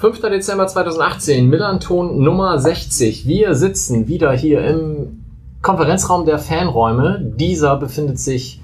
5. 0.00 0.18
Dezember 0.22 0.66
2018, 0.66 1.46
Millanton 1.46 2.22
Nummer 2.22 2.58
60. 2.58 3.26
Wir 3.26 3.54
sitzen 3.54 4.08
wieder 4.08 4.32
hier 4.32 4.64
im 4.64 5.26
Konferenzraum 5.60 6.24
der 6.24 6.38
Fanräume. 6.38 7.20
Dieser 7.20 7.76
befindet 7.76 8.18
sich 8.18 8.62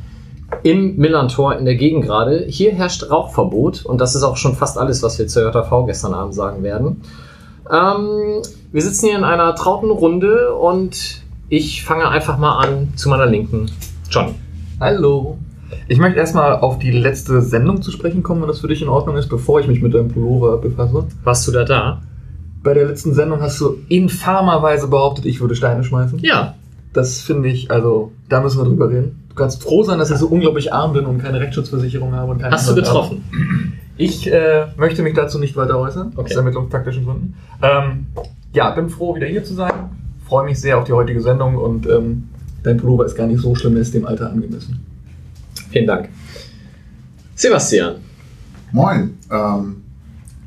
im 0.63 0.97
Millantor 0.97 1.57
in 1.57 1.67
der 1.67 1.75
Gegend 1.75 2.07
gerade. 2.07 2.47
Hier 2.49 2.73
herrscht 2.73 3.11
Rauchverbot 3.11 3.85
und 3.85 4.01
das 4.01 4.15
ist 4.15 4.23
auch 4.23 4.39
schon 4.39 4.55
fast 4.55 4.79
alles, 4.79 5.03
was 5.03 5.19
wir 5.19 5.27
zur 5.27 5.53
JV 5.53 5.85
gestern 5.85 6.15
Abend 6.15 6.35
sagen 6.35 6.63
werden. 6.63 7.03
Ähm, 7.71 8.41
wir 8.73 8.81
sitzen 8.81 9.09
hier 9.09 9.19
in 9.19 9.25
einer 9.25 9.55
trauten 9.55 9.91
Runde 9.91 10.55
und 10.55 11.21
ich 11.51 11.85
fange 11.85 12.09
einfach 12.09 12.39
mal 12.39 12.61
an 12.65 12.95
zu 12.97 13.11
meiner 13.11 13.27
Linken. 13.27 13.71
Johnny. 14.09 14.37
Hallo. 14.81 15.37
Ich 15.89 15.99
möchte 15.99 16.19
erstmal 16.19 16.57
auf 16.57 16.79
die 16.79 16.91
letzte 16.93 17.43
Sendung 17.43 17.83
zu 17.83 17.91
sprechen 17.91 18.23
kommen, 18.23 18.41
wenn 18.43 18.49
das 18.49 18.61
für 18.61 18.69
dich 18.69 18.83
in 18.83 18.89
Ordnung 18.89 19.17
ist, 19.17 19.29
bevor 19.29 19.61
ich 19.61 19.67
mich 19.69 19.83
mit 19.83 19.95
deinem 19.95 20.09
Pullover 20.09 20.59
befasse. 20.59 21.05
Warst 21.25 21.47
du 21.49 21.53
da 21.53 21.65
da? 21.65 22.03
Bei 22.63 22.75
der 22.75 22.87
letzten 22.87 23.15
Sendung 23.15 23.41
hast 23.41 23.61
du 23.61 23.77
infamerweise 23.89 24.89
behauptet, 24.89 25.27
ich 25.27 25.41
würde 25.41 25.55
Steine 25.55 25.85
schmeißen. 25.85 26.19
Ja. 26.21 26.55
Das 26.93 27.21
finde 27.21 27.49
ich, 27.49 27.71
also, 27.71 28.13
da 28.29 28.41
müssen 28.41 28.59
wir 28.59 28.65
drüber 28.65 28.89
reden. 28.89 29.23
Du 29.29 29.35
kannst 29.35 29.63
froh 29.63 29.83
sein, 29.83 29.99
dass 29.99 30.11
ich 30.11 30.17
so 30.17 30.27
unglaublich 30.29 30.73
arm 30.73 30.93
bin 30.95 31.05
und 31.05 31.19
keine 31.19 31.41
Rechtsschutzversicherung 31.41 32.15
habe 32.15 32.33
und 32.33 32.39
keine 32.39 32.55
Hast 32.55 32.67
du 32.67 32.71
anderen 32.71 32.85
getroffen? 32.85 33.25
Sachen. 33.31 33.73
Ich 33.99 34.31
äh, 34.33 34.67
möchte 34.77 35.03
mich 35.03 35.15
dazu 35.15 35.39
nicht 35.39 35.57
weiter 35.57 35.79
äußern, 35.79 36.13
Okay. 36.17 36.31
aus 36.33 36.37
ermittlungstaktischen 36.37 37.05
Gründen. 37.05 37.35
Ähm, 37.63 38.07
ja, 38.53 38.71
bin 38.71 38.89
froh, 38.89 39.15
wieder 39.15 39.27
hier 39.27 39.45
zu 39.45 39.55
sein. 39.55 39.73
Freue 40.27 40.45
mich 40.47 40.61
sehr 40.61 40.79
auf 40.79 40.85
die 40.85 40.93
heutige 40.93 41.21
Sendung 41.21 41.57
und 41.57 41.87
ähm, 41.87 42.29
dein 42.63 42.79
Pullover 42.79 43.05
ist 43.07 43.15
gar 43.15 43.27
nicht 43.27 43.41
so 43.41 43.55
schlimm, 43.55 43.77
er 43.77 43.83
ist 43.83 43.95
dem 43.95 44.07
Alter 44.07 44.31
angemessen. 44.31 44.81
Vielen 45.71 45.87
Dank. 45.87 46.09
Sebastian. 47.35 47.97
Moin. 48.73 49.19
Ähm, 49.31 49.83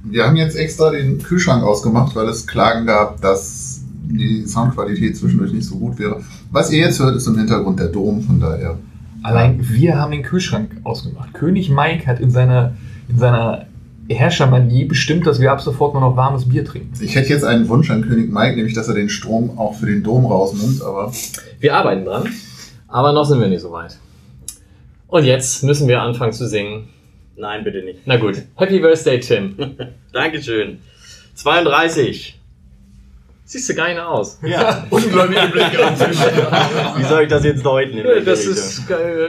wir 0.03 0.25
haben 0.25 0.35
jetzt 0.35 0.55
extra 0.55 0.91
den 0.91 1.21
Kühlschrank 1.21 1.63
ausgemacht, 1.63 2.15
weil 2.15 2.27
es 2.29 2.47
Klagen 2.47 2.85
gab, 2.85 3.21
dass 3.21 3.81
die 4.09 4.45
Soundqualität 4.45 5.17
zwischendurch 5.17 5.51
nicht 5.51 5.65
so 5.65 5.77
gut 5.77 5.99
wäre. 5.99 6.21
Was 6.51 6.71
ihr 6.71 6.79
jetzt 6.79 6.99
hört, 6.99 7.15
ist 7.15 7.27
im 7.27 7.37
Hintergrund 7.37 7.79
der 7.79 7.87
Dom, 7.87 8.21
von 8.21 8.39
daher. 8.39 8.77
Allein 9.21 9.59
wir 9.61 9.97
haben 9.97 10.11
den 10.11 10.23
Kühlschrank 10.23 10.77
ausgemacht. 10.83 11.33
König 11.33 11.69
Mike 11.69 12.07
hat 12.07 12.19
in 12.19 12.31
seiner, 12.31 12.73
in 13.09 13.19
seiner 13.19 13.65
Herrschermanie 14.09 14.85
bestimmt, 14.85 15.27
dass 15.27 15.39
wir 15.39 15.51
ab 15.51 15.61
sofort 15.61 15.93
nur 15.93 16.01
noch 16.01 16.15
warmes 16.15 16.47
Bier 16.47 16.65
trinken. 16.65 16.91
Ich 16.99 17.15
hätte 17.15 17.29
jetzt 17.29 17.43
einen 17.43 17.67
Wunsch 17.67 17.91
an 17.91 18.01
König 18.01 18.31
Mike, 18.31 18.55
nämlich 18.55 18.73
dass 18.73 18.87
er 18.87 18.95
den 18.95 19.09
Strom 19.09 19.57
auch 19.59 19.75
für 19.75 19.85
den 19.85 20.01
Dom 20.01 20.25
rausnimmt, 20.25 20.81
aber 20.81 21.11
Wir 21.59 21.75
arbeiten 21.75 22.05
dran, 22.05 22.27
aber 22.87 23.11
noch 23.11 23.25
sind 23.25 23.39
wir 23.39 23.47
nicht 23.47 23.61
so 23.61 23.71
weit. 23.71 23.97
Und 25.09 25.23
jetzt 25.23 25.63
müssen 25.63 25.87
wir 25.87 26.01
anfangen 26.01 26.33
zu 26.33 26.47
singen. 26.47 26.89
Nein, 27.35 27.63
bitte 27.63 27.81
nicht. 27.81 28.01
Na 28.05 28.17
gut. 28.17 28.43
Happy 28.55 28.79
Birthday, 28.79 29.19
Tim. 29.19 29.55
Dankeschön. 30.13 30.79
32. 31.35 32.39
Siehst 33.45 33.69
du 33.69 33.73
geil 33.73 33.99
aus. 33.99 34.39
Ja. 34.43 34.85
Ungläubige 34.91 35.47
Blicke. 35.51 35.77
Wie 35.77 37.03
soll 37.05 37.23
ich 37.23 37.29
das 37.29 37.43
jetzt 37.43 37.65
deuten? 37.65 38.03
welche 38.03 38.23
Das 38.23 38.45
ist, 38.45 38.83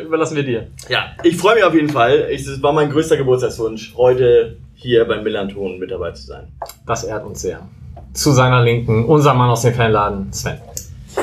überlassen 0.04 0.36
wir 0.36 0.42
dir. 0.42 0.66
Ja, 0.90 1.12
ich 1.22 1.38
freue 1.38 1.54
mich 1.54 1.64
auf 1.64 1.74
jeden 1.74 1.88
Fall. 1.88 2.28
Das 2.30 2.62
war 2.62 2.74
mein 2.74 2.90
größter 2.90 3.16
Geburtstagswunsch, 3.16 3.94
heute 3.96 4.58
hier 4.74 5.06
beim 5.06 5.22
Millanton 5.22 5.78
mit 5.78 5.90
dabei 5.90 6.10
zu 6.10 6.26
sein. 6.26 6.48
Das 6.86 7.04
ehrt 7.04 7.24
uns 7.24 7.40
sehr. 7.40 7.66
Zu 8.12 8.32
seiner 8.32 8.62
Linken, 8.62 9.06
unser 9.06 9.32
Mann 9.32 9.48
aus 9.48 9.62
dem 9.62 9.72
Fanladen, 9.72 10.30
Sven. 10.32 10.58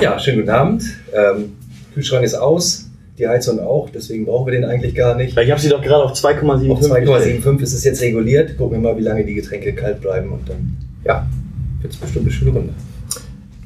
Ja, 0.02 0.18
schönen 0.18 0.38
guten 0.40 0.50
Abend. 0.50 0.84
Ähm, 1.14 1.56
Kühlschrank 1.94 2.24
ist 2.24 2.36
aus, 2.36 2.87
die 3.18 3.28
Heizung 3.28 3.60
auch, 3.60 3.90
deswegen 3.90 4.26
brauchen 4.26 4.48
wir 4.48 4.54
den 4.54 4.66
eigentlich 4.66 4.94
gar 4.94 5.16
nicht. 5.16 5.38
Ich 5.38 5.52
habe 5.52 5.60
sie 5.60 5.70
doch 5.70 5.82
gerade 5.82 6.04
auf 6.04 6.14
2,75 6.14 6.72
Auf 6.72 6.82
2,75 6.82 7.62
ist 7.62 7.74
es 7.74 7.84
jetzt 7.84 8.02
reguliert. 8.02 8.58
Gucken 8.58 8.82
wir 8.82 8.92
mal, 8.92 8.98
wie 8.98 9.04
lange 9.04 9.26
die 9.26 9.34
Getränke 9.34 9.74
kalt 9.74 10.02
bleiben 10.02 10.32
und 10.32 10.48
dann, 10.48 10.78
ja, 11.04 11.26
wird 11.82 11.94
es 11.94 12.00
bestimmt 12.00 12.26
eine 12.26 12.32
schöne 12.32 12.52
Runde. 12.52 12.74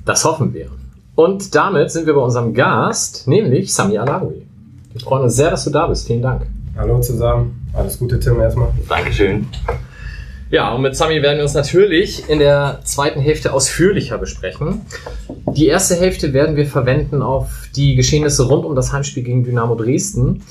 Das 0.05 0.23
hoffen 0.23 0.53
wir. 0.53 0.67
Und 1.15 1.53
damit 1.53 1.91
sind 1.91 2.07
wir 2.07 2.13
bei 2.13 2.21
unserem 2.21 2.53
Gast, 2.53 3.27
nämlich 3.27 3.73
Sami 3.73 3.97
Alawi. 3.97 4.45
Wir 4.91 5.01
freuen 5.01 5.23
uns 5.23 5.35
sehr, 5.35 5.51
dass 5.51 5.65
du 5.65 5.69
da 5.69 5.87
bist. 5.87 6.07
Vielen 6.07 6.21
Dank. 6.21 6.47
Hallo 6.77 6.99
zusammen. 7.01 7.67
Alles 7.73 7.99
Gute, 7.99 8.19
Tim, 8.19 8.39
erstmal. 8.39 8.69
Dankeschön. 8.87 9.45
Ja, 10.51 10.73
und 10.73 10.81
mit 10.81 10.97
Sami 10.97 11.21
werden 11.21 11.37
wir 11.37 11.43
uns 11.43 11.53
natürlich 11.53 12.27
in 12.29 12.39
der 12.39 12.81
zweiten 12.83 13.21
Hälfte 13.21 13.53
ausführlicher 13.53 14.17
besprechen. 14.17 14.81
Die 15.55 15.67
erste 15.67 15.95
Hälfte 15.95 16.33
werden 16.33 16.57
wir 16.57 16.65
verwenden 16.65 17.21
auf 17.21 17.69
die 17.73 17.95
Geschehnisse 17.95 18.43
rund 18.43 18.65
um 18.65 18.75
das 18.75 18.91
Heimspiel 18.91 19.23
gegen 19.23 19.45
Dynamo 19.45 19.75
Dresden. 19.75 20.43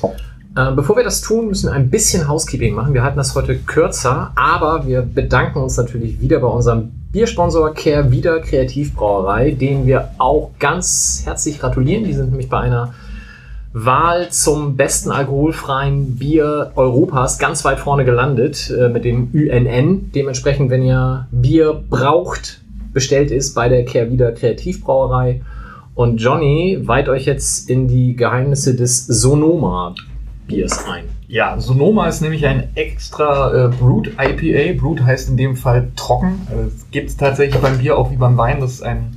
Äh, 0.57 0.73
bevor 0.73 0.97
wir 0.97 1.05
das 1.05 1.21
tun, 1.21 1.49
müssen 1.49 1.69
wir 1.69 1.75
ein 1.75 1.91
bisschen 1.91 2.27
Housekeeping 2.27 2.75
machen. 2.75 2.95
Wir 2.95 3.03
halten 3.03 3.19
das 3.19 3.35
heute 3.35 3.57
kürzer, 3.59 4.33
aber 4.37 4.87
wir 4.87 5.03
bedanken 5.03 5.59
uns 5.59 5.77
natürlich 5.77 6.19
wieder 6.19 6.41
bei 6.41 6.49
unserem 6.49 6.93
Biersponsor 7.13 7.75
Care 7.75 8.11
Wieder 8.11 8.41
Kreativbrauerei, 8.41 9.51
denen 9.51 9.87
wir 9.87 10.13
auch 10.17 10.53
ganz 10.59 11.23
herzlich 11.27 11.61
gratulieren. 11.61 12.05
Die 12.05 12.15
sind 12.15 12.31
nämlich 12.31 12.49
bei 12.49 12.61
einer 12.61 12.95
Wahl 13.73 14.31
zum 14.31 14.77
besten 14.77 15.13
alkoholfreien 15.13 16.17
Bier 16.17 16.73
Europas 16.75 17.39
ganz 17.39 17.65
weit 17.65 17.79
vorne 17.79 18.05
gelandet 18.05 18.71
äh, 18.71 18.89
mit 18.89 19.05
dem 19.05 19.31
UNN. 19.33 20.11
Dementsprechend, 20.13 20.71
wenn 20.71 20.83
ihr 20.83 21.29
Bier 21.31 21.81
braucht, 21.89 22.61
bestellt 22.93 23.31
ist 23.31 23.55
bei 23.55 23.69
der 23.69 23.85
Kehrwieder 23.85 24.33
Kreativbrauerei. 24.33 25.43
Und 25.95 26.17
Johnny 26.17 26.81
weiht 26.83 27.09
euch 27.09 27.27
jetzt 27.27 27.71
in 27.71 27.87
die 27.87 28.17
Geheimnisse 28.17 28.75
des 28.75 29.07
Sonoma 29.07 29.95
Biers 30.49 30.85
ein. 30.89 31.05
Ja, 31.29 31.61
Sonoma 31.61 32.09
ist 32.09 32.23
nämlich 32.23 32.45
ein 32.47 32.71
extra 32.75 33.67
äh, 33.67 33.69
Brut 33.69 34.11
IPA. 34.19 34.81
Brut 34.81 35.01
heißt 35.01 35.29
in 35.29 35.37
dem 35.37 35.55
Fall 35.55 35.93
trocken. 35.95 36.41
Also 36.51 36.65
Es 36.65 36.91
gibt 36.91 37.11
es 37.11 37.17
tatsächlich 37.17 37.63
beim 37.63 37.79
Bier 37.79 37.97
auch 37.97 38.11
wie 38.11 38.17
beim 38.17 38.37
Wein, 38.37 38.59
dass 38.59 38.83
ein, 38.83 39.17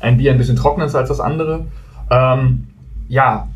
ein 0.00 0.18
Bier 0.18 0.32
ein 0.32 0.38
bisschen 0.38 0.56
trockener 0.56 0.84
ist 0.84 0.94
als 0.94 1.08
das 1.08 1.20
andere. 1.20 1.64
Ähm, 2.10 2.64
ja, 3.08 3.48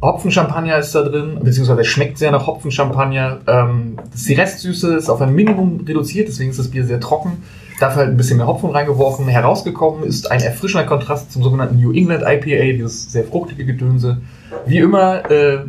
Hopfenchampagner 0.00 0.78
ist 0.78 0.94
da 0.94 1.02
drin, 1.02 1.38
beziehungsweise 1.42 1.84
schmeckt 1.84 2.18
sehr 2.18 2.30
nach 2.30 2.46
Hopfenchampagner. 2.46 3.38
Ähm, 3.48 3.96
die 4.14 4.34
Restsüße 4.34 4.94
ist 4.94 5.10
auf 5.10 5.20
ein 5.20 5.34
Minimum 5.34 5.84
reduziert, 5.86 6.28
deswegen 6.28 6.50
ist 6.50 6.58
das 6.58 6.68
Bier 6.68 6.84
sehr 6.84 7.00
trocken. 7.00 7.42
Dafür 7.80 8.02
halt 8.02 8.10
ein 8.10 8.16
bisschen 8.16 8.36
mehr 8.36 8.46
Hopfen 8.46 8.70
reingeworfen. 8.70 9.26
Herausgekommen 9.26 10.04
ist 10.04 10.30
ein 10.30 10.40
erfrischender 10.40 10.86
Kontrast 10.86 11.32
zum 11.32 11.42
sogenannten 11.42 11.80
New 11.80 11.92
England 11.92 12.22
IPA, 12.22 12.76
dieses 12.76 13.10
sehr 13.10 13.24
fruchtige 13.24 13.64
Gedönse. 13.64 14.20
Wie 14.66 14.78
immer 14.78 15.28
äh, 15.30 15.64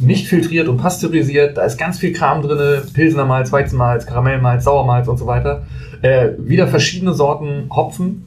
nicht 0.00 0.26
filtriert 0.26 0.68
und 0.68 0.78
pasteurisiert. 0.78 1.56
Da 1.56 1.64
ist 1.64 1.78
ganz 1.78 1.98
viel 1.98 2.12
Kram 2.12 2.42
drin. 2.42 2.82
Pilsener 2.92 3.24
Malz, 3.24 3.52
Weizenmalz, 3.52 4.06
Karamellmalz, 4.06 4.64
Sauermalz 4.64 5.08
und 5.08 5.18
so 5.18 5.26
weiter. 5.26 5.62
Äh, 6.02 6.30
wieder 6.38 6.66
verschiedene 6.66 7.12
Sorten 7.12 7.68
Hopfen. 7.70 8.26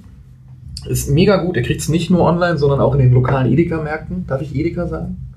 Ist 0.87 1.09
mega 1.09 1.37
gut. 1.37 1.55
Ihr 1.55 1.63
kriegt 1.63 1.81
es 1.81 1.89
nicht 1.89 2.09
nur 2.09 2.21
online, 2.21 2.57
sondern 2.57 2.79
auch 2.79 2.93
in 2.93 2.99
den 2.99 3.13
lokalen 3.13 3.51
Edeka-Märkten. 3.51 4.25
Darf 4.27 4.41
ich 4.41 4.55
Edeka 4.55 4.87
sagen? 4.87 5.28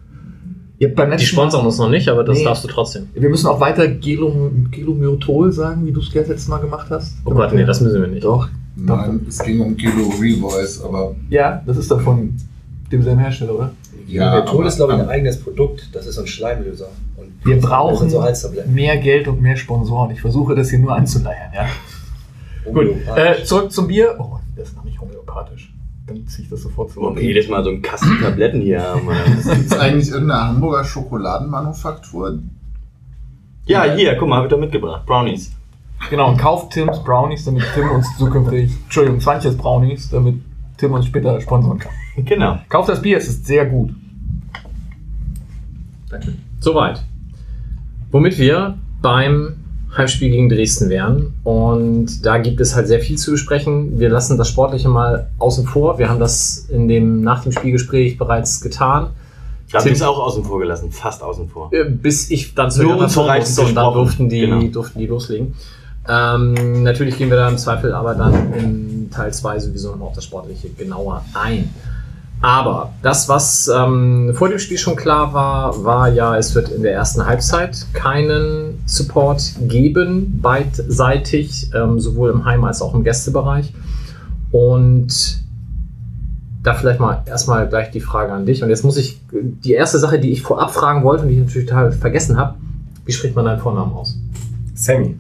Die 0.89 1.27
sponsern 1.27 1.65
uns 1.67 1.79
noch 1.79 1.89
nicht, 1.89 2.09
aber 2.09 2.25
das 2.25 2.39
Nee. 2.39 2.45
darfst 2.45 2.65
du 2.65 2.69
trotzdem. 2.69 3.09
wir 3.15 3.29
müssen 3.31 3.47
auch 3.47 3.61
weiter 3.61 3.87
Gelom 3.89 4.69
Gelomyrtol 4.71 5.53
sagen, 5.53 5.87
wie 5.87 5.93
du 5.93 6.01
es 6.01 6.11
das 6.11 6.29
letzte 6.29 6.51
Mal 6.51 6.59
gemacht 6.59 6.89
hast. 6.91 7.15
Oh 7.25 7.31
Gott, 7.31 7.53
nee, 7.55 7.65
das 7.65 7.81
müssen 7.81 8.01
wir 8.01 8.09
nicht. 8.09 8.25
Doch. 8.25 8.49
nein, 8.77 9.25
es 9.29 9.39
ging 9.39 9.61
um 9.61 9.77
Kilo 9.77 10.09
Revoice, 10.21 10.83
aber 10.83 11.15
Ja, 11.31 11.63
das 11.67 11.77
ist 11.77 11.91
doch 11.91 12.01
von 12.01 12.35
demselben 12.91 13.21
Hersteller, 13.21 13.55
oder? 13.55 13.71
ja. 14.09 14.43
Aber- 14.45 14.67
ist, 14.67 14.77
glaube 14.77 14.95
ich, 14.95 14.99
ein 15.01 15.09
eigenes 15.09 15.41
Produkt. 15.41 15.89
Das 15.93 16.07
ist 16.07 16.19
ein 16.19 16.27
Schleimlöser. 16.27 16.89
Und 17.17 17.29
Wir 17.45 17.57
das 17.57 17.65
brauchen 17.65 18.11
so 18.11 18.25
mehr 18.67 18.97
Geld 18.99 19.29
und 19.29 19.41
mehr 19.41 19.57
Sponsoren. 19.57 20.11
Ich 20.11 20.21
versuche 20.21 20.55
das 20.55 20.71
hier 20.71 20.79
nur 20.79 20.95
anzuleiern, 20.95 21.53
ja. 21.55 21.67
Gut, 22.71 22.89
äh, 23.17 23.43
zurück 23.45 23.73
zum 23.73 23.89
Bier. 23.89 24.15
Oh, 24.19 24.39
das 24.57 24.69
ist 24.69 24.77
noch 24.77 24.85
nicht 24.85 25.01
homöopathisch. 25.01 25.72
Dann 26.15 26.27
ziehe 26.27 26.45
ich 26.45 26.51
das 26.51 26.63
sofort 26.63 26.91
zurück. 26.91 27.17
wir 27.17 27.23
jedes 27.23 27.49
Mal 27.49 27.65
so 27.65 27.71
einen 27.71 27.83
Kasten 27.83 28.19
Tabletten 28.21 28.61
hier 28.61 28.83
haben. 28.83 29.09
Gibt 29.45 29.67
es 29.67 29.79
eigentlich 29.79 30.11
irgendeine 30.11 30.49
Hamburger 30.49 30.85
Schokoladenmanufaktur? 30.85 32.39
ja, 33.67 33.85
hier, 33.85 34.17
guck 34.17 34.29
mal, 34.29 34.37
habe 34.37 34.47
ich 34.47 34.51
doch 34.51 34.59
mitgebracht. 34.59 35.07
Brownies. 35.07 35.55
Genau, 36.11 36.31
und 36.31 36.37
kauft 36.37 36.73
Tims 36.73 37.03
Brownies, 37.03 37.45
damit 37.45 37.63
Tim 37.75 37.89
uns 37.91 38.17
zukünftig, 38.19 38.73
Entschuldigung, 38.85 39.21
20 39.21 39.57
Brownies, 39.57 40.11
damit 40.11 40.43
Tim 40.77 40.93
uns 40.93 41.07
später 41.07 41.41
sponsern 41.41 41.79
kann. 41.79 41.93
Genau. 42.25 42.59
Kauft 42.69 42.91
das 42.91 43.01
Bier, 43.01 43.17
es 43.17 43.27
ist 43.27 43.47
sehr 43.47 43.65
gut. 43.65 43.91
Soweit. 46.61 47.03
Womit 48.11 48.39
wir 48.39 48.77
beim 49.01 49.62
Heimspiel 49.97 50.31
gegen 50.31 50.49
Dresden 50.49 50.89
wären. 50.89 51.35
Und 51.45 52.25
da 52.25 52.39
gibt 52.39 52.61
es 52.61 52.75
halt 52.75 52.89
sehr 52.89 53.01
viel 53.01 53.19
zu 53.19 53.33
besprechen. 53.33 53.99
Wir 53.99 54.09
lassen 54.09 54.39
das 54.39 54.49
Sportliche 54.49 54.89
mal 54.89 55.29
außen 55.39 55.67
vor. 55.67 55.99
Wir 55.99 56.09
haben 56.09 56.21
das 56.21 56.67
in 56.71 56.89
dem, 56.89 57.23
nach 57.23 57.43
dem 57.43 57.53
Spielgespräch 57.53 58.17
bereits 58.17 58.61
getan. 58.61 59.11
Ich 59.69 59.75
habe 59.75 59.91
es 59.91 60.03
auch 60.03 60.19
außen 60.19 60.45
vor 60.45 60.61
gelassen, 60.61 60.91
fast 60.91 61.23
außen 61.23 61.49
vor. 61.49 61.71
Äh, 61.73 61.85
Bis 61.85 62.31
ich 62.31 62.55
dann 62.55 62.71
zu 62.71 62.83
Nur 62.83 62.97
unzureichend 62.99 63.49
musste 63.49 63.63
und 63.63 63.75
dann 63.75 63.95
durften 63.95 64.29
die, 64.29 64.41
Genau. 64.41 64.63
durften 64.65 64.99
die 64.99 65.07
loslegen. 65.07 65.55
Ähm, 66.09 66.83
natürlich 66.83 67.17
gehen 67.17 67.31
wir 67.31 67.37
da 67.37 67.49
im 67.49 67.59
Zweifel 67.59 67.93
aber 67.95 68.15
dann 68.15 68.53
in 68.55 69.11
Teil 69.11 69.33
2 69.33 69.61
sowieso 69.61 69.95
noch 69.95 70.07
auf 70.09 70.15
das 70.15 70.25
Sportliche 70.25 70.69
genauer 70.71 71.25
ein. 71.35 71.71
Aber 72.43 72.93
das, 73.03 73.29
was 73.29 73.71
ähm, 73.73 74.33
vor 74.35 74.49
dem 74.49 74.59
Spiel 74.59 74.77
schon 74.77 74.97
klar 74.97 75.33
war, 75.33 75.85
war 75.85 76.09
ja, 76.09 76.37
es 76.37 76.57
wird 76.57 76.71
in 76.71 76.83
der 76.83 76.93
ersten 76.93 77.25
Halbzeit 77.25 77.87
keinen 77.93 78.83
Support 78.85 79.55
geben, 79.69 80.41
beidseitig, 80.43 81.71
ähm, 81.73 82.01
sowohl 82.01 82.31
im 82.31 82.45
Heim- 82.45 82.65
als 82.65 82.83
auch 82.83 82.95
im 82.95 83.05
Gästebereich. 83.05 83.73
Und 84.51 85.41
da 86.65 86.75
vielleicht 86.75 86.99
mal 86.99 87.23
erstmal 87.27 87.69
gleich 87.69 87.93
die 87.93 88.01
Frage 88.01 88.33
an 88.33 88.45
dich. 88.45 88.63
Und 88.63 88.71
jetzt 88.71 88.85
muss 88.85 88.97
ich 88.97 89.21
die 89.33 89.73
erste 89.73 90.01
Sache, 90.01 90.19
die 90.19 90.33
ich 90.33 90.43
vorab 90.43 90.73
fragen 90.73 91.05
wollte 91.05 91.23
und 91.23 91.29
die 91.29 91.35
ich 91.35 91.41
natürlich 91.41 91.69
total 91.69 91.93
vergessen 91.93 92.37
habe, 92.37 92.57
wie 93.05 93.13
spricht 93.13 93.37
man 93.37 93.45
deinen 93.45 93.61
Vornamen 93.61 93.93
aus? 93.93 94.19
Sammy. 94.75 95.17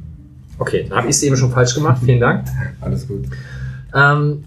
Okay, 0.58 0.86
dann 0.88 0.98
habe 0.98 1.08
ich 1.08 1.16
es 1.16 1.22
eben 1.22 1.36
schon 1.36 1.50
falsch 1.50 1.74
gemacht. 1.74 2.00
Vielen 2.04 2.20
Dank. 2.20 2.46
Alles 2.80 3.06
gut. 3.06 3.24
Ähm, 3.94 4.44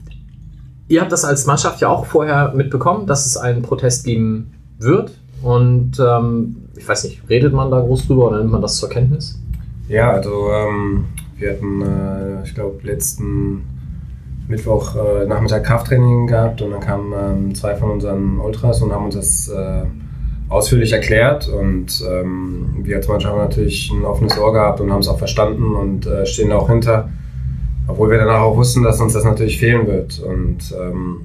ihr 0.88 1.02
habt 1.02 1.12
das 1.12 1.26
als 1.26 1.46
Mannschaft 1.46 1.82
ja 1.82 1.90
auch 1.90 2.06
vorher 2.06 2.54
mitbekommen, 2.54 3.08
dass 3.08 3.26
es 3.26 3.38
einen 3.38 3.62
Protest 3.62 4.06
geben 4.06 4.54
wird. 4.78 5.18
Und 5.42 6.00
ähm, 6.00 6.56
ich 6.76 6.88
weiß 6.88 7.04
nicht, 7.06 7.22
redet 7.30 7.54
man 7.54 7.72
da 7.72 7.80
groß 7.80 8.08
drüber 8.08 8.28
oder 8.28 8.40
nimmt 8.40 8.52
man 8.52 8.62
das 8.62 8.78
zur 8.78 8.90
Kenntnis? 8.90 9.40
Ja, 9.88 10.12
also 10.12 10.50
ähm, 10.52 11.06
wir 11.38 11.52
hatten, 11.52 11.82
äh, 11.82 12.44
ich 12.44 12.56
glaube, 12.56 12.80
letzten 12.84 13.64
Mittwoch 14.48 14.96
äh, 14.96 15.26
Nachmittag 15.26 15.64
Krafttraining 15.64 16.28
gehabt 16.28 16.62
und 16.62 16.72
dann 16.72 16.80
kamen 16.80 17.14
ähm, 17.14 17.56
zwei 17.56 17.76
von 17.76 17.92
unseren 17.92 18.40
Ultras 18.40 18.82
und 18.82 18.92
haben 18.92 19.06
uns 19.06 19.16
das 19.16 19.50
äh, 19.50 19.86
ausführlich 20.50 20.92
erklärt 20.92 21.48
und 21.48 22.04
ähm, 22.08 22.76
wir 22.84 22.98
als 22.98 23.08
Mannschaft 23.08 23.34
haben 23.34 23.42
natürlich 23.42 23.92
ein 23.92 24.06
offenes 24.06 24.38
Ohr 24.38 24.54
gehabt 24.54 24.80
und 24.80 24.92
haben 24.92 25.02
es 25.02 25.08
auch 25.08 25.18
verstanden 25.18 25.76
und 25.76 26.06
äh, 26.06 26.26
stehen 26.26 26.50
da 26.50 26.58
auch 26.58 26.70
hinter. 26.70 27.10
Obwohl 27.88 28.10
wir 28.10 28.18
danach 28.18 28.42
auch 28.42 28.56
wussten, 28.56 28.84
dass 28.84 29.00
uns 29.00 29.14
das 29.14 29.24
natürlich 29.24 29.60
fehlen 29.60 29.88
wird. 29.88 30.20
Und 30.20 30.74
ähm, 30.80 31.22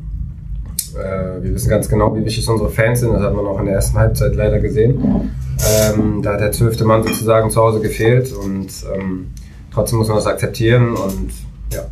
äh, 0.94 1.42
wir 1.42 1.54
wissen 1.54 1.70
ganz 1.70 1.88
genau, 1.88 2.14
wie 2.14 2.24
wichtig 2.24 2.48
unsere 2.48 2.70
Fans 2.70 3.00
sind. 3.00 3.12
Das 3.12 3.22
hat 3.22 3.34
man 3.34 3.46
auch 3.46 3.58
in 3.60 3.66
der 3.66 3.74
ersten 3.74 3.98
Halbzeit 3.98 4.34
leider 4.34 4.58
gesehen. 4.60 5.30
Ähm, 5.82 6.22
da 6.22 6.34
hat 6.34 6.40
der 6.40 6.52
zwölfte 6.52 6.84
Mann 6.84 7.02
sozusagen 7.02 7.50
zu 7.50 7.60
Hause 7.60 7.80
gefehlt 7.80 8.32
und 8.32 8.68
ähm, 8.94 9.26
trotzdem 9.72 9.98
muss 9.98 10.08
man 10.08 10.16
das 10.16 10.26
akzeptieren 10.26 10.94
und 10.94 11.30
ja. 11.72 11.82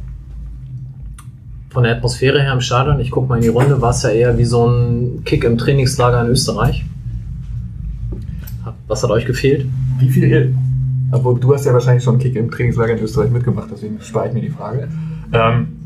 Von 1.71 1.83
der 1.83 1.97
Atmosphäre 1.97 2.41
her 2.41 2.53
im 2.53 2.63
Stadion, 2.63 2.99
ich 2.99 3.11
gucke 3.11 3.29
mal 3.29 3.37
in 3.37 3.43
die 3.43 3.49
Runde, 3.49 3.81
war 3.83 3.91
es 3.91 4.03
ja 4.03 4.09
eher 4.09 4.39
wie 4.39 4.45
so 4.45 4.67
ein 4.67 5.23
Kick 5.25 5.45
im 5.45 5.59
Trainingslager 5.59 6.23
in 6.23 6.29
Österreich. 6.29 6.85
Was 8.87 9.03
hat 9.03 9.11
euch 9.11 9.27
gefehlt? 9.27 9.67
Wie 9.99 10.09
viel, 10.09 10.55
obwohl 11.13 11.39
du 11.39 11.55
hast 11.55 11.65
ja 11.65 11.73
wahrscheinlich 11.73 12.05
schon 12.05 12.15
einen 12.15 12.23
Kick 12.23 12.37
im 12.37 12.51
Trainingslager 12.51 12.97
in 12.97 13.03
Österreich 13.03 13.31
mitgemacht, 13.31 13.69
deswegen 13.71 14.01
spare 14.01 14.29
ich 14.29 14.35
mir 14.35 14.41
die 14.41 14.51
Frage. 14.51 14.89
Ähm, 15.33 15.77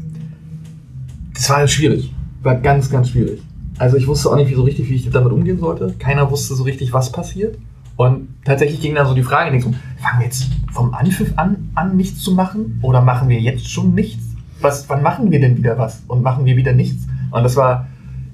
das 1.35 1.51
war 1.51 1.67
schwierig. 1.67 2.15
War 2.43 2.57
ganz, 2.57 2.91
ganz 2.91 3.11
schwierig. 3.11 3.43
Also 3.79 3.97
ich 3.97 4.07
wusste 4.07 4.31
auch 4.31 4.37
nicht 4.37 4.55
so 4.55 4.63
richtig, 4.63 4.89
wie 4.91 4.95
ich 4.95 5.11
damit 5.11 5.33
umgehen 5.33 5.59
sollte. 5.59 5.95
Keiner 5.99 6.31
wusste 6.31 6.55
so 6.55 6.65
richtig, 6.65 6.93
was 6.93 7.11
passiert. 7.11 7.57
Und 7.97 8.29
tatsächlich 8.45 8.81
ging 8.81 8.95
dann 8.95 9.07
so 9.07 9.15
die 9.15 9.23
Frage 9.23 9.51
nicht 9.51 9.67
um, 9.67 9.75
fangen 9.99 10.21
wir 10.21 10.27
jetzt 10.27 10.51
vom 10.73 10.95
Anpfiff 10.95 11.33
an, 11.37 11.71
an 11.75 11.97
nichts 11.97 12.21
zu 12.21 12.33
machen? 12.33 12.79
Oder 12.83 13.01
machen 13.01 13.29
wir 13.29 13.41
jetzt 13.41 13.69
schon 13.69 13.95
nichts? 13.95 14.25
Was, 14.61 14.89
wann 14.89 15.03
machen 15.03 15.31
wir 15.31 15.41
denn 15.41 15.57
wieder 15.57 15.79
was? 15.79 16.03
Und 16.09 16.23
machen 16.23 16.45
wir 16.45 16.57
wieder 16.57 16.73
nichts? 16.73 17.07
Und 17.31 17.43
das 17.43 17.57
war 17.57 17.87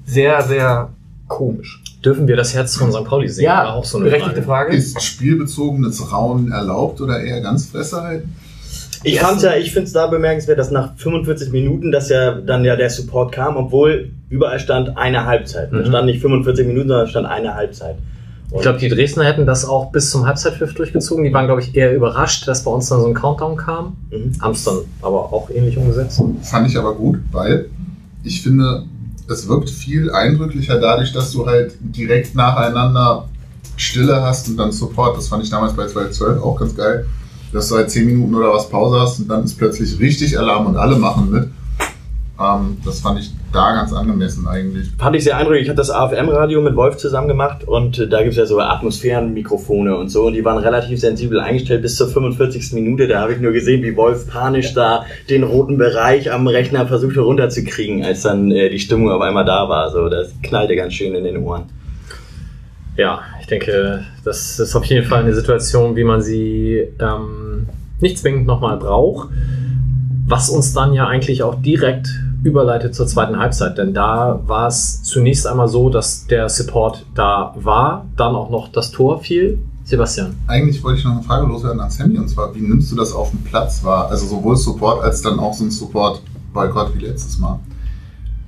sehr, 0.05 0.41
sehr 0.41 0.89
komisch. 1.27 1.78
Dürfen 2.03 2.27
wir 2.27 2.37
das 2.37 2.53
Herz 2.53 2.77
von 2.77 2.91
St. 2.93 3.03
Pauli 3.03 3.27
sehen? 3.27 3.45
Ja, 3.45 3.65
War 3.65 3.73
auch 3.75 3.83
so 3.85 3.97
eine 3.97 4.05
berechtigte 4.09 4.41
Frage. 4.43 4.73
Ist 4.75 5.01
spielbezogenes 5.01 6.11
Rauen 6.11 6.51
erlaubt 6.51 7.01
oder 7.01 7.19
eher 7.21 7.41
Ganzfresser 7.41 8.03
halt? 8.03 8.23
Ich 9.03 9.19
fand's 9.19 9.43
ja, 9.43 9.55
ich 9.55 9.71
finde 9.71 9.87
es 9.87 9.93
da 9.93 10.07
bemerkenswert, 10.07 10.59
dass 10.59 10.71
nach 10.71 10.91
45 10.97 11.51
Minuten, 11.51 11.91
dass 11.91 12.09
ja 12.09 12.31
dann 12.35 12.65
ja 12.65 12.75
der 12.75 12.89
Support 12.89 13.31
kam, 13.33 13.55
obwohl 13.57 14.11
überall 14.29 14.59
stand 14.59 14.97
eine 14.97 15.25
Halbzeit. 15.25 15.71
Da 15.71 15.77
Mhm. 15.77 15.85
stand 15.85 16.05
nicht 16.05 16.21
45 16.21 16.67
Minuten, 16.67 16.89
sondern 16.89 17.07
stand 17.07 17.27
eine 17.27 17.53
Halbzeit. 17.55 17.95
Ich 18.53 18.61
glaube, 18.61 18.79
die 18.79 18.89
Dresdner 18.89 19.25
hätten 19.25 19.45
das 19.45 19.63
auch 19.63 19.91
bis 19.91 20.09
zum 20.09 20.25
Halbzeitpfiff 20.25 20.73
durchgezogen. 20.73 21.23
Die 21.23 21.31
waren, 21.33 21.45
glaube 21.45 21.61
ich, 21.61 21.75
eher 21.75 21.95
überrascht, 21.95 22.47
dass 22.47 22.63
bei 22.63 22.71
uns 22.71 22.89
dann 22.89 22.99
so 22.99 23.07
ein 23.07 23.13
Countdown 23.13 23.55
kam. 23.57 23.95
Mhm. 24.11 24.31
Haben 24.41 24.53
es 24.53 24.63
dann 24.63 24.79
aber 25.01 25.31
auch 25.31 25.49
ähnlich 25.49 25.77
umgesetzt. 25.77 26.21
Fand 26.43 26.67
ich 26.67 26.75
aber 26.77 26.95
gut, 26.95 27.19
weil 27.31 27.67
ich 28.23 28.41
finde, 28.41 28.83
es 29.29 29.47
wirkt 29.47 29.69
viel 29.69 30.11
eindrücklicher 30.11 30.79
dadurch, 30.79 31.13
dass 31.13 31.31
du 31.31 31.45
halt 31.45 31.73
direkt 31.79 32.35
nacheinander 32.35 33.27
Stille 33.77 34.21
hast 34.21 34.49
und 34.49 34.57
dann 34.57 34.71
Support. 34.71 35.17
Das 35.17 35.27
fand 35.27 35.43
ich 35.43 35.49
damals 35.49 35.73
bei 35.73 35.87
2012 35.87 36.41
auch 36.41 36.59
ganz 36.59 36.75
geil, 36.75 37.05
dass 37.53 37.69
du 37.69 37.75
halt 37.75 37.89
10 37.89 38.05
Minuten 38.05 38.35
oder 38.35 38.53
was 38.53 38.69
Pause 38.69 38.99
hast 38.99 39.19
und 39.19 39.27
dann 39.27 39.43
ist 39.43 39.57
plötzlich 39.57 39.99
richtig 39.99 40.37
Alarm 40.37 40.65
und 40.65 40.77
alle 40.77 40.97
machen 40.97 41.31
mit. 41.31 41.49
Ähm, 42.39 42.77
das 42.85 43.01
fand 43.01 43.19
ich 43.19 43.31
da 43.51 43.73
ganz 43.73 43.91
angemessen 43.91 44.47
eigentlich. 44.47 44.89
Fand 44.97 45.15
ich 45.15 45.23
sehr 45.23 45.35
eindrücklich. 45.35 45.63
Ich 45.63 45.69
habe 45.69 45.77
das 45.77 45.89
AFM-Radio 45.89 46.61
mit 46.61 46.75
Wolf 46.75 46.97
zusammen 46.97 47.27
gemacht 47.27 47.65
und 47.65 47.99
äh, 47.99 48.07
da 48.07 48.21
gibt's 48.21 48.37
ja 48.37 48.45
so 48.45 48.59
Atmosphärenmikrofone 48.59 49.95
und 49.97 50.09
so 50.09 50.27
und 50.27 50.33
die 50.33 50.45
waren 50.45 50.57
relativ 50.57 50.99
sensibel 50.99 51.39
eingestellt 51.39 51.81
bis 51.81 51.97
zur 51.97 52.07
45. 52.07 52.73
Minute. 52.73 53.07
Da 53.07 53.21
habe 53.21 53.33
ich 53.33 53.39
nur 53.39 53.51
gesehen, 53.51 53.83
wie 53.83 53.95
Wolf 53.97 54.29
panisch 54.29 54.73
da 54.73 55.05
den 55.29 55.43
roten 55.43 55.77
Bereich 55.77 56.31
am 56.31 56.47
Rechner 56.47 56.87
versuchte 56.87 57.21
runterzukriegen, 57.21 58.05
als 58.05 58.21
dann 58.21 58.51
äh, 58.51 58.69
die 58.69 58.79
Stimmung 58.79 59.11
auf 59.11 59.21
einmal 59.21 59.45
da 59.45 59.67
war. 59.67 59.91
So, 59.91 60.07
das 60.07 60.33
knallte 60.41 60.75
ganz 60.75 60.93
schön 60.93 61.15
in 61.15 61.25
den 61.25 61.37
Ohren. 61.37 61.65
Ja, 62.95 63.21
ich 63.41 63.47
denke, 63.47 64.05
das 64.23 64.59
ist 64.59 64.75
auf 64.75 64.85
jeden 64.85 65.05
Fall 65.05 65.23
eine 65.23 65.33
Situation, 65.33 65.95
wie 65.95 66.03
man 66.03 66.21
sie 66.21 66.87
ähm, 66.99 67.67
nicht 67.99 68.17
zwingend 68.17 68.45
nochmal 68.45 68.77
braucht. 68.77 69.29
Was 70.25 70.49
uns 70.49 70.73
dann 70.73 70.93
ja 70.93 71.07
eigentlich 71.07 71.41
auch 71.41 71.55
direkt 71.55 72.07
überleitet 72.43 72.95
zur 72.95 73.07
zweiten 73.07 73.37
Halbzeit, 73.37 73.77
denn 73.77 73.93
da 73.93 74.39
war 74.45 74.67
es 74.67 75.03
zunächst 75.03 75.45
einmal 75.47 75.67
so, 75.67 75.89
dass 75.89 76.27
der 76.27 76.49
Support 76.49 77.05
da 77.15 77.53
war, 77.55 78.05
dann 78.15 78.35
auch 78.35 78.49
noch 78.49 78.69
das 78.69 78.91
Tor 78.91 79.19
fiel. 79.19 79.59
Sebastian. 79.89 80.35
Eigentlich 80.45 80.83
wollte 80.83 80.99
ich 80.99 81.05
noch 81.05 81.13
eine 81.13 81.23
Frage 81.23 81.47
loswerden 81.47 81.79
an 81.79 81.89
Sammy 81.89 82.19
und 82.19 82.27
zwar, 82.27 82.53
wie 82.53 82.61
nimmst 82.61 82.91
du 82.91 82.95
das 82.95 83.11
auf 83.11 83.31
dem 83.31 83.43
Platz 83.43 83.83
wahr? 83.83 84.07
Also 84.09 84.27
sowohl 84.27 84.55
Support 84.55 85.03
als 85.03 85.23
dann 85.23 85.39
auch 85.39 85.55
so 85.55 85.63
ein 85.63 85.71
Support-Boykott 85.71 86.95
wie 86.95 87.05
letztes 87.05 87.39
Mal. 87.39 87.59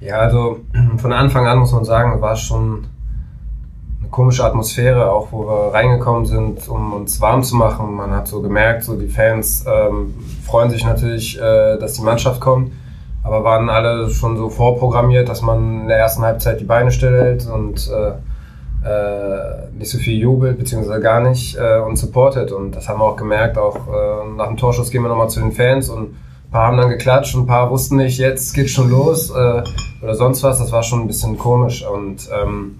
Ja, 0.02 0.18
also 0.18 0.60
von 0.98 1.12
Anfang 1.12 1.48
an 1.48 1.58
muss 1.58 1.72
man 1.72 1.84
sagen, 1.84 2.22
war 2.22 2.36
schon 2.36 2.86
eine 4.00 4.10
komische 4.12 4.46
Atmosphäre, 4.46 5.12
auch 5.12 5.32
wo 5.32 5.48
wir 5.48 5.74
reingekommen 5.74 6.28
sind, 6.28 6.68
um 6.68 6.94
uns 6.94 7.20
warm 7.20 7.42
zu 7.42 7.56
machen. 7.56 7.96
Man 7.96 8.12
hat 8.12 8.28
so 8.28 8.44
gemerkt, 8.44 8.84
so 8.84 8.96
die 8.96 9.08
Fans 9.08 9.66
ähm, 9.68 10.14
freuen 10.46 10.70
sich 10.70 10.86
natürlich, 10.86 11.40
äh, 11.40 11.80
dass 11.80 11.94
die 11.94 12.04
Mannschaft 12.04 12.40
kommt, 12.40 12.72
aber 13.24 13.44
waren 13.44 13.70
alle 13.70 14.10
schon 14.10 14.38
so 14.38 14.50
vorprogrammiert, 14.50 15.30
dass 15.30 15.42
man 15.42 15.82
in 15.82 15.88
der 15.88 15.98
ersten 15.98 16.24
Halbzeit 16.24 16.60
die 16.60 16.66
Beine 16.66 16.92
stillhält 16.92 17.48
und 17.48 17.90
äh, 17.90 18.14
äh, 18.84 19.70
nicht 19.78 19.92
so 19.92 20.00
viel 20.00 20.18
jubelt, 20.18 20.58
beziehungsweise 20.58 21.00
gar 21.02 21.22
nicht 21.22 21.56
äh, 21.56 21.80
und 21.80 21.98
supportet. 21.98 22.52
Und 22.52 22.76
das 22.76 22.90
haben 22.90 23.00
wir 23.00 23.06
auch 23.06 23.16
gemerkt, 23.18 23.58
auch 23.58 23.76
äh, 23.88 24.36
nach 24.36 24.48
dem 24.48 24.58
Torschuss 24.58 24.90
gehen 24.90 25.04
wir 25.04 25.10
nochmal 25.10 25.30
zu 25.30 25.40
den 25.40 25.52
Fans 25.52 25.90
und 25.90 26.14
ein 26.14 26.52
paar 26.52 26.68
haben 26.68 26.78
dann 26.78 26.90
geklatscht 26.90 27.36
und 27.36 27.44
ein 27.44 27.48
paar 27.48 27.70
wussten 27.70 27.98
nicht, 27.98 28.18
jetzt 28.18 28.54
geht's 28.54 28.72
schon 28.72 28.90
los 28.90 29.30
äh, 29.30 29.64
oder 30.02 30.16
sonst 30.16 30.44
was. 30.44 30.60
Das 30.60 30.72
war 30.72 30.84
schon 30.84 31.02
ein 31.02 31.08
bisschen 31.08 31.38
komisch. 31.38 31.86
Und 31.86 32.28
ähm, 32.34 32.80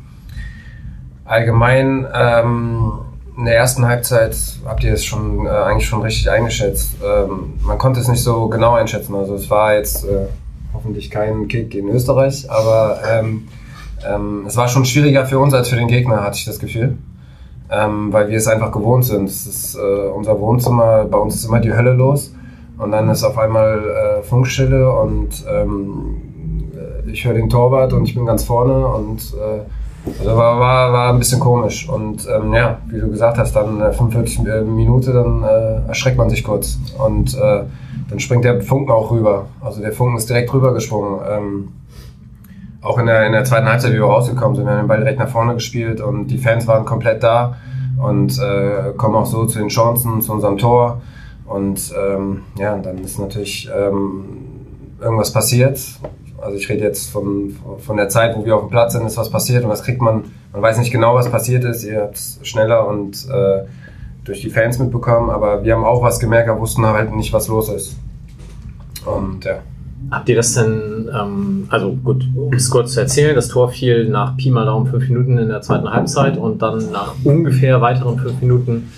allgemein 1.24 2.08
ähm, 2.14 2.94
in 3.38 3.46
der 3.46 3.56
ersten 3.56 3.86
Halbzeit 3.86 4.36
habt 4.66 4.84
ihr 4.84 4.94
es 4.94 5.06
schon 5.06 5.46
äh, 5.46 5.50
eigentlich 5.50 5.88
schon 5.88 6.02
richtig 6.02 6.30
eingeschätzt. 6.30 6.96
Ähm, 7.04 7.54
man 7.64 7.78
konnte 7.78 8.00
es 8.00 8.08
nicht 8.08 8.22
so 8.22 8.48
genau 8.50 8.74
einschätzen. 8.74 9.16
Also 9.16 9.36
es 9.36 9.50
war 9.50 9.76
jetzt 9.76 10.04
äh, 10.06 10.28
hoffentlich 10.74 11.10
kein 11.10 11.48
Kick 11.48 11.74
in 11.76 11.88
Österreich, 11.90 12.50
aber 12.50 13.00
ähm, 13.10 13.48
ähm, 14.08 14.46
es 14.48 14.58
war 14.58 14.68
schon 14.68 14.86
schwieriger 14.86 15.26
für 15.26 15.40
uns 15.40 15.54
als 15.54 15.70
für 15.70 15.76
den 15.76 15.88
Gegner, 15.88 16.24
hatte 16.24 16.38
ich 16.38 16.46
das 16.46 16.60
Gefühl. 16.60 16.98
Ähm, 17.70 18.12
weil 18.12 18.28
wir 18.28 18.38
es 18.38 18.48
einfach 18.48 18.72
gewohnt 18.72 19.06
sind. 19.06 19.30
Es 19.30 19.48
ist 19.48 19.76
äh, 19.76 20.10
unser 20.10 20.38
Wohnzimmer, 20.40 21.06
bei 21.06 21.18
uns 21.18 21.36
ist 21.36 21.46
immer 21.46 21.62
die 21.62 21.74
Hölle 21.74 21.94
los. 21.94 22.34
Und 22.78 22.92
dann 22.92 23.10
ist 23.10 23.24
auf 23.24 23.38
einmal 23.38 23.80
äh, 23.80 24.24
Funkstille 24.24 24.92
und 24.92 25.46
ähm, 25.50 26.72
äh, 26.76 27.10
ich 27.10 27.24
höre 27.24 27.36
den 27.36 27.50
Torwart 27.50 27.94
und 27.94 28.04
ich 28.04 28.16
bin 28.16 28.26
ganz 28.26 28.44
vorne 28.44 28.88
und 28.88 29.34
äh, 29.36 29.62
also 30.06 30.38
war, 30.38 30.60
war, 30.60 30.94
war 30.94 31.14
ein 31.14 31.20
bisschen 31.20 31.40
komisch. 31.40 31.88
Und 31.88 32.28
ähm, 32.28 32.54
ja, 32.54 32.80
wie 32.88 33.00
du 33.00 33.10
gesagt 33.10 33.38
hast, 33.38 33.56
dann 33.56 33.82
äh, 33.82 33.92
45 33.92 34.40
Minute, 34.66 35.14
dann 35.14 35.44
äh, 35.44 35.88
erschreckt 35.88 36.18
man 36.18 36.30
sich 36.30 36.44
kurz. 36.44 36.80
Und 36.98 37.36
äh, 37.36 37.64
dann 38.10 38.20
springt 38.20 38.44
der 38.44 38.62
Funken 38.62 38.92
auch 38.92 39.12
rüber. 39.12 39.48
Also 39.62 39.82
der 39.82 39.94
Funken 39.94 40.18
ist 40.18 40.30
direkt 40.30 40.54
rübergesprungen. 40.54 41.20
Ähm, 41.30 41.68
auch 42.82 42.98
in 42.98 43.06
der, 43.06 43.28
in 43.28 43.32
der 43.32 43.44
zweiten 43.44 43.68
Halbzeit, 43.68 43.92
wie 43.92 43.98
wir 43.98 44.06
rausgekommen 44.06 44.56
sind, 44.56 44.66
wir 44.66 44.72
haben 44.72 44.84
den 44.84 44.88
Ball 44.88 44.98
direkt 44.98 45.20
nach 45.20 45.30
vorne 45.30 45.54
gespielt 45.54 46.02
und 46.02 46.28
die 46.28 46.40
Fans 46.40 46.66
waren 46.66 46.84
komplett 46.84 47.22
da 47.22 47.58
und 48.02 48.40
äh, 48.40 48.94
kommen 48.98 49.16
auch 49.16 49.28
so 49.28 49.46
zu 49.46 49.60
den 49.60 49.68
Chancen, 49.68 50.22
zu 50.22 50.34
unserem 50.34 50.58
Tor. 50.58 51.02
Und 51.46 51.94
ähm, 51.96 52.42
ja, 52.58 52.78
dann 52.78 52.98
ist 53.00 53.20
natürlich 53.20 53.70
ähm, 53.76 54.24
irgendwas 55.00 55.32
passiert. 55.32 55.80
Also 56.42 56.58
ich 56.58 56.68
rede 56.70 56.84
jetzt 56.84 57.10
von, 57.10 57.56
von 57.80 57.98
der 57.98 58.10
Zeit, 58.10 58.36
wo 58.36 58.46
wir 58.46 58.56
auf 58.56 58.62
dem 58.62 58.70
Platz 58.70 58.94
sind, 58.94 59.06
ist 59.06 59.18
was 59.18 59.30
passiert 59.30 59.64
und 59.64 59.70
das 59.70 59.84
kriegt 59.84 60.02
man, 60.02 60.26
man 60.52 60.62
weiß 60.62 60.80
nicht 60.80 60.92
genau, 60.92 61.16
was 61.16 61.30
passiert 61.30 61.64
ist. 61.64 61.84
Ihr 61.84 62.02
habt 62.02 62.16
es 62.16 62.40
schneller 62.44 62.88
und 62.88 63.28
äh, 63.30 63.64
durch 64.24 64.42
die 64.42 64.50
Fans 64.50 64.80
mitbekommen, 64.80 65.30
aber 65.30 65.64
wir 65.64 65.74
haben 65.74 65.84
auch 65.84 66.02
was 66.04 66.20
gemerkt, 66.20 66.50
aber 66.50 66.60
wussten 66.60 66.86
halt 66.86 67.16
nicht, 67.16 67.34
was 67.34 67.48
los 67.48 67.70
ist. 67.70 67.98
Und 69.06 69.46
ja. 69.46 69.60
Habt 70.10 70.30
ihr 70.30 70.36
das 70.36 70.54
denn, 70.54 71.10
ähm, 71.14 71.68
also 71.70 71.94
gut, 71.94 72.28
um 72.36 72.54
es 72.54 72.70
kurz 72.70 72.94
zu 72.94 73.00
erzählen, 73.00 73.36
das 73.36 73.48
Tor 73.48 73.70
fiel 73.70 74.10
nach 74.10 74.36
Pi 74.36 74.50
mal 74.50 74.66
Daumen 74.66 74.88
fünf 74.88 75.08
Minuten 75.08 75.38
in 75.38 75.48
der 75.48 75.62
zweiten 75.62 75.90
Halbzeit 75.90 76.38
und 76.38 76.62
dann 76.62 76.92
nach 76.92 77.16
ungefähr 77.24 77.82
weiteren 77.82 78.20
fünf 78.20 78.42
Minuten 78.42 78.92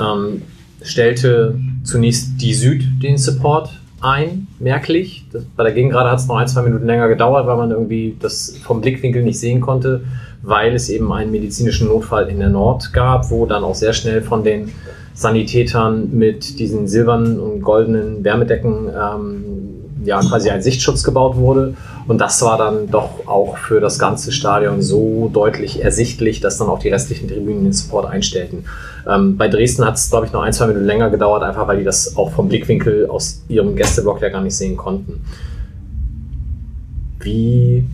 ähm, 0.00 0.42
stellte 0.82 1.58
zunächst 1.84 2.40
die 2.40 2.54
Süd 2.54 2.84
den 3.02 3.18
Support 3.18 3.70
ein, 4.02 4.48
merklich. 4.58 5.24
Das, 5.32 5.44
bei 5.56 5.64
der 5.64 5.72
Gegengrade 5.72 6.10
hat 6.10 6.18
es 6.18 6.26
noch 6.26 6.36
ein, 6.36 6.48
zwei 6.48 6.62
Minuten 6.62 6.86
länger 6.86 7.08
gedauert, 7.08 7.46
weil 7.46 7.56
man 7.56 7.70
irgendwie 7.70 8.16
das 8.20 8.56
vom 8.62 8.80
Blickwinkel 8.80 9.22
nicht 9.22 9.38
sehen 9.38 9.60
konnte, 9.60 10.04
weil 10.42 10.74
es 10.74 10.88
eben 10.88 11.12
einen 11.12 11.30
medizinischen 11.30 11.88
Notfall 11.88 12.28
in 12.28 12.38
der 12.38 12.48
Nord 12.48 12.92
gab, 12.92 13.30
wo 13.30 13.46
dann 13.46 13.64
auch 13.64 13.74
sehr 13.74 13.92
schnell 13.92 14.22
von 14.22 14.44
den 14.44 14.72
Sanitätern 15.14 16.16
mit 16.16 16.58
diesen 16.58 16.88
silbernen 16.88 17.38
und 17.38 17.62
goldenen 17.62 18.24
Wärmedecken 18.24 18.88
ähm, 18.88 19.44
ja 20.04 20.20
quasi 20.20 20.50
ein 20.50 20.62
Sichtschutz 20.62 21.04
gebaut 21.04 21.36
wurde. 21.36 21.74
Und 22.08 22.20
das 22.20 22.42
war 22.42 22.58
dann 22.58 22.90
doch 22.90 23.26
auch 23.26 23.56
für 23.58 23.80
das 23.80 23.98
ganze 23.98 24.32
Stadion 24.32 24.82
so 24.82 25.30
deutlich 25.32 25.82
ersichtlich, 25.82 26.40
dass 26.40 26.58
dann 26.58 26.68
auch 26.68 26.80
die 26.80 26.88
restlichen 26.88 27.28
Tribünen 27.28 27.64
den 27.64 27.72
Support 27.72 28.06
einstellten. 28.06 28.64
Ähm, 29.08 29.36
bei 29.36 29.48
Dresden 29.48 29.84
hat 29.84 29.96
es, 29.96 30.08
glaube 30.10 30.26
ich, 30.26 30.32
noch 30.32 30.42
ein, 30.42 30.52
zwei 30.52 30.66
Minuten 30.68 30.84
länger 30.86 31.10
gedauert, 31.10 31.42
einfach 31.42 31.66
weil 31.66 31.78
die 31.78 31.84
das 31.84 32.16
auch 32.16 32.30
vom 32.32 32.48
Blickwinkel 32.48 33.06
aus 33.06 33.42
ihrem 33.48 33.74
Gästeblock 33.76 34.20
ja 34.22 34.28
gar 34.28 34.42
nicht 34.42 34.56
sehen 34.56 34.76
konnten. 34.76 35.20
Wie 37.20 37.84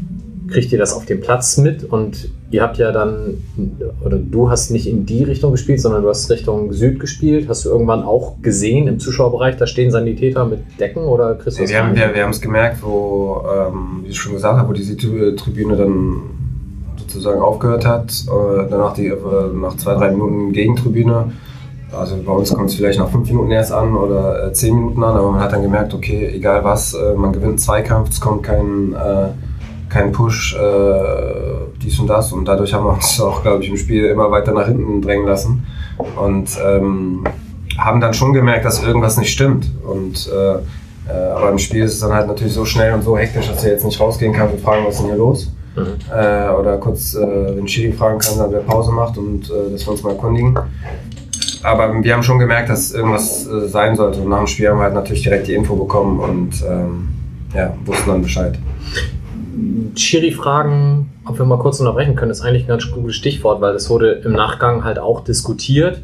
kriegt 0.51 0.73
ihr 0.73 0.79
das 0.79 0.95
auf 0.95 1.05
dem 1.07 1.21
Platz 1.21 1.59
mit? 1.59 1.85
Und 1.85 2.31
ihr 2.51 2.63
habt 2.63 2.79
ja 2.79 2.91
dann, 2.93 3.35
oder 4.03 4.17
du 4.19 4.49
hast 4.51 4.71
nicht 4.71 4.87
in 4.87 5.05
die 5.05 5.23
Richtung 5.25 5.53
gespielt, 5.53 5.81
sondern 5.81 6.03
du 6.03 6.09
hast 6.09 6.31
Richtung 6.31 6.73
Süd 6.73 6.99
gespielt. 6.99 7.47
Hast 7.49 7.67
du 7.67 7.69
irgendwann 7.69 8.03
auch 8.03 8.41
gesehen 8.41 8.89
im 8.89 8.99
Zuschauerbereich, 8.99 9.57
da 9.57 9.67
stehen 9.67 9.91
Sanitäter 9.91 10.47
mit 10.47 10.61
Decken 10.81 11.03
oder 11.05 11.35
Nee, 11.35 11.41
das 12.05 12.15
wir 12.15 12.23
haben 12.25 12.31
es 12.31 12.41
gemerkt, 12.41 12.83
wo, 12.83 13.43
ähm, 13.55 14.01
wie 14.05 14.09
ich 14.09 14.17
schon 14.19 14.33
gesagt 14.33 14.57
habe, 14.59 14.69
wo 14.69 14.73
diese 14.73 14.95
Tri- 14.97 15.37
Tribüne 15.37 15.77
dann 15.77 16.21
sozusagen 17.09 17.41
aufgehört 17.41 17.87
hat. 17.87 18.11
Äh, 18.27 18.69
danach 18.71 18.95
die, 18.95 19.07
äh, 19.07 19.17
nach 19.55 19.77
zwei, 19.77 19.95
drei 19.95 20.11
Minuten 20.11 20.53
Gegentribüne. 20.53 21.33
Also 21.97 22.17
bei 22.25 22.33
uns 22.33 22.53
kommt 22.53 22.69
es 22.69 22.77
vielleicht 22.77 22.99
nach 22.99 23.09
fünf 23.09 23.29
Minuten 23.31 23.51
erst 23.51 23.73
an 23.73 23.97
oder 23.97 24.47
äh, 24.49 24.53
zehn 24.53 24.75
Minuten 24.75 25.03
an, 25.03 25.17
aber 25.17 25.33
man 25.33 25.41
hat 25.41 25.53
dann 25.53 25.63
gemerkt, 25.63 25.95
okay, 25.95 26.31
egal 26.35 26.63
was, 26.63 26.95
man 27.17 27.33
gewinnt 27.33 27.49
einen 27.49 27.59
Zweikampf, 27.59 28.11
es 28.11 28.21
kommt 28.21 28.43
kein, 28.43 28.95
kein 29.89 30.13
Push, 30.13 30.55
dies 31.83 31.99
und 31.99 32.09
das. 32.09 32.31
Und 32.35 32.47
dadurch 32.47 32.75
haben 32.75 32.85
wir 32.85 32.93
uns 32.93 33.19
auch, 33.23 33.41
glaube 33.43 33.65
ich, 33.65 33.71
im 33.71 33.79
Spiel 33.79 34.05
immer 34.05 34.31
weiter 34.31 34.53
nach 34.53 34.67
hinten 34.67 35.01
drängen 35.01 35.27
lassen. 35.27 35.67
Und 36.23 36.59
ähm, 36.63 37.25
haben 37.79 38.03
dann 38.03 38.13
schon 38.13 38.35
gemerkt, 38.35 38.67
dass 38.67 38.83
irgendwas 38.83 39.17
nicht 39.17 39.33
stimmt. 39.33 39.71
Und 39.83 40.31
äh, 40.31 40.59
aber 41.11 41.51
im 41.51 41.59
Spiel 41.59 41.85
ist 41.85 41.95
es 41.95 42.01
dann 42.01 42.13
halt 42.13 42.27
natürlich 42.29 42.53
so 42.53 42.67
schnell 42.67 42.93
und 42.93 43.03
so 43.03 43.17
hektisch, 43.17 43.49
dass 43.49 43.63
du 43.63 43.69
jetzt 43.69 43.85
nicht 43.87 43.99
rausgehen 43.99 44.35
kannst 44.35 44.55
und 44.55 44.61
fragen, 44.61 44.85
was 44.85 44.97
ist 44.97 45.01
denn 45.01 45.09
hier 45.09 45.17
los? 45.17 45.51
Mhm. 45.79 46.13
Äh, 46.13 46.51
oder 46.51 46.77
kurz 46.79 47.15
äh, 47.15 47.55
den 47.55 47.69
Schiri 47.69 47.93
fragen 47.93 48.19
kann, 48.19 48.39
dann 48.39 48.53
wer 48.53 48.61
Pause 48.61 48.93
macht 48.93 49.19
und 49.19 49.51
äh, 49.51 49.73
dass 49.73 49.87
wir 49.87 49.93
uns 49.93 50.03
mal 50.03 50.11
erkundigen. 50.11 50.59
Aber 51.63 52.03
wir 52.03 52.15
haben 52.15 52.23
schon 52.23 52.39
gemerkt, 52.39 52.71
dass 52.71 52.93
irgendwas 52.93 53.47
äh, 53.47 53.69
sein 53.69 53.97
sollte. 53.97 54.21
Und 54.21 54.29
nach 54.29 54.39
dem 54.39 54.47
Spiel 54.47 54.69
haben 54.69 54.79
wir 54.79 54.85
halt 54.85 54.95
natürlich 54.95 55.23
direkt 55.23 55.49
die 55.49 55.55
Info 55.55 55.77
bekommen 55.77 56.21
und 56.21 56.63
ähm, 56.69 57.09
ja, 57.55 57.75
wussten 57.85 58.11
dann 58.11 58.23
Bescheid. 58.23 58.59
Schiri 59.97 60.31
fragen, 60.31 61.11
ob 61.25 61.39
wir 61.39 61.45
mal 61.45 61.59
kurz 61.59 61.81
unterbrechen 61.81 62.15
können, 62.15 62.31
ist 62.31 62.43
eigentlich 62.43 62.65
ein 62.65 62.69
ganz 62.69 62.91
gutes 62.91 63.17
Stichwort, 63.17 63.61
weil 63.61 63.73
das 63.73 63.91
wurde 63.91 64.13
im 64.25 64.33
Nachgang 64.33 64.85
halt 64.85 64.99
auch 64.99 65.25
diskutiert. 65.25 66.01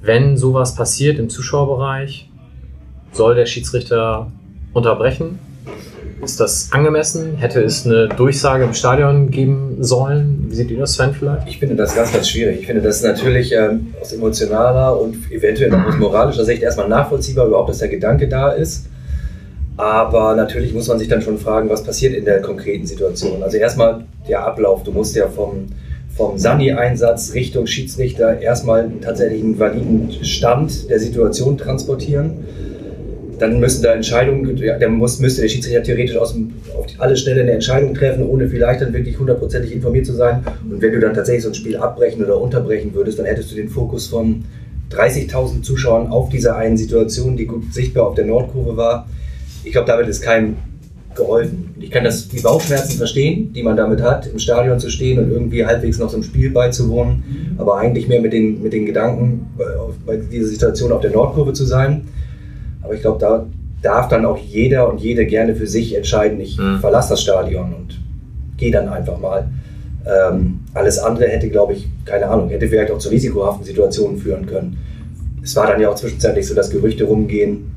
Wenn 0.00 0.36
sowas 0.36 0.74
passiert 0.74 1.18
im 1.18 1.28
Zuschauerbereich, 1.28 2.30
soll 3.12 3.34
der 3.34 3.46
Schiedsrichter 3.46 4.30
unterbrechen? 4.72 5.38
Ist 6.22 6.40
das 6.40 6.68
angemessen? 6.72 7.36
Hätte 7.36 7.62
es 7.62 7.86
eine 7.86 8.08
Durchsage 8.08 8.64
im 8.64 8.74
Stadion 8.74 9.30
geben 9.30 9.76
sollen? 9.78 10.46
Wie 10.48 10.54
seht 10.54 10.70
ihr 10.70 10.78
das, 10.78 10.94
Sven, 10.94 11.14
vielleicht? 11.14 11.48
Ich 11.48 11.58
finde 11.58 11.76
das 11.76 11.94
ganz, 11.94 12.12
ganz 12.12 12.28
schwierig. 12.28 12.60
Ich 12.60 12.66
finde 12.66 12.82
das 12.82 13.02
natürlich 13.02 13.52
ähm, 13.52 13.94
aus 14.00 14.12
emotionaler 14.12 15.00
und 15.00 15.30
eventuell 15.30 15.72
auch 15.74 15.86
aus 15.86 15.96
moralischer 15.96 16.44
Sicht 16.44 16.62
erstmal 16.62 16.88
nachvollziehbar, 16.88 17.46
überhaupt, 17.46 17.70
dass 17.70 17.78
der 17.78 17.88
Gedanke 17.88 18.26
da 18.28 18.50
ist. 18.50 18.86
Aber 19.76 20.34
natürlich 20.34 20.74
muss 20.74 20.88
man 20.88 20.98
sich 20.98 21.06
dann 21.06 21.22
schon 21.22 21.38
fragen, 21.38 21.68
was 21.68 21.84
passiert 21.84 22.14
in 22.14 22.24
der 22.24 22.42
konkreten 22.42 22.84
Situation. 22.84 23.44
Also 23.44 23.58
erstmal 23.58 24.04
der 24.28 24.44
Ablauf. 24.44 24.82
Du 24.82 24.90
musst 24.90 25.14
ja 25.14 25.28
vom, 25.28 25.66
vom 26.16 26.36
Sani-Einsatz 26.36 27.32
Richtung 27.34 27.68
Schiedsrichter 27.68 28.40
erstmal 28.40 28.80
einen 28.80 29.00
tatsächlichen 29.00 29.56
validen 29.60 30.12
Stand 30.24 30.90
der 30.90 30.98
Situation 30.98 31.56
transportieren. 31.56 32.44
Dann 33.38 33.60
müssen 33.60 33.82
da 33.82 33.92
Entscheidungen, 33.94 34.56
ja, 34.56 34.78
dann 34.78 34.92
muss, 34.94 35.20
müsste 35.20 35.42
der 35.42 35.48
Schiedsrichter 35.48 35.82
theoretisch 35.82 36.16
aus 36.16 36.32
dem, 36.32 36.50
auf 36.76 36.86
die, 36.86 36.98
alle 36.98 37.16
Stelle 37.16 37.42
eine 37.42 37.52
Entscheidung 37.52 37.94
treffen, 37.94 38.24
ohne 38.24 38.48
vielleicht 38.48 38.80
dann 38.80 38.92
wirklich 38.92 39.18
hundertprozentig 39.18 39.72
informiert 39.72 40.06
zu 40.06 40.12
sein. 40.14 40.42
Und 40.70 40.82
wenn 40.82 40.92
du 40.92 41.00
dann 41.00 41.14
tatsächlich 41.14 41.44
so 41.44 41.50
ein 41.50 41.54
Spiel 41.54 41.76
abbrechen 41.76 42.24
oder 42.24 42.40
unterbrechen 42.40 42.92
würdest, 42.94 43.18
dann 43.18 43.26
hättest 43.26 43.50
du 43.52 43.54
den 43.56 43.68
Fokus 43.68 44.06
von 44.08 44.44
30.000 44.92 45.62
Zuschauern 45.62 46.08
auf 46.08 46.30
dieser 46.30 46.56
einen 46.56 46.76
Situation, 46.76 47.36
die 47.36 47.46
gut 47.46 47.72
sichtbar 47.72 48.06
auf 48.08 48.14
der 48.14 48.24
Nordkurve 48.26 48.76
war. 48.76 49.08
Ich 49.64 49.72
glaube, 49.72 49.86
damit 49.86 50.08
ist 50.08 50.22
keinem 50.22 50.56
geholfen. 51.14 51.70
Und 51.76 51.82
Ich 51.82 51.90
kann 51.90 52.04
das, 52.04 52.28
die 52.28 52.40
Bauchschmerzen 52.40 52.96
verstehen, 52.96 53.52
die 53.52 53.62
man 53.62 53.76
damit 53.76 54.00
hat, 54.02 54.26
im 54.28 54.38
Stadion 54.38 54.78
zu 54.78 54.88
stehen 54.90 55.18
und 55.18 55.30
irgendwie 55.30 55.64
halbwegs 55.66 55.98
noch 55.98 56.08
so 56.08 56.16
einem 56.16 56.22
Spiel 56.24 56.50
beizuwohnen, 56.50 57.54
aber 57.58 57.76
eigentlich 57.78 58.08
mehr 58.08 58.20
mit 58.20 58.32
den, 58.32 58.62
mit 58.62 58.72
den 58.72 58.86
Gedanken, 58.86 59.46
auf- 59.58 59.94
bei 60.06 60.16
dieser 60.16 60.46
Situation 60.48 60.92
auf 60.92 61.00
der 61.02 61.10
Nordkurve 61.10 61.52
zu 61.52 61.64
sein. 61.64 62.08
Aber 62.82 62.94
ich 62.94 63.00
glaube, 63.00 63.18
da 63.20 63.46
darf 63.82 64.08
dann 64.08 64.24
auch 64.24 64.38
jeder 64.38 64.90
und 64.90 65.00
jede 65.00 65.26
gerne 65.26 65.54
für 65.54 65.66
sich 65.66 65.94
entscheiden, 65.96 66.40
ich 66.40 66.58
Mhm. 66.58 66.78
verlasse 66.80 67.10
das 67.10 67.22
Stadion 67.22 67.74
und 67.74 68.00
gehe 68.56 68.72
dann 68.72 68.88
einfach 68.88 69.18
mal. 69.20 69.48
Ähm, 70.06 70.60
alles 70.74 70.98
andere 70.98 71.28
hätte, 71.28 71.48
glaube 71.48 71.74
ich, 71.74 71.86
keine 72.04 72.26
Ahnung, 72.28 72.48
hätte 72.48 72.66
vielleicht 72.68 72.90
auch 72.90 72.98
zu 72.98 73.08
risikohaften 73.10 73.64
Situationen 73.64 74.18
führen 74.18 74.46
können. 74.46 74.78
Es 75.42 75.54
war 75.54 75.66
dann 75.66 75.80
ja 75.80 75.90
auch 75.90 75.94
zwischenzeitlich 75.94 76.46
so, 76.46 76.54
dass 76.54 76.70
Gerüchte 76.70 77.04
rumgehen, 77.04 77.72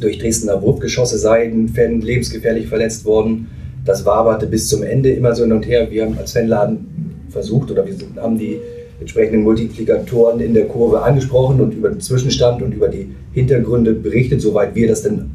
durch 0.00 0.18
Dresdner 0.18 0.60
Wurfgeschosse 0.62 1.18
sei 1.18 1.44
ein 1.44 1.68
Fan 1.68 2.00
lebensgefährlich 2.00 2.66
verletzt 2.68 3.04
worden. 3.04 3.48
Das 3.84 4.04
waberte 4.04 4.46
bis 4.46 4.68
zum 4.68 4.82
Ende 4.82 5.10
immer 5.10 5.34
so 5.34 5.42
hin 5.44 5.52
und 5.52 5.66
her. 5.66 5.88
Wir 5.90 6.04
haben 6.04 6.16
als 6.18 6.32
Fanladen 6.32 6.86
versucht 7.30 7.70
oder 7.70 7.84
wir 7.86 7.94
haben 8.22 8.38
die 8.38 8.58
entsprechenden 9.00 9.42
Multiplikatoren 9.42 10.40
in 10.40 10.54
der 10.54 10.66
Kurve 10.66 11.02
angesprochen 11.02 11.60
und 11.60 11.72
über 11.72 11.88
den 11.88 12.00
Zwischenstand 12.00 12.62
und 12.62 12.72
über 12.72 12.88
die 12.88 13.14
Hintergründe 13.32 13.92
berichtet, 13.92 14.40
soweit 14.40 14.74
wir 14.74 14.88
das 14.88 15.02
denn 15.02 15.30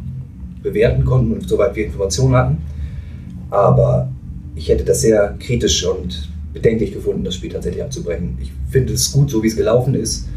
bewerten 0.61 1.05
konnten 1.05 1.33
und 1.33 1.47
soweit 1.47 1.75
wir 1.75 1.85
Informationen 1.85 2.35
hatten. 2.35 2.57
Aber 3.49 4.09
ich 4.55 4.69
hätte 4.69 4.83
das 4.83 5.01
sehr 5.01 5.35
kritisch 5.39 5.85
und 5.85 6.29
bedenklich 6.53 6.93
gefunden, 6.93 7.23
das 7.23 7.35
Spiel 7.35 7.51
tatsächlich 7.51 7.83
abzubrechen. 7.83 8.37
Ich 8.41 8.51
finde 8.69 8.93
es 8.93 9.11
gut, 9.11 9.29
so 9.29 9.41
wie 9.43 9.47
es 9.47 9.55
gelaufen 9.55 9.95
ist. 9.95 10.27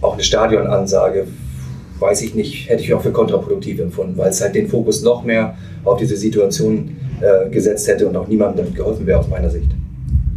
Auch 0.00 0.14
eine 0.14 0.22
Stadionansage, 0.22 1.26
weiß 1.98 2.22
ich 2.22 2.34
nicht, 2.34 2.68
hätte 2.68 2.82
ich 2.82 2.92
auch 2.92 3.02
für 3.02 3.12
kontraproduktiv 3.12 3.78
empfunden, 3.80 4.16
weil 4.16 4.30
es 4.30 4.40
halt 4.40 4.54
den 4.54 4.68
Fokus 4.68 5.02
noch 5.02 5.24
mehr 5.24 5.56
auf 5.84 5.98
diese 5.98 6.16
Situation 6.16 6.96
äh, 7.20 7.48
gesetzt 7.50 7.88
hätte 7.88 8.08
und 8.08 8.16
auch 8.16 8.28
niemandem 8.28 8.58
damit 8.58 8.74
geholfen 8.74 9.06
wäre 9.06 9.20
aus 9.20 9.28
meiner 9.28 9.50
Sicht. 9.50 9.70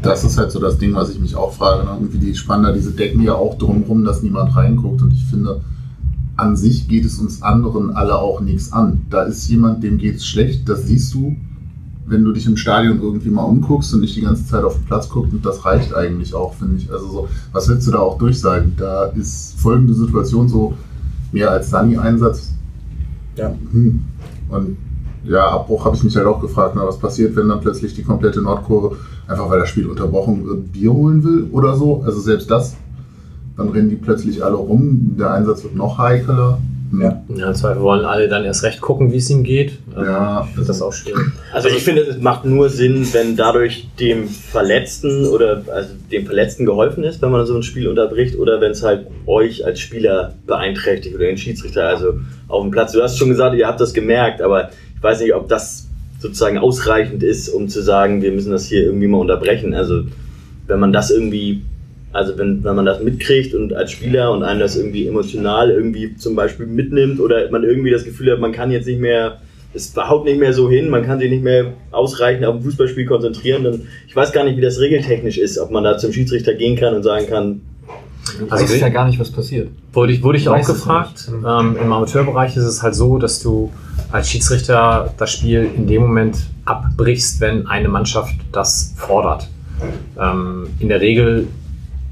Das 0.01 0.23
ist 0.23 0.37
halt 0.37 0.51
so 0.51 0.59
das 0.59 0.77
Ding, 0.77 0.93
was 0.95 1.09
ich 1.09 1.19
mich 1.19 1.35
auch 1.35 1.53
frage. 1.53 1.83
Ne? 1.85 1.91
Irgendwie 1.99 2.19
die 2.19 2.35
spannen 2.35 2.65
da 2.65 2.71
diese 2.71 2.91
Decken 2.91 3.21
ja 3.21 3.33
auch 3.33 3.57
drumherum, 3.57 4.05
dass 4.05 4.23
niemand 4.23 4.55
reinguckt. 4.55 5.01
Und 5.01 5.13
ich 5.13 5.25
finde, 5.25 5.61
an 6.37 6.55
sich 6.55 6.87
geht 6.87 7.05
es 7.05 7.19
uns 7.19 7.41
anderen 7.41 7.91
alle 7.91 8.17
auch 8.17 8.39
nichts 8.39 8.71
an. 8.71 9.01
Da 9.09 9.23
ist 9.23 9.47
jemand, 9.49 9.83
dem 9.83 9.97
geht 9.97 10.17
es 10.17 10.25
schlecht, 10.25 10.69
das 10.69 10.87
siehst 10.87 11.13
du, 11.13 11.35
wenn 12.05 12.23
du 12.23 12.31
dich 12.31 12.47
im 12.47 12.57
Stadion 12.57 13.01
irgendwie 13.01 13.29
mal 13.29 13.43
umguckst 13.43 13.93
und 13.93 14.01
nicht 14.01 14.15
die 14.15 14.21
ganze 14.21 14.45
Zeit 14.45 14.63
auf 14.63 14.75
den 14.75 14.85
Platz 14.85 15.09
guckst. 15.09 15.33
Und 15.33 15.45
das 15.45 15.65
reicht 15.65 15.93
eigentlich 15.93 16.33
auch, 16.33 16.53
finde 16.53 16.77
ich. 16.77 16.91
Also 16.91 17.07
so, 17.07 17.27
was 17.51 17.67
willst 17.67 17.87
du 17.87 17.91
da 17.91 17.99
auch 17.99 18.17
durchsagen? 18.17 18.73
Da 18.77 19.05
ist 19.05 19.59
folgende 19.59 19.93
Situation 19.93 20.47
so 20.47 20.73
mehr 21.31 21.51
als 21.51 21.69
Sunny-Einsatz. 21.69 22.53
Ja. 23.35 23.53
Hm. 23.71 24.03
Und 24.49 24.77
ja, 25.23 25.49
Abbruch 25.49 25.85
habe 25.85 25.95
ich 25.95 26.03
mich 26.03 26.15
halt 26.15 26.25
auch 26.25 26.41
gefragt, 26.41 26.73
na, 26.75 26.87
was 26.87 26.97
passiert, 26.97 27.35
wenn 27.35 27.49
dann 27.49 27.61
plötzlich 27.61 27.93
die 27.93 28.03
komplette 28.03 28.41
Nordkurve, 28.41 28.95
einfach 29.29 29.49
weil 29.49 29.59
das 29.59 29.69
Spiel 29.69 29.87
unterbrochen 29.87 30.45
wird, 30.45 30.73
Bier 30.73 30.91
holen 30.91 31.23
will 31.23 31.47
oder 31.51 31.75
so. 31.75 32.01
Also 32.05 32.19
selbst 32.19 32.49
das, 32.49 32.75
dann 33.55 33.69
rennen 33.69 33.89
die 33.89 33.95
plötzlich 33.95 34.43
alle 34.43 34.55
rum, 34.55 35.15
der 35.17 35.31
Einsatz 35.31 35.63
wird 35.63 35.75
noch 35.75 35.97
heikler. 35.97 36.57
Hm. 36.91 37.01
Ja. 37.01 37.23
Ja, 37.35 37.49
im 37.49 37.53
Zweifel 37.53 37.83
wollen 37.83 38.03
alle 38.03 38.27
dann 38.27 38.43
erst 38.45 38.63
recht 38.63 38.81
gucken, 38.81 39.11
wie 39.11 39.17
es 39.17 39.29
ihm 39.29 39.43
geht. 39.43 39.77
Also, 39.93 40.09
Ja, 40.09 40.41
ich 40.41 40.55
finde 40.55 40.67
das 40.67 40.81
auch 40.81 40.91
schwierig. 40.91 41.27
Also 41.53 41.67
ich 41.69 41.83
finde, 41.83 42.01
es 42.01 42.19
macht 42.19 42.45
nur 42.45 42.69
Sinn, 42.69 43.07
wenn 43.11 43.35
dadurch 43.35 43.87
dem 43.99 44.27
Verletzten 44.27 45.27
oder 45.27 45.61
also 45.71 45.93
dem 46.11 46.25
Verletzten 46.25 46.65
geholfen 46.65 47.03
ist, 47.03 47.21
wenn 47.21 47.29
man 47.29 47.45
so 47.45 47.55
ein 47.55 47.61
Spiel 47.61 47.87
unterbricht, 47.87 48.39
oder 48.39 48.59
wenn 48.59 48.71
es 48.71 48.81
halt 48.81 49.05
euch 49.27 49.63
als 49.63 49.79
Spieler 49.79 50.33
beeinträchtigt 50.47 51.13
oder 51.13 51.25
den 51.25 51.37
Schiedsrichter, 51.37 51.87
also 51.87 52.13
auf 52.47 52.63
dem 52.63 52.71
Platz. 52.71 52.93
Du 52.93 53.03
hast 53.03 53.19
schon 53.19 53.29
gesagt, 53.29 53.55
ihr 53.55 53.67
habt 53.67 53.79
das 53.79 53.93
gemerkt, 53.93 54.41
aber 54.41 54.69
ich 54.95 55.03
weiß 55.03 55.19
nicht, 55.21 55.35
ob 55.35 55.47
das 55.47 55.88
sozusagen 56.19 56.57
ausreichend 56.57 57.23
ist, 57.23 57.49
um 57.49 57.67
zu 57.67 57.81
sagen, 57.81 58.21
wir 58.21 58.31
müssen 58.31 58.51
das 58.51 58.67
hier 58.67 58.83
irgendwie 58.83 59.07
mal 59.07 59.17
unterbrechen. 59.17 59.73
Also 59.73 60.03
wenn 60.67 60.79
man 60.79 60.93
das 60.93 61.09
irgendwie 61.09 61.63
Also 62.11 62.37
wenn, 62.39 62.63
wenn 62.63 62.75
man 62.75 62.85
das 62.85 63.03
mitkriegt 63.03 63.53
und 63.53 63.71
als 63.73 63.91
Spieler 63.91 64.31
und 64.31 64.41
einen 64.41 64.59
das 64.59 64.75
irgendwie 64.75 65.07
emotional 65.07 65.69
irgendwie 65.69 66.15
zum 66.15 66.35
Beispiel 66.35 66.65
mitnimmt 66.65 67.19
oder 67.19 67.49
man 67.51 67.63
irgendwie 67.63 67.91
das 67.91 68.03
Gefühl 68.03 68.31
hat, 68.31 68.39
man 68.39 68.51
kann 68.51 68.71
jetzt 68.71 68.87
nicht 68.87 68.99
mehr, 68.99 69.41
es 69.75 69.93
haut 69.95 70.25
nicht 70.25 70.39
mehr 70.39 70.51
so 70.53 70.71
hin, 70.71 70.89
man 70.89 71.05
kann 71.05 71.19
sich 71.19 71.29
nicht 71.29 71.43
mehr 71.43 71.73
ausreichend 71.91 72.45
auf 72.45 72.55
ein 72.55 72.63
Fußballspiel 72.63 73.05
konzentrieren, 73.05 73.63
dann 73.63 73.81
ich 74.07 74.15
weiß 74.15 74.31
gar 74.31 74.43
nicht, 74.43 74.57
wie 74.57 74.61
das 74.61 74.79
regeltechnisch 74.79 75.37
ist, 75.37 75.59
ob 75.59 75.69
man 75.69 75.83
da 75.83 75.99
zum 75.99 76.11
Schiedsrichter 76.11 76.55
gehen 76.55 76.75
kann 76.75 76.95
und 76.95 77.03
sagen 77.03 77.27
kann, 77.27 77.61
Also 78.49 78.65
weiß 78.65 78.79
ja 78.79 78.89
gar 78.89 79.05
nicht, 79.05 79.19
was 79.19 79.31
passiert. 79.31 79.69
Wurde 79.93 80.13
ich, 80.13 80.23
wurde 80.23 80.37
ich 80.37 80.43
Ich 80.43 80.49
auch 80.49 80.65
gefragt. 80.65 81.29
Ähm, 81.29 81.77
Im 81.81 81.91
Amateurbereich 81.91 82.55
ist 82.57 82.65
es 82.65 82.83
halt 82.83 82.95
so, 82.95 83.17
dass 83.17 83.41
du 83.41 83.71
als 84.11 84.29
Schiedsrichter 84.29 85.13
das 85.17 85.31
Spiel 85.31 85.69
in 85.75 85.87
dem 85.87 86.01
Moment 86.03 86.37
abbrichst, 86.65 87.41
wenn 87.41 87.67
eine 87.67 87.89
Mannschaft 87.89 88.35
das 88.51 88.93
fordert. 88.97 89.49
Ähm, 90.19 90.67
in 90.79 90.89
der 90.89 91.01
Regel 91.01 91.47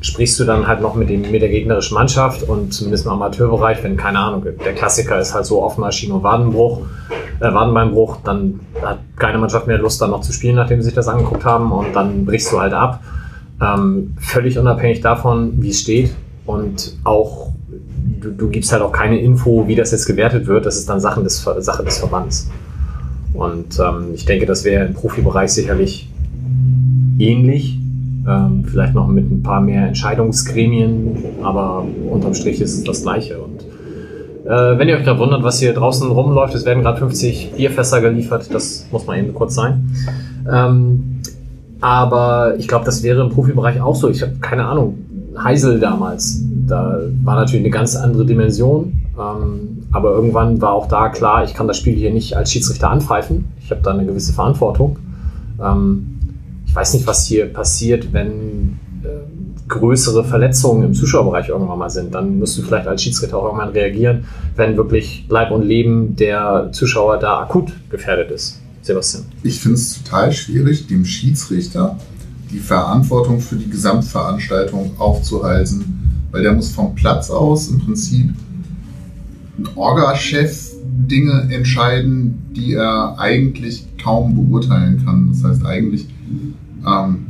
sprichst 0.02 0.40
du 0.40 0.44
dann 0.44 0.68
halt 0.68 0.82
noch 0.82 0.96
mit, 0.96 1.10
dem, 1.10 1.30
mit 1.32 1.42
der 1.42 1.50
gegnerischen 1.50 1.96
Mannschaft 1.96 2.44
und 2.44 2.74
zumindest 2.74 3.06
im 3.06 3.12
Amateurbereich, 3.14 3.84
wenn, 3.84 3.98
keine 3.98 4.20
Ahnung, 4.20 4.46
der 4.64 4.74
Klassiker 4.74 5.20
ist 5.20 5.34
halt 5.34 5.46
so 5.46 5.64
oft 5.64 5.78
mal 5.80 5.92
Schien- 5.92 6.12
und 6.12 6.24
Wadenbruch, 6.24 6.82
äh, 7.40 7.52
Wadenbeinbruch, 7.52 8.18
dann 8.24 8.60
hat 8.82 9.00
keine 9.18 9.40
Mannschaft 9.40 9.66
mehr 9.66 9.80
Lust, 9.80 10.02
dann 10.02 10.12
noch 10.12 10.22
zu 10.22 10.34
spielen, 10.34 10.56
nachdem 10.56 10.82
sie 10.82 10.86
sich 10.86 10.94
das 10.94 11.08
angeguckt 11.08 11.46
haben 11.46 11.72
und 11.72 11.96
dann 11.96 12.26
brichst 12.26 12.52
du 12.52 12.60
halt 12.60 12.74
ab. 12.74 13.02
Ähm, 13.62 14.16
völlig 14.20 14.58
unabhängig 14.60 15.02
davon, 15.02 15.54
wie 15.62 15.70
es 15.70 15.80
steht 15.80 16.12
und 16.46 16.96
auch 17.04 17.52
du, 18.22 18.32
du 18.32 18.50
gibst 18.50 18.72
halt 18.72 18.82
auch 18.82 18.92
keine 18.92 19.20
Info, 19.20 19.68
wie 19.68 19.76
das 19.76 19.92
jetzt 19.92 20.06
gewertet 20.06 20.48
wird. 20.48 20.66
Das 20.66 20.78
ist 20.78 20.90
dann 20.90 21.00
Sachen 21.00 21.24
des, 21.24 21.42
Sache 21.42 21.84
des 21.84 21.98
Verbands. 21.98 22.50
Und 23.34 23.80
ähm, 23.80 24.14
ich 24.14 24.26
denke, 24.26 24.46
das 24.46 24.64
wäre 24.64 24.86
im 24.86 24.94
Profibereich 24.94 25.52
sicherlich 25.52 26.10
ähnlich. 27.20 27.80
Ähm, 28.28 28.66
vielleicht 28.66 28.94
noch 28.94 29.08
mit 29.08 29.30
ein 29.30 29.44
paar 29.44 29.62
mehr 29.62 29.88
Entscheidungsgremien, 29.88 31.24
aber 31.44 31.86
unterm 32.10 32.34
Strich 32.34 32.60
ist 32.62 32.74
es 32.74 32.84
das 32.84 33.04
Gleiche. 33.04 33.40
Und 33.40 33.62
äh, 34.46 34.78
wenn 34.78 34.90
ihr 34.90 34.98
euch 34.98 35.04
gerade 35.04 35.20
wundert, 35.20 35.44
was 35.44 35.60
hier 35.60 35.74
draußen 35.74 36.10
rumläuft, 36.10 36.56
es 36.56 36.66
werden 36.66 36.84
gerade 36.84 37.00
50 37.00 37.54
Bierfässer 37.56 38.02
geliefert, 38.02 38.54
das 38.54 38.88
muss 38.92 39.06
mal 39.06 39.18
eben 39.18 39.34
kurz 39.34 39.56
sein. 39.56 39.90
Ähm, 40.52 41.17
aber 41.82 42.56
ich 42.58 42.68
glaube, 42.68 42.86
das 42.86 43.04
wäre 43.04 43.22
im 43.22 43.30
Profibereich 43.30 43.82
auch 43.82 43.96
so. 43.96 44.10
Ich 44.10 44.22
habe 44.22 44.34
keine 44.42 44.66
Ahnung. 44.66 44.98
Heisel 45.38 45.80
damals, 45.80 46.44
da 46.68 47.00
war 47.24 47.36
natürlich 47.36 47.64
eine 47.66 47.70
ganz 47.70 47.96
andere 47.96 48.26
Dimension. 48.26 48.94
Ähm, 49.20 49.86
aber 49.92 50.12
irgendwann 50.12 50.62
war 50.62 50.74
auch 50.74 50.88
da 50.88 51.10
klar, 51.10 51.44
ich 51.44 51.54
kann 51.54 51.68
das 51.68 51.78
Spiel 51.78 51.96
hier 51.96 52.12
nicht 52.12 52.36
als 52.36 52.52
Schiedsrichter 52.52 52.90
anpfeifen. 52.90 53.46
Ich 53.62 53.72
habe 53.72 53.82
da 53.82 53.92
eine 53.92 54.06
gewisse 54.06 54.34
Verantwortung. 54.34 54.98
Ähm, 55.64 56.18
ich 56.66 56.76
weiß 56.76 56.94
nicht, 56.94 57.08
was 57.08 57.26
hier 57.26 57.52
passiert, 57.52 58.14
wenn 58.14 58.80
äh, 59.04 59.68
größere 59.68 60.24
Verletzungen 60.24 60.84
im 60.84 60.94
Zuschauerbereich 60.94 61.50
irgendwann 61.50 61.80
mal 61.80 61.90
sind. 61.90 62.14
Dann 62.14 62.40
musst 62.40 62.58
du 62.58 62.62
vielleicht 62.62 62.88
als 62.88 63.02
Schiedsrichter 63.02 63.38
auch 63.38 63.46
irgendwann 63.46 63.70
reagieren, 63.70 64.26
wenn 64.56 64.78
wirklich 64.78 65.26
Leib 65.30 65.52
und 65.52 65.64
Leben 65.64 66.16
der 66.16 66.70
Zuschauer 66.72 67.18
da 67.18 67.40
akut 67.42 67.72
gefährdet 67.90 68.32
ist. 68.32 68.62
Sebastian. 68.88 69.26
Ich 69.44 69.60
finde 69.60 69.76
es 69.76 70.02
total 70.02 70.32
schwierig, 70.32 70.88
dem 70.88 71.06
Schiedsrichter 71.06 71.98
die 72.52 72.60
Verantwortung 72.60 73.40
für 73.40 73.56
die 73.56 73.70
Gesamtveranstaltung 73.70 74.92
aufzuhalten, 74.98 75.84
weil 76.32 76.44
der 76.44 76.54
muss 76.54 76.70
vom 76.70 76.96
Platz 76.96 77.30
aus 77.30 77.68
im 77.68 77.80
Prinzip 77.80 78.34
ein 79.58 79.68
Orga-Chef 79.76 80.72
Dinge 81.10 81.50
entscheiden, 81.52 82.42
die 82.56 82.74
er 82.74 83.20
eigentlich 83.20 83.86
kaum 84.02 84.36
beurteilen 84.36 85.04
kann. 85.06 85.30
Das 85.32 85.44
heißt 85.44 85.66
eigentlich, 85.66 86.08
ähm, 86.86 87.28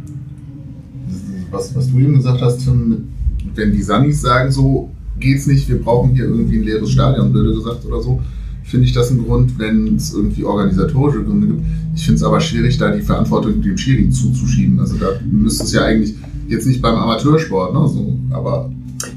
was, 1.51 1.75
was 1.75 1.89
du 1.91 1.99
eben 1.99 2.15
gesagt 2.15 2.41
hast, 2.41 2.63
Tim, 2.63 3.07
wenn 3.55 3.71
die 3.71 3.81
Sunnis 3.81 4.21
sagen, 4.21 4.51
so 4.51 4.91
geht's 5.19 5.47
nicht, 5.47 5.67
wir 5.67 5.81
brauchen 5.81 6.13
hier 6.13 6.25
irgendwie 6.25 6.59
ein 6.59 6.63
leeres 6.63 6.91
Stadion, 6.91 7.31
blöde 7.31 7.55
gesagt 7.55 7.85
oder 7.85 8.01
so, 8.01 8.21
finde 8.67 8.85
ich 8.85 8.93
das 8.93 9.09
ein 9.11 9.23
Grund, 9.23 9.57
wenn 9.57 9.95
es 9.95 10.13
irgendwie 10.13 10.43
organisatorische 10.43 11.23
Gründe 11.23 11.47
gibt. 11.47 11.61
Ich 11.95 12.03
finde 12.03 12.17
es 12.17 12.23
aber 12.23 12.39
schwierig, 12.39 12.77
da 12.77 12.91
die 12.91 13.01
Verantwortung 13.01 13.61
dem 13.61 13.77
Schiri 13.77 14.09
zuzuschieben. 14.09 14.79
Also 14.79 14.97
da 14.97 15.07
müsste 15.29 15.63
es 15.63 15.73
ja 15.73 15.83
eigentlich 15.83 16.15
jetzt 16.47 16.67
nicht 16.67 16.81
beim 16.81 16.95
Amateursport, 16.95 17.73
ne? 17.73 17.87
So, 17.87 18.13
aber 18.31 18.69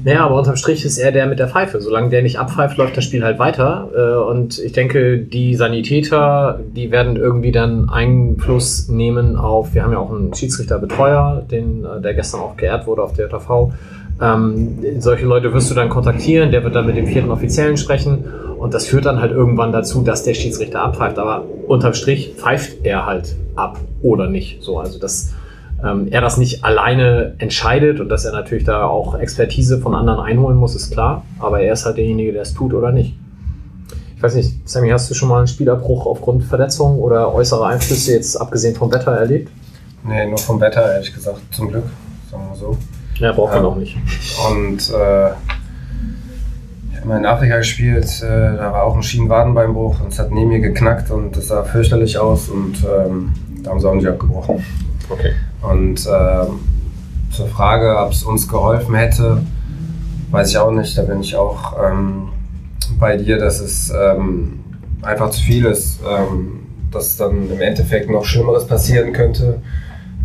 Naja, 0.03 0.25
aber 0.25 0.39
unterm 0.39 0.55
Strich 0.55 0.85
ist 0.85 0.97
er 0.97 1.11
der 1.11 1.27
mit 1.27 1.39
der 1.39 1.49
Pfeife. 1.49 1.81
Solange 1.81 2.09
der 2.09 2.23
nicht 2.23 2.39
abpfeift, 2.39 2.77
läuft 2.77 2.95
das 2.95 3.03
Spiel 3.03 3.23
halt 3.23 3.39
weiter. 3.39 3.89
Äh, 3.95 4.31
Und 4.31 4.57
ich 4.57 4.71
denke, 4.71 5.19
die 5.19 5.55
Sanitäter, 5.55 6.59
die 6.75 6.89
werden 6.91 7.17
irgendwie 7.17 7.51
dann 7.51 7.89
Einfluss 7.89 8.87
nehmen 8.87 9.35
auf, 9.35 9.73
wir 9.73 9.83
haben 9.83 9.91
ja 9.91 9.99
auch 9.99 10.11
einen 10.11 10.33
Schiedsrichterbetreuer, 10.33 11.45
den, 11.51 11.83
äh, 11.85 12.01
der 12.01 12.13
gestern 12.13 12.39
auch 12.39 12.55
geehrt 12.55 12.87
wurde 12.87 13.03
auf 13.03 13.13
der 13.13 13.29
JV. 13.29 13.73
Ähm, 14.21 14.77
solche 14.99 15.25
Leute 15.25 15.51
wirst 15.53 15.71
du 15.71 15.75
dann 15.75 15.89
kontaktieren, 15.89 16.51
der 16.51 16.63
wird 16.63 16.75
dann 16.75 16.85
mit 16.85 16.95
dem 16.95 17.07
vierten 17.07 17.31
Offiziellen 17.31 17.75
sprechen 17.75 18.23
und 18.61 18.73
das 18.73 18.85
führt 18.85 19.05
dann 19.05 19.19
halt 19.19 19.31
irgendwann 19.31 19.71
dazu, 19.71 20.01
dass 20.03 20.23
der 20.23 20.33
Schiedsrichter 20.35 20.81
abpfeift. 20.81 21.17
Aber 21.17 21.43
unterm 21.67 21.93
Strich 21.93 22.33
pfeift 22.37 22.77
er 22.85 23.05
halt 23.05 23.35
ab 23.55 23.79
oder 24.01 24.27
nicht. 24.29 24.61
So, 24.61 24.79
also 24.79 24.99
das, 24.99 25.33
ähm, 25.83 26.07
er 26.11 26.21
das 26.21 26.37
nicht 26.37 26.63
alleine 26.63 27.33
entscheidet 27.39 27.99
und 27.99 28.09
dass 28.09 28.23
er 28.25 28.31
natürlich 28.33 28.63
da 28.63 28.85
auch 28.85 29.17
Expertise 29.17 29.79
von 29.79 29.95
anderen 29.95 30.19
einholen 30.19 30.57
muss, 30.57 30.75
ist 30.75 30.91
klar. 30.91 31.25
Aber 31.39 31.59
er 31.61 31.73
ist 31.73 31.85
halt 31.85 31.97
derjenige, 31.97 32.33
der 32.33 32.43
es 32.43 32.53
tut 32.53 32.73
oder 32.73 32.91
nicht. 32.91 33.15
Ich 34.15 34.21
weiß 34.23 34.35
nicht, 34.35 34.69
Sammy, 34.69 34.89
hast 34.89 35.09
du 35.09 35.15
schon 35.15 35.29
mal 35.29 35.39
einen 35.39 35.47
Spielabbruch 35.47 36.05
aufgrund 36.05 36.43
Verletzung 36.43 36.99
oder 36.99 37.33
äußerer 37.33 37.65
Einflüsse 37.65 38.13
jetzt 38.13 38.35
abgesehen 38.35 38.75
vom 38.75 38.93
Wetter 38.93 39.11
erlebt? 39.13 39.49
Nee, 40.03 40.27
nur 40.27 40.37
vom 40.37 40.61
Wetter, 40.61 40.93
ehrlich 40.93 41.11
gesagt, 41.13 41.41
zum 41.51 41.69
Glück, 41.69 41.85
sagen 42.29 42.43
wir 42.51 42.55
so. 42.55 42.77
Ja, 43.15 43.31
braucht 43.31 43.53
man 43.55 43.63
Ja. 43.63 43.69
auch 43.69 43.75
nicht. 43.75 43.97
Und 44.51 44.77
äh, 44.91 45.31
mal 47.05 47.17
in 47.17 47.25
Afrika 47.25 47.57
gespielt, 47.57 48.21
äh, 48.23 48.57
da 48.57 48.71
war 48.73 48.83
auch 48.83 48.95
ein 48.95 49.03
Schienenwadenbeinbruch 49.03 50.01
und 50.01 50.13
es 50.13 50.19
hat 50.19 50.31
neben 50.31 50.49
mir 50.49 50.59
geknackt 50.59 51.11
und 51.11 51.35
das 51.35 51.47
sah 51.47 51.63
fürchterlich 51.63 52.17
aus 52.17 52.49
und 52.49 52.75
ähm, 52.83 53.33
da 53.63 53.71
haben 53.71 53.79
sie 53.79 53.89
auch 53.89 53.95
nicht 53.95 54.07
abgebrochen. 54.07 54.63
Okay. 55.09 55.33
Und 55.61 56.07
ähm, 56.07 56.59
zur 57.31 57.47
Frage, 57.47 57.97
ob 57.97 58.11
es 58.11 58.23
uns 58.23 58.47
geholfen 58.47 58.95
hätte, 58.95 59.41
weiß 60.31 60.49
ich 60.49 60.57
auch 60.57 60.71
nicht. 60.71 60.97
Da 60.97 61.03
bin 61.03 61.21
ich 61.21 61.35
auch 61.35 61.75
ähm, 61.83 62.29
bei 62.99 63.17
dir, 63.17 63.37
dass 63.37 63.59
es 63.59 63.91
ähm, 63.91 64.59
einfach 65.01 65.29
zu 65.29 65.41
viel 65.41 65.65
ist, 65.65 65.99
ähm, 66.07 66.61
dass 66.91 67.17
dann 67.17 67.49
im 67.51 67.61
Endeffekt 67.61 68.09
noch 68.09 68.25
Schlimmeres 68.25 68.65
passieren 68.65 69.13
könnte. 69.13 69.61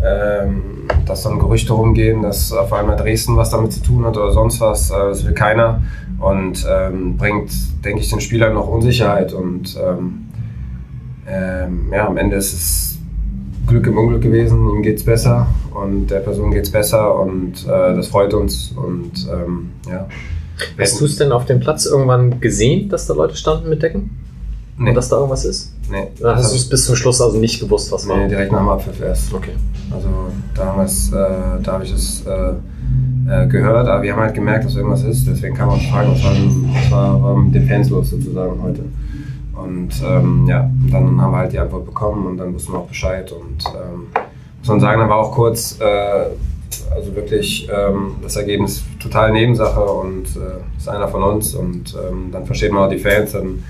Ähm, 0.04 0.88
dass 1.06 1.22
dann 1.22 1.38
Gerüchte 1.38 1.72
rumgehen, 1.72 2.20
dass 2.20 2.52
auf 2.52 2.72
einmal 2.72 2.96
Dresden 2.96 3.36
was 3.36 3.50
damit 3.50 3.72
zu 3.72 3.82
tun 3.82 4.04
hat 4.04 4.16
oder 4.16 4.30
sonst 4.30 4.60
was. 4.60 4.90
Äh, 4.90 4.94
das 4.94 5.24
will 5.24 5.32
keiner 5.32 5.82
und 6.18 6.66
ähm, 6.68 7.16
bringt, 7.16 7.50
denke 7.85 8.00
ich, 8.00 8.09
den 8.09 8.20
Spielern 8.20 8.55
noch 8.55 8.68
Unsicherheit. 8.68 9.33
Und 9.33 9.76
ähm, 9.76 10.26
ähm, 11.26 11.92
ja, 11.92 12.07
am 12.07 12.16
Ende 12.16 12.37
ist 12.37 12.52
es 12.52 12.98
Glück 13.66 13.87
im 13.87 13.98
Unglück 13.98 14.22
gewesen. 14.22 14.68
Ihm 14.70 14.83
geht's 14.83 15.05
besser 15.05 15.48
und 15.74 16.07
der 16.09 16.20
Person 16.20 16.50
geht's 16.50 16.70
besser 16.70 17.18
und 17.18 17.64
äh, 17.66 17.94
das 17.94 18.09
freut 18.09 18.33
uns. 18.35 18.72
Und 18.76 19.29
ähm, 19.31 19.70
ja. 19.88 20.07
Hast 20.79 21.00
du 21.00 21.05
es 21.05 21.16
denn 21.16 21.33
auf 21.33 21.44
dem 21.44 21.61
Platz 21.61 21.85
irgendwann 21.87 22.40
gesehen, 22.40 22.88
dass 22.88 23.07
da 23.07 23.14
Leute 23.14 23.37
standen 23.37 23.68
mit 23.68 23.83
Decken? 23.83 24.11
Nee, 24.79 24.90
Und 24.90 24.94
dass 24.94 25.09
da 25.09 25.16
irgendwas 25.16 25.44
ist? 25.44 25.72
nee, 25.90 26.09
das 26.20 26.37
hast 26.37 26.52
du 26.52 26.57
es 26.57 26.68
bis 26.68 26.85
zum 26.85 26.96
Schluss 26.96 27.20
also 27.20 27.38
nicht 27.38 27.61
gewusst, 27.61 27.92
was 27.92 28.07
war? 28.09 28.16
nee, 28.18 28.29
direkt 28.29 28.52
nach 28.52 28.59
dem 28.59 28.68
Abpfiff 28.68 29.00
erst. 29.00 29.33
Okay. 29.33 29.52
Also 29.90 30.09
damals, 30.55 31.11
äh, 31.12 31.62
da 31.62 31.72
habe 31.72 31.85
ich 31.85 31.92
es 31.92 32.26
äh, 32.26 32.52
äh, 33.28 33.46
gehört, 33.46 33.88
aber 33.88 34.02
wir 34.02 34.12
haben 34.12 34.20
halt 34.20 34.34
gemerkt, 34.34 34.64
dass 34.64 34.76
irgendwas 34.76 35.02
ist. 35.02 35.26
Deswegen 35.26 35.54
kam 35.54 35.70
auch 35.70 35.78
die 35.78 35.86
Frage, 35.86 36.10
was 36.10 36.22
war, 36.22 36.32
was 36.32 36.90
war, 36.90 37.22
war 37.22 37.36
mit 37.36 37.54
sozusagen 37.90 38.62
heute. 38.62 38.84
Und 39.54 39.90
ähm, 40.06 40.46
ja, 40.46 40.70
dann 40.90 41.20
haben 41.20 41.32
wir 41.32 41.38
halt 41.38 41.52
die 41.52 41.58
Antwort 41.58 41.86
bekommen 41.86 42.26
und 42.26 42.36
dann 42.36 42.54
wussten 42.54 42.72
wir 42.72 42.78
auch 42.78 42.88
Bescheid. 42.88 43.32
Und 43.32 43.64
ähm, 43.66 44.06
muss 44.58 44.68
man 44.68 44.80
sagen, 44.80 45.00
dann 45.00 45.08
war 45.08 45.16
auch 45.16 45.32
kurz, 45.32 45.78
äh, 45.80 46.94
also 46.94 47.14
wirklich 47.14 47.68
ähm, 47.72 48.16
das 48.22 48.36
Ergebnis 48.36 48.84
total 49.00 49.32
Nebensache 49.32 49.80
und 49.80 50.24
äh, 50.36 50.76
ist 50.76 50.88
einer 50.88 51.08
von 51.08 51.22
uns. 51.22 51.54
Und 51.54 51.94
ähm, 51.94 52.28
dann 52.30 52.44
versteht 52.44 52.72
man 52.72 52.84
auch 52.84 52.90
die 52.90 52.98
Fans, 52.98 53.32
dann 53.32 53.62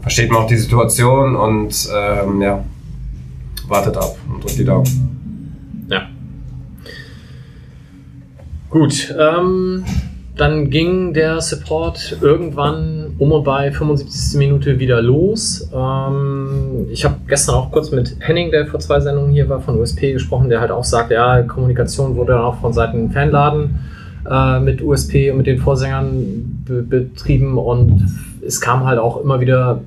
versteht 0.00 0.30
man 0.30 0.42
auch 0.42 0.46
die 0.46 0.56
Situation 0.56 1.36
und 1.36 1.88
ähm, 1.94 2.40
ja, 2.40 2.64
wartet 3.68 3.96
ab 3.96 4.16
und 4.32 4.42
drückt 4.42 4.58
die 4.58 4.64
Daumen. 4.64 5.86
Ja. 5.90 6.08
Gut, 8.70 9.14
ähm, 9.18 9.84
dann 10.36 10.68
ging 10.68 11.14
der 11.14 11.40
Support 11.40 12.18
irgendwann 12.20 13.14
um 13.18 13.32
und 13.32 13.44
bei 13.44 13.72
75. 13.72 14.38
Minute 14.38 14.78
wieder 14.78 15.00
los. 15.00 15.70
Ähm, 15.74 16.86
ich 16.90 17.04
habe 17.04 17.16
gestern 17.26 17.54
auch 17.54 17.72
kurz 17.72 17.90
mit 17.90 18.16
Henning, 18.20 18.50
der 18.50 18.66
vor 18.66 18.78
zwei 18.78 19.00
Sendungen 19.00 19.32
hier 19.32 19.48
war, 19.48 19.60
von 19.60 19.80
USP 19.80 20.12
gesprochen, 20.12 20.50
der 20.50 20.60
halt 20.60 20.70
auch 20.70 20.84
sagt, 20.84 21.10
ja, 21.10 21.42
Kommunikation 21.42 22.14
wurde 22.14 22.32
dann 22.32 22.42
auch 22.42 22.60
von 22.60 22.74
Seiten 22.74 23.10
Fanladen 23.10 23.78
äh, 24.30 24.60
mit 24.60 24.82
USP 24.82 25.30
und 25.30 25.38
mit 25.38 25.46
den 25.46 25.58
Vorsängern 25.58 26.62
be 26.66 26.82
betrieben 26.82 27.56
und 27.56 28.06
es 28.46 28.60
kam 28.60 28.84
halt 28.84 28.98
auch 28.98 29.20
immer 29.22 29.40
wieder 29.40 29.80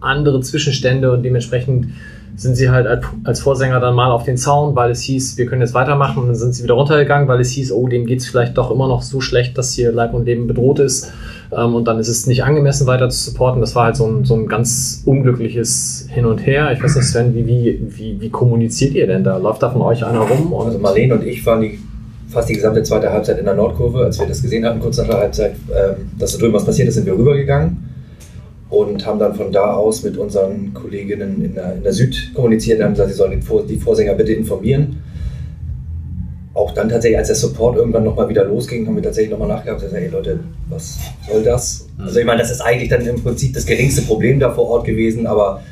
andere 0.00 0.40
Zwischenstände 0.40 1.12
und 1.12 1.22
dementsprechend 1.22 1.86
sind 2.38 2.54
sie 2.54 2.70
halt 2.70 2.86
als- 3.24 3.40
Vorsänger 3.40 3.80
dann 3.80 3.94
mal 3.94 4.12
auf 4.12 4.22
den 4.22 4.36
Zaun, 4.36 4.76
weil 4.76 4.92
es 4.92 5.02
hieß, 5.02 5.36
wir 5.36 5.46
können 5.46 5.60
jetzt 5.60 5.74
weitermachen 5.74 6.20
und 6.22 6.26
dann 6.28 6.36
sind 6.36 6.54
sie 6.54 6.62
wieder 6.62 6.74
runtergegangen, 6.74 7.26
weil 7.26 7.40
es 7.40 7.50
hieß, 7.50 7.72
oh, 7.72 7.88
dem 7.88 8.06
geht 8.06 8.20
es 8.20 8.28
vielleicht 8.28 8.56
doch 8.56 8.70
immer 8.70 8.86
noch 8.86 9.02
so 9.02 9.20
schlecht, 9.20 9.58
dass 9.58 9.72
hier 9.72 9.90
Leib 9.90 10.14
und 10.14 10.24
Leben 10.24 10.46
bedroht 10.46 10.78
ist 10.78 11.12
ähm, 11.50 11.74
und 11.74 11.86
dann 11.88 11.98
ist 11.98 12.06
es 12.06 12.26
nicht 12.28 12.44
angemessen 12.44 12.86
weiter 12.86 13.08
zu 13.10 13.30
supporten. 13.30 13.60
Das 13.60 13.74
war 13.74 13.86
halt 13.86 13.96
so 13.96 14.06
ein, 14.06 14.24
so 14.24 14.34
ein 14.36 14.46
ganz 14.46 15.02
unglückliches 15.04 16.06
Hin 16.10 16.26
und 16.26 16.38
Her. 16.46 16.70
Ich 16.72 16.82
weiß 16.82 16.94
nicht, 16.94 17.06
Sven, 17.06 17.34
wie, 17.34 17.46
wie, 17.46 17.80
wie, 17.88 18.20
wie 18.20 18.30
kommuniziert 18.30 18.94
ihr 18.94 19.08
denn 19.08 19.24
da? 19.24 19.36
Läuft 19.36 19.62
da 19.64 19.70
von 19.70 19.82
euch 19.82 20.04
einer 20.04 20.20
rum? 20.20 20.54
Also 20.54 20.78
Marlene 20.78 21.14
und 21.14 21.24
ich 21.26 21.44
waren 21.44 21.60
die, 21.60 21.78
fast 22.28 22.48
die 22.48 22.54
gesamte 22.54 22.84
zweite 22.84 23.12
Halbzeit 23.12 23.38
in 23.40 23.46
der 23.46 23.54
Nordkurve. 23.54 24.04
Als 24.04 24.18
wir 24.20 24.26
das 24.28 24.40
gesehen 24.42 24.64
hatten, 24.64 24.78
kurz 24.78 24.98
nach 24.98 25.06
der 25.08 25.18
Halbzeit, 25.18 25.54
ähm, 25.70 25.96
dass 26.18 26.32
da 26.32 26.38
drüben 26.38 26.54
was 26.54 26.64
passiert 26.64 26.86
ist, 26.86 26.94
sind 26.94 27.06
wir 27.06 27.14
rübergegangen 27.14 27.97
und 28.70 29.06
haben 29.06 29.18
dann 29.18 29.34
von 29.34 29.50
da 29.50 29.72
aus 29.72 30.02
mit 30.02 30.16
unseren 30.18 30.74
Kolleginnen 30.74 31.42
in 31.42 31.54
der, 31.54 31.74
in 31.74 31.82
der 31.82 31.92
Süd 31.92 32.32
kommuniziert 32.34 32.78
und 32.78 32.84
haben 32.84 32.92
gesagt, 32.92 33.10
sie 33.10 33.16
sollen 33.16 33.40
Vor 33.42 33.66
die 33.66 33.76
Vorsänger 33.76 34.14
bitte 34.14 34.32
informieren. 34.32 35.02
Auch 36.52 36.72
dann 36.72 36.88
tatsächlich, 36.88 37.18
als 37.18 37.28
der 37.28 37.36
Support 37.36 37.76
irgendwann 37.76 38.04
nochmal 38.04 38.28
wieder 38.28 38.44
losging, 38.44 38.86
haben 38.86 38.96
wir 38.96 39.02
tatsächlich 39.02 39.30
nochmal 39.30 39.48
nachgehabt 39.48 39.80
und 39.80 39.86
gesagt, 39.86 40.02
hey 40.02 40.10
Leute, 40.10 40.40
was 40.68 40.98
soll 41.30 41.42
das? 41.42 41.86
Also 41.98 42.18
ich 42.18 42.26
meine, 42.26 42.40
das 42.40 42.50
ist 42.50 42.60
eigentlich 42.60 42.90
dann 42.90 43.06
im 43.06 43.22
Prinzip 43.22 43.54
das 43.54 43.64
geringste 43.64 44.02
Problem 44.02 44.40
da 44.40 44.50
vor 44.50 44.68
Ort 44.68 44.84
gewesen, 44.84 45.26
aber 45.26 45.62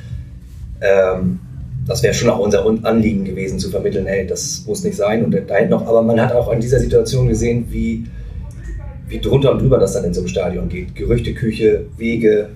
ähm, 0.81 1.41
das 1.87 2.03
wäre 2.03 2.15
schon 2.15 2.31
auch 2.31 2.39
unser 2.39 2.65
Anliegen 2.85 3.25
gewesen, 3.25 3.59
zu 3.59 3.71
vermitteln, 3.71 4.07
hey, 4.07 4.27
das 4.27 4.65
muss 4.67 4.83
nicht 4.85 4.97
sein 4.97 5.25
und 5.25 5.33
da 5.33 5.65
noch. 5.67 5.87
Aber 5.87 6.03
man 6.03 6.21
hat 6.21 6.33
auch 6.33 6.49
an 6.49 6.61
dieser 6.61 6.81
Situation 6.81 7.29
gesehen, 7.29 7.67
wie, 7.71 8.07
wie 9.09 9.21
drunter 9.21 9.53
und 9.53 9.61
drüber 9.61 9.79
das 9.79 9.93
dann 9.93 10.05
in 10.05 10.15
so 10.15 10.21
einem 10.21 10.29
Stadion 10.29 10.69
geht. 10.69 10.95
Gerüchteküche, 10.95 11.87
Wege, 11.97 12.51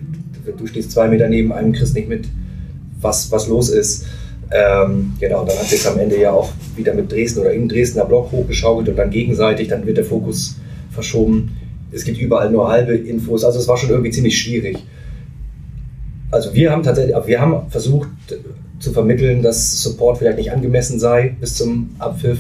du 0.57 0.67
stehst 0.67 0.93
zwei 0.93 1.09
Meter 1.09 1.29
neben 1.29 1.53
einem, 1.53 1.73
kriegst 1.73 1.95
nicht 1.95 2.09
mit, 2.09 2.27
was, 3.01 3.31
was 3.31 3.49
los 3.49 3.71
ist. 3.71 4.07
Ähm, 4.53 5.13
genau, 5.21 5.45
dann 5.45 5.57
hat 5.57 5.67
sich 5.67 5.87
am 5.87 5.99
Ende 5.99 6.21
ja 6.21 6.33
auch 6.33 6.51
wieder 6.77 6.93
mit 6.95 7.11
Dresden 7.11 7.41
oder 7.41 7.53
im 7.53 7.69
Dresdner 7.69 8.05
Block 8.05 8.33
hochgeschaukelt 8.33 8.89
und 8.89 8.97
dann 8.97 9.11
gegenseitig, 9.11 9.69
dann 9.69 9.87
wird 9.87 9.97
der 9.97 10.05
Fokus 10.05 10.57
verschoben. 10.91 11.57
Es 11.93 12.05
gibt 12.05 12.19
überall 12.19 12.51
nur 12.51 12.69
halbe 12.69 12.95
Infos, 12.95 13.45
also 13.45 13.59
es 13.59 13.69
war 13.69 13.77
schon 13.77 13.91
irgendwie 13.91 14.11
ziemlich 14.11 14.39
schwierig. 14.39 14.79
Also 16.33 16.53
wir 16.55 16.71
haben 16.71 16.83
tatsächlich, 16.83 17.15
wir 17.27 17.41
haben 17.41 17.71
versucht 17.71 18.09
zu 18.79 18.93
vermitteln, 18.93 19.43
dass 19.43 19.83
Support 19.83 20.19
vielleicht 20.19 20.39
nicht 20.39 20.53
angemessen 20.53 20.99
sei 20.99 21.37
bis 21.41 21.55
zum 21.55 21.91
Abpfiff, 21.99 22.39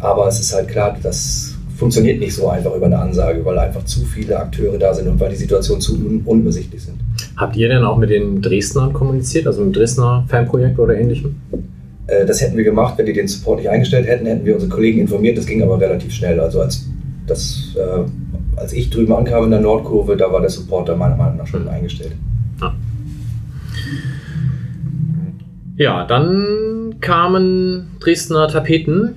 aber 0.00 0.26
es 0.28 0.40
ist 0.40 0.54
halt 0.54 0.68
klar, 0.68 0.96
das 1.02 1.54
funktioniert 1.76 2.20
nicht 2.20 2.34
so 2.34 2.48
einfach 2.48 2.74
über 2.74 2.86
eine 2.86 2.98
Ansage, 2.98 3.44
weil 3.44 3.58
einfach 3.58 3.84
zu 3.84 4.04
viele 4.04 4.38
Akteure 4.38 4.78
da 4.78 4.94
sind 4.94 5.08
und 5.08 5.18
weil 5.18 5.30
die 5.30 5.36
Situation 5.36 5.80
zu 5.80 5.94
un 5.94 6.22
unübersichtlich 6.24 6.82
sind. 6.82 7.01
Habt 7.42 7.56
ihr 7.56 7.68
denn 7.68 7.82
auch 7.82 7.96
mit 7.96 8.08
den 8.08 8.40
Dresdnern 8.40 8.92
kommuniziert, 8.92 9.48
also 9.48 9.62
mit 9.62 9.74
dem 9.74 9.80
Dresdner 9.80 10.24
Fanprojekt 10.28 10.78
oder 10.78 10.96
ähnlichem? 10.96 11.34
Äh, 12.06 12.24
Das 12.24 12.40
hätten 12.40 12.56
wir 12.56 12.62
gemacht, 12.62 12.94
wenn 12.96 13.06
die 13.06 13.12
den 13.12 13.26
Support 13.26 13.58
nicht 13.58 13.68
eingestellt 13.68 14.06
hätten, 14.06 14.26
hätten 14.26 14.46
wir 14.46 14.54
unsere 14.54 14.70
Kollegen 14.70 15.00
informiert. 15.00 15.36
Das 15.36 15.46
ging 15.46 15.60
aber 15.60 15.80
relativ 15.80 16.12
schnell. 16.12 16.38
Also 16.38 16.60
als, 16.60 16.88
das, 17.26 17.74
äh, 17.76 18.60
als 18.60 18.72
ich 18.72 18.90
drüben 18.90 19.12
ankam 19.12 19.42
in 19.46 19.50
der 19.50 19.60
Nordkurve, 19.60 20.16
da 20.16 20.30
war 20.32 20.40
der 20.40 20.50
Supporter 20.50 20.94
meiner 20.94 21.16
Meinung 21.16 21.38
nach 21.38 21.46
schon 21.48 21.66
eingestellt. 21.66 22.12
Ja, 25.76 26.04
dann 26.06 26.94
kamen 27.00 27.88
Dresdner 27.98 28.46
Tapeten. 28.46 29.16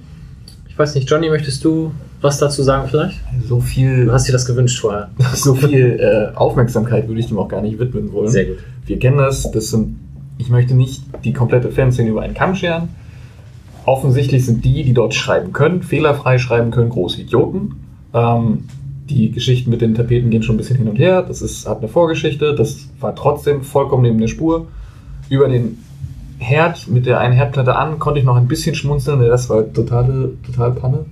Ich 0.67 0.79
weiß 0.79 0.95
nicht, 0.95 1.07
Johnny, 1.07 1.29
möchtest 1.29 1.63
du 1.63 1.91
was 2.25 2.39
dazu 2.39 2.63
sagen 2.63 2.89
vielleicht? 2.89 3.19
So 3.47 3.59
viel, 3.59 4.05
Du 4.05 4.11
hast 4.11 4.27
dir 4.27 4.33
das 4.33 4.45
gewünscht 4.45 4.79
vorher. 4.79 5.09
so 5.33 5.53
viel 5.53 5.99
äh, 5.99 6.35
Aufmerksamkeit 6.35 7.07
würde 7.07 7.19
ich 7.19 7.27
dem 7.27 7.37
auch 7.37 7.47
gar 7.47 7.61
nicht 7.61 7.79
widmen 7.79 8.11
wollen. 8.11 8.29
Sehr 8.29 8.45
gut. 8.45 8.57
Wir 8.85 8.99
kennen 8.99 9.17
das, 9.17 9.49
das 9.51 9.69
sind, 9.69 9.97
ich 10.37 10.49
möchte 10.49 10.75
nicht 10.75 11.03
die 11.23 11.33
komplette 11.33 11.71
Fanszene 11.71 12.09
über 12.09 12.21
einen 12.21 12.33
Kamm 12.33 12.55
scheren. 12.55 12.89
Offensichtlich 13.85 14.45
sind 14.45 14.65
die, 14.65 14.83
die 14.83 14.93
dort 14.93 15.13
schreiben 15.13 15.53
können, 15.53 15.83
fehlerfrei 15.83 16.39
schreiben 16.39 16.71
können, 16.71 16.89
große 16.89 17.21
Idioten. 17.21 17.75
Ähm, 18.13 18.63
die 19.09 19.31
Geschichten 19.31 19.69
mit 19.69 19.81
den 19.81 19.93
Tapeten 19.93 20.31
gehen 20.31 20.41
schon 20.41 20.55
ein 20.55 20.57
bisschen 20.57 20.77
hin 20.77 20.87
und 20.87 20.97
her. 20.97 21.21
Das 21.21 21.43
ist, 21.43 21.67
hat 21.69 21.77
eine 21.77 21.87
Vorgeschichte. 21.87 22.55
Das 22.55 22.89
war 22.99 23.15
trotzdem 23.15 23.61
vollkommen 23.61 24.01
neben 24.01 24.19
der 24.19 24.27
Spur. 24.27 24.67
Über 25.29 25.47
den 25.47 25.77
Herd 26.39 26.87
mit 26.87 27.05
der 27.05 27.19
einen 27.19 27.33
Herdplatte 27.33 27.75
an 27.75 27.99
konnte 27.99 28.19
ich 28.19 28.25
noch 28.25 28.35
ein 28.35 28.47
bisschen 28.47 28.75
schmunzeln. 28.75 29.21
Rest 29.21 29.49
war 29.49 29.71
totale, 29.71 30.31
total 30.43 30.71
Panne. 30.71 31.05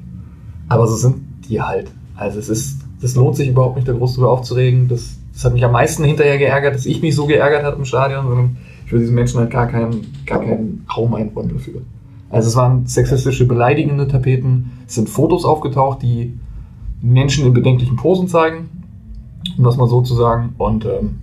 Aber 0.73 0.87
so 0.87 0.95
sind 0.95 1.17
die 1.47 1.61
halt. 1.61 1.91
Also 2.15 2.39
es 2.39 2.49
ist, 2.49 2.79
das 3.01 3.15
lohnt 3.15 3.35
sich 3.35 3.49
überhaupt 3.49 3.75
nicht, 3.75 3.87
da 3.87 3.93
groß 3.93 4.15
drüber 4.15 4.31
aufzuregen. 4.31 4.87
Das, 4.87 5.17
das 5.33 5.45
hat 5.45 5.53
mich 5.53 5.63
am 5.63 5.71
meisten 5.71 6.03
hinterher 6.03 6.37
geärgert, 6.37 6.75
dass 6.75 6.85
ich 6.85 7.01
mich 7.01 7.15
so 7.15 7.25
geärgert 7.25 7.63
habe 7.63 7.77
im 7.77 7.85
Stadion, 7.85 8.25
sondern 8.25 8.57
ich 8.85 8.91
will 8.91 8.99
diesen 8.99 9.15
Menschen 9.15 9.39
halt 9.39 9.51
gar 9.51 9.67
keinen, 9.67 10.05
gar 10.25 10.39
keinen 10.39 10.85
Raum 10.95 11.13
einräumen 11.13 11.53
dafür. 11.53 11.81
Also 12.29 12.49
es 12.49 12.55
waren 12.55 12.87
sexistische, 12.87 13.45
beleidigende 13.45 14.07
Tapeten, 14.07 14.71
es 14.87 14.95
sind 14.95 15.09
Fotos 15.09 15.45
aufgetaucht, 15.45 16.01
die 16.01 16.33
Menschen 17.01 17.45
in 17.45 17.53
bedenklichen 17.53 17.95
Posen 17.95 18.27
zeigen, 18.27 18.69
um 19.57 19.63
das 19.63 19.77
mal 19.77 19.87
so 19.87 20.01
zu 20.01 20.15
sagen. 20.15 20.55
Und 20.57 20.85
ähm, 20.85 21.19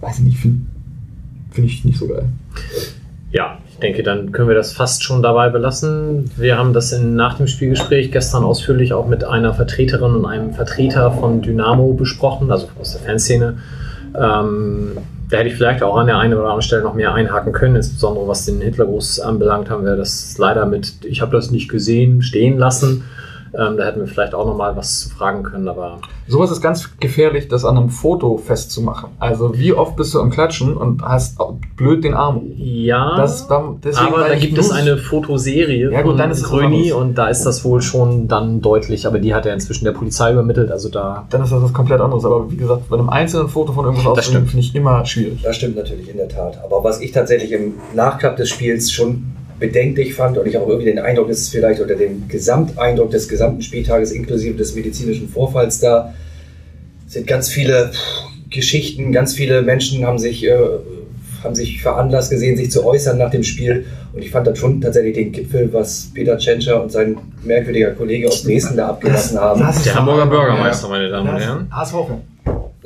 weiß 0.00 0.18
ich 0.18 0.24
nicht, 0.24 0.38
finde 0.38 0.66
find 1.50 1.66
ich 1.66 1.84
nicht 1.84 1.98
so 1.98 2.06
geil. 2.06 2.28
Ja, 3.32 3.58
ich 3.76 3.80
denke, 3.80 4.02
dann 4.02 4.32
können 4.32 4.48
wir 4.48 4.54
das 4.54 4.72
fast 4.72 5.04
schon 5.04 5.22
dabei 5.22 5.50
belassen. 5.50 6.30
Wir 6.36 6.56
haben 6.56 6.72
das 6.72 6.92
in, 6.92 7.14
nach 7.14 7.36
dem 7.36 7.46
Spielgespräch 7.46 8.10
gestern 8.10 8.42
ausführlich 8.42 8.94
auch 8.94 9.06
mit 9.06 9.22
einer 9.22 9.52
Vertreterin 9.52 10.14
und 10.14 10.24
einem 10.24 10.54
Vertreter 10.54 11.10
von 11.12 11.42
Dynamo 11.42 11.92
besprochen, 11.92 12.50
also 12.50 12.68
aus 12.80 12.92
der 12.92 13.02
Fanszene. 13.02 13.58
Ähm, 14.18 14.92
da 15.28 15.36
hätte 15.36 15.50
ich 15.50 15.56
vielleicht 15.56 15.82
auch 15.82 15.94
an 15.98 16.06
der 16.06 16.16
einen 16.16 16.32
oder 16.32 16.44
anderen 16.44 16.62
Stelle 16.62 16.84
noch 16.84 16.94
mehr 16.94 17.12
einhaken 17.12 17.52
können, 17.52 17.76
insbesondere 17.76 18.26
was 18.26 18.46
den 18.46 18.62
Hitlergruß 18.62 19.20
anbelangt, 19.20 19.68
haben 19.68 19.84
wir 19.84 19.96
das 19.96 20.38
leider 20.38 20.64
mit, 20.64 21.04
ich 21.04 21.20
habe 21.20 21.36
das 21.36 21.50
nicht 21.50 21.68
gesehen, 21.68 22.22
stehen 22.22 22.56
lassen. 22.56 23.04
Ähm, 23.58 23.76
da 23.76 23.84
hätten 23.84 24.00
wir 24.00 24.06
vielleicht 24.06 24.34
auch 24.34 24.46
noch 24.46 24.56
mal 24.56 24.76
was 24.76 25.00
zu 25.00 25.10
fragen 25.10 25.42
können, 25.42 25.68
aber 25.68 25.98
Sowas 26.28 26.50
ist 26.50 26.60
ganz 26.60 26.98
gefährlich, 26.98 27.48
das 27.48 27.64
an 27.64 27.78
einem 27.78 27.88
Foto 27.88 28.36
festzumachen. 28.36 29.10
Also 29.18 29.56
wie 29.56 29.72
oft 29.72 29.96
bist 29.96 30.12
du 30.12 30.20
am 30.20 30.30
Klatschen 30.30 30.76
und 30.76 31.02
hast 31.02 31.38
blöd 31.76 32.04
den 32.04 32.14
Arm 32.14 32.36
hoch? 32.36 32.42
ja. 32.56 33.16
Das, 33.16 33.46
deswegen 33.82 34.06
aber 34.06 34.28
da 34.28 34.34
gibt 34.34 34.58
es 34.58 34.70
eine 34.70 34.98
Fotoserie 34.98 35.90
Ja, 35.90 36.02
gut, 36.02 36.12
von 36.12 36.18
dann 36.18 36.30
ist 36.30 36.44
Gröni 36.44 36.92
und 36.92 37.16
da 37.16 37.28
ist 37.28 37.44
das 37.44 37.64
wohl 37.64 37.80
schon 37.80 38.28
dann 38.28 38.60
deutlich, 38.60 39.06
aber 39.06 39.18
die 39.18 39.34
hat 39.34 39.46
er 39.46 39.54
inzwischen 39.54 39.84
der 39.84 39.92
Polizei 39.92 40.32
übermittelt, 40.32 40.70
also 40.70 40.88
da. 40.88 41.26
dann 41.30 41.42
ist 41.42 41.52
das 41.52 41.62
was 41.62 41.72
komplett 41.72 42.00
anderes. 42.00 42.24
Aber 42.24 42.50
wie 42.50 42.56
gesagt, 42.56 42.88
bei 42.88 42.98
einem 42.98 43.08
einzelnen 43.08 43.48
Foto 43.48 43.72
von 43.72 43.84
irgendwas 43.84 44.26
stimmt. 44.26 44.50
finde 44.50 44.64
ich 44.64 44.74
immer 44.74 45.04
schwierig. 45.06 45.42
Das 45.42 45.56
stimmt 45.56 45.76
natürlich 45.76 46.08
in 46.08 46.16
der 46.16 46.28
Tat. 46.28 46.58
Aber 46.64 46.82
was 46.82 47.00
ich 47.00 47.12
tatsächlich 47.12 47.52
im 47.52 47.74
Nachklapp 47.94 48.36
des 48.36 48.48
Spiels 48.48 48.90
schon 48.90 49.24
bedenklich 49.58 50.14
fand 50.14 50.38
und 50.38 50.46
ich 50.46 50.56
auch 50.58 50.68
irgendwie 50.68 50.90
den 50.90 50.98
Eindruck, 50.98 51.28
dass 51.28 51.38
es 51.38 51.48
vielleicht 51.48 51.80
unter 51.80 51.94
dem 51.94 52.28
Gesamteindruck 52.28 53.10
des 53.10 53.28
gesamten 53.28 53.62
Spieltages 53.62 54.12
inklusive 54.12 54.56
des 54.56 54.74
medizinischen 54.74 55.28
Vorfalls 55.28 55.80
da 55.80 56.14
sind 57.06 57.26
ganz 57.26 57.48
viele 57.48 57.92
Geschichten, 58.50 59.12
ganz 59.12 59.34
viele 59.34 59.62
Menschen 59.62 60.04
haben 60.04 60.18
sich, 60.18 60.44
äh, 60.44 60.56
haben 61.42 61.54
sich 61.54 61.80
veranlasst 61.80 62.30
gesehen, 62.30 62.56
sich 62.56 62.70
zu 62.70 62.84
äußern 62.84 63.18
nach 63.18 63.30
dem 63.30 63.42
Spiel. 63.42 63.86
Und 64.12 64.22
ich 64.22 64.30
fand 64.30 64.46
dann 64.46 64.56
schon 64.56 64.80
tatsächlich 64.80 65.14
den 65.14 65.32
Gipfel, 65.32 65.72
was 65.72 66.10
Peter 66.14 66.38
Tschentscher 66.38 66.82
und 66.82 66.90
sein 66.90 67.16
merkwürdiger 67.44 67.90
Kollege 67.92 68.28
aus 68.28 68.42
Dresden 68.42 68.76
da 68.76 68.88
abgelassen 68.88 69.38
haben. 69.38 69.60
Das 69.60 69.76
ist 69.76 69.86
Der 69.86 69.94
Hamburger 69.94 70.26
Bürgermeister, 70.26 70.88
meine 70.88 71.08
Damen 71.08 71.28
und 71.28 71.40
Herren. 71.40 71.68
HSV-Fan. 71.70 72.20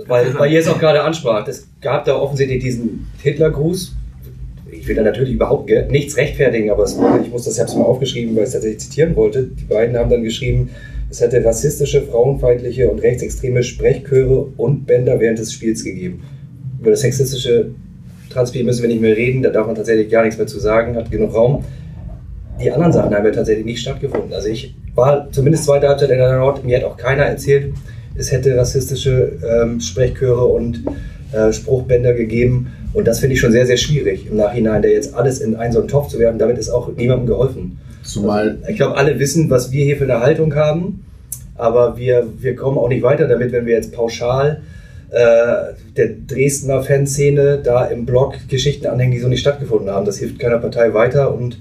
Weil, 0.06 0.38
weil 0.38 0.52
ihr 0.52 0.60
es 0.60 0.68
auch 0.68 0.78
gerade 0.78 1.02
ansprach, 1.02 1.46
es 1.46 1.68
gab 1.80 2.04
da 2.04 2.16
offensichtlich 2.16 2.62
diesen 2.62 3.06
Hitlergruß. 3.22 3.94
Ich 4.80 4.88
will 4.88 4.96
da 4.96 5.02
natürlich 5.02 5.34
überhaupt 5.34 5.70
nichts 5.90 6.16
rechtfertigen, 6.16 6.70
aber 6.70 6.84
es, 6.84 6.96
ich 7.22 7.30
muss 7.30 7.44
das, 7.44 7.54
ich 7.54 7.60
habe 7.60 7.70
es 7.70 7.76
mal 7.76 7.84
aufgeschrieben, 7.84 8.34
weil 8.34 8.44
ich 8.44 8.48
es 8.48 8.54
tatsächlich 8.54 8.80
zitieren 8.80 9.14
wollte. 9.14 9.42
Die 9.42 9.64
beiden 9.64 9.94
haben 9.94 10.08
dann 10.08 10.22
geschrieben, 10.22 10.70
es 11.10 11.20
hätte 11.20 11.44
rassistische, 11.44 12.00
frauenfeindliche 12.00 12.88
und 12.90 13.02
rechtsextreme 13.02 13.62
Sprechchöre 13.62 14.46
und 14.56 14.86
Bänder 14.86 15.20
während 15.20 15.38
des 15.38 15.52
Spiels 15.52 15.84
gegeben. 15.84 16.22
Über 16.80 16.92
das 16.92 17.02
sexistische 17.02 17.72
Transspiel 18.30 18.64
müssen 18.64 18.80
wir 18.80 18.88
nicht 18.88 19.02
mehr 19.02 19.14
reden, 19.14 19.42
da 19.42 19.50
darf 19.50 19.66
man 19.66 19.74
tatsächlich 19.74 20.08
gar 20.08 20.22
nichts 20.22 20.38
mehr 20.38 20.46
zu 20.46 20.58
sagen, 20.58 20.96
hat 20.96 21.10
genug 21.10 21.34
Raum. 21.34 21.62
Die 22.62 22.70
anderen 22.70 22.92
Sachen 22.92 23.14
haben 23.14 23.24
ja 23.26 23.32
tatsächlich 23.32 23.66
nicht 23.66 23.80
stattgefunden. 23.80 24.32
Also 24.32 24.48
ich 24.48 24.74
war 24.94 25.30
zumindest 25.30 25.64
zweite 25.64 25.88
Halbzeit 25.88 26.10
in 26.10 26.18
der 26.18 26.38
Nord, 26.38 26.64
mir 26.64 26.78
hat 26.78 26.84
auch 26.84 26.96
keiner 26.96 27.24
erzählt, 27.24 27.74
es 28.16 28.32
hätte 28.32 28.56
rassistische 28.56 29.32
ähm, 29.46 29.78
Sprechchöre 29.78 30.44
und 30.46 30.84
äh, 31.32 31.52
Spruchbänder 31.52 32.14
gegeben. 32.14 32.72
Und 32.92 33.06
das 33.06 33.20
finde 33.20 33.34
ich 33.34 33.40
schon 33.40 33.52
sehr, 33.52 33.66
sehr 33.66 33.76
schwierig 33.76 34.26
im 34.28 34.36
Nachhinein, 34.36 34.82
da 34.82 34.88
jetzt 34.88 35.14
alles 35.14 35.40
in 35.40 35.56
einen 35.56 35.72
so 35.72 35.78
einen 35.80 35.88
Topf 35.88 36.08
zu 36.08 36.18
werfen. 36.18 36.38
Damit 36.38 36.58
ist 36.58 36.70
auch 36.70 36.90
niemandem 36.96 37.26
geholfen. 37.26 37.78
Zumal 38.02 38.58
Ich 38.68 38.76
glaube, 38.76 38.96
alle 38.96 39.18
wissen, 39.18 39.50
was 39.50 39.70
wir 39.72 39.84
hier 39.84 39.96
für 39.96 40.04
eine 40.04 40.20
Haltung 40.20 40.54
haben, 40.54 41.04
aber 41.56 41.96
wir, 41.96 42.26
wir 42.38 42.56
kommen 42.56 42.78
auch 42.78 42.88
nicht 42.88 43.02
weiter 43.02 43.28
damit, 43.28 43.52
wenn 43.52 43.66
wir 43.66 43.74
jetzt 43.74 43.92
pauschal 43.92 44.62
äh, 45.10 45.74
der 45.96 46.08
Dresdner 46.26 46.82
Fanszene 46.82 47.60
da 47.62 47.84
im 47.86 48.06
Blog 48.06 48.34
Geschichten 48.48 48.86
anhängen, 48.86 49.12
die 49.12 49.18
so 49.18 49.28
nicht 49.28 49.40
stattgefunden 49.40 49.90
haben. 49.90 50.06
Das 50.06 50.18
hilft 50.18 50.38
keiner 50.38 50.58
Partei 50.58 50.94
weiter 50.94 51.34
und 51.34 51.58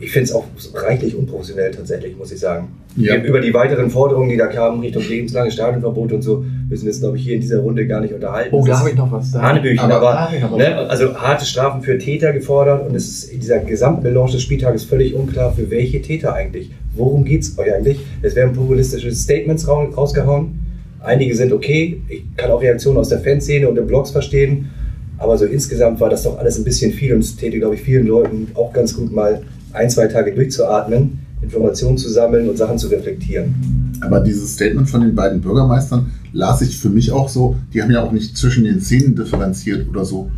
ich 0.00 0.12
finde 0.12 0.24
es 0.24 0.32
auch 0.32 0.44
reichlich 0.74 1.16
unprofessionell 1.16 1.72
tatsächlich, 1.72 2.16
muss 2.16 2.32
ich 2.32 2.38
sagen. 2.38 2.68
Ja. 3.00 3.16
Über 3.16 3.40
die 3.40 3.54
weiteren 3.54 3.90
Forderungen, 3.90 4.28
die 4.28 4.36
da 4.36 4.46
kamen, 4.48 4.80
Richtung 4.80 5.02
lebenslanges 5.08 5.54
Stadionverbot 5.54 6.12
und 6.12 6.22
so, 6.22 6.44
müssen 6.68 6.84
wir 6.84 6.90
uns, 6.90 7.00
glaube 7.00 7.16
ich, 7.16 7.22
hier 7.24 7.34
in 7.36 7.40
dieser 7.40 7.58
Runde 7.60 7.86
gar 7.86 8.00
nicht 8.00 8.12
unterhalten. 8.12 8.54
Oh, 8.54 8.64
da 8.66 8.78
habe 8.80 8.90
ich 8.90 8.96
noch 8.96 9.10
was. 9.12 9.30
Da 9.32 9.40
Hanebüchen, 9.42 9.78
Aber- 9.90 10.18
aber, 10.18 10.30
da 10.50 10.56
ne, 10.56 10.76
also 10.88 11.14
harte 11.14 11.44
Strafen 11.46 11.82
für 11.82 11.96
Täter 11.98 12.32
gefordert 12.32 12.88
und 12.88 12.94
es 12.94 13.08
ist 13.08 13.32
in 13.32 13.40
dieser 13.40 13.58
gesamten 13.60 14.02
Melange 14.02 14.32
des 14.32 14.42
Spieltages 14.42 14.84
völlig 14.84 15.14
unklar, 15.14 15.52
für 15.52 15.70
welche 15.70 16.02
Täter 16.02 16.34
eigentlich. 16.34 16.70
Worum 16.94 17.24
geht 17.24 17.42
es 17.42 17.58
euch 17.58 17.72
eigentlich? 17.72 18.00
Es 18.22 18.34
werden 18.34 18.52
populistische 18.54 19.12
Statements 19.12 19.68
rau- 19.68 19.84
rausgehauen. 19.96 20.58
Einige 21.00 21.34
sind 21.36 21.52
okay. 21.52 22.02
Ich 22.08 22.24
kann 22.36 22.50
auch 22.50 22.60
Reaktionen 22.60 22.98
aus 22.98 23.08
der 23.10 23.20
Fanszene 23.20 23.68
und 23.68 23.76
den 23.76 23.86
Blogs 23.86 24.10
verstehen. 24.10 24.70
Aber 25.18 25.38
so 25.38 25.44
insgesamt 25.46 26.00
war 26.00 26.10
das 26.10 26.24
doch 26.24 26.38
alles 26.38 26.58
ein 26.58 26.64
bisschen 26.64 26.92
viel 26.92 27.12
und 27.14 27.20
es 27.20 27.36
täte, 27.36 27.58
glaube 27.58 27.74
ich, 27.76 27.82
vielen 27.82 28.06
Leuten 28.06 28.48
auch 28.54 28.72
ganz 28.72 28.94
gut 28.96 29.12
mal 29.12 29.42
ein, 29.72 29.90
zwei 29.90 30.06
Tage 30.06 30.32
durchzuatmen, 30.32 31.20
Informationen 31.40 31.98
zu 31.98 32.08
sammeln 32.08 32.48
und 32.48 32.56
Sachen 32.56 32.78
zu 32.78 32.88
reflektieren. 32.88 33.54
Aber 34.00 34.20
dieses 34.20 34.54
Statement 34.54 34.88
von 34.88 35.00
den 35.00 35.14
beiden 35.14 35.40
Bürgermeistern 35.40 36.10
las 36.32 36.62
ich 36.62 36.76
für 36.76 36.90
mich 36.90 37.12
auch 37.12 37.28
so, 37.28 37.56
die 37.72 37.82
haben 37.82 37.90
ja 37.90 38.02
auch 38.02 38.12
nicht 38.12 38.36
zwischen 38.36 38.64
den 38.64 38.80
Szenen 38.80 39.16
differenziert 39.16 39.88
oder 39.88 40.04
so. 40.04 40.30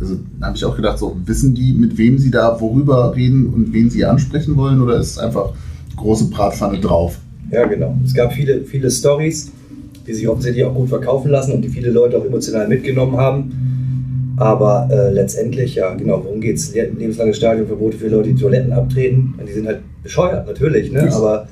Also 0.00 0.16
da 0.38 0.46
habe 0.46 0.56
ich 0.56 0.64
auch 0.64 0.76
gedacht, 0.76 0.98
so 0.98 1.16
wissen 1.26 1.54
die, 1.54 1.72
mit 1.72 1.98
wem 1.98 2.18
sie 2.18 2.30
da 2.30 2.60
worüber 2.60 3.14
reden 3.16 3.46
und 3.46 3.72
wen 3.72 3.90
sie 3.90 4.04
ansprechen 4.04 4.56
wollen 4.56 4.80
oder 4.80 4.98
ist 4.98 5.12
es 5.12 5.18
einfach 5.18 5.52
große 5.96 6.26
Bratpfanne 6.30 6.80
drauf? 6.80 7.18
Ja, 7.50 7.66
genau. 7.66 7.96
Es 8.04 8.14
gab 8.14 8.32
viele, 8.32 8.62
viele 8.62 8.90
Stories, 8.90 9.50
die 10.06 10.14
sich 10.14 10.28
offensichtlich 10.28 10.64
auch 10.64 10.74
gut 10.74 10.88
verkaufen 10.88 11.30
lassen 11.30 11.52
und 11.52 11.62
die 11.62 11.68
viele 11.68 11.90
Leute 11.90 12.18
auch 12.18 12.24
emotional 12.24 12.68
mitgenommen 12.68 13.16
haben. 13.16 13.77
Aber 14.38 14.88
äh, 14.90 15.12
letztendlich, 15.12 15.74
ja, 15.74 15.94
genau, 15.94 16.22
worum 16.24 16.40
geht's? 16.40 16.74
Le- 16.74 16.90
Lebenslange 16.96 17.34
Stadionverbote 17.34 17.96
für 17.98 18.08
Leute, 18.08 18.30
die 18.30 18.40
Toiletten 18.40 18.72
abtreten. 18.72 19.34
Und 19.38 19.48
die 19.48 19.52
sind 19.52 19.66
halt 19.66 19.80
bescheuert, 20.02 20.46
natürlich, 20.46 20.92
ne? 20.92 21.12
Aber 21.12 21.48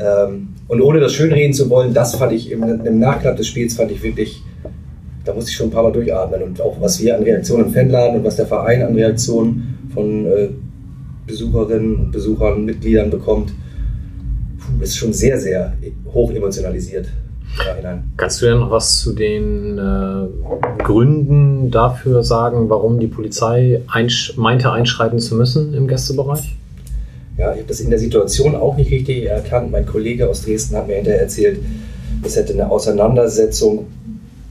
ähm, 0.00 0.48
und 0.68 0.80
ohne 0.80 1.00
das 1.00 1.12
schönreden 1.12 1.52
zu 1.52 1.68
wollen, 1.70 1.92
das 1.92 2.14
fand 2.14 2.32
ich 2.32 2.50
im, 2.50 2.62
im 2.62 2.98
Nachklapp 2.98 3.36
des 3.36 3.46
Spiels 3.46 3.74
fand 3.74 3.90
ich 3.92 4.02
wirklich, 4.02 4.42
da 5.24 5.34
musste 5.34 5.50
ich 5.50 5.56
schon 5.56 5.68
ein 5.68 5.70
paar 5.70 5.82
Mal 5.82 5.92
durchatmen. 5.92 6.42
Und 6.42 6.60
auch 6.60 6.80
was 6.80 7.00
wir 7.02 7.16
an 7.16 7.22
Reaktionen 7.22 7.66
im 7.66 7.72
Fanladen 7.72 8.16
und 8.18 8.24
was 8.24 8.36
der 8.36 8.46
Verein 8.46 8.82
an 8.82 8.94
Reaktionen 8.94 9.76
von 9.92 10.26
äh, 10.26 10.48
Besucherinnen 11.26 11.96
und 11.96 12.12
Besuchern, 12.12 12.64
Mitgliedern 12.64 13.10
bekommt, 13.10 13.52
puh, 14.58 14.82
ist 14.82 14.96
schon 14.96 15.12
sehr, 15.12 15.38
sehr 15.38 15.74
hoch 16.12 16.32
emotionalisiert. 16.32 17.06
Nachhinein. 17.58 18.12
Kannst 18.16 18.42
du 18.42 18.46
denn 18.46 18.58
noch 18.58 18.70
was 18.70 18.98
zu 18.98 19.12
den 19.12 19.78
äh, 19.78 20.82
Gründen 20.82 21.70
dafür 21.70 22.22
sagen, 22.22 22.68
warum 22.68 23.00
die 23.00 23.06
Polizei 23.06 23.82
einsch 23.88 24.36
meinte, 24.36 24.72
einschreiten 24.72 25.18
zu 25.18 25.34
müssen 25.34 25.74
im 25.74 25.88
Gästebereich? 25.88 26.56
Ja, 27.36 27.52
ich 27.52 27.58
habe 27.58 27.68
das 27.68 27.80
in 27.80 27.90
der 27.90 27.98
Situation 27.98 28.54
auch 28.54 28.76
nicht 28.76 28.90
richtig 28.90 29.24
erkannt. 29.26 29.72
Mein 29.72 29.86
Kollege 29.86 30.28
aus 30.28 30.42
Dresden 30.42 30.76
hat 30.76 30.86
mir 30.86 30.96
hinterher 30.96 31.22
erzählt, 31.22 31.58
es 32.22 32.36
hätte 32.36 32.52
eine 32.52 32.70
Auseinandersetzung 32.70 33.86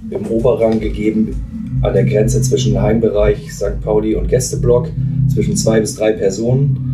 im 0.09 0.27
Oberrang 0.27 0.79
gegeben 0.79 1.79
an 1.81 1.93
der 1.93 2.05
Grenze 2.05 2.41
zwischen 2.41 2.81
Heimbereich 2.81 3.53
St. 3.53 3.81
Pauli 3.81 4.15
und 4.15 4.27
Gästeblock, 4.27 4.89
zwischen 5.33 5.55
zwei 5.57 5.79
bis 5.79 5.95
drei 5.95 6.13
Personen, 6.13 6.92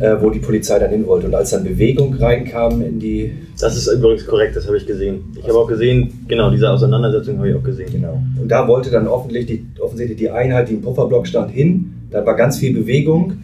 äh, 0.00 0.16
wo 0.20 0.30
die 0.30 0.40
Polizei 0.40 0.78
dann 0.78 0.90
hin 0.90 1.06
wollte. 1.06 1.26
Und 1.26 1.34
als 1.34 1.50
dann 1.50 1.64
Bewegung 1.64 2.14
reinkam 2.14 2.82
in 2.82 2.98
die 2.98 3.32
Das 3.58 3.76
ist 3.76 3.88
übrigens 3.88 4.26
korrekt, 4.26 4.56
das 4.56 4.66
habe 4.66 4.76
ich 4.76 4.86
gesehen. 4.86 5.24
Ich 5.36 5.44
habe 5.44 5.58
auch 5.58 5.66
gesehen, 5.66 6.12
genau, 6.28 6.50
diese 6.50 6.70
Auseinandersetzung 6.70 7.38
habe 7.38 7.48
ich 7.50 7.56
auch 7.56 7.62
gesehen. 7.62 7.88
Genau. 7.92 8.20
Und 8.40 8.48
da 8.48 8.68
wollte 8.68 8.90
dann 8.90 9.08
offensichtlich 9.08 9.60
die, 9.60 9.66
offensichtlich 9.80 10.18
die 10.18 10.30
Einheit, 10.30 10.68
die 10.68 10.74
im 10.74 10.82
Pufferblock 10.82 11.26
stand, 11.26 11.50
hin. 11.50 11.92
Da 12.10 12.26
war 12.26 12.36
ganz 12.36 12.58
viel 12.58 12.74
Bewegung. 12.74 13.38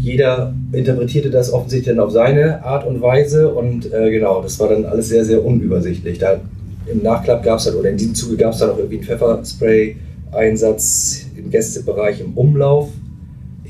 Jeder 0.00 0.54
interpretierte 0.72 1.30
das 1.30 1.52
offensichtlich 1.52 1.94
dann 1.94 2.04
auf 2.04 2.12
seine 2.12 2.64
Art 2.64 2.86
und 2.86 3.02
Weise. 3.02 3.52
Und 3.52 3.92
äh, 3.92 4.10
genau, 4.10 4.40
das 4.42 4.60
war 4.60 4.68
dann 4.68 4.84
alles 4.84 5.08
sehr, 5.08 5.24
sehr 5.24 5.44
unübersichtlich. 5.44 6.18
Da 6.18 6.40
Im 6.86 7.02
Nachklapp 7.02 7.42
gab 7.42 7.58
es 7.58 7.64
dann, 7.66 7.74
oder 7.74 7.90
in 7.90 7.96
diesem 7.96 8.14
Zuge 8.14 8.36
gab 8.36 8.52
es 8.52 8.60
dann 8.60 8.70
auch 8.70 8.78
irgendwie 8.78 8.98
einen 8.98 9.06
Pfefferspray-Einsatz 9.06 11.26
im 11.36 11.50
Gästebereich 11.50 12.20
im 12.20 12.34
Umlauf. 12.34 12.90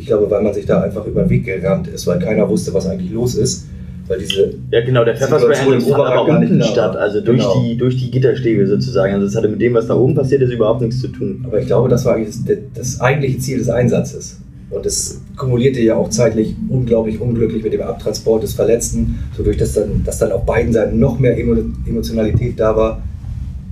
Ich 0.03 0.09
glaube, 0.09 0.29
weil 0.29 0.43
man 0.43 0.53
sich 0.53 0.67
da 0.67 0.81
einfach 0.83 1.07
über 1.07 1.23
den 1.23 1.31
Weg 1.31 1.45
gerannt 1.45 1.87
ist, 1.87 2.09
weil 2.09 2.19
keiner 2.19 2.49
wusste, 2.49 2.75
was 2.75 2.89
eigentlich 2.89 3.13
los 3.13 3.37
ist. 3.37 3.69
Weil 4.09 4.19
diese 4.19 4.55
Ja, 4.73 4.85
genau, 4.85 5.05
der 5.05 5.17
Pfefferspray 5.17 5.81
fand 5.81 5.93
aber 5.95 6.27
gar 6.27 6.41
nicht 6.41 6.65
statt, 6.67 6.97
also 6.97 7.21
durch, 7.21 7.39
Genau. 7.39 7.63
die, 7.63 7.77
durch 7.77 7.97
die 7.99 8.11
Gitterstäbe 8.11 8.67
sozusagen. 8.67 9.15
Also 9.15 9.27
das 9.27 9.37
hatte 9.37 9.49
mit 9.49 9.61
dem, 9.61 9.75
was 9.75 9.87
da 9.87 9.95
oben 9.95 10.17
passiert 10.17 10.43
ist, 10.43 10.51
überhaupt 10.53 10.81
nichts 10.81 11.01
zu 11.01 11.07
tun. 11.07 11.45
Aber 11.47 11.61
ich 11.61 11.67
glaube, 11.67 11.89
das 11.89 12.05
war 12.05 12.17
eigentlich 12.17 12.35
das, 12.45 12.57
das 12.75 13.01
eigentliche 13.01 13.39
Ziel 13.39 13.59
des 13.59 13.69
Einsatzes. 13.69 14.41
Und 14.71 14.85
es 14.87 15.21
kumulierte 15.37 15.81
ja 15.81 15.95
auch 15.95 16.11
zeitlich 16.11 16.57
unglaublich 16.69 17.21
unglücklich 17.21 17.63
mit 17.63 17.73
dem 17.75 17.83
Abtransport 17.83 18.43
des 18.43 18.55
Verletzten, 18.55 19.21
wodurch 19.37 19.59
das 19.59 19.75
dann, 19.75 20.03
dass 20.05 20.19
dann 20.19 20.33
auf 20.33 20.45
beiden 20.45 20.73
Seiten 20.73 20.99
noch 20.99 21.21
mehr 21.21 21.39
Emo 21.39 21.55
Emotionalität 21.87 22.59
da 22.59 22.75
war. 22.77 23.03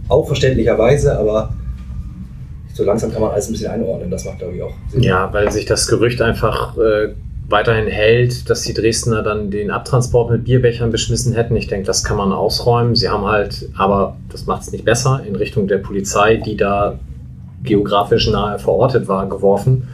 Auch 0.09 0.29
verständlicherweise, 0.29 1.19
aber 1.19 1.55
so 2.81 2.87
langsam 2.87 3.13
kann 3.13 3.21
man 3.21 3.33
alles 3.33 3.47
ein 3.49 3.53
bisschen 3.53 3.71
einordnen. 3.71 4.11
Das 4.11 4.25
macht, 4.25 4.39
glaube 4.39 4.57
ich, 4.57 4.63
auch 4.63 4.73
Sinn. 4.89 5.03
Ja, 5.03 5.31
weil 5.35 5.53
sich 5.53 5.67
das 5.67 5.87
Gerücht 5.87 6.23
einfach 6.23 6.79
äh, 6.79 7.11
weiterhin 7.47 7.89
hält, 7.89 8.49
dass 8.49 8.63
die 8.63 8.73
Dresdner 8.73 9.23
dann 9.23 9.51
den 9.51 9.71
Abtransport 9.71 10.31
mit 10.31 10.45
Bierbechern 10.45 10.91
beschmissen 10.91 11.35
hätten. 11.35 11.55
Ich 11.57 11.67
denke, 11.67 11.87
das 11.87 12.05
kann 12.05 12.17
man 12.17 12.33
ausräumen. 12.33 12.95
Sie 12.95 13.11
haben 13.11 13.27
halt, 13.27 13.69
aber 13.77 14.17
das 14.33 14.47
macht 14.47 14.63
es 14.63 14.73
nicht 14.73 14.87
besser, 14.87 15.21
in 15.29 15.37
Richtung 15.37 15.69
der 15.69 15.77
Polizei, 15.77 16.37
die 16.37 16.57
da 16.57 16.99
geografisch 17.63 18.31
nahe 18.31 18.59
verortet 18.59 19.09
war, 19.09 19.29
geworfen. 19.29 19.87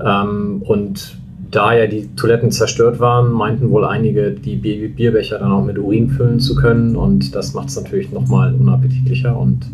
Ähm, 0.00 0.62
und 0.64 1.16
da 1.50 1.74
ja 1.74 1.88
die 1.88 2.06
Toiletten 2.14 2.52
zerstört 2.52 3.00
waren, 3.00 3.32
meinten 3.32 3.70
wohl 3.70 3.84
einige, 3.84 4.30
die 4.30 4.54
Bier 4.54 4.88
Bierbecher 4.88 5.40
dann 5.40 5.50
auch 5.50 5.64
mit 5.64 5.76
Urin 5.76 6.08
füllen 6.08 6.38
zu 6.38 6.54
können. 6.54 6.94
Und 6.94 7.34
das 7.34 7.52
macht 7.52 7.70
es 7.70 7.76
natürlich 7.76 8.12
nochmal 8.12 8.54
unappetitlicher. 8.54 9.36
Und 9.36 9.66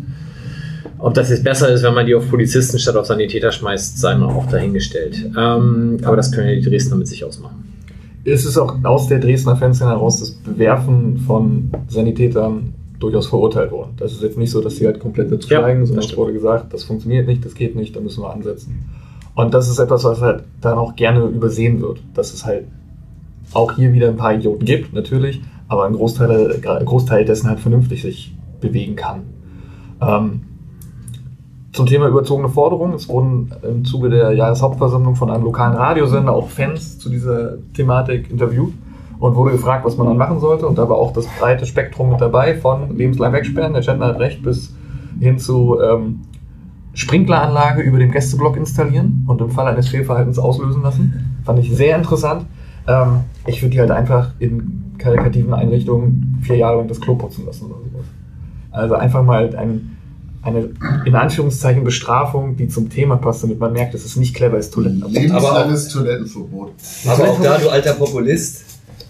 ob 0.99 1.13
das 1.13 1.29
jetzt 1.29 1.43
besser 1.43 1.69
ist, 1.69 1.83
wenn 1.83 1.93
man 1.93 2.05
die 2.05 2.13
auf 2.13 2.29
Polizisten 2.29 2.77
statt 2.77 2.95
auf 2.95 3.05
Sanitäter 3.05 3.51
schmeißt, 3.51 3.97
sei 3.97 4.15
mal 4.15 4.27
auch 4.27 4.47
dahingestellt. 4.47 5.31
Ähm, 5.37 5.97
aber 6.03 6.17
das 6.17 6.31
können 6.31 6.49
ja 6.49 6.55
die 6.55 6.61
Dresdner 6.61 6.97
mit 6.97 7.07
sich 7.07 7.23
ausmachen. 7.23 7.63
Es 8.25 8.45
ist 8.45 8.57
auch 8.57 8.75
aus 8.83 9.07
der 9.07 9.19
Dresdner 9.19 9.55
Fanszene 9.55 9.91
heraus 9.91 10.19
das 10.19 10.31
Bewerfen 10.31 11.17
von 11.19 11.71
Sanitätern 11.87 12.73
durchaus 12.99 13.27
verurteilt 13.27 13.71
worden. 13.71 13.91
Das 13.97 14.11
ist 14.11 14.21
jetzt 14.21 14.37
nicht 14.37 14.51
so, 14.51 14.61
dass 14.61 14.75
sie 14.75 14.85
halt 14.85 14.99
komplett 14.99 15.31
dazu 15.31 15.49
Ja, 15.49 15.61
schweigen, 15.61 15.79
das 15.79 15.89
sondern 15.89 16.05
es 16.05 16.17
wurde 16.17 16.33
gesagt, 16.33 16.73
das 16.73 16.83
funktioniert 16.83 17.27
nicht, 17.27 17.45
das 17.45 17.55
geht 17.55 17.75
nicht, 17.75 17.95
da 17.95 18.01
müssen 18.01 18.21
wir 18.21 18.31
ansetzen. 18.33 18.89
Und 19.35 19.53
das 19.53 19.69
ist 19.69 19.79
etwas, 19.79 20.03
was 20.03 20.19
halt 20.19 20.43
dann 20.59 20.77
auch 20.77 20.97
gerne 20.97 21.25
übersehen 21.25 21.81
wird. 21.81 22.01
Dass 22.13 22.33
es 22.33 22.45
halt 22.45 22.65
auch 23.53 23.71
hier 23.73 23.93
wieder 23.93 24.09
ein 24.09 24.17
paar 24.17 24.33
Idioten 24.33 24.65
gibt, 24.65 24.93
natürlich, 24.93 25.41
aber 25.69 25.85
ein 25.85 25.93
Großteil, 25.93 26.59
ein 26.61 26.85
Großteil 26.85 27.23
dessen 27.23 27.47
halt 27.49 27.61
vernünftig 27.61 28.01
sich 28.01 28.35
bewegen 28.59 28.97
kann. 28.97 29.21
Ähm, 30.01 30.41
zum 31.79 31.85
Thema 31.85 32.09
überzogene 32.09 32.49
Forderungen. 32.49 32.93
Es 32.93 33.07
wurden 33.07 33.53
im 33.63 33.85
Zuge 33.85 34.09
der 34.09 34.33
Jahreshauptversammlung 34.33 35.15
von 35.15 35.31
einem 35.31 35.45
lokalen 35.45 35.77
Radiosender 35.77 36.33
auch 36.33 36.49
Fans 36.49 36.99
zu 36.99 37.09
dieser 37.09 37.53
Thematik 37.73 38.29
interviewt 38.29 38.73
und 39.17 39.35
wurde 39.37 39.51
gefragt, 39.51 39.85
was 39.85 39.95
man 39.95 40.05
dann 40.05 40.17
machen 40.17 40.41
sollte. 40.41 40.67
Und 40.67 40.77
da 40.77 40.89
war 40.89 40.97
auch 40.97 41.13
das 41.13 41.25
breite 41.39 41.65
Spektrum 41.65 42.09
mit 42.09 42.19
dabei, 42.19 42.55
von 42.55 42.97
lebenslang 42.97 43.31
wegsperren, 43.31 43.71
der 43.71 43.81
Gender 43.81 44.07
hat 44.07 44.19
recht, 44.19 44.43
bis 44.43 44.75
hin 45.21 45.39
zu 45.39 45.79
ähm, 45.79 46.19
Sprinkleranlage 46.95 47.81
über 47.81 47.97
dem 47.97 48.11
Gästeblock 48.11 48.57
installieren 48.57 49.23
und 49.29 49.39
im 49.39 49.49
Fall 49.49 49.67
eines 49.67 49.87
Fehlverhaltens 49.87 50.37
auslösen 50.37 50.83
lassen. 50.83 51.39
Fand 51.45 51.59
ich 51.59 51.73
sehr 51.73 51.95
interessant. 51.95 52.45
Ähm, 52.89 53.21
ich 53.47 53.61
würde 53.61 53.71
die 53.71 53.79
halt 53.79 53.91
einfach 53.91 54.31
in 54.39 54.95
karikativen 54.97 55.53
Einrichtungen 55.53 56.39
vier 56.41 56.57
Jahre 56.57 56.79
lang 56.79 56.89
das 56.89 56.99
Klo 56.99 57.15
putzen 57.15 57.45
lassen 57.45 57.67
oder 57.67 57.77
sowas. 57.89 58.05
Also 58.71 58.95
einfach 58.95 59.23
mal 59.23 59.55
ein, 59.55 59.95
eine 60.41 60.69
in 61.05 61.15
Anführungszeichen 61.15 61.83
Bestrafung, 61.83 62.55
die 62.55 62.67
zum 62.67 62.89
Thema 62.89 63.17
passt, 63.17 63.43
damit 63.43 63.59
man 63.59 63.73
merkt, 63.73 63.93
dass 63.93 64.05
es 64.05 64.15
nicht 64.15 64.35
clever 64.35 64.57
ist, 64.57 64.73
Toiletten 64.73 65.03
abzuziehen. 65.03 65.23
Lebenslanges 65.23 65.89
Toilettenverbot. 65.89 66.71
Aber 67.07 67.29
auch 67.29 67.41
da, 67.41 67.57
du 67.57 67.69
alter 67.69 67.93
Populist, 67.93 68.63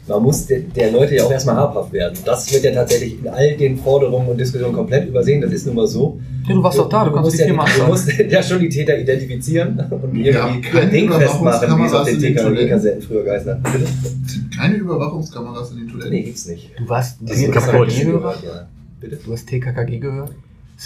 man 0.08 0.24
muss 0.24 0.48
der, 0.48 0.62
der 0.62 0.92
Leute 0.92 1.16
ja 1.16 1.24
auch 1.24 1.32
erstmal 1.32 1.56
habhaft 1.56 1.94
werden. 1.94 2.18
Das 2.26 2.52
wird 2.52 2.64
ja 2.64 2.72
tatsächlich 2.72 3.20
in 3.20 3.28
all 3.28 3.56
den 3.56 3.78
Forderungen 3.78 4.28
und 4.28 4.40
Diskussionen 4.40 4.74
komplett 4.74 5.08
übersehen. 5.08 5.40
Das 5.40 5.52
ist 5.52 5.68
nun 5.68 5.76
mal 5.76 5.88
so. 5.88 6.20
Ja, 6.48 6.56
du 6.56 6.64
warst 6.64 6.80
doch 6.80 6.90
da, 6.90 7.06
du 7.06 7.12
kannst 7.12 7.26
musst 7.26 7.38
die 7.38 7.42
ja, 7.42 7.48
Firma 7.48 7.66
Du 7.78 7.86
musst 7.86 8.12
ja 8.30 8.42
schon 8.42 8.60
die 8.60 8.70
Täter 8.70 8.98
identifizieren 8.98 9.80
und 9.92 10.16
Ja, 10.16 10.48
irgendwie 10.48 10.62
keine 10.68 10.90
Ding 10.90 11.12
festmachen, 11.12 11.80
wie 11.80 11.86
es 11.86 11.94
auf 11.94 12.08
Überwachungskameras 12.08 12.08
den 12.08 12.16
in 12.16 12.22
den 12.22 12.36
TKW-Kassetten 12.36 13.02
früher 13.04 13.24
gibt 13.24 14.58
keine 14.58 14.76
Überwachungskameras 14.76 15.72
in 15.72 15.78
den 15.78 15.88
Toiletten. 15.90 16.12
Nee, 16.12 16.24
gibt's 16.24 16.48
nicht. 16.48 16.72
Du 16.78 16.90
warst 16.90 17.20
TKKG 17.26 18.04
gehört, 18.06 18.44
ja. 18.44 18.68
Bitte? 19.00 19.20
Du 19.24 19.32
hast 19.32 19.48
TKKG 19.48 20.00
gehört? 20.00 20.32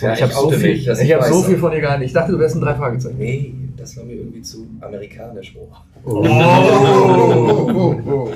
Ja, 0.02 0.14
ich 0.14 0.22
habe 0.22 0.34
so 0.34 0.50
viel, 0.50 0.72
ich 0.72 0.88
ich 0.88 1.14
hab 1.14 1.24
so 1.24 1.44
viel 1.44 1.58
von 1.58 1.72
dir 1.72 1.82
gehalten. 1.82 2.04
Ich 2.04 2.14
dachte, 2.14 2.32
du 2.32 2.40
wärst 2.40 2.56
ein 2.56 2.62
drei 2.62 2.74
Fragezeichen. 2.74 3.18
Nee, 3.18 3.54
das 3.78 3.96
war 3.96 4.04
mir 4.04 4.16
irgendwie 4.16 4.42
zu 4.42 4.68
amerikanisch. 4.82 5.56
Oh. 5.56 5.68
Oh, 6.06 7.72
oh, 7.74 8.02
oh. 8.12 8.30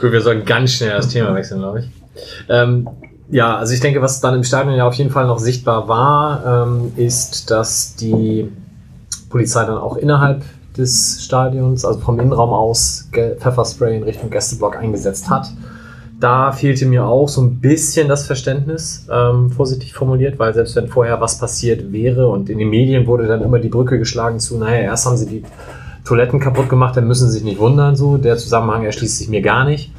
Gut, 0.00 0.12
wir 0.12 0.20
sollten 0.20 0.44
ganz 0.44 0.72
schnell 0.72 0.92
das 0.92 1.08
Thema 1.08 1.34
wechseln, 1.34 1.60
glaube 1.60 1.80
ich. 1.80 1.90
Ähm, 2.48 2.88
ja, 3.30 3.56
also 3.56 3.72
ich 3.72 3.80
denke, 3.80 4.02
was 4.02 4.20
dann 4.20 4.34
im 4.34 4.44
Stadion 4.44 4.74
ja 4.74 4.86
auf 4.86 4.94
jeden 4.94 5.10
Fall 5.10 5.26
noch 5.26 5.38
sichtbar 5.38 5.88
war, 5.88 6.66
ähm, 6.66 6.92
ist, 6.96 7.50
dass 7.50 7.94
die 7.96 8.50
Polizei 9.28 9.64
dann 9.64 9.78
auch 9.78 9.96
innerhalb 9.96 10.42
des 10.76 11.24
Stadions, 11.24 11.84
also 11.84 12.00
vom 12.00 12.18
Innenraum 12.18 12.50
aus, 12.50 13.08
Pfefferspray 13.12 13.96
in 13.96 14.02
Richtung 14.02 14.30
Gästeblock 14.30 14.76
eingesetzt 14.76 15.30
hat. 15.30 15.50
Da 16.20 16.52
fehlte 16.52 16.84
mir 16.84 17.06
auch 17.06 17.28
so 17.28 17.40
ein 17.40 17.60
bisschen 17.60 18.06
das 18.06 18.26
Verständnis, 18.26 19.06
ähm, 19.10 19.50
vorsichtig 19.50 19.94
formuliert, 19.94 20.38
weil 20.38 20.52
selbst 20.52 20.76
wenn 20.76 20.86
vorher 20.86 21.20
was 21.20 21.38
passiert 21.38 21.92
wäre 21.92 22.28
und 22.28 22.50
in 22.50 22.58
den 22.58 22.68
Medien 22.68 23.06
wurde 23.06 23.26
dann 23.26 23.42
immer 23.42 23.58
die 23.58 23.70
Brücke 23.70 23.98
geschlagen 23.98 24.38
zu, 24.38 24.58
naja, 24.58 24.82
erst 24.82 25.06
haben 25.06 25.16
sie 25.16 25.26
die 25.26 25.42
Toiletten 26.04 26.38
kaputt 26.38 26.68
gemacht, 26.68 26.96
dann 26.96 27.06
müssen 27.06 27.28
sie 27.28 27.38
sich 27.38 27.44
nicht 27.44 27.58
wundern, 27.58 27.96
so. 27.96 28.18
Der 28.18 28.36
Zusammenhang 28.36 28.84
erschließt 28.84 29.18
sich 29.18 29.28
mir 29.28 29.42
gar 29.42 29.64
nicht. 29.64 29.92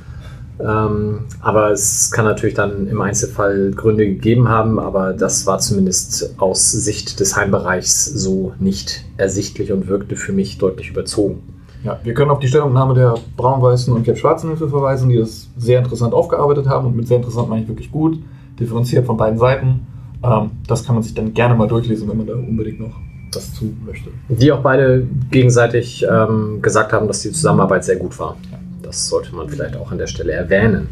Ähm, 0.60 1.22
aber 1.42 1.72
es 1.72 2.12
kann 2.12 2.26
natürlich 2.26 2.54
dann 2.54 2.88
im 2.88 3.02
Einzelfall 3.02 3.72
Gründe 3.72 4.06
gegeben 4.06 4.48
haben, 4.48 4.80
aber 4.80 5.14
das 5.14 5.48
war 5.48 5.60
zumindest 5.60 6.36
aus 6.40 6.72
Sicht 6.72 7.20
des 7.20 7.36
Heimbereichs 7.36 8.06
so 8.06 8.54
nicht 8.60 9.06
ersichtlich 9.18 9.72
und 9.72 9.88
wirkte 9.88 10.16
für 10.16 10.34
mich 10.34 10.60
deutlich 10.60 10.90
überzogen. 10.90 11.42
Ja, 11.84 12.00
wir 12.04 12.14
können 12.14 12.30
auf 12.30 12.40
die 12.40 12.48
Stellungnahme 12.48 12.94
der 12.94 13.16
Braun-Weißen 13.38 13.94
und 13.94 14.04
Gelb-Schwarzen 14.04 14.50
Hilfe 14.50 14.70
verweisen, 14.70 15.10
die 15.10 15.18
das 15.18 15.50
sehr 15.58 15.80
interessant 15.80 16.14
aufgearbeitet 16.14 16.68
haben 16.68 16.88
und 16.88 16.96
mit 16.96 17.08
sehr 17.08 17.18
interessant 17.18 17.50
meine 17.50 17.64
ich 17.64 17.68
wirklich 17.68 17.92
gut, 17.92 18.20
differenziert 18.60 19.06
von 19.06 19.18
beiden 19.18 19.40
Seiten. 19.40 19.88
Ähm, 20.24 20.52
das 20.68 20.86
kann 20.86 20.96
man 20.96 21.04
sich 21.04 21.16
dann 21.16 21.34
gerne 21.34 21.56
mal 21.56 21.68
durchlesen, 21.68 22.08
wenn 22.08 22.18
man 22.18 22.28
da 22.28 22.34
unbedingt 22.34 22.80
noch 22.80 22.96
was 23.34 23.54
zu 23.54 23.74
möchte. 23.86 24.10
Die 24.30 24.52
auch 24.52 24.62
beide 24.62 25.08
gegenseitig 25.32 26.06
ähm, 26.10 26.62
gesagt 26.62 26.94
haben, 26.94 27.08
dass 27.08 27.22
die 27.22 27.32
Zusammenarbeit 27.32 27.84
sehr 27.84 27.96
gut 27.96 28.18
war. 28.20 28.36
Das 28.84 29.08
sollte 29.08 29.34
man 29.36 29.50
vielleicht 29.50 29.76
auch 29.76 29.92
an 29.92 29.98
der 29.98 30.08
Stelle 30.08 30.34
erwähnen. 30.34 30.90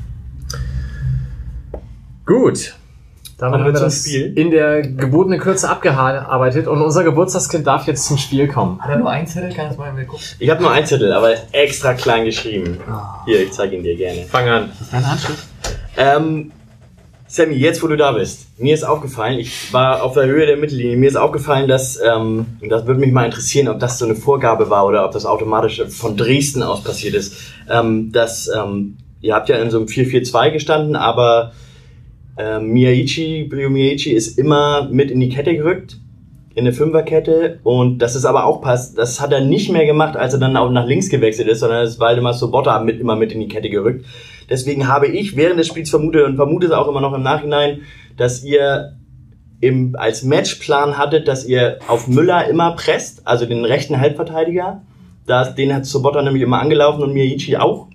Gut. 2.25 2.75
Damit 3.39 3.61
haben 3.61 3.65
wir 3.65 3.71
das 3.71 4.05
Spiel. 4.05 4.33
in 4.35 4.51
der 4.51 4.81
gebotenen 4.81 5.39
Kürze 5.39 5.69
abgearbeitet 5.69 6.67
und 6.67 6.81
unser 6.81 7.05
Geburtstagskind 7.05 7.65
darf 7.65 7.87
jetzt 7.87 8.05
zum 8.05 8.17
Spiel 8.17 8.49
kommen. 8.49 8.81
Hat 8.81 8.89
er 8.89 8.97
nur 8.97 9.09
einen 9.09 9.27
Zettel? 9.27 9.53
Kann 9.53 9.69
das 9.69 9.77
mal 9.77 9.91
gucken? 10.05 10.25
Ich 10.39 10.49
habe 10.49 10.61
nur 10.61 10.71
einen 10.71 10.85
Zettel, 10.85 11.13
aber 11.13 11.33
extra 11.53 11.93
klein 11.93 12.25
geschrieben. 12.25 12.79
Hier, 13.25 13.41
ich 13.41 13.53
zeige 13.53 13.77
ihn 13.77 13.83
dir 13.83 13.95
gerne. 13.95 14.23
Fang 14.23 14.49
an. 14.49 14.71
Deine 14.91 15.09
Handschrift? 15.09 15.47
Ähm, 15.95 16.51
Sammy, 17.27 17.55
jetzt 17.55 17.81
wo 17.81 17.87
du 17.87 17.95
da 17.95 18.11
bist, 18.11 18.59
mir 18.59 18.73
ist 18.73 18.83
aufgefallen, 18.83 19.39
ich 19.39 19.71
war 19.71 20.03
auf 20.03 20.15
der 20.15 20.25
Höhe 20.25 20.45
der 20.45 20.57
Mittellinie, 20.57 20.97
mir 20.97 21.07
ist 21.07 21.15
aufgefallen, 21.15 21.69
dass, 21.69 21.97
ähm, 22.01 22.45
und 22.59 22.69
das 22.69 22.87
würde 22.87 22.99
mich 22.99 23.11
mal 23.11 23.23
interessieren, 23.23 23.69
ob 23.69 23.79
das 23.79 23.99
so 23.99 24.05
eine 24.05 24.15
Vorgabe 24.15 24.69
war 24.69 24.85
oder 24.85 25.05
ob 25.05 25.11
das 25.11 25.25
automatisch 25.25 25.81
von 25.89 26.17
Dresden 26.17 26.63
aus 26.63 26.83
passiert 26.83 27.13
ist, 27.13 27.35
ähm, 27.69 28.11
dass, 28.11 28.49
ähm, 28.53 28.97
ihr 29.21 29.35
habt 29.35 29.47
ja 29.47 29.57
in 29.59 29.69
so 29.69 29.77
einem 29.77 29.87
4-4-2 29.87 30.51
gestanden, 30.51 30.95
aber 30.95 31.53
ähm, 32.39 32.71
Miyaichi, 32.71 33.49
Ryo 33.51 33.69
Miyaichi 33.69 34.11
ist 34.11 34.39
immer 34.39 34.87
mit 34.89 35.11
in 35.11 35.19
die 35.19 35.27
Kette 35.27 35.53
gerückt, 35.55 35.97
in 36.55 36.65
eine 36.65 36.73
Fünferkette 36.73 37.59
und 37.63 37.99
das 37.99 38.15
ist 38.15 38.23
aber 38.23 38.45
auch 38.45 38.61
passt, 38.61 38.97
das 38.97 39.19
hat 39.19 39.33
er 39.33 39.41
nicht 39.41 39.69
mehr 39.69 39.85
gemacht, 39.85 40.15
als 40.15 40.33
er 40.33 40.39
dann 40.39 40.55
auch 40.55 40.71
nach 40.71 40.87
links 40.87 41.09
gewechselt 41.09 41.49
ist, 41.49 41.59
sondern 41.59 41.83
ist 41.83 41.99
Waldemar 41.99 42.33
Sobotta 42.33 42.79
mit, 42.79 43.01
immer 43.01 43.17
mit 43.17 43.33
in 43.33 43.41
die 43.41 43.49
Kette 43.49 43.69
gerückt. 43.69 44.05
Deswegen 44.49 44.87
habe 44.87 45.07
ich 45.07 45.35
während 45.35 45.59
des 45.59 45.67
Spiels 45.67 45.89
vermutet 45.89 46.25
und 46.25 46.37
vermute 46.37 46.67
es 46.67 46.71
auch 46.71 46.87
immer 46.87 47.01
noch 47.01 47.13
im 47.13 47.23
Nachhinein, 47.23 47.81
dass 48.15 48.43
ihr 48.43 48.95
im, 49.59 49.97
als 49.97 50.23
Matchplan 50.23 50.97
hattet, 50.97 51.27
dass 51.27 51.45
ihr 51.45 51.79
auf 51.89 52.07
Müller 52.07 52.47
immer 52.47 52.71
presst, 52.71 53.27
also 53.27 53.45
den 53.45 53.65
rechten 53.65 53.99
Halbverteidiger. 53.99 54.81
Das, 55.27 55.55
den 55.55 55.73
hat 55.73 55.85
Sobotta 55.85 56.21
nämlich 56.21 56.41
immer 56.41 56.61
angelaufen 56.61 57.03
und 57.03 57.13
Miyaichi 57.13 57.57
auch. 57.57 57.87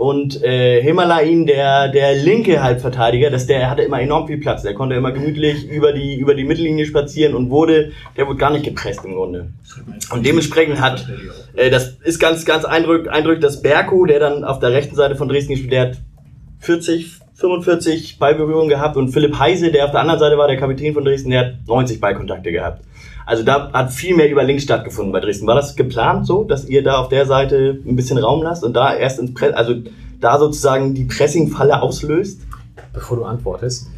Und 0.00 0.42
äh, 0.42 0.80
Himalain, 0.80 1.44
der, 1.44 1.88
der 1.88 2.14
linke 2.14 2.62
Halbverteidiger, 2.62 3.28
das, 3.28 3.46
der 3.46 3.68
hatte 3.68 3.82
immer 3.82 4.00
enorm 4.00 4.28
viel 4.28 4.38
Platz. 4.38 4.62
Der 4.62 4.72
konnte 4.72 4.94
immer 4.94 5.12
gemütlich 5.12 5.68
über 5.68 5.92
die, 5.92 6.16
über 6.16 6.34
die 6.34 6.44
Mittellinie 6.44 6.86
spazieren 6.86 7.34
und 7.34 7.50
wurde, 7.50 7.92
der 8.16 8.26
wurde 8.26 8.38
gar 8.38 8.50
nicht 8.50 8.64
gepresst 8.64 9.04
im 9.04 9.12
Grunde. 9.12 9.48
Und 10.10 10.24
dementsprechend 10.24 10.80
hat, 10.80 11.06
äh, 11.54 11.68
das 11.68 11.98
ist 12.02 12.18
ganz, 12.18 12.46
ganz 12.46 12.64
eindrücklich, 12.64 13.12
eindrücklich, 13.12 13.42
dass 13.42 13.60
Berko, 13.60 14.06
der 14.06 14.20
dann 14.20 14.42
auf 14.42 14.58
der 14.58 14.70
rechten 14.70 14.96
Seite 14.96 15.16
von 15.16 15.28
Dresden 15.28 15.52
gespielt, 15.52 15.72
der 15.72 15.82
hat 15.82 15.98
40, 16.60 17.18
45 17.34 18.18
Ballberührungen 18.18 18.70
gehabt 18.70 18.96
und 18.96 19.10
Philipp 19.10 19.38
Heise, 19.38 19.70
der 19.70 19.84
auf 19.84 19.90
der 19.90 20.00
anderen 20.00 20.20
Seite 20.20 20.38
war, 20.38 20.48
der 20.48 20.56
Kapitän 20.56 20.94
von 20.94 21.04
Dresden, 21.04 21.28
der 21.28 21.40
hat 21.40 21.52
90 21.66 22.00
Ballkontakte 22.00 22.52
gehabt. 22.52 22.82
Also 23.26 23.42
da 23.44 23.70
hat 23.72 23.92
viel 23.92 24.16
mehr 24.16 24.30
über 24.30 24.42
links 24.42 24.64
stattgefunden 24.64 25.12
bei 25.12 25.20
Dresden. 25.20 25.46
War 25.46 25.54
das 25.54 25.76
geplant 25.76 26.26
so, 26.26 26.44
dass 26.44 26.64
ihr 26.64 26.82
da 26.82 26.98
auf 26.98 27.08
der 27.08 27.26
Seite 27.26 27.78
ein 27.86 27.96
bisschen 27.96 28.18
Raum 28.18 28.42
lasst 28.42 28.64
und 28.64 28.74
da 28.74 28.94
erst 28.94 29.18
ins 29.18 29.34
Press, 29.34 29.54
also 29.54 29.74
da 30.20 30.38
sozusagen 30.38 30.94
die 30.94 31.04
Pressingfalle 31.04 31.80
auslöst? 31.82 32.40
Bevor 32.92 33.16
du 33.16 33.24
antwortest. 33.24 33.88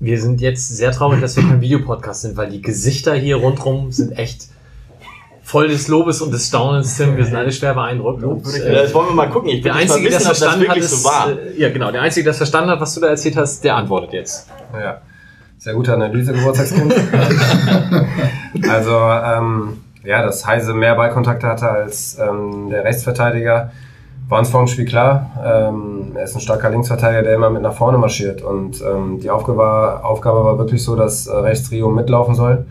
Wir 0.00 0.20
sind 0.20 0.40
jetzt 0.40 0.68
sehr 0.68 0.90
traurig, 0.90 1.20
dass 1.20 1.36
wir 1.36 1.44
kein 1.44 1.60
Videopodcast 1.60 2.22
sind, 2.22 2.36
weil 2.36 2.50
die 2.50 2.60
Gesichter 2.60 3.14
hier 3.14 3.36
rundherum 3.36 3.92
sind 3.92 4.18
echt 4.18 4.48
voll 5.42 5.68
des 5.68 5.88
Lobes 5.88 6.20
und 6.20 6.32
des 6.32 6.48
Staunens, 6.48 6.96
Tim. 6.96 7.16
Wir 7.16 7.24
sind 7.24 7.36
alle 7.36 7.52
schwer 7.52 7.74
beeindruckt. 7.74 8.22
Und, 8.22 8.46
äh, 8.54 8.72
das 8.72 8.94
wollen 8.94 9.08
wir 9.08 9.14
mal 9.14 9.28
gucken. 9.30 9.50
Ich 9.50 9.62
der 9.62 9.74
Einzige, 9.74 10.08
der 10.08 10.18
wissen, 10.18 10.28
das 10.28 10.42
ob 10.42 10.48
das 10.48 10.56
verstanden 10.56 10.68
hat, 10.68 10.76
ist, 10.76 10.90
so 10.90 11.04
war. 11.04 11.30
äh, 11.30 11.60
ja 11.60 11.70
genau, 11.70 11.90
der 11.90 12.02
Einzige, 12.02 12.24
der 12.24 12.30
das 12.30 12.38
verstanden 12.38 12.70
hat, 12.70 12.80
was 12.80 12.94
du 12.94 13.00
da 13.00 13.08
erzählt 13.08 13.36
hast, 13.36 13.62
der 13.62 13.76
antwortet 13.76 14.12
jetzt. 14.12 14.48
Ja, 14.72 15.02
sehr 15.62 15.74
gute 15.74 15.94
Analyse, 15.94 16.32
Geburtstagskind. 16.32 16.92
also, 18.68 18.96
ähm, 18.96 19.76
ja, 20.02 20.20
dass 20.24 20.44
Heise 20.44 20.74
mehr 20.74 20.96
Ballkontakte 20.96 21.46
hatte 21.46 21.68
als 21.68 22.18
ähm, 22.18 22.68
der 22.68 22.82
Rechtsverteidiger, 22.82 23.70
war 24.28 24.40
uns 24.40 24.48
vor 24.48 24.60
dem 24.60 24.66
Spiel 24.66 24.86
klar. 24.86 25.30
Ähm, 25.44 26.16
er 26.16 26.24
ist 26.24 26.34
ein 26.34 26.40
starker 26.40 26.68
Linksverteidiger, 26.68 27.22
der 27.22 27.34
immer 27.36 27.48
mit 27.48 27.62
nach 27.62 27.74
vorne 27.74 27.96
marschiert. 27.96 28.42
Und 28.42 28.82
ähm, 28.82 29.20
die 29.20 29.30
Aufgabe 29.30 29.58
war, 29.58 30.04
Aufgabe 30.04 30.44
war 30.44 30.58
wirklich 30.58 30.82
so, 30.82 30.96
dass 30.96 31.28
äh, 31.28 31.36
rechts 31.36 31.70
Rio 31.70 31.90
mitlaufen 31.92 32.34
soll, 32.34 32.66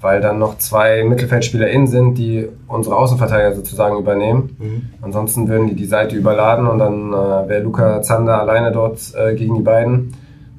weil 0.00 0.20
dann 0.20 0.38
noch 0.38 0.58
zwei 0.58 1.02
Mittelfeldspieler 1.02 1.70
innen 1.70 1.88
sind, 1.88 2.18
die 2.18 2.48
unsere 2.68 2.94
Außenverteidiger 2.98 3.56
sozusagen 3.56 3.98
übernehmen. 3.98 4.56
Ansonsten 5.02 5.48
würden 5.48 5.66
die 5.66 5.74
die 5.74 5.86
Seite 5.86 6.14
überladen 6.14 6.68
und 6.68 6.78
dann 6.78 7.12
äh, 7.12 7.48
wäre 7.48 7.62
Luca 7.62 8.00
Zander 8.00 8.38
alleine 8.38 8.70
dort 8.70 9.00
äh, 9.16 9.34
gegen 9.34 9.56
die 9.56 9.62
beiden. 9.62 10.14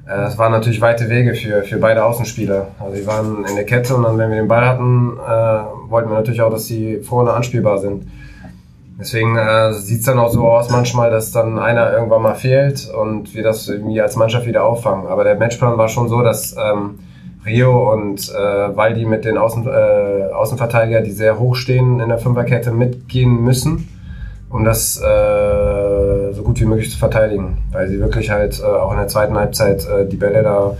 Äh, 0.06 0.26
Es 0.26 0.38
waren 0.38 0.52
natürlich 0.52 0.80
weite 0.80 1.08
Wege 1.08 1.34
für, 1.34 1.62
für 1.62 1.78
beide 1.78 2.04
Außenspieler. 2.04 2.68
Also 2.78 2.96
die 2.96 3.06
waren 3.06 3.44
in 3.44 3.54
der 3.54 3.64
Kette 3.64 3.94
und 3.94 4.02
dann, 4.02 4.18
wenn 4.18 4.30
wir 4.30 4.36
den 4.36 4.48
Ball 4.48 4.66
hatten, 4.66 5.18
äh, 5.18 5.90
wollten 5.90 6.10
wir 6.10 6.16
natürlich 6.16 6.42
auch, 6.42 6.50
dass 6.50 6.66
sie 6.66 6.98
vorne 7.00 7.32
anspielbar 7.32 7.78
sind. 7.78 8.06
Deswegen 8.98 9.36
äh, 9.36 9.72
sieht 9.72 10.00
es 10.00 10.06
dann 10.06 10.20
auch 10.20 10.30
so 10.30 10.46
aus 10.46 10.70
manchmal, 10.70 11.10
dass 11.10 11.32
dann 11.32 11.58
einer 11.58 11.92
irgendwann 11.92 12.22
mal 12.22 12.34
fehlt 12.34 12.88
und 12.88 13.34
wir 13.34 13.42
das 13.42 13.68
irgendwie 13.68 14.00
als 14.00 14.14
Mannschaft 14.14 14.46
wieder 14.46 14.64
auffangen. 14.64 15.08
Aber 15.08 15.24
der 15.24 15.34
Matchplan 15.34 15.76
war 15.76 15.88
schon 15.88 16.08
so, 16.08 16.22
dass 16.22 16.54
ähm, 16.56 17.00
Rio 17.44 17.92
und 17.92 18.30
äh, 18.30 18.76
Waldi 18.76 19.04
mit 19.04 19.24
den 19.24 19.36
Außen, 19.36 19.66
äh, 19.66 20.32
Außenverteidiger, 20.32 21.00
die 21.00 21.10
sehr 21.10 21.40
hoch 21.40 21.56
stehen 21.56 21.98
in 21.98 22.08
der 22.08 22.18
Fünferkette, 22.18 22.70
mitgehen 22.70 23.42
müssen, 23.42 23.88
um 24.48 24.64
das 24.64 25.00
äh, 25.00 25.04
gut 26.54 26.60
wie 26.60 26.66
möglich 26.66 26.90
zu 26.90 26.98
verteidigen. 26.98 27.58
Weil 27.72 27.88
sie 27.88 27.98
wirklich 27.98 28.30
halt 28.30 28.60
äh, 28.60 28.64
auch 28.64 28.92
in 28.92 28.98
der 28.98 29.08
zweiten 29.08 29.34
Halbzeit 29.34 29.86
äh, 29.88 30.06
die 30.06 30.16
Bälle 30.16 30.42
da 30.42 30.76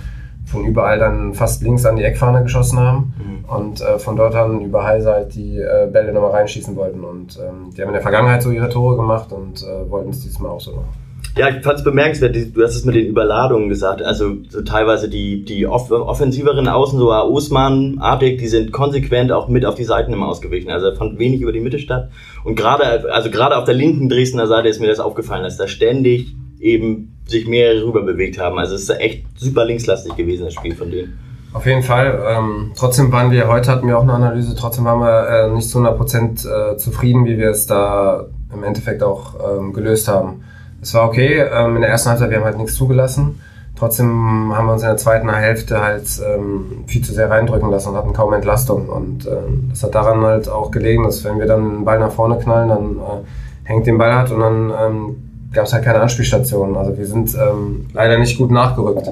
von 0.46 0.64
überall 0.64 0.98
dann 0.98 1.34
fast 1.34 1.62
links 1.62 1.84
an 1.84 1.96
die 1.96 2.04
Eckfahne 2.04 2.42
geschossen 2.42 2.78
haben 2.78 3.14
und 3.48 3.80
äh, 3.80 3.98
von 3.98 4.14
dort 4.14 4.34
an 4.34 4.60
über 4.60 4.84
Heise 4.84 5.10
halt 5.10 5.34
die 5.34 5.58
äh, 5.58 5.88
Bälle 5.90 6.12
nochmal 6.12 6.32
reinschießen 6.32 6.76
wollten. 6.76 7.02
Und 7.02 7.38
ähm, 7.38 7.70
die 7.74 7.80
haben 7.80 7.88
in 7.88 7.94
der 7.94 8.02
Vergangenheit 8.02 8.42
so 8.42 8.50
ihre 8.50 8.68
Tore 8.68 8.96
gemacht 8.96 9.32
und 9.32 9.62
äh, 9.62 9.90
wollten 9.90 10.10
es 10.10 10.20
diesmal 10.20 10.50
auch 10.50 10.60
so 10.60 10.72
machen. 10.72 11.03
Ja, 11.36 11.48
ich 11.48 11.64
fand 11.64 11.78
es 11.78 11.84
bemerkenswert, 11.84 12.36
du 12.36 12.62
hast 12.62 12.76
es 12.76 12.84
mit 12.84 12.94
den 12.94 13.06
Überladungen 13.06 13.68
gesagt, 13.68 14.00
also 14.02 14.36
so 14.48 14.62
teilweise 14.62 15.08
die, 15.08 15.44
die 15.44 15.66
off 15.66 15.90
offensiveren 15.90 16.68
Außen, 16.68 16.96
so 16.96 17.12
Osman-artig, 17.12 18.38
die 18.38 18.46
sind 18.46 18.70
konsequent 18.70 19.32
auch 19.32 19.48
mit 19.48 19.66
auf 19.66 19.74
die 19.74 19.82
Seiten 19.82 20.12
immer 20.12 20.28
ausgewichen, 20.28 20.70
also 20.70 20.86
er 20.86 20.94
fand 20.94 21.18
wenig 21.18 21.40
über 21.40 21.50
die 21.50 21.58
Mitte 21.58 21.80
statt 21.80 22.10
und 22.44 22.54
gerade, 22.54 23.12
also 23.12 23.30
gerade 23.30 23.56
auf 23.56 23.64
der 23.64 23.74
linken 23.74 24.08
Dresdner 24.08 24.46
Seite 24.46 24.68
ist 24.68 24.80
mir 24.80 24.86
das 24.86 25.00
aufgefallen, 25.00 25.42
dass 25.42 25.56
da 25.56 25.66
ständig 25.66 26.36
eben 26.60 27.16
sich 27.26 27.48
mehrere 27.48 27.84
rüber 27.84 28.02
bewegt 28.02 28.38
haben, 28.38 28.56
also 28.60 28.76
es 28.76 28.82
ist 28.82 28.90
echt 29.00 29.24
super 29.36 29.64
linkslastig 29.64 30.14
gewesen, 30.14 30.44
das 30.44 30.54
Spiel 30.54 30.76
von 30.76 30.92
denen. 30.92 31.18
Auf 31.52 31.66
jeden 31.66 31.82
Fall. 31.82 32.20
Ähm, 32.28 32.72
trotzdem 32.76 33.12
waren 33.12 33.30
wir, 33.30 33.48
heute 33.48 33.70
hatten 33.70 33.86
wir 33.86 33.96
auch 33.96 34.02
eine 34.02 34.12
Analyse, 34.12 34.56
trotzdem 34.56 34.84
waren 34.84 35.00
wir 35.00 35.28
äh, 35.28 35.50
nicht 35.52 35.68
zu 35.68 35.78
100% 35.78 36.72
äh, 36.72 36.76
zufrieden, 36.76 37.26
wie 37.26 37.38
wir 37.38 37.50
es 37.50 37.66
da 37.66 38.26
im 38.52 38.64
Endeffekt 38.64 39.04
auch 39.04 39.34
ähm, 39.58 39.72
gelöst 39.72 40.08
haben. 40.08 40.42
Es 40.84 40.92
war 40.92 41.08
okay, 41.08 41.42
ähm, 41.50 41.76
in 41.76 41.80
der 41.80 41.88
ersten 41.88 42.10
Halbzeit, 42.10 42.28
wir 42.28 42.36
haben 42.36 42.44
halt 42.44 42.58
nichts 42.58 42.74
zugelassen. 42.74 43.40
Trotzdem 43.74 44.54
haben 44.54 44.66
wir 44.66 44.74
uns 44.74 44.82
in 44.82 44.88
der 44.88 44.98
zweiten 44.98 45.32
Hälfte 45.32 45.80
halt 45.80 46.04
ähm, 46.22 46.84
viel 46.86 47.02
zu 47.02 47.14
sehr 47.14 47.30
reindrücken 47.30 47.70
lassen 47.70 47.88
und 47.88 47.96
hatten 47.96 48.12
kaum 48.12 48.34
Entlastung. 48.34 48.90
Und 48.90 49.26
ähm, 49.26 49.68
das 49.70 49.82
hat 49.82 49.94
daran 49.94 50.20
halt 50.20 50.46
auch 50.46 50.70
gelegen, 50.70 51.04
dass 51.04 51.24
wenn 51.24 51.38
wir 51.38 51.46
dann 51.46 51.70
den 51.70 51.84
Ball 51.86 51.98
nach 51.98 52.12
vorne 52.12 52.38
knallen, 52.38 52.68
dann 52.68 52.96
äh, 52.98 53.24
hängt 53.64 53.86
den 53.86 53.96
Ball 53.96 54.14
hat 54.14 54.30
und 54.30 54.40
dann 54.40 54.72
ähm, 54.78 55.16
gab 55.54 55.64
es 55.64 55.72
halt 55.72 55.84
keine 55.84 56.00
Anspielstationen. 56.00 56.76
Also 56.76 56.98
wir 56.98 57.06
sind 57.06 57.34
ähm, 57.34 57.86
leider 57.94 58.18
nicht 58.18 58.36
gut 58.36 58.50
nachgerückt. 58.50 59.08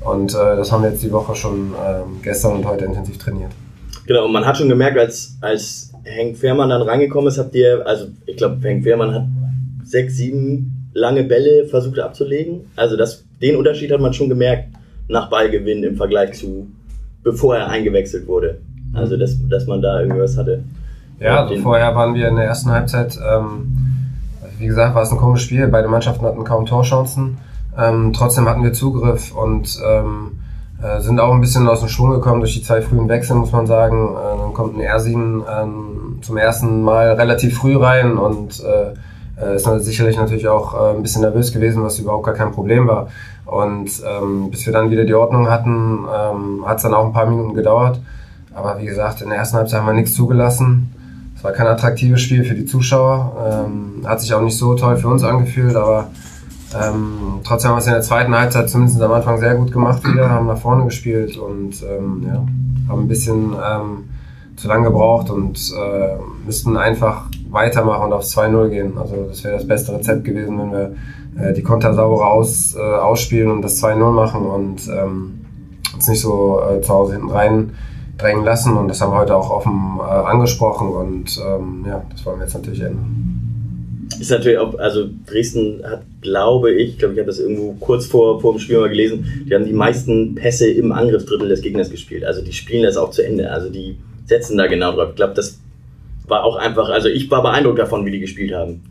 Und 0.00 0.34
äh, 0.34 0.56
das 0.56 0.70
haben 0.70 0.84
wir 0.84 0.90
jetzt 0.90 1.02
die 1.02 1.10
Woche 1.10 1.34
schon 1.34 1.74
ähm, 1.84 2.20
gestern 2.22 2.52
und 2.52 2.64
heute 2.64 2.84
intensiv 2.84 3.18
trainiert. 3.18 3.50
Genau, 4.06 4.26
und 4.26 4.32
man 4.32 4.46
hat 4.46 4.56
schon 4.56 4.68
gemerkt, 4.68 4.96
als, 4.96 5.36
als 5.40 5.92
Henk 6.04 6.38
Fehrmann 6.38 6.70
dann 6.70 6.82
reingekommen 6.82 7.26
ist, 7.26 7.38
habt 7.38 7.56
ihr, 7.56 7.84
also 7.84 8.06
ich 8.24 8.36
glaube, 8.36 8.56
Henk 8.62 8.84
Fehrmann 8.84 9.12
hat 9.12 9.24
sechs, 9.82 10.14
sieben 10.14 10.77
lange 10.98 11.24
Bälle 11.24 11.66
versucht 11.66 11.98
abzulegen. 11.98 12.70
Also 12.76 12.96
das, 12.96 13.24
den 13.40 13.56
Unterschied 13.56 13.92
hat 13.92 14.00
man 14.00 14.12
schon 14.12 14.28
gemerkt 14.28 14.68
nach 15.08 15.30
Ballgewinn 15.30 15.82
im 15.82 15.96
Vergleich 15.96 16.34
zu, 16.34 16.68
bevor 17.22 17.56
er 17.56 17.68
eingewechselt 17.68 18.26
wurde. 18.26 18.60
Also 18.94 19.16
dass, 19.16 19.36
dass 19.48 19.66
man 19.66 19.80
da 19.82 20.00
irgendwas 20.00 20.36
hatte. 20.36 20.62
Ja, 21.20 21.44
also 21.44 21.56
vorher 21.62 21.94
waren 21.94 22.14
wir 22.14 22.28
in 22.28 22.36
der 22.36 22.44
ersten 22.44 22.70
Halbzeit, 22.70 23.18
ähm, 23.18 23.72
wie 24.58 24.66
gesagt, 24.66 24.94
war 24.94 25.02
es 25.02 25.10
ein 25.10 25.18
komisches 25.18 25.46
Spiel. 25.46 25.66
Beide 25.68 25.88
Mannschaften 25.88 26.24
hatten 26.24 26.44
kaum 26.44 26.66
Torchancen. 26.66 27.38
Ähm, 27.76 28.12
trotzdem 28.12 28.48
hatten 28.48 28.62
wir 28.62 28.72
Zugriff 28.72 29.34
und 29.34 29.78
ähm, 29.86 30.38
äh, 30.82 31.00
sind 31.00 31.18
auch 31.20 31.32
ein 31.32 31.40
bisschen 31.40 31.68
aus 31.68 31.80
dem 31.80 31.88
Schwung 31.88 32.10
gekommen 32.10 32.40
durch 32.40 32.54
die 32.54 32.62
zwei 32.62 32.80
frühen 32.82 33.08
Wechsel, 33.08 33.36
muss 33.36 33.52
man 33.52 33.66
sagen. 33.66 34.14
Äh, 34.14 34.38
dann 34.38 34.54
kommt 34.54 34.76
ein 34.76 34.80
Ersin 34.80 35.42
ähm, 35.50 36.18
zum 36.22 36.36
ersten 36.36 36.82
Mal 36.82 37.12
relativ 37.12 37.58
früh 37.58 37.76
rein 37.76 38.16
und 38.16 38.60
äh, 38.60 38.94
äh 39.40 39.56
ist 39.56 39.66
sicherlich 39.84 40.16
natürlich 40.16 40.48
auch 40.48 40.74
äh, 40.74 40.96
ein 40.96 41.02
bisschen 41.02 41.22
nervös 41.22 41.52
gewesen, 41.52 41.82
was 41.82 41.98
überhaupt 41.98 42.24
gar 42.24 42.34
kein 42.34 42.52
Problem 42.52 42.86
war. 42.86 43.08
Und 43.46 43.90
ähm, 44.06 44.50
bis 44.50 44.66
wir 44.66 44.72
dann 44.72 44.90
wieder 44.90 45.04
die 45.04 45.14
Ordnung 45.14 45.48
hatten, 45.48 46.04
ähm, 46.04 46.66
hat 46.66 46.76
es 46.78 46.82
dann 46.82 46.94
auch 46.94 47.06
ein 47.06 47.12
paar 47.12 47.26
Minuten 47.26 47.54
gedauert. 47.54 48.00
Aber 48.54 48.78
wie 48.80 48.86
gesagt, 48.86 49.22
in 49.22 49.28
der 49.28 49.38
ersten 49.38 49.56
Halbzeit 49.56 49.80
haben 49.80 49.86
wir 49.86 49.94
nichts 49.94 50.14
zugelassen. 50.14 50.92
Es 51.36 51.44
war 51.44 51.52
kein 51.52 51.68
attraktives 51.68 52.20
Spiel 52.20 52.44
für 52.44 52.54
die 52.54 52.66
Zuschauer. 52.66 53.64
Ähm, 53.66 54.06
hat 54.06 54.20
sich 54.20 54.34
auch 54.34 54.42
nicht 54.42 54.56
so 54.56 54.74
toll 54.74 54.96
für 54.96 55.08
uns 55.08 55.22
angefühlt, 55.22 55.76
aber 55.76 56.08
ähm, 56.74 57.40
trotzdem 57.44 57.70
haben 57.70 57.76
wir 57.76 57.80
es 57.80 57.86
in 57.86 57.92
der 57.92 58.02
zweiten 58.02 58.34
Halbzeit 58.34 58.68
zumindest 58.68 59.00
am 59.00 59.12
Anfang 59.12 59.38
sehr 59.38 59.54
gut 59.54 59.72
gemacht 59.72 60.04
wieder, 60.04 60.28
haben 60.28 60.46
nach 60.46 60.58
vorne 60.58 60.84
gespielt 60.84 61.36
und 61.38 61.82
ähm, 61.82 62.24
ja, 62.26 62.44
haben 62.88 63.02
ein 63.02 63.08
bisschen 63.08 63.54
ähm, 63.54 64.08
zu 64.56 64.68
lange 64.68 64.88
gebraucht 64.88 65.30
und 65.30 65.56
äh, 65.80 66.16
müssten 66.44 66.76
einfach 66.76 67.30
weitermachen 67.50 68.06
und 68.06 68.12
aufs 68.12 68.36
2-0 68.36 68.68
gehen. 68.68 68.98
Also 68.98 69.26
das 69.28 69.44
wäre 69.44 69.54
das 69.56 69.66
beste 69.66 69.94
Rezept 69.94 70.24
gewesen, 70.24 70.58
wenn 70.58 70.72
wir 70.72 70.94
äh, 71.40 71.52
die 71.52 71.62
Konter 71.62 71.94
sauber 71.94 72.30
aus, 72.30 72.74
äh, 72.76 72.80
ausspielen 72.80 73.50
und 73.50 73.62
das 73.62 73.82
2-0 73.82 74.10
machen 74.10 74.46
und 74.46 74.88
ähm, 74.88 75.40
uns 75.94 76.08
nicht 76.08 76.20
so 76.20 76.60
äh, 76.60 76.80
zu 76.80 76.92
Hause 76.92 77.14
hinten 77.14 77.30
rein 77.30 77.72
drängen 78.18 78.44
lassen. 78.44 78.76
Und 78.76 78.88
das 78.88 79.00
haben 79.00 79.12
wir 79.12 79.18
heute 79.18 79.36
auch 79.36 79.50
offen 79.50 79.98
äh, 79.98 80.02
angesprochen 80.02 80.88
und 80.88 81.40
ähm, 81.46 81.84
ja, 81.86 82.04
das 82.10 82.26
wollen 82.26 82.38
wir 82.38 82.44
jetzt 82.44 82.54
natürlich 82.54 82.80
ändern. 82.80 83.38
Ist 84.18 84.30
natürlich 84.30 84.58
auch, 84.58 84.76
also 84.78 85.04
Dresden 85.26 85.82
hat, 85.84 86.02
glaube 86.22 86.72
ich, 86.72 86.94
ich 86.94 86.98
glaube, 86.98 87.14
ich 87.14 87.20
habe 87.20 87.28
das 87.28 87.38
irgendwo 87.38 87.74
kurz 87.74 88.06
vor, 88.06 88.40
vor 88.40 88.54
dem 88.54 88.58
Spiel 88.58 88.80
mal 88.80 88.88
gelesen, 88.88 89.44
die 89.48 89.54
haben 89.54 89.66
die 89.66 89.72
meisten 89.72 90.34
Pässe 90.34 90.68
im 90.70 90.92
Angriffsdrittel 90.92 91.48
des 91.48 91.60
Gegners 91.60 91.90
gespielt. 91.90 92.24
Also 92.24 92.42
die 92.42 92.52
spielen 92.52 92.82
das 92.82 92.96
auch 92.96 93.10
zu 93.10 93.24
Ende. 93.24 93.50
Also 93.50 93.68
die 93.68 93.96
setzen 94.26 94.56
da 94.56 94.66
genau 94.66 94.92
drauf. 94.92 95.10
Ich 95.10 95.16
glaube, 95.16 95.34
das 95.34 95.58
war 96.28 96.44
auch 96.44 96.56
einfach, 96.56 96.88
also 96.88 97.08
ich 97.08 97.30
war 97.30 97.42
beeindruckt 97.42 97.78
davon, 97.78 98.04
wie 98.04 98.10
die 98.10 98.20
gespielt 98.20 98.52
haben. 98.52 98.82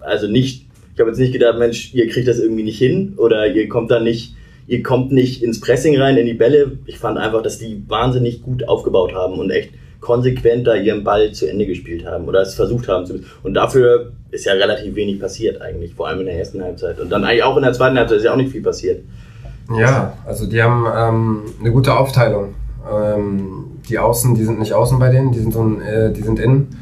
Also 0.00 0.28
nicht, 0.28 0.66
ich 0.94 1.00
habe 1.00 1.10
jetzt 1.10 1.18
nicht 1.18 1.32
gedacht, 1.32 1.58
Mensch, 1.58 1.92
ihr 1.94 2.08
kriegt 2.08 2.28
das 2.28 2.38
irgendwie 2.38 2.62
nicht 2.62 2.78
hin 2.78 3.14
oder 3.16 3.46
ihr 3.46 3.68
kommt 3.68 3.90
da 3.90 4.00
nicht, 4.00 4.34
ihr 4.66 4.82
kommt 4.82 5.12
nicht 5.12 5.42
ins 5.42 5.60
Pressing 5.60 5.98
rein, 5.98 6.16
in 6.16 6.26
die 6.26 6.34
Bälle. 6.34 6.78
Ich 6.86 6.98
fand 6.98 7.18
einfach, 7.18 7.42
dass 7.42 7.58
die 7.58 7.82
wahnsinnig 7.88 8.42
gut 8.42 8.68
aufgebaut 8.68 9.14
haben 9.14 9.38
und 9.38 9.50
echt 9.50 9.70
konsequent 10.00 10.66
da 10.66 10.74
ihren 10.74 11.02
Ball 11.04 11.32
zu 11.32 11.50
Ende 11.50 11.66
gespielt 11.66 12.06
haben 12.06 12.26
oder 12.26 12.40
es 12.42 12.54
versucht 12.54 12.88
haben 12.88 13.06
zu. 13.06 13.20
Und 13.42 13.54
dafür 13.54 14.12
ist 14.30 14.44
ja 14.44 14.52
relativ 14.52 14.94
wenig 14.94 15.20
passiert 15.20 15.60
eigentlich, 15.60 15.94
vor 15.94 16.08
allem 16.08 16.20
in 16.20 16.26
der 16.26 16.38
ersten 16.38 16.62
Halbzeit. 16.62 17.00
Und 17.00 17.10
dann 17.10 17.24
eigentlich 17.24 17.42
auch 17.42 17.56
in 17.56 17.62
der 17.62 17.72
zweiten 17.72 17.98
Halbzeit 17.98 18.18
ist 18.18 18.24
ja 18.24 18.32
auch 18.32 18.36
nicht 18.36 18.52
viel 18.52 18.62
passiert. 18.62 19.02
Ja, 19.76 20.16
also 20.24 20.46
die 20.46 20.62
haben 20.62 20.86
ähm, 20.96 21.42
eine 21.60 21.72
gute 21.72 21.94
Aufteilung. 21.94 22.54
Ähm, 22.90 23.64
die 23.88 23.98
Außen, 23.98 24.34
die 24.34 24.44
sind 24.44 24.58
nicht 24.58 24.72
außen 24.72 24.98
bei 24.98 25.10
denen, 25.10 25.32
die 25.32 25.40
sind, 25.40 25.52
so 25.52 25.78
äh, 25.80 26.12
die 26.12 26.22
sind 26.22 26.38
innen. 26.38 26.76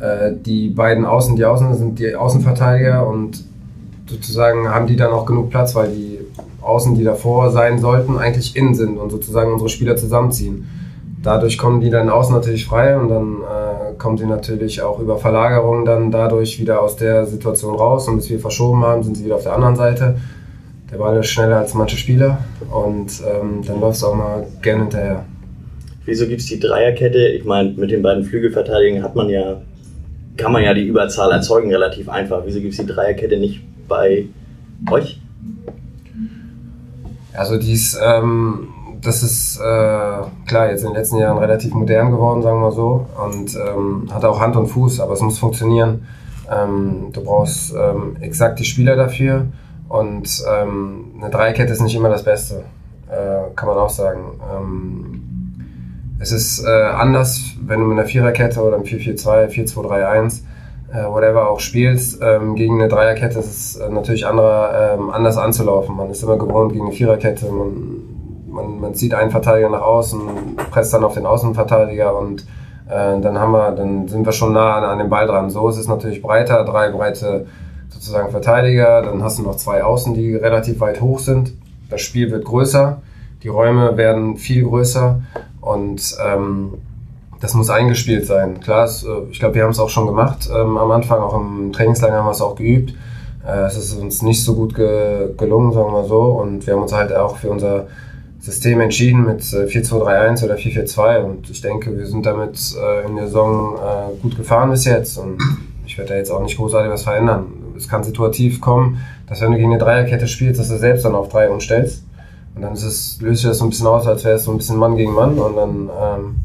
Äh, 0.00 0.32
die 0.34 0.70
beiden 0.70 1.04
Außen, 1.04 1.36
die 1.36 1.44
Außen 1.44 1.74
sind 1.74 1.98
die 1.98 2.14
Außenverteidiger 2.14 3.06
und 3.06 3.44
sozusagen 4.06 4.68
haben 4.68 4.86
die 4.86 4.96
dann 4.96 5.12
auch 5.12 5.26
genug 5.26 5.50
Platz, 5.50 5.74
weil 5.74 5.90
die 5.90 6.18
Außen, 6.60 6.94
die 6.94 7.04
davor 7.04 7.50
sein 7.50 7.78
sollten, 7.78 8.18
eigentlich 8.18 8.56
innen 8.56 8.74
sind 8.74 8.98
und 8.98 9.10
sozusagen 9.10 9.52
unsere 9.52 9.68
Spieler 9.68 9.96
zusammenziehen. 9.96 10.66
Dadurch 11.22 11.56
kommen 11.56 11.80
die 11.80 11.88
dann 11.88 12.10
außen 12.10 12.34
natürlich 12.34 12.66
frei 12.66 12.98
und 12.98 13.08
dann 13.08 13.36
äh, 13.40 13.94
kommen 13.96 14.18
sie 14.18 14.26
natürlich 14.26 14.82
auch 14.82 14.98
über 14.98 15.16
Verlagerung 15.16 15.86
dann 15.86 16.10
dadurch 16.10 16.60
wieder 16.60 16.82
aus 16.82 16.96
der 16.96 17.24
Situation 17.24 17.74
raus 17.76 18.08
und 18.08 18.16
bis 18.16 18.28
wir 18.28 18.38
verschoben 18.38 18.84
haben, 18.84 19.02
sind 19.02 19.16
sie 19.16 19.24
wieder 19.24 19.36
auf 19.36 19.42
der 19.42 19.54
anderen 19.54 19.76
Seite. 19.76 20.16
Der 20.92 20.98
Ball 20.98 21.18
ist 21.18 21.28
schneller 21.28 21.58
als 21.58 21.72
manche 21.72 21.96
Spieler 21.96 22.38
und 22.70 23.22
ähm, 23.22 23.62
dann 23.66 23.80
läuft 23.80 23.96
es 23.96 24.04
auch 24.04 24.14
mal 24.14 24.46
gerne 24.60 24.82
hinterher. 24.82 25.24
Wieso 26.04 26.26
gibt 26.26 26.40
es 26.40 26.46
die 26.46 26.60
Dreierkette? 26.60 27.28
Ich 27.28 27.44
meine, 27.44 27.70
mit 27.70 27.90
den 27.90 28.02
beiden 28.02 28.24
Flügelverteidigern 28.24 29.02
hat 29.02 29.14
man 29.14 29.28
ja, 29.28 29.60
kann 30.36 30.52
man 30.52 30.62
ja 30.62 30.74
die 30.74 30.86
Überzahl 30.86 31.32
erzeugen 31.32 31.70
relativ 31.70 32.08
einfach. 32.08 32.42
Wieso 32.44 32.60
gibt 32.60 32.72
es 32.72 32.80
die 32.80 32.86
Dreierkette 32.86 33.36
nicht 33.38 33.62
bei 33.88 34.26
euch? 34.90 35.20
Also 37.32 37.58
die 37.58 37.78
ähm, 38.02 38.68
das 39.04 39.22
ist 39.22 39.58
äh, 39.58 40.46
klar 40.46 40.70
jetzt 40.70 40.82
in 40.82 40.88
den 40.88 40.96
letzten 40.96 41.18
Jahren 41.18 41.38
relativ 41.38 41.74
modern 41.74 42.10
geworden, 42.10 42.42
sagen 42.42 42.60
wir 42.60 42.72
so, 42.72 43.06
und 43.22 43.54
ähm, 43.56 44.08
hat 44.12 44.24
auch 44.24 44.40
Hand 44.40 44.56
und 44.56 44.66
Fuß, 44.68 45.00
aber 45.00 45.12
es 45.12 45.20
muss 45.20 45.38
funktionieren. 45.38 46.06
Ähm, 46.50 47.08
du 47.12 47.22
brauchst 47.22 47.74
ähm, 47.74 48.16
exakt 48.20 48.58
die 48.58 48.64
Spieler 48.64 48.96
dafür 48.96 49.46
und 49.88 50.42
ähm, 50.50 51.12
eine 51.20 51.30
Dreikette 51.30 51.72
ist 51.72 51.82
nicht 51.82 51.94
immer 51.94 52.08
das 52.08 52.24
Beste, 52.24 52.64
äh, 53.10 53.54
kann 53.54 53.68
man 53.68 53.78
auch 53.78 53.90
sagen. 53.90 54.20
Es 56.18 56.30
ist 56.32 56.64
äh, 56.64 56.68
anders, 56.68 57.42
wenn 57.60 57.80
du 57.80 57.86
mit 57.86 57.98
einer 57.98 58.06
Viererkette 58.06 58.60
oder 58.62 58.76
einem 58.76 58.84
4-4-2, 58.84 59.48
4-2-3-1 59.48 60.42
äh, 60.92 61.04
whatever 61.08 61.50
auch 61.50 61.58
spielst, 61.58 62.20
ähm, 62.22 62.54
gegen 62.54 62.80
eine 62.80 62.88
Dreierkette 62.88 63.40
ist 63.40 63.46
es 63.46 63.76
äh, 63.76 63.90
natürlich 63.90 64.26
anderer, 64.26 64.94
ähm, 64.94 65.10
anders 65.10 65.36
anzulaufen. 65.36 65.96
Man 65.96 66.10
ist 66.10 66.22
immer 66.22 66.38
gewohnt 66.38 66.72
gegen 66.72 66.86
eine 66.86 66.94
Viererkette. 66.94 67.46
Man, 67.50 67.72
man, 68.48 68.80
man 68.80 68.94
zieht 68.94 69.12
einen 69.12 69.32
Verteidiger 69.32 69.68
nach 69.68 69.82
außen, 69.82 70.20
presst 70.70 70.94
dann 70.94 71.02
auf 71.02 71.14
den 71.14 71.26
Außenverteidiger 71.26 72.16
und 72.16 72.42
äh, 72.88 73.20
dann 73.20 73.38
haben 73.38 73.50
wir, 73.50 73.72
dann 73.72 74.06
sind 74.06 74.24
wir 74.24 74.32
schon 74.32 74.52
nah 74.52 74.76
an, 74.76 74.84
an 74.84 74.98
dem 74.98 75.10
Ball 75.10 75.26
dran. 75.26 75.50
So 75.50 75.68
ist 75.68 75.78
es 75.78 75.88
natürlich 75.88 76.22
breiter, 76.22 76.64
drei 76.64 76.90
breite 76.90 77.46
sozusagen 77.88 78.30
Verteidiger, 78.30 79.02
dann 79.02 79.22
hast 79.24 79.40
du 79.40 79.42
noch 79.42 79.56
zwei 79.56 79.82
Außen, 79.82 80.14
die 80.14 80.36
relativ 80.36 80.78
weit 80.78 81.00
hoch 81.00 81.18
sind. 81.18 81.54
Das 81.90 82.02
Spiel 82.02 82.30
wird 82.30 82.44
größer, 82.44 83.02
die 83.42 83.48
Räume 83.48 83.96
werden 83.96 84.36
viel 84.36 84.64
größer 84.64 85.20
und 85.64 86.16
ähm, 86.24 86.74
das 87.40 87.54
muss 87.54 87.70
eingespielt 87.70 88.26
sein. 88.26 88.60
Klar, 88.60 88.84
es, 88.84 89.04
äh, 89.04 89.08
ich 89.30 89.38
glaube, 89.38 89.54
wir 89.54 89.64
haben 89.64 89.70
es 89.70 89.78
auch 89.78 89.90
schon 89.90 90.06
gemacht 90.06 90.48
ähm, 90.54 90.76
am 90.76 90.90
Anfang, 90.90 91.20
auch 91.20 91.34
im 91.34 91.72
Trainingslager 91.72 92.16
haben 92.16 92.26
wir 92.26 92.32
es 92.32 92.40
auch 92.40 92.54
geübt. 92.54 92.94
Äh, 93.46 93.66
es 93.66 93.76
ist 93.76 93.94
uns 93.94 94.22
nicht 94.22 94.42
so 94.42 94.54
gut 94.54 94.74
ge 94.74 95.30
gelungen, 95.36 95.72
sagen 95.72 95.86
wir 95.86 96.02
mal 96.02 96.06
so. 96.06 96.22
Und 96.22 96.66
wir 96.66 96.74
haben 96.74 96.82
uns 96.82 96.92
halt 96.92 97.14
auch 97.14 97.36
für 97.36 97.50
unser 97.50 97.86
System 98.40 98.80
entschieden 98.80 99.24
mit 99.24 99.40
äh, 99.52 99.66
4-2-3-1 99.66 100.44
oder 100.44 100.54
4-4-2. 100.56 101.18
Und 101.22 101.50
ich 101.50 101.60
denke, 101.60 101.96
wir 101.96 102.06
sind 102.06 102.26
damit 102.26 102.58
äh, 102.78 103.06
in 103.06 103.16
der 103.16 103.26
Saison 103.26 103.76
äh, 103.76 104.22
gut 104.22 104.36
gefahren 104.36 104.70
bis 104.70 104.84
jetzt. 104.84 105.18
Und 105.18 105.38
ich 105.86 105.96
werde 105.98 106.10
da 106.10 106.16
jetzt 106.16 106.30
auch 106.30 106.42
nicht 106.42 106.56
großartig 106.56 106.92
was 106.92 107.04
verändern. 107.04 107.46
Es 107.76 107.88
kann 107.88 108.04
situativ 108.04 108.60
kommen, 108.60 108.98
dass 109.26 109.40
wenn 109.40 109.50
du 109.50 109.56
gegen 109.56 109.70
eine 109.70 109.82
Dreierkette 109.82 110.28
spielst, 110.28 110.60
dass 110.60 110.68
du 110.68 110.78
selbst 110.78 111.04
dann 111.04 111.14
auf 111.14 111.28
drei 111.28 111.48
umstellst. 111.48 112.04
Und 112.54 112.62
dann 112.62 112.72
ist 112.72 112.84
es, 112.84 113.20
löst 113.20 113.42
sich 113.42 113.50
das 113.50 113.58
so 113.58 113.64
ein 113.64 113.70
bisschen 113.70 113.86
aus, 113.86 114.06
als 114.06 114.24
wäre 114.24 114.36
es 114.36 114.44
so 114.44 114.52
ein 114.52 114.58
bisschen 114.58 114.76
Mann 114.76 114.96
gegen 114.96 115.12
Mann. 115.12 115.38
Und 115.38 115.56
dann 115.56 115.90
ähm, 116.00 116.36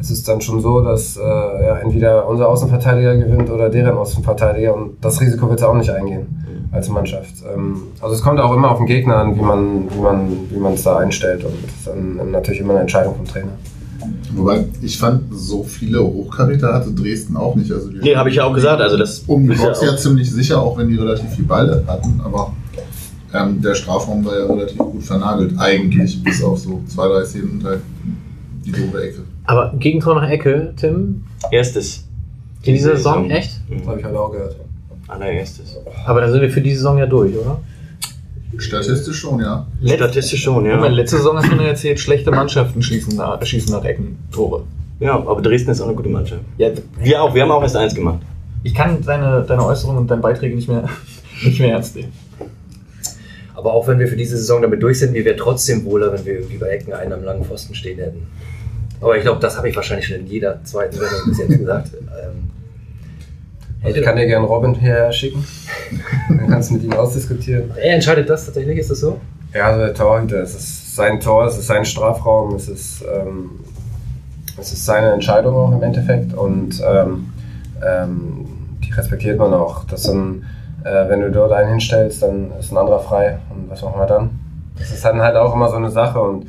es 0.00 0.10
ist 0.10 0.28
dann 0.28 0.40
schon 0.40 0.60
so, 0.60 0.80
dass 0.80 1.16
äh, 1.16 1.20
ja, 1.20 1.78
entweder 1.78 2.28
unser 2.28 2.48
Außenverteidiger 2.48 3.16
gewinnt 3.16 3.50
oder 3.50 3.68
deren 3.68 3.96
Außenverteidiger 3.96 4.74
und 4.74 4.96
das 5.00 5.20
Risiko 5.20 5.48
wird 5.48 5.58
es 5.58 5.66
auch 5.66 5.74
nicht 5.74 5.90
eingehen 5.90 6.68
als 6.70 6.88
Mannschaft. 6.88 7.34
Ähm, 7.52 7.82
also 8.00 8.14
es 8.14 8.22
kommt 8.22 8.38
auch 8.38 8.54
immer 8.54 8.70
auf 8.70 8.78
den 8.78 8.86
Gegner 8.86 9.16
an, 9.16 9.36
wie 9.36 9.42
man 9.42 9.90
wie 9.90 10.00
man 10.00 10.28
wie 10.50 10.58
man 10.58 10.74
es 10.74 10.84
da 10.84 10.98
einstellt 10.98 11.44
und 11.44 11.54
das 11.64 11.72
ist 11.72 11.86
dann 11.88 12.30
natürlich 12.30 12.60
immer 12.60 12.74
eine 12.74 12.82
Entscheidung 12.82 13.16
vom 13.16 13.26
Trainer. 13.26 13.52
Wobei, 14.34 14.66
ich 14.80 14.98
fand, 14.98 15.22
so 15.32 15.64
viele 15.64 16.00
Hochkaräter 16.00 16.72
hatte 16.72 16.92
Dresden 16.92 17.36
auch 17.36 17.56
nicht. 17.56 17.72
Also 17.72 17.88
nee, 17.90 18.14
habe 18.14 18.30
ich 18.30 18.36
ja 18.36 18.44
auch 18.44 18.54
gesagt. 18.54 18.80
Also 18.80 18.96
das 18.96 19.24
um 19.26 19.48
Box 19.48 19.80
ja, 19.80 19.88
ja 19.88 19.96
ziemlich 19.96 20.30
sicher, 20.30 20.62
auch 20.62 20.78
wenn 20.78 20.88
die 20.88 20.96
relativ 20.96 21.30
viel 21.30 21.44
Ball 21.44 21.82
hatten, 21.86 22.20
aber 22.24 22.52
ähm, 23.34 23.60
der 23.60 23.74
Strafraum 23.74 24.24
war 24.24 24.38
ja 24.38 24.46
relativ 24.46 24.78
gut 24.78 25.02
vernagelt, 25.02 25.54
eigentlich, 25.58 26.22
bis 26.22 26.42
auf 26.42 26.58
so 26.58 26.82
zwei, 26.86 27.08
drei 27.08 27.24
Szenen 27.24 27.52
und 27.52 27.64
halt 27.64 27.80
die 28.64 28.72
doofe 28.72 29.02
Ecke. 29.02 29.20
Aber 29.44 29.72
Gegentor 29.78 30.14
nach 30.14 30.28
Ecke, 30.28 30.72
Tim? 30.76 31.24
Erstes. 31.50 32.04
In 32.62 32.74
dieser 32.74 32.96
Saison, 32.96 33.30
echt? 33.30 33.60
Das 33.70 33.86
habe 33.86 33.98
ich 33.98 34.04
halt 34.04 34.16
auch 34.16 34.32
gehört. 34.32 34.56
Allererstes. 35.06 35.76
Aber 36.06 36.20
dann 36.20 36.32
sind 36.32 36.42
wir 36.42 36.50
für 36.50 36.60
die 36.60 36.74
Saison 36.74 36.98
ja 36.98 37.06
durch, 37.06 37.34
oder? 37.34 37.60
Statistisch 38.56 39.18
schon, 39.18 39.40
ja. 39.40 39.66
Statistisch 39.84 40.42
schon, 40.42 40.64
ja. 40.64 40.76
Meine, 40.76 40.94
letzte 40.94 41.18
Saison 41.18 41.36
hast 41.36 41.50
du 41.50 41.56
mir 41.56 41.68
erzählt, 41.68 42.00
schlechte 42.00 42.30
Mannschaften 42.30 42.82
schießen 42.82 43.16
nach, 43.16 43.42
schießen 43.42 43.72
nach 43.72 43.84
Ecken 43.84 44.18
Tore. 44.32 44.64
Ja, 45.00 45.14
aber 45.14 45.40
Dresden 45.40 45.70
ist 45.70 45.80
auch 45.80 45.86
eine 45.86 45.94
gute 45.94 46.08
Mannschaft. 46.08 46.42
Ja, 46.56 46.70
wir 46.98 47.22
auch, 47.22 47.34
wir 47.34 47.42
haben 47.42 47.50
auch 47.50 47.62
erst 47.62 47.76
eins 47.76 47.94
gemacht. 47.94 48.18
Ich 48.64 48.74
kann 48.74 49.00
deine, 49.04 49.42
deine 49.42 49.64
Äußerungen 49.64 50.02
und 50.02 50.10
deine 50.10 50.20
Beiträge 50.20 50.56
nicht 50.56 50.68
mehr, 50.68 50.88
nicht 51.44 51.60
mehr 51.60 51.72
ernst 51.72 51.94
nehmen. 51.94 52.12
Aber 53.58 53.72
auch 53.72 53.88
wenn 53.88 53.98
wir 53.98 54.06
für 54.06 54.14
diese 54.14 54.36
Saison 54.36 54.62
damit 54.62 54.80
durch 54.84 55.00
sind, 55.00 55.10
mir 55.10 55.24
wäre 55.24 55.34
trotzdem 55.34 55.84
wohler, 55.84 56.12
wenn 56.12 56.24
wir 56.24 56.34
irgendwie 56.34 56.58
bei 56.58 56.68
Ecken 56.68 56.92
einen 56.92 57.12
am 57.12 57.24
langen 57.24 57.44
Pfosten 57.44 57.74
stehen 57.74 57.98
hätten. 57.98 58.28
Aber 59.00 59.16
ich 59.16 59.22
glaube, 59.22 59.40
das 59.40 59.56
habe 59.56 59.68
ich 59.68 59.74
wahrscheinlich 59.74 60.06
schon 60.06 60.18
in 60.18 60.28
jeder 60.28 60.62
zweiten 60.62 60.96
Sendung 60.96 61.18
bis 61.26 61.38
jetzt 61.38 61.58
gesagt. 61.58 61.90
Ähm, 61.94 62.50
ich 63.84 64.00
kann 64.00 64.14
dir 64.14 64.26
gerne 64.26 64.46
Robin 64.46 64.76
her 64.76 65.10
schicken. 65.10 65.44
Dann 66.28 66.48
kannst 66.48 66.70
du 66.70 66.74
mit 66.74 66.84
ihm 66.84 66.92
ausdiskutieren. 66.92 67.72
Er 67.76 67.96
entscheidet 67.96 68.30
das 68.30 68.46
tatsächlich, 68.46 68.78
ist 68.78 68.92
das 68.92 69.00
so? 69.00 69.20
Ja, 69.52 69.66
also 69.66 69.80
der 69.80 69.94
Torhüter, 69.94 70.40
es 70.40 70.54
ist 70.54 70.94
sein 70.94 71.18
Tor, 71.18 71.46
es 71.46 71.58
ist 71.58 71.66
sein 71.66 71.84
Strafraum, 71.84 72.54
es 72.54 72.68
ist, 72.68 73.02
ähm, 73.12 73.50
es 74.56 74.72
ist 74.72 74.84
seine 74.84 75.10
Entscheidung 75.10 75.56
auch 75.56 75.72
im 75.72 75.82
Endeffekt 75.82 76.32
und 76.32 76.80
ähm, 76.88 77.32
ähm, 77.84 78.46
die 78.84 78.92
respektiert 78.92 79.36
man 79.36 79.52
auch. 79.52 79.84
Dass 79.84 80.04
dann, 80.04 80.44
äh, 80.84 81.08
wenn 81.08 81.20
du 81.20 81.30
dort 81.30 81.52
einen 81.52 81.70
hinstellst, 81.70 82.22
dann 82.22 82.52
ist 82.58 82.72
ein 82.72 82.78
anderer 82.78 83.00
frei 83.00 83.38
und 83.50 83.70
was 83.70 83.82
machen 83.82 84.00
wir 84.00 84.06
dann? 84.06 84.30
Das 84.78 84.92
ist 84.92 85.04
dann 85.04 85.20
halt 85.20 85.34
auch 85.34 85.54
immer 85.54 85.68
so 85.68 85.76
eine 85.76 85.90
Sache 85.90 86.20
und 86.20 86.46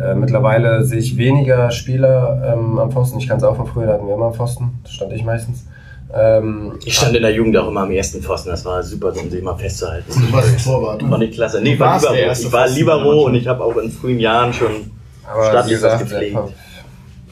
äh, 0.00 0.14
mittlerweile 0.14 0.84
sehe 0.84 1.00
ich 1.00 1.16
weniger 1.16 1.70
Spieler 1.72 2.54
ähm, 2.54 2.78
am 2.78 2.92
Pfosten. 2.92 3.18
Ich 3.18 3.26
kann 3.28 3.38
es 3.38 3.44
auch 3.44 3.56
von 3.56 3.66
früher, 3.66 3.86
da 3.86 3.94
hatten 3.94 4.06
wir 4.06 4.14
immer 4.14 4.26
am 4.26 4.34
Pfosten, 4.34 4.78
das 4.84 4.92
stand 4.92 5.12
ich 5.12 5.24
meistens. 5.24 5.66
Ähm, 6.14 6.74
Ich 6.84 6.94
stand 6.94 7.16
in 7.16 7.22
der 7.22 7.32
Jugend 7.32 7.56
auch 7.56 7.68
immer 7.68 7.80
am 7.82 7.90
ersten 7.90 8.22
Pfosten, 8.22 8.50
das 8.50 8.64
war 8.64 8.82
super, 8.82 9.12
um 9.20 9.30
sich 9.30 9.42
mal 9.42 9.56
festzuhalten. 9.56 10.12
Du 10.12 10.32
warst 10.32 10.64
Torwart. 10.64 11.02
Fand 11.02 11.22
ich 11.24 11.32
klasse. 11.32 11.60
Nee, 11.60 11.72
ich 11.72 11.80
war 11.80 11.98
Libero. 11.98 12.14
erste 12.14 12.46
Ich 12.46 12.52
war 12.52 12.68
Libero 12.68 13.22
und 13.24 13.34
ich 13.34 13.48
habe 13.48 13.64
auch 13.64 13.76
in 13.78 13.90
frühen 13.90 14.20
Jahren 14.20 14.52
schon 14.52 14.90
aber 15.28 15.62
gesagt, 15.64 16.00
gepflegt. 16.00 16.34
man, 16.34 16.48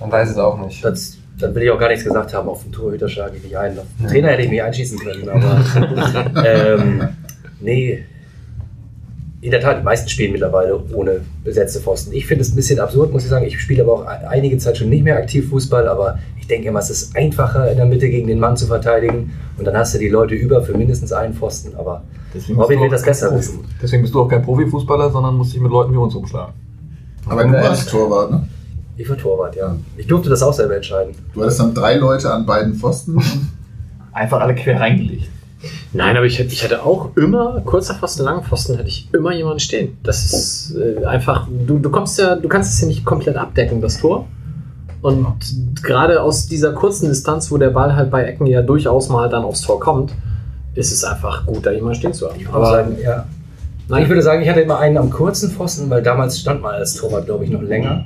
man 0.01 0.13
weiß 0.13 0.31
es 0.31 0.39
auch 0.39 0.59
nicht. 0.59 0.85
Das, 0.85 1.19
dann 1.41 1.55
will 1.55 1.63
ich 1.63 1.71
auch 1.71 1.79
gar 1.79 1.89
nichts 1.89 2.05
gesagt 2.05 2.35
haben. 2.35 2.49
Auf 2.49 2.63
den 2.63 2.73
Torhüter 2.73 3.09
schlage 3.09 3.37
ich 3.37 3.43
mich 3.43 3.57
ein. 3.57 3.79
Auf 3.79 3.85
den 3.99 4.09
Trainer 4.09 4.29
hätte 4.29 4.43
ich 4.43 4.51
mich 4.51 4.63
einschießen 4.63 4.99
können, 4.99 5.29
aber 5.29 6.45
ähm, 6.47 7.09
nee. 7.61 8.05
In 9.43 9.51
der 9.51 9.61
Tat, 9.61 9.79
die 9.79 9.83
meisten 9.83 10.09
spielen 10.09 10.33
mittlerweile 10.33 10.79
ohne 10.93 11.23
besetzte 11.43 11.81
Pfosten. 11.81 12.13
Ich 12.13 12.27
finde 12.27 12.43
es 12.43 12.53
ein 12.53 12.57
bisschen 12.57 12.79
absurd, 12.79 13.11
muss 13.11 13.25
ich 13.25 13.31
sagen. 13.31 13.47
Ich 13.47 13.59
spiele 13.59 13.83
aber 13.83 13.93
auch 13.95 14.05
einige 14.05 14.59
Zeit 14.59 14.77
schon 14.77 14.91
nicht 14.91 15.03
mehr 15.03 15.17
aktiv 15.17 15.49
Fußball, 15.49 15.89
aber 15.89 16.19
ich 16.39 16.47
denke 16.47 16.69
immer, 16.69 16.81
es 16.81 16.91
ist 16.91 17.17
einfacher 17.17 17.71
in 17.71 17.79
der 17.79 17.87
Mitte 17.87 18.11
gegen 18.11 18.29
den 18.29 18.39
Mann 18.39 18.59
zu 18.59 18.67
verteidigen 18.67 19.33
und 19.57 19.65
dann 19.65 19.75
hast 19.77 19.95
du 19.95 19.99
die 19.99 20.11
Leute 20.11 20.35
über 20.35 20.63
für 20.63 20.77
mindestens 20.77 21.13
einen 21.13 21.33
Pfosten. 21.33 21.75
Aber 21.75 22.03
Deswegen 22.35 22.61
Robin 22.61 22.81
wird 22.81 22.93
das 22.93 23.03
besser 23.03 23.35
wissen. 23.35 23.61
Deswegen 23.83 24.03
bist 24.03 24.15
du 24.15 24.21
auch 24.21 24.29
kein 24.29 24.43
Profifußballer, 24.43 25.11
sondern 25.11 25.37
musst 25.37 25.55
dich 25.55 25.61
mit 25.61 25.73
Leuten 25.73 25.93
wie 25.93 25.97
uns 25.97 26.15
umschlagen. 26.15 26.53
Aber 27.27 27.45
du 27.45 27.53
warst 27.53 27.89
Torwart, 27.89 28.31
ne? 28.31 28.49
Ich 29.01 29.09
war 29.09 29.17
Torwart, 29.17 29.57
ja. 29.57 29.77
Ich 29.97 30.07
durfte 30.07 30.29
das 30.29 30.43
auch 30.43 30.53
selber 30.53 30.77
entscheiden. 30.77 31.15
Du 31.33 31.41
hattest 31.41 31.59
dann 31.59 31.73
drei 31.75 31.97
Leute 31.97 32.31
an 32.33 32.45
beiden 32.45 32.75
Pfosten. 32.75 33.19
Einfach 34.13 34.41
alle 34.41 34.55
quer 34.55 34.79
reingelegt. 34.79 35.29
Nein, 35.95 36.17
aber 36.19 36.27
ich, 36.27 36.39
hätte- 36.39 36.53
ich 36.53 36.63
hatte 36.63 36.83
auch 36.85 37.17
immer, 37.17 37.63
kurzer 37.65 37.95
Pfosten, 37.95 38.25
langen 38.25 38.43
Pfosten, 38.45 38.77
hatte 38.77 38.89
ich 38.89 39.09
immer 39.15 39.33
jemanden 39.33 39.61
stehen. 39.61 39.97
Das 40.03 40.25
ist 40.27 40.77
äh, 40.77 41.05
einfach, 41.07 41.49
du, 41.67 41.79
du 41.79 41.91
kommst 41.91 42.19
ja, 42.19 42.35
du 42.37 42.47
kannst 42.49 42.75
es 42.75 42.81
ja 42.83 42.89
nicht 42.89 43.05
komplett 43.07 43.37
abdecken, 43.37 43.81
das 43.81 43.99
Tor. 43.99 44.27
Und 45.01 45.27
gerade 45.83 46.23
aus 46.23 46.47
dieser 46.47 46.73
kurzen 46.75 47.09
Distanz, 47.09 47.51
wo 47.51 47.57
der 47.57 47.71
Ball 47.71 47.97
halt 47.97 48.11
bei 48.11 48.25
Ecken 48.25 48.47
ja 48.47 48.61
durchaus 48.61 49.09
mal 49.09 49.31
dann 49.31 49.45
aufs 49.45 49.63
Tor 49.63 49.81
kommt, 49.81 50.13
ist 50.75 50.93
es 50.93 51.05
einfach 51.05 51.47
gut, 51.47 51.65
da 51.65 51.71
jemanden 51.71 51.95
stehen 51.99 52.13
zu 52.13 52.27
haben. 52.29 52.37
Ich 52.39 52.45
würde 52.47 52.57
Aber 52.57 52.67
sagen, 52.71 52.97
ja. 53.03 53.27
nein, 53.89 54.03
Ich 54.03 54.09
würde 54.11 54.21
sagen, 54.23 54.43
ich 54.43 54.49
hatte 54.51 54.61
immer 54.61 54.79
einen 54.79 54.99
am 54.99 55.09
kurzen 55.09 55.51
Pfosten, 55.51 55.89
weil 55.89 56.03
damals 56.03 56.39
stand 56.39 56.61
man 56.61 56.75
als 56.75 56.95
Torwart, 56.95 57.25
glaube 57.25 57.45
ich, 57.45 57.51
noch 57.51 57.63
länger. 57.63 58.05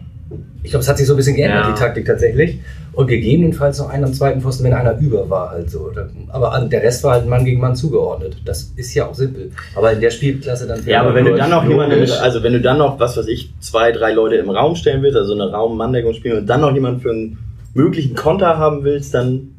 Ich 0.62 0.70
glaube, 0.70 0.82
es 0.82 0.88
hat 0.88 0.96
sich 0.96 1.06
so 1.06 1.12
ein 1.14 1.16
bisschen 1.16 1.36
geändert, 1.36 1.66
Ja. 1.66 1.72
die 1.72 1.78
Taktik 1.78 2.06
tatsächlich. 2.06 2.58
Und 2.92 3.08
gegebenenfalls 3.08 3.78
noch 3.78 3.90
einen 3.90 4.04
am 4.04 4.14
zweiten 4.14 4.40
Pfosten, 4.40 4.64
wenn 4.64 4.72
einer 4.72 4.96
über 4.98 5.28
war 5.28 5.50
halt 5.50 5.68
so. 5.68 5.90
Aber 6.28 6.58
der 6.70 6.82
Rest 6.82 7.02
war 7.04 7.14
halt 7.14 7.26
Mann 7.26 7.44
gegen 7.44 7.60
Mann 7.60 7.74
zugeordnet. 7.74 8.36
Das 8.44 8.72
ist 8.76 8.94
ja 8.94 9.06
auch 9.06 9.14
simpel. 9.14 9.50
Aber 9.74 9.92
in 9.92 10.00
der 10.00 10.10
Spielklasse 10.10 10.66
dann... 10.66 10.86
Ja, 10.86 11.02
aber 11.02 11.14
wenn 11.14 11.24
du 11.24 11.34
dann 11.34 11.50
noch 11.50 11.68
jemanden, 11.68 12.08
also 12.22 12.42
wenn 12.42 12.52
du 12.52 12.60
dann 12.60 12.78
noch, 12.78 12.98
was 13.00 13.16
weiß 13.16 13.26
ich, 13.26 13.52
zwei, 13.60 13.90
drei 13.92 14.12
Leute 14.12 14.36
im 14.36 14.48
Raum 14.48 14.76
stellen 14.76 15.02
willst, 15.02 15.16
also 15.16 15.34
eine 15.34 15.50
Raum-Manndeckung 15.50 16.14
spielen 16.14 16.38
und 16.38 16.46
dann 16.46 16.60
noch 16.60 16.72
jemanden 16.72 17.00
für 17.00 17.10
einen 17.10 17.38
möglichen 17.74 18.14
Konter 18.14 18.56
haben 18.56 18.84
willst, 18.84 19.12
dann 19.12 19.53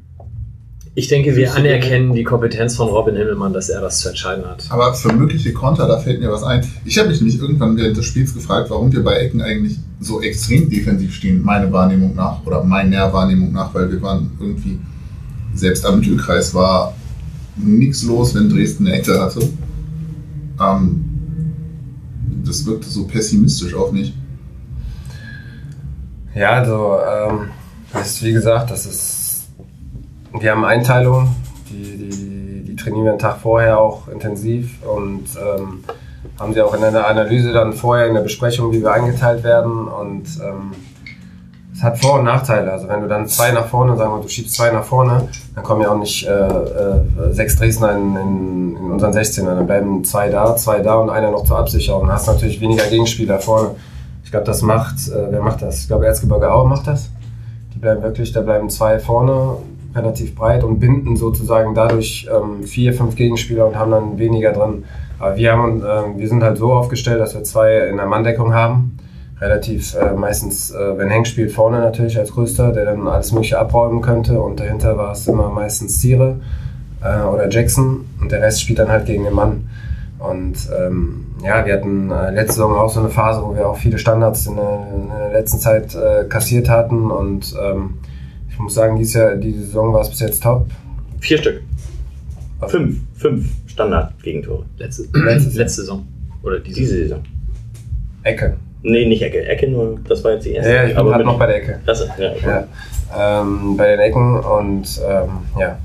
ich 0.97 1.09
denke, 1.09 1.35
wir 1.35 1.53
anerkennen 1.53 2.13
die 2.13 2.23
Kompetenz 2.23 2.77
von 2.77 2.87
Robin 2.87 3.17
Himmelmann, 3.17 3.51
dass 3.51 3.67
er 3.67 3.81
das 3.81 3.99
zu 3.99 4.07
entscheiden 4.07 4.45
hat. 4.45 4.65
Aber 4.69 4.93
für 4.93 5.11
mögliche 5.11 5.51
Konter, 5.51 5.87
da 5.87 5.99
fällt 5.99 6.21
mir 6.21 6.31
was 6.31 6.43
ein. 6.43 6.65
Ich 6.85 6.97
habe 6.97 7.09
mich 7.09 7.19
nämlich 7.19 7.37
irgendwann 7.37 7.75
während 7.75 7.97
des 7.97 8.05
Spiels 8.05 8.33
gefragt, 8.33 8.69
warum 8.69 8.93
wir 8.93 9.03
bei 9.03 9.15
Ecken 9.15 9.41
eigentlich 9.41 9.77
so 9.99 10.21
extrem 10.21 10.69
defensiv 10.69 11.13
stehen, 11.13 11.43
meine 11.43 11.69
Wahrnehmung 11.73 12.15
nach, 12.15 12.45
oder 12.45 12.63
meiner 12.63 13.11
Wahrnehmung 13.11 13.51
nach, 13.51 13.73
weil 13.73 13.91
wir 13.91 14.01
waren 14.01 14.31
irgendwie, 14.39 14.79
selbst 15.53 15.85
am 15.85 15.99
Mittelkreis 15.99 16.53
war 16.53 16.95
nichts 17.57 18.03
los, 18.03 18.33
wenn 18.33 18.49
Dresden 18.49 18.87
eine 18.87 18.95
Ecke 18.95 19.19
hatte. 19.19 19.49
Ähm, 20.61 21.03
das 22.45 22.65
wirkte 22.65 22.89
so 22.89 23.05
pessimistisch 23.05 23.73
auf 23.73 23.91
mich. 23.91 24.13
Ja, 26.33 26.51
also, 26.51 26.97
ähm, 27.05 27.49
ist 28.01 28.23
wie 28.23 28.31
gesagt, 28.31 28.71
das 28.71 28.85
ist, 28.85 29.24
wir 30.41 30.51
haben 30.51 30.65
Einteilung, 30.65 31.35
die, 31.69 31.97
die, 31.97 32.63
die 32.63 32.75
trainieren 32.75 33.05
wir 33.05 33.11
einen 33.11 33.19
Tag 33.19 33.37
vorher 33.37 33.79
auch 33.79 34.07
intensiv 34.07 34.81
und 34.83 35.25
ähm, 35.35 35.83
haben 36.39 36.53
sie 36.53 36.61
auch 36.61 36.73
in 36.73 36.81
der 36.81 37.07
Analyse 37.07 37.53
dann 37.53 37.73
vorher 37.73 38.07
in 38.07 38.13
der 38.13 38.21
Besprechung, 38.21 38.71
wie 38.71 38.81
wir 38.81 38.91
eingeteilt 38.91 39.43
werden 39.43 39.87
und 39.87 40.25
ähm, 40.43 40.71
es 41.75 41.83
hat 41.83 41.99
Vor- 41.99 42.19
und 42.19 42.23
Nachteile. 42.23 42.71
Also 42.71 42.87
wenn 42.87 43.01
du 43.01 43.07
dann 43.07 43.27
zwei 43.27 43.51
nach 43.51 43.67
vorne, 43.67 43.97
sagen 43.97 44.13
wir, 44.13 44.21
du 44.21 44.29
schiebst 44.29 44.55
zwei 44.55 44.71
nach 44.71 44.85
vorne, 44.85 45.27
dann 45.55 45.63
kommen 45.63 45.81
ja 45.81 45.91
auch 45.91 45.97
nicht 45.97 46.25
äh, 46.25 46.31
äh, 46.31 47.01
sechs 47.31 47.57
Dresdner 47.57 47.91
in, 47.91 48.15
in, 48.15 48.77
in 48.77 48.91
unseren 48.91 49.11
16er. 49.11 49.55
Dann 49.55 49.67
bleiben 49.67 50.03
zwei 50.05 50.29
da, 50.29 50.55
zwei 50.55 50.79
da 50.79 50.95
und 50.95 51.09
einer 51.09 51.31
noch 51.31 51.43
zur 51.43 51.57
Absicherung. 51.57 52.03
Dann 52.03 52.13
hast 52.13 52.27
natürlich 52.27 52.61
weniger 52.61 52.85
Gegenspieler 52.85 53.39
vorne. 53.39 53.71
Ich 54.23 54.31
glaube, 54.31 54.45
das 54.45 54.61
macht, 54.61 54.95
äh, 55.09 55.31
wer 55.31 55.41
macht 55.41 55.61
das? 55.61 55.81
Ich 55.81 55.87
glaube, 55.87 56.05
Erzgebirge 56.05 56.49
Aue 56.49 56.67
macht 56.67 56.87
das. 56.87 57.09
Die 57.73 57.79
bleiben 57.79 58.01
wirklich, 58.01 58.31
da 58.31 58.39
bleiben 58.39 58.69
zwei 58.69 58.99
vorne, 58.99 59.57
relativ 59.95 60.35
breit 60.35 60.63
und 60.63 60.79
binden 60.79 61.15
sozusagen 61.15 61.73
dadurch 61.73 62.27
ähm, 62.29 62.63
vier, 62.63 62.93
fünf 62.93 63.15
Gegenspieler 63.15 63.65
und 63.65 63.77
haben 63.77 63.91
dann 63.91 64.19
weniger 64.19 64.51
drin. 64.51 64.83
Aber 65.19 65.37
wir, 65.37 65.53
haben, 65.53 65.81
ähm, 65.87 66.17
wir 66.17 66.27
sind 66.27 66.43
halt 66.43 66.57
so 66.57 66.73
aufgestellt, 66.73 67.21
dass 67.21 67.33
wir 67.33 67.43
zwei 67.43 67.87
in 67.87 67.97
der 67.97 68.05
Manndeckung 68.05 68.53
haben. 68.53 68.97
Relativ 69.39 69.95
äh, 69.95 70.13
meistens, 70.13 70.71
äh, 70.71 70.97
wenn 70.97 71.09
Henk 71.09 71.27
spielt, 71.27 71.51
vorne 71.51 71.79
natürlich 71.79 72.17
als 72.17 72.31
größter, 72.31 72.71
der 72.71 72.85
dann 72.85 73.07
alles 73.07 73.31
Mögliche 73.31 73.57
abräumen 73.57 74.01
könnte. 74.01 74.41
Und 74.41 74.59
dahinter 74.59 74.97
war 74.97 75.13
es 75.13 75.27
immer 75.27 75.49
meistens 75.49 75.99
Ziere 75.99 76.35
äh, 77.01 77.23
oder 77.23 77.49
Jackson 77.49 78.05
und 78.21 78.31
der 78.31 78.41
Rest 78.41 78.61
spielt 78.61 78.79
dann 78.79 78.89
halt 78.89 79.05
gegen 79.05 79.23
den 79.23 79.33
Mann. 79.33 79.69
Und 80.19 80.55
ähm, 80.77 81.25
ja, 81.43 81.65
wir 81.65 81.73
hatten 81.73 82.09
äh, 82.11 82.31
letzte 82.31 82.53
Saison 82.53 82.75
auch 82.75 82.89
so 82.89 82.99
eine 82.99 83.09
Phase, 83.09 83.41
wo 83.43 83.55
wir 83.55 83.67
auch 83.67 83.77
viele 83.77 83.97
Standards 83.97 84.47
in 84.47 84.55
der, 84.55 84.87
in 84.95 85.09
der 85.09 85.31
letzten 85.33 85.59
Zeit 85.59 85.95
äh, 85.95 86.25
kassiert 86.27 86.69
hatten. 86.69 87.11
Und 87.11 87.55
ähm, 87.61 87.95
ich 88.55 88.59
muss 88.59 88.73
sagen, 88.73 88.97
dieses 88.97 89.13
Jahr, 89.15 89.35
die 89.35 89.51
Saison 89.51 89.93
war 89.93 90.01
es 90.01 90.09
bis 90.09 90.21
jetzt 90.21 90.41
top. 90.41 90.65
vier 91.19 91.37
Stück. 91.37 91.61
Fünf, 92.67 92.99
fünf 93.17 93.45
Standard-Gegentore. 93.67 94.65
Letzte, 94.77 95.03
Letztes 95.13 95.55
letzte 95.55 95.81
Saison. 95.81 96.07
Oder 96.41 96.59
diese. 96.59 96.79
Diese 96.79 96.97
Saison. 96.99 97.19
Ecke. 98.23 98.55
Nee, 98.81 99.05
nicht 99.07 99.21
Ecke. 99.21 99.43
Ecke 99.45 99.67
nur, 99.69 99.99
das 100.07 100.23
war 100.23 100.31
jetzt 100.33 100.45
die 100.45 100.51
erste. 100.53 100.71
Ja, 100.73 100.83
ich 100.83 100.89
bin 100.89 100.97
Aber 100.97 101.09
gerade 101.09 101.23
mit- 101.25 101.33
noch 101.33 101.39
bei 101.39 101.47
der 101.47 101.55
Ecke. 101.57 101.79
Klasse, 101.83 102.09
ja. 102.17 102.31
okay. 102.31 102.63
Ja, 103.13 103.41
ähm, 103.41 103.75
bei 103.77 103.87
den 103.87 103.99
Ecken 103.99 104.39
und 104.39 105.01
ähm, 105.07 105.29
ja, 105.59 105.77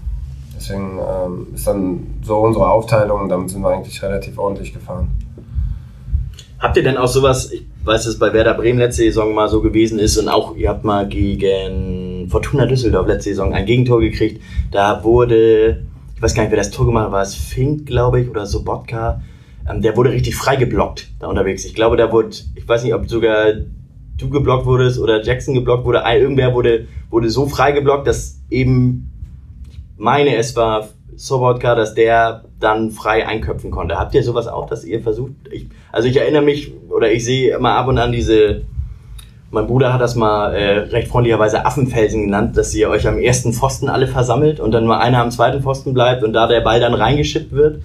deswegen 0.56 0.98
ähm, 0.98 1.46
ist 1.54 1.66
dann 1.66 2.06
so 2.22 2.38
unsere 2.38 2.70
Aufteilung 2.70 3.22
und 3.22 3.28
damit 3.30 3.50
sind 3.50 3.62
wir 3.62 3.70
eigentlich 3.70 4.00
relativ 4.02 4.38
ordentlich 4.38 4.72
gefahren. 4.72 5.08
Habt 6.60 6.76
ihr 6.76 6.82
denn 6.82 6.96
auch 6.98 7.08
sowas, 7.08 7.50
ich 7.52 7.64
weiß, 7.84 8.04
dass 8.04 8.14
es 8.14 8.18
bei 8.18 8.32
Werder 8.34 8.54
Bremen 8.54 8.78
letzte 8.78 9.02
Saison 9.02 9.34
mal 9.34 9.48
so 9.48 9.60
gewesen 9.62 9.98
ist 9.98 10.18
und 10.18 10.28
auch 10.28 10.54
ihr 10.56 10.68
habt 10.68 10.84
mal 10.84 11.08
gegen 11.08 12.09
Fortuna 12.30 12.66
Düsseldorf 12.66 13.06
letzte 13.06 13.30
Saison 13.30 13.52
ein 13.52 13.66
Gegentor 13.66 14.00
gekriegt. 14.00 14.42
Da 14.70 15.02
wurde, 15.04 15.82
ich 16.14 16.22
weiß 16.22 16.34
gar 16.34 16.42
nicht, 16.42 16.50
wer 16.50 16.58
das 16.58 16.70
Tor 16.70 16.86
gemacht 16.86 17.06
hat, 17.06 17.12
war 17.12 17.22
es 17.22 17.34
Fink, 17.34 17.86
glaube 17.86 18.20
ich, 18.20 18.30
oder 18.30 18.46
Sobotka. 18.46 19.20
Ähm, 19.68 19.82
der 19.82 19.96
wurde 19.96 20.12
richtig 20.12 20.36
frei 20.36 20.56
geblockt 20.56 21.10
da 21.18 21.26
unterwegs. 21.26 21.64
Ich 21.64 21.74
glaube, 21.74 21.96
da 21.96 22.12
wurde, 22.12 22.30
ich 22.54 22.66
weiß 22.66 22.84
nicht, 22.84 22.94
ob 22.94 23.08
sogar 23.08 23.52
du 24.16 24.30
geblockt 24.30 24.66
wurdest 24.66 24.98
oder 25.00 25.22
Jackson 25.22 25.54
geblockt 25.54 25.84
wurde. 25.84 26.02
Irgendwer 26.06 26.54
wurde, 26.54 26.86
wurde 27.10 27.30
so 27.30 27.46
frei 27.46 27.72
geblockt, 27.72 28.06
dass 28.06 28.40
eben, 28.50 29.10
meine, 29.96 30.36
es 30.36 30.54
war 30.56 30.88
Sobotka, 31.16 31.74
dass 31.74 31.94
der 31.94 32.44
dann 32.60 32.90
frei 32.90 33.26
einköpfen 33.26 33.70
konnte. 33.70 33.98
Habt 33.98 34.14
ihr 34.14 34.22
sowas 34.22 34.46
auch, 34.46 34.66
dass 34.66 34.84
ihr 34.84 35.02
versucht? 35.02 35.32
Ich, 35.50 35.66
also 35.92 36.08
ich 36.08 36.16
erinnere 36.16 36.42
mich 36.42 36.72
oder 36.88 37.10
ich 37.10 37.24
sehe 37.24 37.56
immer 37.56 37.74
ab 37.74 37.88
und 37.88 37.98
an 37.98 38.12
diese, 38.12 38.62
mein 39.50 39.66
Bruder 39.66 39.92
hat 39.92 40.00
das 40.00 40.14
mal 40.14 40.54
äh, 40.54 40.78
recht 40.78 41.08
freundlicherweise 41.08 41.66
Affenfelsen 41.66 42.24
genannt, 42.24 42.56
dass 42.56 42.74
ihr 42.74 42.88
euch 42.88 43.06
am 43.08 43.18
ersten 43.18 43.52
Pfosten 43.52 43.88
alle 43.88 44.06
versammelt 44.06 44.60
und 44.60 44.72
dann 44.72 44.84
nur 44.84 45.00
einer 45.00 45.20
am 45.20 45.30
zweiten 45.30 45.62
Pfosten 45.62 45.92
bleibt 45.92 46.22
und 46.22 46.32
da 46.32 46.46
der 46.46 46.60
Ball 46.60 46.80
dann 46.80 46.94
reingeschippt 46.94 47.52
wird. 47.52 47.82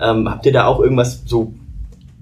Ähm, 0.00 0.28
habt 0.28 0.44
ihr 0.44 0.52
da 0.52 0.66
auch 0.66 0.80
irgendwas 0.80 1.22
so, 1.24 1.52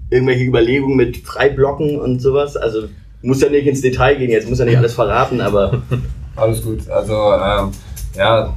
irgendwelche 0.09 0.43
Überlegungen 0.43 0.95
mit 0.95 1.17
Freiblocken 1.17 1.99
und 1.99 2.21
sowas? 2.21 2.55
Also 2.55 2.83
muss 3.23 3.41
ja 3.41 3.49
nicht 3.49 3.65
ins 3.65 3.81
Detail 3.81 4.15
gehen, 4.15 4.29
jetzt 4.29 4.49
muss 4.49 4.59
ja 4.59 4.65
nicht 4.65 4.77
alles 4.77 4.93
verraten, 4.93 5.41
aber 5.41 5.81
Alles 6.35 6.63
gut. 6.63 6.89
Also 6.89 7.13
ähm, 7.13 7.71
ja, 8.15 8.53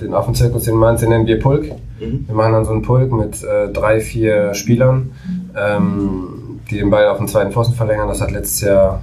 den 0.00 0.14
Affenzirkus, 0.14 0.64
den 0.64 0.76
meinst, 0.76 1.02
den 1.02 1.10
nennen 1.10 1.26
wir 1.26 1.38
Pulk. 1.38 1.72
Mhm. 2.00 2.24
Wir 2.26 2.34
machen 2.34 2.52
dann 2.52 2.64
so 2.64 2.72
einen 2.72 2.82
Pulk 2.82 3.12
mit 3.12 3.42
äh, 3.42 3.70
drei, 3.72 4.00
vier 4.00 4.54
Spielern, 4.54 5.12
ähm, 5.56 6.60
die 6.70 6.78
den 6.78 6.90
Ball 6.90 7.08
auf 7.08 7.18
den 7.18 7.28
zweiten 7.28 7.52
Pfosten 7.52 7.74
verlängern. 7.74 8.08
Das 8.08 8.20
hat 8.20 8.30
letztes 8.30 8.62
Jahr, 8.62 9.02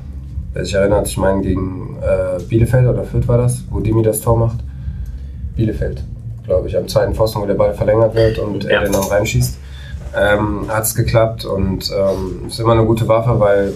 wer 0.54 0.66
sich 0.66 0.74
erinnert, 0.74 1.08
ich 1.08 1.18
meine 1.18 1.42
gegen 1.42 1.98
äh, 2.02 2.42
Bielefeld 2.44 2.88
oder 2.88 3.04
Fürth 3.04 3.28
war 3.28 3.38
das, 3.38 3.64
wo 3.70 3.80
Dimi 3.80 4.02
das 4.04 4.22
Tor 4.22 4.38
macht. 4.38 4.60
Bielefeld, 5.56 6.04
glaube 6.46 6.68
ich, 6.68 6.78
am 6.78 6.88
zweiten 6.88 7.14
Pfosten, 7.14 7.42
wo 7.42 7.46
der 7.46 7.54
Ball 7.56 7.74
verlängert 7.74 8.16
wird 8.16 8.40
und 8.40 8.64
Ja. 8.64 8.70
er 8.72 8.82
den 8.84 8.94
dann 8.94 9.04
reinschießt. 9.04 9.58
Ähm, 10.18 10.66
hat 10.70 10.84
es 10.84 10.96
geklappt 10.96 11.46
und 11.46 11.92
ähm, 11.96 12.48
ist 12.48 12.60
immer 12.60 12.72
eine 12.74 12.86
gute 12.86 13.08
Waffe, 13.08 13.40
weil 13.40 13.74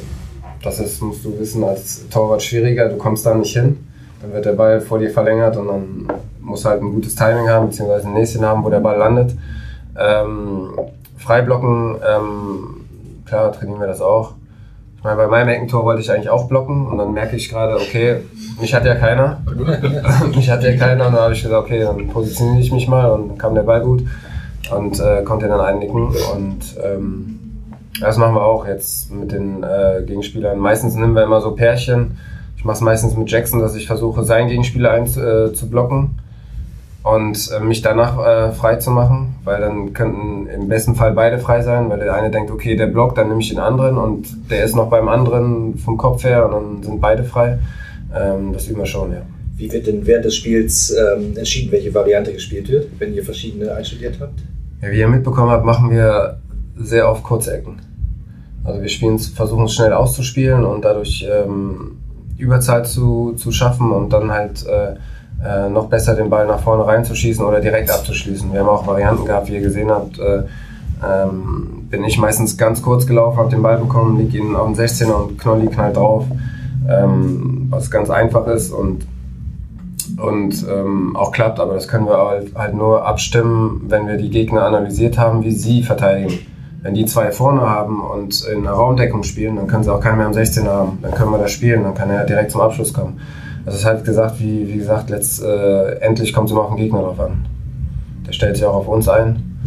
das 0.63 0.80
ist, 0.80 1.01
musst 1.01 1.24
du 1.26 1.38
wissen, 1.39 1.63
als 1.63 2.07
Torwart 2.09 2.41
schwieriger. 2.41 2.89
Du 2.89 2.97
kommst 2.97 3.26
da 3.26 3.36
nicht 3.36 3.53
hin. 3.53 3.78
Dann 4.21 4.34
wird 4.34 4.45
der 4.45 4.53
Ball 4.53 4.80
vor 4.82 4.97
dir 4.97 5.11
verlängert 5.11 5.57
und 5.57 5.67
dann 5.67 6.07
musst 6.41 6.65
du 6.65 6.69
halt 6.69 6.82
ein 6.82 6.91
gutes 6.93 7.13
Timing 7.15 7.49
haben, 7.49 7.67
beziehungsweise 7.67 8.07
ein 8.07 8.13
Näschen 8.13 8.43
haben, 8.45 8.63
wo 8.63 8.69
der 8.69 8.80
Ball 8.80 8.97
landet. 8.97 9.36
Ähm, 9.99 10.69
Freiblocken, 11.17 11.95
ähm, 12.07 12.86
klar 13.26 13.51
trainieren 13.51 13.80
wir 13.82 13.88
das 13.88 14.01
auch. 14.01 14.34
Meine, 15.04 15.18
bei 15.18 15.28
meinem 15.28 15.49
Eckentor 15.49 15.84
wollte 15.84 16.01
ich 16.01 16.10
eigentlich 16.10 16.30
auch 16.30 16.47
blocken 16.47 16.88
und 16.88 16.97
dann 16.97 17.12
merke 17.12 17.36
ich 17.36 17.49
gerade, 17.49 17.76
okay, 17.76 18.22
mich 18.62 18.74
hat 18.74 18.86
ja 18.86 18.95
keiner. 18.95 19.41
mich 20.36 20.49
hat 20.49 20.64
ja 20.64 20.78
keiner 20.78 21.08
und 21.08 21.14
dann 21.14 21.24
habe 21.24 21.34
ich 21.34 21.43
gesagt, 21.43 21.66
okay, 21.66 21.82
dann 21.82 22.08
positioniere 22.08 22.62
ich 22.62 22.72
mich 22.72 22.88
mal 22.88 23.12
und 23.12 23.30
dann 23.30 23.38
kam 23.38 23.54
der 23.54 23.64
Ball 23.64 23.82
gut 23.82 24.04
und 24.74 24.99
äh, 24.99 25.24
konnte 25.24 25.47
dann 25.47 25.60
einnicken 25.60 26.08
und 26.34 26.60
ähm, 26.82 27.39
das 27.99 28.18
machen 28.18 28.36
wir 28.36 28.43
auch 28.43 28.66
jetzt 28.66 29.12
mit 29.12 29.32
den 29.34 29.62
äh, 29.64 30.04
Gegenspielern. 30.06 30.58
Meistens 30.58 30.95
nehmen 30.95 31.16
wir 31.16 31.24
immer 31.24 31.41
so 31.41 31.51
Pärchen. 31.51 32.18
Ich 32.56 32.64
mache 32.64 32.76
es 32.76 32.82
meistens 32.82 33.18
mit 33.18 33.30
Jackson, 33.30 33.60
dass 33.60 33.76
ich 33.76 33.86
versuche, 33.88 34.24
seinen 34.24 34.47
Gegenspieler 34.47 34.91
einzu, 34.91 35.22
äh, 35.22 35.54
zu 35.54 35.70
blocken 35.70 36.18
und 37.04 37.51
äh, 37.51 37.60
mich 37.60 37.82
danach 37.82 38.18
äh, 38.26 38.51
frei 38.54 38.78
zu 38.78 38.89
machen, 38.89 39.36
weil 39.43 39.60
dann 39.60 39.93
könnten 39.93 40.47
im 40.47 40.70
besten 40.70 40.95
Fall 40.95 41.12
beide 41.12 41.38
frei 41.38 41.62
sein, 41.62 41.89
weil 41.89 41.99
der 41.99 42.14
eine 42.14 42.32
denkt, 42.32 42.49
okay, 42.49 42.78
der 42.78 42.88
blockt, 42.88 43.18
dann 43.18 43.28
nehme 43.28 43.41
ich 43.41 43.49
den 43.49 43.60
anderen 43.60 43.97
und 43.97 44.49
der 44.49 44.64
ist 44.64 44.76
noch 44.76 44.89
beim 44.89 45.10
anderen 45.10 45.78
vom 45.78 45.97
Kopf 45.97 46.24
her 46.24 46.45
und 46.45 46.51
dann 46.54 46.84
sind 46.84 47.01
beide 47.01 47.26
frei. 47.26 47.60
Ähm, 48.16 48.54
das 48.54 48.68
üben 48.68 48.80
wir 48.80 48.86
schon, 48.86 49.12
ja. 49.12 49.22
Wie 49.58 49.72
wird 49.72 49.86
denn 49.86 50.08
während 50.08 50.26
des 50.26 50.36
Spiels 50.36 50.91
ähm, 50.91 51.38
entschieden, 51.38 51.72
welche 51.72 51.93
Variante 51.93 52.34
gespielt 52.34 52.70
wird, 52.70 52.88
wenn 52.99 53.14
ihr 53.14 53.24
verschiedene 53.24 53.74
einstudiert 53.74 54.18
habt? 54.20 54.39
Ja, 54.82 54.89
wie 54.89 54.99
ihr 54.99 55.08
mitbekommen 55.08 55.51
habt, 55.51 55.66
machen 55.66 55.91
wir 55.91 56.39
sehr 56.78 57.10
oft 57.10 57.24
kurze 57.24 57.58
Ecken. 57.58 57.80
Also 58.64 58.82
wir 58.82 58.89
spielen, 58.89 59.20
versuchen 59.20 59.66
es 59.66 59.74
schnell 59.74 59.93
auszuspielen 59.93 60.64
und 60.64 60.86
dadurch 60.86 61.28
ähm, 61.30 61.97
Überzeit 62.38 62.88
zu, 62.88 63.34
zu 63.34 63.51
schaffen 63.51 63.91
und 63.91 64.12
dann 64.12 64.32
halt 64.32 64.66
äh, 64.66 64.95
äh, 65.44 65.70
noch 65.70 65.88
besser 65.88 66.16
den 66.16 66.30
Ball 66.30 66.48
nach 66.48 66.60
vorne 66.60 66.86
reinzuschießen 66.86 67.46
oder 67.46 67.60
direkt 67.60 67.91
abzuschließen. 67.91 68.52
Wir 68.54 68.62
haben 68.62 68.70
auch 68.70 68.88
Varianten 68.88 69.26
gehabt, 69.26 69.50
wie 69.50 69.56
ihr 69.56 69.62
gesehen 69.62 69.89
habt. 69.89 70.20
Äh, 70.20 70.44
ähm, 71.06 71.88
bin 71.89 72.04
ich 72.04 72.18
meistens 72.18 72.58
ganz 72.58 72.82
kurz 72.82 73.06
gelaufen, 73.06 73.38
habe 73.38 73.50
den 73.50 73.62
Ball 73.62 73.78
bekommen, 73.78 74.18
liege 74.18 74.38
ihn 74.38 74.56
auf 74.56 74.68
den 74.68 74.76
16er 74.76 75.14
und 75.14 75.39
Knolli 75.39 75.68
knallt 75.68 75.98
drauf. 75.98 76.26
Ähm, 76.89 77.68
was 77.70 77.91
ganz 77.91 78.10
einfach 78.10 78.48
ist 78.48 78.72
und, 78.72 79.06
und 80.18 80.66
ähm, 80.70 81.16
auch 81.16 81.32
klappt, 81.32 81.60
aber 81.60 81.74
das 81.74 81.88
können 81.88 82.08
wir 82.08 82.18
halt, 82.18 82.56
halt 82.56 82.74
nur 82.74 83.06
abstimmen, 83.06 83.86
wenn 83.88 84.08
wir 84.08 84.18
die 84.18 84.30
Gegner 84.30 84.66
analysiert 84.66 85.18
haben, 85.18 85.44
wie 85.44 85.52
sie 85.52 85.84
verteidigen. 85.84 86.39
Wenn 86.82 86.94
die 86.94 87.06
zwei 87.06 87.32
vorne 87.32 87.62
haben 87.62 88.02
und 88.02 88.44
in 88.44 88.60
einer 88.60 88.72
Raumdeckung 88.72 89.24
spielen, 89.24 89.56
dann 89.56 89.68
können 89.68 89.84
sie 89.84 89.94
auch 89.94 90.02
keinen 90.02 90.18
mehr 90.18 90.28
am 90.28 90.34
16er 90.34 90.66
haben. 90.66 91.00
Dann 91.02 91.14
können 91.14 91.32
wir 91.32 91.38
das 91.38 91.52
spielen, 91.52 91.84
dann 91.84 91.94
kann 91.94 92.10
er 92.10 92.26
direkt 92.26 92.52
zum 92.52 92.60
Abschluss 92.60 92.94
kommen. 92.94 93.22
Das 93.66 93.76
ist 93.76 93.86
halt 93.86 94.03
gesagt, 94.03 94.39
wie, 94.39 94.68
wie 94.68 94.78
gesagt, 94.78 95.09
letzt, 95.09 95.41
äh, 95.41 95.99
endlich 95.99 96.34
kommt 96.34 96.47
es 96.47 96.51
immer 96.51 96.64
auf 96.64 96.76
den 96.76 96.78
Gegner 96.78 96.99
drauf 96.99 97.20
an. 97.20 97.45
Der 98.28 98.34
stellt 98.34 98.57
sich 98.57 98.66
auch 98.66 98.76
auf 98.76 98.88
uns 98.88 99.07
ein. 99.07 99.57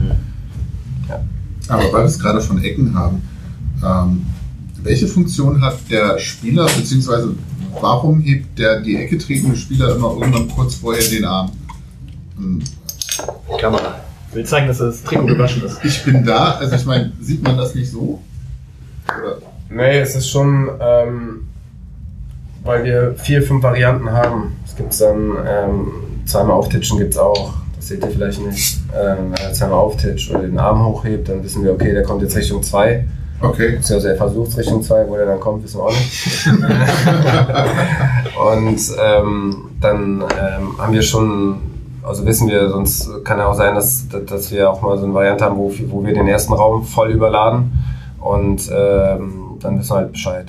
Ja. 1.09 1.21
Aber 1.69 1.83
weil 1.85 2.03
wir 2.03 2.05
es 2.05 2.19
gerade 2.19 2.41
von 2.41 2.63
Ecken 2.63 2.95
haben, 2.95 3.23
ähm, 3.85 4.27
welche 4.83 5.09
Funktion 5.09 5.61
hat 5.63 5.79
der 5.91 6.19
Spieler, 6.19 6.67
beziehungsweise 6.67 7.35
warum 7.81 8.21
hebt 8.21 8.59
der 8.59 8.81
die 8.81 8.97
Ecke 8.97 9.19
tretende 9.19 9.57
Spieler 9.57 9.97
immer 9.97 10.15
irgendwann 10.15 10.49
kurz 10.49 10.77
vorher 10.77 11.05
den 11.09 11.25
Arm? 11.25 11.51
Hm. 12.37 12.63
Kamera. 13.59 13.97
Ich 14.31 14.37
will 14.37 14.45
zeigen, 14.45 14.69
dass 14.69 14.79
das 14.79 15.03
Trikot 15.03 15.27
gewaschen 15.27 15.65
ist. 15.65 15.85
Ich 15.85 16.05
bin 16.05 16.25
da, 16.25 16.53
also 16.53 16.77
ich 16.77 16.85
meine, 16.85 17.13
sieht 17.21 17.43
man 17.43 17.57
das 17.57 17.75
nicht 17.75 17.91
so? 17.91 18.21
Oder? 19.07 19.39
Nee, 19.71 19.99
es 19.99 20.15
ist 20.15 20.29
schon, 20.29 20.69
ähm, 20.81 21.46
weil 22.67 22.85
wir 22.85 23.15
vier, 23.17 23.43
fünf 23.43 23.63
Varianten 23.63 24.11
haben. 24.11 24.57
Es 24.65 24.77
gibt 24.77 25.01
dann 25.01 25.37
ähm, 25.49 25.93
zweimal 26.27 26.57
auftitschen 26.57 26.99
gibt 26.99 27.15
es 27.15 27.19
auch. 27.19 27.55
Das 27.77 27.89
seht 27.89 28.05
ihr 28.05 28.11
vielleicht 28.11 28.45
nicht. 28.45 28.81
Ähm, 28.95 29.33
wenn 29.33 29.47
er 29.47 29.53
zweimal 29.53 29.79
auftitscht 29.79 30.31
oder 30.31 30.41
den 30.41 30.59
Arm 30.59 30.85
hochhebt, 30.85 31.29
dann 31.29 31.43
wissen 31.43 31.65
wir, 31.65 31.73
okay, 31.73 31.93
der 31.93 32.03
kommt 32.03 32.23
jetzt 32.23 32.37
Richtung 32.37 32.63
2. 32.63 33.07
Okay. 33.41 33.77
Beziehungsweise 33.77 34.11
er 34.11 34.17
versucht 34.17 34.57
Richtung 34.57 34.83
2, 34.83 35.09
wo 35.09 35.17
der 35.17 35.27
dann 35.27 35.41
kommt, 35.41 35.63
wissen 35.63 35.79
wir 35.79 35.85
auch 35.85 35.93
nicht. 35.93 36.47
Und 38.55 38.81
ähm, 39.03 39.71
dann 39.81 40.23
ähm, 40.23 40.79
haben 40.79 40.93
wir 40.93 41.03
schon, 41.03 41.61
also 42.03 42.25
wissen 42.25 42.49
wir, 42.49 42.71
sonst 42.71 43.25
kann 43.25 43.39
ja 43.39 43.47
auch 43.47 43.55
sein, 43.55 43.75
dass, 43.75 44.07
dass 44.09 44.51
wir 44.51 44.71
auch 44.71 44.81
mal 44.81 44.97
so 44.99 45.05
eine 45.05 45.15
Variante 45.15 45.45
haben, 45.45 45.57
wo, 45.57 45.73
wo 45.89 46.05
wir 46.05 46.15
den 46.15 46.27
ersten 46.27 46.55
Raum 46.55 46.85
voll 46.85 47.11
überladen 47.11 47.73
und 48.21 48.71
ähm, 48.75 49.59
dann 49.61 49.79
wissen 49.79 49.91
wir 49.91 49.97
halt 49.97 50.13
Bescheid. 50.13 50.47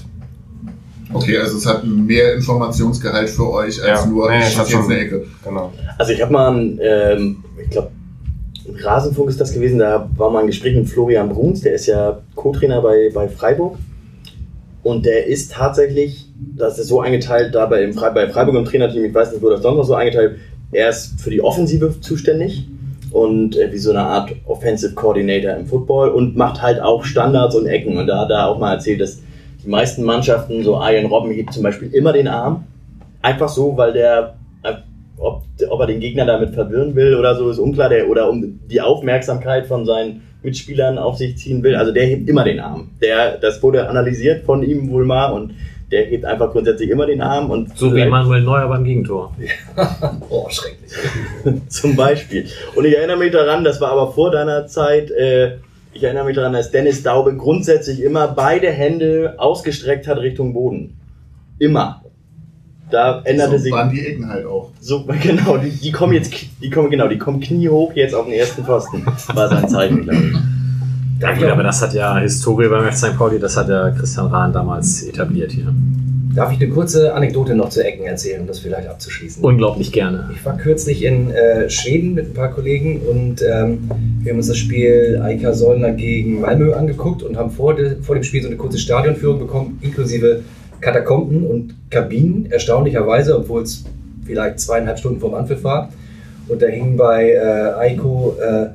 Okay, 1.14 1.38
also 1.38 1.58
es 1.58 1.66
hat 1.66 1.86
mehr 1.86 2.36
Informationsgehalt 2.36 3.30
für 3.30 3.50
euch 3.52 3.82
als 3.84 4.02
Ja. 4.02 4.06
nur 4.06 4.30
Nee, 4.30 4.40
ich 4.40 4.58
hat 4.58 4.68
jetzt 4.68 4.72
schon- 4.72 4.92
eine 4.92 5.00
Ecke. 5.00 5.26
Genau. 5.44 5.72
Also 5.98 6.12
ich 6.12 6.22
habe 6.22 6.34
mal, 6.34 6.52
ein, 6.52 6.80
ähm, 6.82 7.44
ich 7.64 7.70
glaube, 7.70 7.92
Rasenfunk 8.84 9.30
ist 9.30 9.40
das 9.40 9.54
gewesen, 9.54 9.80
da 9.80 10.10
war 10.18 10.30
mal 10.30 10.40
ein 10.42 10.48
Gespräch 10.48 10.76
mit 10.76 10.90
Florian 10.90 11.30
Bruns, 11.30 11.62
der 11.62 11.74
ist 11.74 11.86
ja 11.86 12.20
Co-Trainer 12.36 12.82
bei, 12.82 13.10
bei 13.14 13.30
Freiburg. 13.30 13.78
Und 14.84 15.06
der 15.06 15.26
ist 15.28 15.52
tatsächlich, 15.54 16.26
das 16.56 16.78
ist 16.80 16.88
so 16.88 17.02
eingeteilt, 17.02 17.56
da 17.56 17.66
bei, 17.66 17.92
Fre 17.94 18.12
bei 18.14 18.28
Freiburg 18.30 18.56
im 18.56 18.66
Trainerteam, 18.66 19.06
ich 19.06 19.14
weiß 19.14 19.32
nicht, 19.32 19.42
wo 19.42 19.50
das 19.50 19.62
sonst 19.62 19.78
noch 19.78 19.84
so 19.86 19.96
eingeteilt, 19.96 20.38
er 20.72 20.90
ist 20.90 21.20
für 21.20 21.30
die 21.30 21.42
Offensive 21.42 22.00
zuständig 22.02 22.68
und 23.12 23.58
äh, 23.58 23.72
wie 23.72 23.78
so 23.78 23.90
eine 23.92 24.02
Art 24.02 24.34
Offensive 24.46 24.94
Coordinator 24.94 25.56
im 25.56 25.66
Football 25.66 26.10
und 26.10 26.36
macht 26.36 26.62
halt 26.62 26.82
auch 26.82 27.04
Standards 27.06 27.56
und 27.56 27.66
Ecken. 27.68 27.98
Und 27.98 28.08
da 28.08 28.20
hat 28.20 28.30
er 28.30 28.48
auch 28.48 28.60
mal 28.60 28.74
erzählt, 28.74 29.00
dass 29.02 29.20
die 29.68 29.72
meisten 29.72 30.06
Mannschaften, 30.06 30.64
so 30.64 30.80
Ian 30.82 31.08
Robben 31.08 31.30
hebt 31.32 31.52
zum 31.52 31.62
Beispiel 31.62 31.94
immer 31.94 32.14
den 32.14 32.30
Arm. 32.30 32.64
Einfach 33.22 33.50
so, 33.50 33.76
weil 33.76 33.92
der, 33.92 34.38
ob, 35.18 35.44
ob 35.70 35.80
er 35.82 35.88
den 35.88 36.00
Gegner 36.00 36.26
damit 36.26 36.52
verwirren 36.52 36.96
will 36.96 37.16
oder 37.16 37.36
so, 37.36 37.50
ist 37.50 37.60
unklar, 37.60 37.90
der, 37.90 38.10
oder 38.10 38.30
um 38.30 38.62
die 38.72 38.80
Aufmerksamkeit 38.80 39.68
von 39.68 39.86
seinen 39.86 40.22
Mitspielern 40.42 40.98
auf 40.98 41.18
sich 41.18 41.38
ziehen 41.38 41.64
will. 41.64 41.76
Also 41.76 41.92
der 41.92 42.06
hebt 42.06 42.30
immer 42.30 42.46
den 42.46 42.62
Arm. 42.62 42.92
Der, 43.02 43.38
das 43.40 43.62
wurde 43.62 43.90
analysiert 43.90 44.46
von 44.46 44.64
ihm 44.64 44.90
wohl 44.90 45.04
mal 45.04 45.34
und 45.34 45.54
der 45.92 46.06
hebt 46.06 46.24
einfach 46.24 46.54
grundsätzlich 46.54 46.90
immer 46.90 47.06
den 47.06 47.22
Arm 47.22 47.52
und 47.52 47.78
So 47.78 47.94
wie 47.94 48.06
Manuel 48.06 48.44
Neuer 48.44 48.70
beim 48.70 48.86
Gegentor. 48.86 49.36
Oh, 50.30 50.48
schrecklich. 50.50 50.92
zum 51.68 51.98
Beispiel. 51.98 52.46
Und 52.76 52.86
ich 52.86 52.96
erinnere 52.96 53.18
mich 53.18 53.34
daran, 53.34 53.66
das 53.66 53.82
war 53.82 53.92
aber 53.92 54.14
vor 54.14 54.32
deiner 54.32 54.68
Zeit, 54.68 55.12
äh, 55.12 55.58
ich 55.98 56.04
erinnere 56.04 56.26
mich 56.26 56.36
daran, 56.36 56.54
dass 56.54 56.72
Dennis 56.72 57.04
Daube 57.04 57.36
grundsätzlich 57.36 58.02
immer 58.02 58.28
beide 58.28 58.70
Hände 58.70 59.34
ausgestreckt 59.38 60.08
hat 60.08 60.20
Richtung 60.20 60.54
Boden. 60.54 60.96
Immer. 61.60 62.04
Da 62.90 63.22
änderte 63.26 63.58
so 63.58 63.64
sich 63.64 63.72
waren 63.74 63.90
die 63.90 64.06
Ecken 64.06 64.30
halt 64.30 64.46
auch. 64.46 64.72
so 64.80 65.06
genau, 65.22 65.58
die, 65.58 65.72
die 65.72 65.92
kommen 65.92 66.14
jetzt 66.14 66.34
die 66.62 66.70
kommen 66.70 66.90
genau, 66.90 67.08
die 67.08 67.18
kommen 67.18 67.42
kniehoch 67.42 67.94
jetzt 67.96 68.16
auf 68.16 68.26
den 68.26 68.36
ersten 68.36 68.64
Pfosten. 68.64 69.06
War 69.06 69.50
sein 69.50 69.68
Zeichen, 69.68 70.04
glaube 70.04 70.22
ich. 70.22 71.22
Ja, 71.22 71.34
gut, 71.34 71.46
aber 71.46 71.64
das 71.64 71.82
hat 71.82 71.94
ja 71.94 72.18
Historie 72.20 72.70
beim 72.70 72.86
FC 72.86 72.98
St. 72.98 73.18
Pauli, 73.18 73.40
das 73.40 73.58
hat 73.58 73.68
ja 73.70 73.90
Christian 73.90 74.28
Rahn 74.28 74.54
damals 74.54 75.02
etabliert 75.02 75.52
hier. 75.52 75.74
Darf 76.36 76.52
ich 76.52 76.60
eine 76.60 76.70
kurze 76.70 77.14
Anekdote 77.14 77.56
noch 77.56 77.70
zu 77.70 77.84
Ecken 77.84 78.06
erzählen, 78.06 78.42
um 78.42 78.48
das 78.48 78.60
vielleicht 78.60 78.88
abzuschließen? 78.88 79.44
Unglaublich 79.44 79.92
gerne. 79.92 80.30
Ich 80.34 80.46
war 80.46 80.58
kürzlich 80.58 81.04
in 81.04 81.32
äh, 81.32 81.70
Schweden 81.70 82.14
mit 82.14 82.28
ein 82.28 82.34
paar 82.34 82.52
Kollegen 82.52 83.02
und 83.02 83.42
ähm, 83.42 83.90
wir 84.22 84.32
haben 84.32 84.38
uns 84.38 84.48
das 84.48 84.58
Spiel 84.58 85.20
Eika 85.24 85.54
Solna 85.54 85.92
gegen 85.92 86.42
Malmö 86.42 86.74
angeguckt 86.74 87.24
und 87.24 87.38
haben 87.38 87.52
vor, 87.52 87.76
de, 87.76 88.02
vor 88.02 88.16
dem 88.16 88.24
Spiel 88.24 88.42
so 88.42 88.48
eine 88.48 88.58
kurze 88.58 88.78
Stadionführung 88.78 89.40
bekommen, 89.40 89.80
inklusive 89.82 90.44
Katakomben 90.82 91.46
und 91.46 91.76
Kabinen, 91.90 92.52
erstaunlicherweise, 92.52 93.38
obwohl 93.38 93.64
es 93.64 93.86
vielleicht 94.26 94.60
zweieinhalb 94.60 95.00
Stunden 95.00 95.20
vom 95.20 95.34
Anpfiff 95.34 95.64
war. 95.64 95.92
Und 96.48 96.62
da 96.62 96.68
hingen 96.68 96.98
bei 96.98 97.32
äh, 97.32 97.80
Eiko 97.80 98.36
äh, 98.40 98.68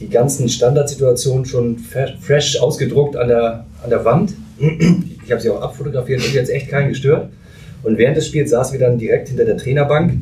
die 0.00 0.08
ganzen 0.08 0.48
Standardsituationen 0.48 1.44
schon 1.44 1.78
fresh 1.78 2.60
ausgedruckt 2.60 3.16
an 3.16 3.28
der, 3.28 3.64
an 3.82 3.90
der 3.90 4.04
Wand. 4.04 4.34
Ich 4.58 5.30
habe 5.30 5.40
sie 5.40 5.50
auch 5.50 5.62
abfotografiert 5.62 6.24
und 6.24 6.34
jetzt 6.34 6.50
echt 6.50 6.68
keinen 6.68 6.88
gestört. 6.88 7.28
Und 7.82 7.96
während 7.98 8.16
des 8.16 8.26
Spiels 8.26 8.50
saßen 8.50 8.78
wir 8.78 8.86
dann 8.86 8.98
direkt 8.98 9.28
hinter 9.28 9.44
der 9.44 9.56
Trainerbank 9.56 10.14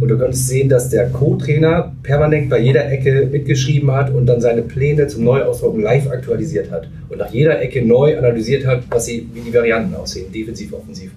und 0.00 0.08
du 0.08 0.18
konntest 0.18 0.48
sehen, 0.48 0.68
dass 0.68 0.88
der 0.88 1.10
Co-Trainer 1.10 1.94
permanent 2.02 2.50
bei 2.50 2.58
jeder 2.58 2.90
Ecke 2.90 3.28
mitgeschrieben 3.30 3.90
hat 3.90 4.10
und 4.10 4.26
dann 4.26 4.40
seine 4.40 4.62
Pläne 4.62 5.06
zum 5.06 5.24
Neuausdrucken 5.24 5.82
live 5.82 6.08
aktualisiert 6.10 6.70
hat. 6.70 6.88
Und 7.08 7.18
nach 7.18 7.32
jeder 7.32 7.60
Ecke 7.60 7.84
neu 7.84 8.16
analysiert 8.16 8.66
hat, 8.66 8.82
was 8.90 9.06
sie, 9.06 9.28
wie 9.32 9.40
die 9.40 9.54
Varianten 9.54 9.94
aussehen, 9.94 10.30
defensiv, 10.32 10.72
offensiv. 10.72 11.12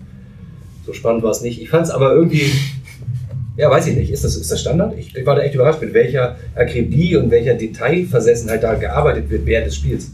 So 0.86 0.94
spannend 0.94 1.24
war 1.24 1.32
es 1.32 1.42
nicht. 1.42 1.62
Ich 1.62 1.70
fand 1.70 1.86
es 1.86 1.92
aber 1.92 2.14
irgendwie, 2.14 2.52
ja, 3.58 3.70
weiß 3.70 3.88
ich 3.88 3.96
nicht, 3.96 4.12
ist 4.12 4.24
das, 4.24 4.36
ist 4.36 4.52
das 4.52 4.62
Standard? 4.62 4.98
Ich, 4.98 5.16
ich 5.16 5.26
war 5.26 5.36
da 5.36 5.42
echt 5.42 5.56
überrascht, 5.56 5.82
mit 5.82 5.94
welcher 5.94 6.38
Akribie 6.56 7.18
und 7.18 7.32
welcher 7.32 7.56
Detailversessenheit 7.56 8.64
da 8.64 8.76
gearbeitet 8.76 9.30
wird 9.30 9.46
während 9.46 9.68
des 9.68 9.76
Spiels. 9.76 10.12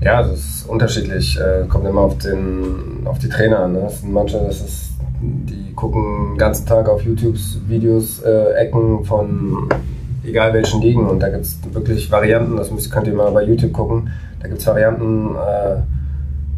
Ja, 0.00 0.22
das 0.22 0.40
ist 0.40 0.68
unterschiedlich. 0.68 1.38
Äh, 1.38 1.66
kommt 1.68 1.86
immer 1.86 2.00
auf, 2.00 2.18
den, 2.18 3.06
auf 3.06 3.18
die 3.18 3.28
Trainer 3.28 3.60
an. 3.60 3.72
Ne? 3.72 3.88
Sind 3.90 4.12
manche, 4.12 4.38
das 4.38 4.60
ist, 4.60 4.90
die 5.20 5.74
gucken 5.74 6.32
den 6.32 6.38
ganzen 6.38 6.66
Tag 6.66 6.88
auf 6.88 7.02
YouTube 7.02 7.36
Videos, 7.68 8.20
äh, 8.22 8.54
Ecken 8.54 9.04
von 9.04 9.68
egal 10.24 10.52
welchen 10.52 10.80
Ligen 10.80 11.06
und 11.06 11.20
da 11.20 11.28
gibt 11.28 11.44
es 11.44 11.58
wirklich 11.72 12.10
Varianten, 12.10 12.56
das 12.56 12.70
müsst, 12.70 12.90
könnt 12.90 13.06
ihr 13.06 13.14
mal 13.14 13.30
bei 13.32 13.44
YouTube 13.44 13.72
gucken. 13.72 14.10
Da 14.40 14.48
gibt 14.48 14.60
es 14.60 14.66
Varianten, 14.66 15.34
äh, 15.34 15.82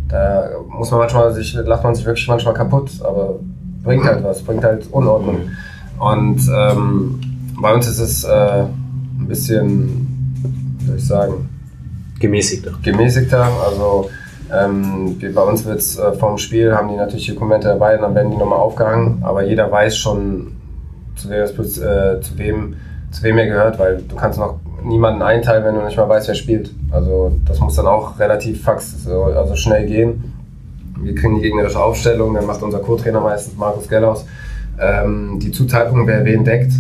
da 0.09 0.51
muss 0.69 0.91
man 0.91 1.01
manchmal 1.01 1.33
sich, 1.33 1.55
lacht 1.55 1.85
man 1.85 1.95
sich 1.95 2.05
wirklich 2.05 2.29
manchmal 2.29 2.55
kaputt, 2.55 2.91
aber 3.03 3.41
bringt 3.83 4.05
halt 4.05 4.23
was, 4.23 4.43
bringt 4.43 4.65
halt 4.65 4.87
Unordnung. 4.93 5.51
Und 5.99 6.41
ähm, 6.55 7.21
bei 7.61 7.75
uns 7.75 7.87
ist 7.89 7.99
es 7.99 8.25
äh, 8.25 8.65
ein 9.19 9.27
bisschen, 9.29 10.35
wie 10.79 10.87
soll 10.87 10.97
ich 10.97 11.07
sagen, 11.07 11.49
Gemäßigter. 12.23 12.73
gemäßigter. 12.83 13.47
Also 13.67 14.09
ähm, 14.53 15.19
bei 15.35 15.43
uns 15.43 15.65
wird 15.65 15.81
es 15.81 15.99
äh, 15.99 16.13
vorm 16.13 16.39
Spiel, 16.39 16.75
haben 16.75 16.89
die 16.89 16.97
natürlich 16.97 17.27
Dokumente 17.27 17.69
dabei 17.69 17.97
und 17.97 18.03
dann 18.03 18.15
werden 18.15 18.31
die 18.31 18.37
nochmal 18.37 18.59
aufgehangen, 18.59 19.19
aber 19.23 19.45
jeder 19.45 19.71
weiß 19.71 19.97
schon, 19.97 20.53
zu 21.17 21.29
wem, 21.29 21.43
äh, 21.43 22.21
zu 22.21 22.39
wem, 22.39 22.77
zu 23.11 23.23
wem 23.23 23.39
er 23.39 23.47
gehört, 23.47 23.79
weil 23.79 24.03
du 24.09 24.15
kannst 24.15 24.39
noch 24.39 24.61
niemanden 24.85 25.23
einteilen, 25.23 25.65
wenn 25.65 25.75
du 25.75 25.83
nicht 25.83 25.97
mal 25.97 26.09
weißt, 26.09 26.29
wer 26.29 26.35
spielt. 26.35 26.73
Also 26.91 27.33
das 27.45 27.61
muss 27.61 27.75
dann 27.77 27.87
auch 27.87 28.19
relativ 28.19 28.63
fax, 28.63 29.05
so, 29.05 29.25
also 29.25 29.55
schnell 29.57 29.87
gehen. 29.87 30.33
Wir 31.01 31.15
kriegen 31.15 31.37
die 31.37 31.43
gegnerische 31.43 31.83
Aufstellung, 31.83 32.35
dann 32.35 32.47
macht 32.47 32.63
unser 32.63 32.79
Co-Trainer 32.79 33.21
meistens, 33.21 33.57
Markus 33.59 33.89
Gellaus, 33.89 34.25
ähm, 34.81 35.39
die 35.41 35.51
Zuteilung, 35.51 36.07
wer 36.07 36.25
wen 36.25 36.45
deckt. 36.45 36.73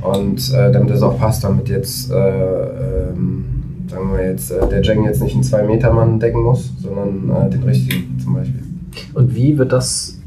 Und 0.00 0.52
äh, 0.54 0.70
damit 0.70 0.90
es 0.90 1.02
auch 1.02 1.18
passt, 1.18 1.42
damit 1.44 1.68
jetzt, 1.68 2.10
äh, 2.10 2.14
ähm, 2.14 3.57
sagen 3.88 4.12
wir 4.12 4.30
jetzt, 4.30 4.50
äh, 4.50 4.68
der 4.68 4.82
Jeng 4.82 5.04
jetzt 5.04 5.22
nicht 5.22 5.34
einen 5.34 5.44
2-Meter-Mann 5.44 6.20
decken 6.20 6.42
muss, 6.42 6.72
sondern 6.80 7.30
äh, 7.30 7.50
den 7.50 7.62
richtigen 7.62 8.18
zum 8.22 8.34
Beispiel. 8.34 8.62
Und 9.14 9.34
wie 9.34 9.58
wird 9.58 9.72
das 9.72 10.18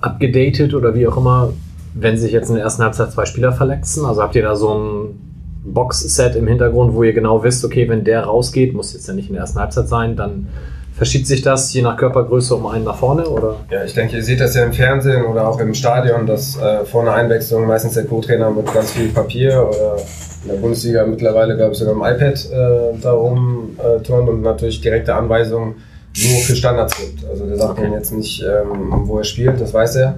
abgedatet 0.00 0.74
oder 0.74 0.94
wie 0.94 1.06
auch 1.06 1.16
immer, 1.16 1.52
wenn 1.94 2.16
sich 2.16 2.32
jetzt 2.32 2.48
in 2.48 2.56
der 2.56 2.64
ersten 2.64 2.82
Halbzeit 2.82 3.12
zwei 3.12 3.24
Spieler 3.24 3.52
verletzen? 3.52 4.04
Also 4.04 4.22
habt 4.22 4.34
ihr 4.34 4.42
da 4.42 4.56
so 4.56 4.74
ein 4.74 5.18
Box-Set 5.64 6.36
im 6.36 6.46
Hintergrund, 6.48 6.94
wo 6.94 7.02
ihr 7.02 7.12
genau 7.12 7.42
wisst, 7.44 7.64
okay, 7.64 7.88
wenn 7.88 8.04
der 8.04 8.24
rausgeht, 8.24 8.74
muss 8.74 8.92
jetzt 8.92 9.06
ja 9.06 9.14
nicht 9.14 9.28
in 9.28 9.34
der 9.34 9.42
ersten 9.42 9.60
Halbzeit 9.60 9.88
sein, 9.88 10.16
dann 10.16 10.48
verschiebt 10.94 11.26
sich 11.26 11.42
das 11.42 11.72
je 11.72 11.82
nach 11.82 11.96
Körpergröße 11.96 12.54
um 12.54 12.66
einen 12.66 12.84
nach 12.84 12.96
vorne 12.96 13.26
oder? 13.26 13.56
Ja, 13.70 13.84
ich 13.84 13.94
denke, 13.94 14.16
ihr 14.16 14.24
seht 14.24 14.40
das 14.40 14.54
ja 14.54 14.64
im 14.64 14.72
Fernsehen 14.72 15.24
oder 15.24 15.48
auch 15.48 15.58
im 15.58 15.74
Stadion, 15.74 16.26
dass 16.26 16.56
äh, 16.58 16.84
vor 16.84 17.02
einer 17.02 17.14
Einwechslung 17.14 17.66
meistens 17.66 17.94
der 17.94 18.04
Co-Trainer 18.04 18.50
mit 18.50 18.72
ganz 18.72 18.92
viel 18.92 19.08
Papier 19.08 19.66
oder 19.68 19.96
in 20.44 20.50
der 20.50 20.56
Bundesliga 20.56 21.06
mittlerweile, 21.06 21.56
glaube 21.56 21.72
ich, 21.72 21.78
sogar 21.78 21.94
im 21.94 22.00
iPad 22.00 22.50
äh, 22.50 22.98
darum 23.00 23.76
äh, 23.78 24.02
turnt 24.02 24.28
und 24.28 24.42
natürlich 24.42 24.80
direkte 24.80 25.14
Anweisungen 25.14 25.74
nur 26.14 26.40
für 26.42 26.56
Standards 26.56 26.96
gibt. 26.98 27.24
Also 27.28 27.46
der 27.46 27.56
sagt 27.56 27.78
Okay. 27.78 27.86
ihm 27.86 27.92
jetzt 27.92 28.12
nicht, 28.12 28.42
ähm, 28.42 29.02
wo 29.06 29.18
er 29.18 29.24
spielt, 29.24 29.60
das 29.60 29.72
weiß 29.72 29.96
er. 29.96 30.14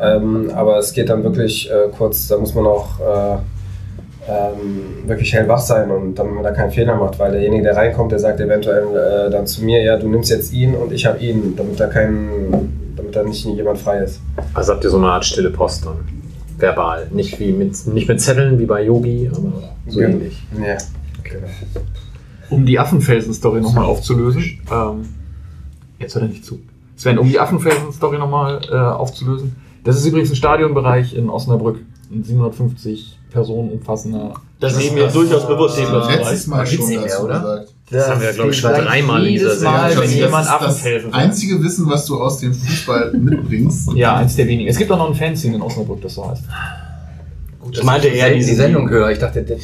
Ähm, 0.00 0.50
aber 0.54 0.78
es 0.78 0.92
geht 0.92 1.08
dann 1.08 1.22
wirklich 1.24 1.70
äh, 1.70 1.88
kurz, 1.96 2.28
da 2.28 2.36
muss 2.36 2.54
man 2.54 2.66
auch 2.66 3.00
äh, 3.00 3.36
ähm, 4.28 5.06
wirklich 5.08 5.32
hellwach 5.32 5.60
sein 5.60 5.90
und 5.90 6.16
damit 6.16 6.34
man 6.34 6.42
da 6.42 6.50
keinen 6.50 6.70
Fehler 6.72 6.96
macht, 6.96 7.18
weil 7.18 7.32
derjenige, 7.32 7.62
der 7.62 7.76
reinkommt, 7.76 8.10
der 8.12 8.18
sagt 8.18 8.40
eventuell 8.40 8.84
äh, 9.28 9.30
dann 9.30 9.46
zu 9.46 9.64
mir, 9.64 9.82
ja, 9.82 9.96
du 9.96 10.08
nimmst 10.08 10.30
jetzt 10.30 10.52
ihn 10.52 10.74
und 10.74 10.92
ich 10.92 11.06
habe 11.06 11.18
ihn, 11.18 11.54
damit 11.56 11.78
da 11.78 11.86
kein, 11.86 12.72
damit 12.96 13.14
da 13.14 13.22
nicht 13.22 13.44
jemand 13.44 13.78
frei 13.78 13.98
ist. 13.98 14.20
Also 14.52 14.72
habt 14.72 14.84
ihr 14.84 14.90
so 14.90 14.96
eine 14.98 15.06
Art 15.06 15.24
stille 15.24 15.50
Post 15.50 15.86
dann? 15.86 15.96
Verbal. 16.58 17.08
Nicht 17.12 17.38
wie 17.40 17.52
mit, 17.52 17.86
nicht 17.86 18.08
mit 18.08 18.20
Zetteln 18.20 18.58
wie 18.58 18.66
bei 18.66 18.84
Yogi, 18.84 19.30
aber 19.34 19.70
so 19.86 20.00
Ja. 20.00 20.08
ähnlich. 20.08 20.42
Ja. 20.60 20.76
Um 22.50 22.64
die 22.64 22.78
Affenfelsen-Story 22.78 23.60
nochmal 23.60 23.84
aufzulösen. 23.84 24.60
Ähm, 24.70 25.08
jetzt 25.98 26.14
hört 26.14 26.24
er 26.24 26.28
nicht 26.28 26.44
zu. 26.44 26.60
Sven, 26.96 27.18
um 27.18 27.28
die 27.28 27.38
Affenfelsen-Story 27.40 28.18
nochmal 28.18 28.60
äh, 28.70 28.74
aufzulösen. 28.74 29.56
Das 29.84 29.96
ist 29.96 30.06
übrigens 30.06 30.30
ein 30.30 30.36
Stadionbereich 30.36 31.14
in 31.14 31.28
Osnabrück. 31.28 31.78
Ein 32.10 32.22
750 32.22 33.18
Personen 33.30 33.70
umfassender. 33.70 34.34
Das 34.60 34.76
ist 34.76 34.94
mir 34.94 35.08
durchaus 35.08 35.46
bewusst. 35.46 35.78
letztes 35.78 36.46
Mal 36.46 36.66
schon 36.66 36.90
dazu 36.94 37.24
oder? 37.24 37.40
gesagt. 37.40 37.74
Das 37.88 38.08
haben 38.08 38.20
wir, 38.20 38.32
glaube 38.32 38.50
ich, 38.50 38.58
schon 38.58 38.72
dreimal 38.72 39.24
in 39.26 39.34
dieser 39.34 39.60
Mal, 39.70 39.90
Serie. 39.90 39.96
wenn 39.96 40.02
Das 40.10 40.14
jemand 40.14 40.44
ist 40.46 40.50
das 40.52 40.60
Affenfelsen 40.62 41.10
sagt. 41.12 41.22
einzige 41.22 41.62
Wissen, 41.62 41.88
was 41.88 42.06
du 42.06 42.20
aus 42.20 42.38
dem 42.40 42.52
Fußball 42.52 43.12
mitbringst. 43.16 43.92
Ja, 43.94 44.16
eins 44.16 44.34
der 44.36 44.46
wenigen. 44.48 44.68
Es 44.68 44.76
gibt 44.78 44.90
auch 44.90 44.98
noch 44.98 45.08
ein 45.08 45.14
Fanzine 45.14 45.54
in 45.56 45.62
Osnabrück, 45.62 46.00
das 46.02 46.14
so 46.14 46.28
heißt. 46.28 46.42
Gut, 47.60 47.78
Ich 47.78 47.84
meinte 47.84 48.08
eher 48.08 48.30
die, 48.30 48.36
diesen- 48.36 48.50
die 48.50 48.56
Sendung 48.56 48.88
höre. 48.90 49.10
Ich 49.10 49.18
dachte, 49.20 49.42
das, 49.42 49.60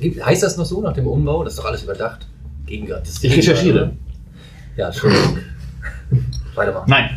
gibt, 0.00 0.24
heißt 0.24 0.42
das 0.42 0.56
noch 0.56 0.64
so 0.64 0.80
nach 0.80 0.94
dem 0.94 1.06
Umbau? 1.06 1.44
Das 1.44 1.52
ist 1.54 1.58
doch 1.58 1.66
alles 1.66 1.82
überdacht. 1.82 2.26
Gegengrad. 2.66 3.06
Das 3.06 3.22
Ich 3.22 3.36
recherchiere. 3.36 3.92
Ja, 4.76 4.86
Entschuldigung. 4.86 5.38
Weitermachen. 6.54 6.84
Nein. 6.88 7.10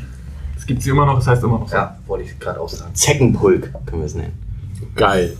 Es 0.58 0.66
gibt 0.66 0.82
sie 0.84 0.90
immer 0.92 1.06
noch, 1.06 1.18
es 1.18 1.28
heißt 1.28 1.44
immer 1.44 1.60
noch 1.60 1.68
so. 1.70 1.76
Ja, 1.76 1.98
wollte 2.08 2.26
ich 2.26 2.38
gerade 2.40 2.60
auch 2.60 2.70
sagen. 2.70 2.94
Zeckenpulk 2.94 3.72
können 3.86 4.02
wir 4.02 4.06
es 4.06 4.16
nennen. 4.16 4.34
Geil. 4.96 5.36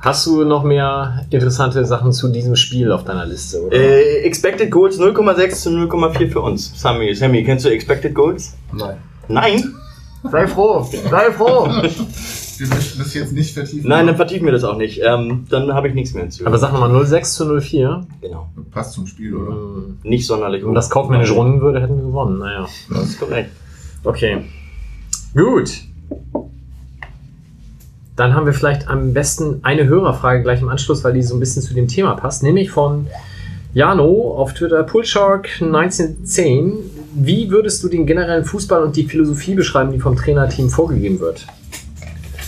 Hast 0.00 0.26
du 0.26 0.44
noch 0.44 0.64
mehr 0.64 1.26
interessante 1.28 1.84
Sachen 1.84 2.12
zu 2.12 2.28
diesem 2.28 2.56
Spiel 2.56 2.90
auf 2.90 3.04
deiner 3.04 3.26
Liste? 3.26 3.62
Oder? 3.62 3.76
Äh, 3.76 4.22
expected 4.22 4.70
Goals 4.70 4.98
0,6 4.98 5.50
zu 5.50 5.70
0,4 5.70 6.30
für 6.30 6.40
uns. 6.40 6.72
Sammy, 6.80 7.14
Sammy, 7.14 7.44
kennst 7.44 7.66
du 7.66 7.68
Expected 7.68 8.14
Goals? 8.14 8.56
Nein. 8.72 8.96
Nein? 9.28 9.74
Sei 10.22 10.46
froh, 10.46 10.86
sei 11.10 11.32
froh. 11.32 11.66
Wir 11.66 12.68
möchten 12.68 12.98
das 12.98 13.14
jetzt 13.14 13.32
nicht 13.32 13.54
vertiefen. 13.54 13.88
Nein, 13.88 14.06
dann 14.06 14.16
vertiefen 14.16 14.44
wir 14.44 14.52
das 14.52 14.64
auch 14.64 14.76
nicht. 14.76 15.00
Ähm, 15.02 15.46
dann 15.48 15.72
habe 15.72 15.88
ich 15.88 15.94
nichts 15.94 16.12
mehr 16.14 16.24
hinzu. 16.24 16.46
Aber 16.46 16.58
sag 16.58 16.72
nochmal 16.72 17.06
06 17.06 17.34
zu 17.34 17.60
04. 17.60 18.06
genau. 18.20 18.50
Passt 18.70 18.92
zum 18.92 19.06
Spiel, 19.06 19.34
oder? 19.34 19.54
Wenn 19.54 20.10
Nicht 20.10 20.26
sonderlich. 20.26 20.62
das 20.74 20.90
kaufmännisch 20.90 21.30
runden 21.32 21.60
würde, 21.60 21.80
hätten 21.80 21.96
wir 21.96 22.04
gewonnen. 22.04 22.38
Naja. 22.38 22.66
Das 22.90 23.02
ist 23.04 23.18
korrekt. 23.20 23.50
Okay. 24.04 24.44
Gut. 25.34 25.70
Dann 28.20 28.34
haben 28.34 28.44
wir 28.44 28.52
vielleicht 28.52 28.86
am 28.86 29.14
besten 29.14 29.60
eine 29.62 29.86
Hörerfrage 29.86 30.42
gleich 30.42 30.60
im 30.60 30.68
Anschluss, 30.68 31.02
weil 31.04 31.14
die 31.14 31.22
so 31.22 31.34
ein 31.36 31.40
bisschen 31.40 31.62
zu 31.62 31.72
dem 31.72 31.88
Thema 31.88 32.16
passt, 32.16 32.42
nämlich 32.42 32.70
von 32.70 33.06
Jano 33.72 34.34
auf 34.36 34.52
Twitter, 34.52 34.86
Pullshark1910. 34.86 36.72
Wie 37.14 37.50
würdest 37.50 37.82
du 37.82 37.88
den 37.88 38.04
generellen 38.04 38.44
Fußball 38.44 38.82
und 38.82 38.94
die 38.94 39.04
Philosophie 39.04 39.54
beschreiben, 39.54 39.90
die 39.90 39.98
vom 39.98 40.16
Trainerteam 40.16 40.68
vorgegeben 40.68 41.18
wird? 41.18 41.46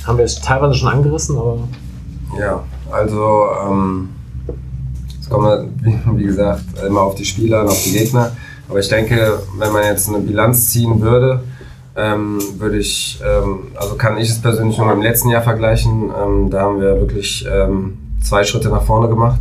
Haben 0.06 0.18
wir 0.18 0.26
es 0.26 0.42
teilweise 0.42 0.74
schon 0.74 0.90
angerissen, 0.90 1.38
aber 1.38 1.66
Ja, 2.38 2.62
also 2.90 3.46
ähm, 3.66 4.10
es 5.22 5.30
kommt 5.30 5.46
halt, 5.46 5.70
wie, 6.16 6.24
gesagt 6.24 6.64
immer 6.86 7.00
auf 7.00 7.14
die 7.14 7.24
Spieler 7.24 7.62
und 7.62 7.68
auf 7.68 7.82
die 7.82 7.92
Gegner. 7.92 8.32
Aber 8.68 8.78
ich 8.78 8.90
denke, 8.90 9.38
wenn 9.56 9.72
man 9.72 9.84
jetzt 9.84 10.06
eine 10.10 10.18
Bilanz 10.18 10.68
ziehen 10.68 11.00
würde, 11.00 11.40
ähm, 11.96 12.40
würde 12.58 12.78
ich, 12.78 13.20
ähm, 13.24 13.68
also 13.74 13.96
kann 13.96 14.16
ich 14.16 14.30
es 14.30 14.40
persönlich 14.40 14.78
nur 14.78 14.86
mit 14.86 14.96
dem 14.96 15.02
letzten 15.02 15.28
Jahr 15.28 15.42
vergleichen. 15.42 16.10
Ähm, 16.10 16.50
da 16.50 16.62
haben 16.62 16.80
wir 16.80 17.00
wirklich 17.00 17.46
ähm, 17.50 17.98
zwei 18.22 18.44
Schritte 18.44 18.68
nach 18.68 18.82
vorne 18.82 19.08
gemacht. 19.08 19.40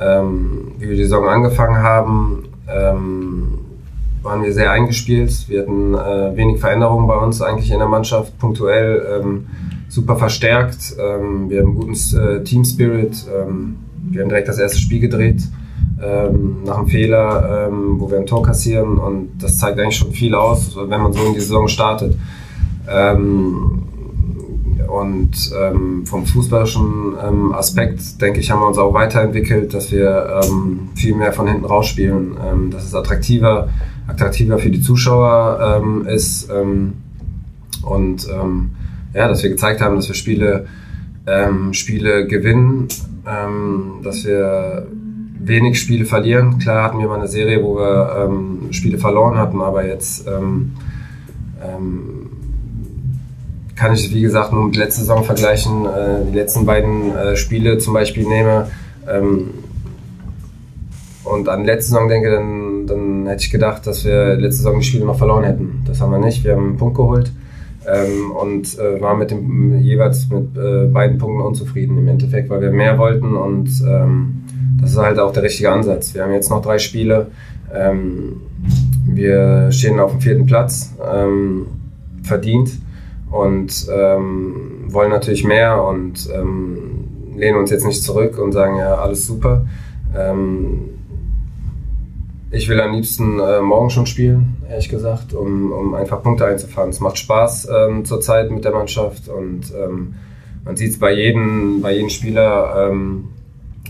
Ähm, 0.00 0.72
wie 0.78 0.88
wir 0.88 0.96
die 0.96 1.04
Saison 1.04 1.28
angefangen 1.28 1.78
haben, 1.78 2.48
ähm, 2.68 3.58
waren 4.22 4.42
wir 4.42 4.52
sehr 4.52 4.70
eingespielt. 4.70 5.48
Wir 5.48 5.62
hatten 5.62 5.94
äh, 5.94 6.36
wenig 6.36 6.60
Veränderungen 6.60 7.06
bei 7.06 7.16
uns 7.16 7.42
eigentlich 7.42 7.70
in 7.70 7.78
der 7.78 7.88
Mannschaft, 7.88 8.38
punktuell 8.38 9.20
ähm, 9.20 9.46
super 9.88 10.16
verstärkt. 10.16 10.94
Ähm, 10.98 11.50
wir 11.50 11.60
haben 11.60 11.68
einen 11.68 11.74
guten 11.74 12.18
äh, 12.18 12.44
Team 12.44 12.64
Spirit. 12.64 13.26
Ähm, 13.28 13.76
wir 14.10 14.22
haben 14.22 14.28
direkt 14.28 14.48
das 14.48 14.58
erste 14.58 14.78
Spiel 14.78 15.00
gedreht 15.00 15.42
ähm, 16.02 16.64
nach 16.64 16.78
einem 16.78 16.88
Fehler, 16.88 17.68
ähm, 17.68 18.00
wo 18.00 18.10
wir 18.10 18.18
ein 18.18 18.26
Tor 18.26 18.42
kassieren 18.42 18.98
und 18.98 19.30
das 19.40 19.58
zeigt 19.58 19.78
eigentlich 19.78 19.96
schon 19.96 20.10
viel 20.12 20.34
aus, 20.34 20.76
wenn 20.76 21.00
man 21.00 21.12
so 21.12 21.24
in 21.24 21.34
die 21.34 21.40
Saison 21.40 21.68
startet. 21.68 22.16
Ähm, 22.88 23.82
und 24.88 25.52
ähm, 25.58 26.04
vom 26.04 26.26
fußballerischen 26.26 27.14
ähm, 27.24 27.52
Aspekt, 27.52 28.20
denke 28.20 28.40
ich, 28.40 28.50
haben 28.50 28.60
wir 28.60 28.66
uns 28.66 28.78
auch 28.78 28.92
weiterentwickelt, 28.92 29.72
dass 29.72 29.92
wir 29.92 30.42
ähm, 30.42 30.90
viel 30.96 31.14
mehr 31.14 31.32
von 31.32 31.46
hinten 31.46 31.64
raus 31.64 31.86
spielen, 31.86 32.36
dass 32.70 32.84
es 32.84 32.94
attraktiver, 32.94 33.68
attraktiver 34.08 34.58
für 34.58 34.70
die 34.70 34.82
Zuschauer 34.82 36.04
ist 36.08 36.50
und 36.50 38.28
ja, 39.14 39.28
dass 39.28 39.42
wir 39.42 39.50
gezeigt 39.50 39.80
haben, 39.80 39.96
dass 39.96 40.08
wir 40.08 40.14
Spiele, 40.14 40.66
Spiele 41.72 42.26
gewinnen, 42.26 42.88
dass 44.02 44.24
wir 44.26 44.86
wenig 45.44 45.80
Spiele 45.80 46.04
verlieren. 46.04 46.58
Klar 46.58 46.84
hatten 46.84 46.98
wir 46.98 47.08
mal 47.08 47.18
eine 47.18 47.28
Serie, 47.28 47.62
wo 47.62 47.76
wir 47.76 48.26
ähm, 48.26 48.72
Spiele 48.72 48.98
verloren 48.98 49.36
hatten, 49.36 49.60
aber 49.60 49.86
jetzt 49.86 50.26
ähm, 50.28 50.72
ähm, 51.62 52.30
kann 53.74 53.94
ich 53.94 54.06
es 54.06 54.14
wie 54.14 54.22
gesagt 54.22 54.52
nur 54.52 54.66
mit 54.66 54.76
letzter 54.76 55.00
Saison 55.00 55.24
vergleichen. 55.24 55.86
Äh, 55.86 56.30
die 56.30 56.36
letzten 56.36 56.64
beiden 56.66 57.14
äh, 57.16 57.36
Spiele 57.36 57.78
zum 57.78 57.94
Beispiel 57.94 58.26
nehme 58.26 58.68
ähm, 59.08 59.50
und 61.24 61.48
an 61.48 61.64
letzte 61.64 61.92
Saison 61.92 62.08
denke, 62.08 62.30
dann, 62.30 62.86
dann 62.86 63.26
hätte 63.26 63.44
ich 63.44 63.50
gedacht, 63.50 63.86
dass 63.86 64.04
wir 64.04 64.36
letzte 64.36 64.62
Saison 64.62 64.78
die 64.78 64.86
Spiele 64.86 65.04
noch 65.04 65.18
verloren 65.18 65.44
hätten. 65.44 65.82
Das 65.86 66.00
haben 66.00 66.12
wir 66.12 66.18
nicht. 66.18 66.44
Wir 66.44 66.52
haben 66.54 66.70
einen 66.70 66.76
Punkt 66.76 66.96
geholt 66.96 67.32
ähm, 67.86 68.30
und 68.32 68.78
äh, 68.78 69.00
waren 69.00 69.18
mit 69.18 69.30
dem 69.30 69.80
jeweils 69.80 70.28
mit 70.28 70.56
äh, 70.56 70.86
beiden 70.86 71.18
Punkten 71.18 71.40
unzufrieden 71.40 71.98
im 71.98 72.08
Endeffekt, 72.08 72.50
weil 72.50 72.60
wir 72.60 72.70
mehr 72.70 72.98
wollten 72.98 73.36
und 73.36 73.68
ähm, 73.88 74.41
das 74.82 74.90
ist 74.90 74.98
halt 74.98 75.18
auch 75.20 75.32
der 75.32 75.44
richtige 75.44 75.70
Ansatz. 75.70 76.12
Wir 76.12 76.24
haben 76.24 76.32
jetzt 76.32 76.50
noch 76.50 76.60
drei 76.60 76.78
Spiele. 76.78 77.28
Ähm, 77.72 78.42
wir 79.06 79.70
stehen 79.70 80.00
auf 80.00 80.10
dem 80.10 80.20
vierten 80.20 80.46
Platz, 80.46 80.92
ähm, 81.12 81.66
verdient 82.24 82.70
und 83.30 83.86
ähm, 83.92 84.84
wollen 84.88 85.10
natürlich 85.10 85.44
mehr 85.44 85.82
und 85.84 86.28
ähm, 86.34 87.06
lehnen 87.36 87.58
uns 87.58 87.70
jetzt 87.70 87.86
nicht 87.86 88.02
zurück 88.02 88.38
und 88.38 88.52
sagen, 88.52 88.76
ja, 88.76 88.96
alles 88.96 89.26
super. 89.26 89.64
Ähm, 90.16 90.90
ich 92.50 92.68
will 92.68 92.80
am 92.80 92.92
liebsten 92.92 93.38
äh, 93.40 93.60
morgen 93.60 93.88
schon 93.88 94.06
spielen, 94.06 94.56
ehrlich 94.68 94.88
gesagt, 94.88 95.32
um, 95.32 95.72
um 95.72 95.94
einfach 95.94 96.22
Punkte 96.22 96.44
einzufahren. 96.44 96.90
Es 96.90 97.00
macht 97.00 97.18
Spaß 97.18 97.68
ähm, 97.74 98.04
zurzeit 98.04 98.50
mit 98.50 98.64
der 98.64 98.72
Mannschaft 98.72 99.28
und 99.28 99.72
man 100.64 100.76
sieht 100.76 100.92
es 100.92 100.98
bei 100.98 101.12
jedem, 101.12 101.80
bei 101.82 101.92
jedem 101.92 102.08
Spieler, 102.08 102.90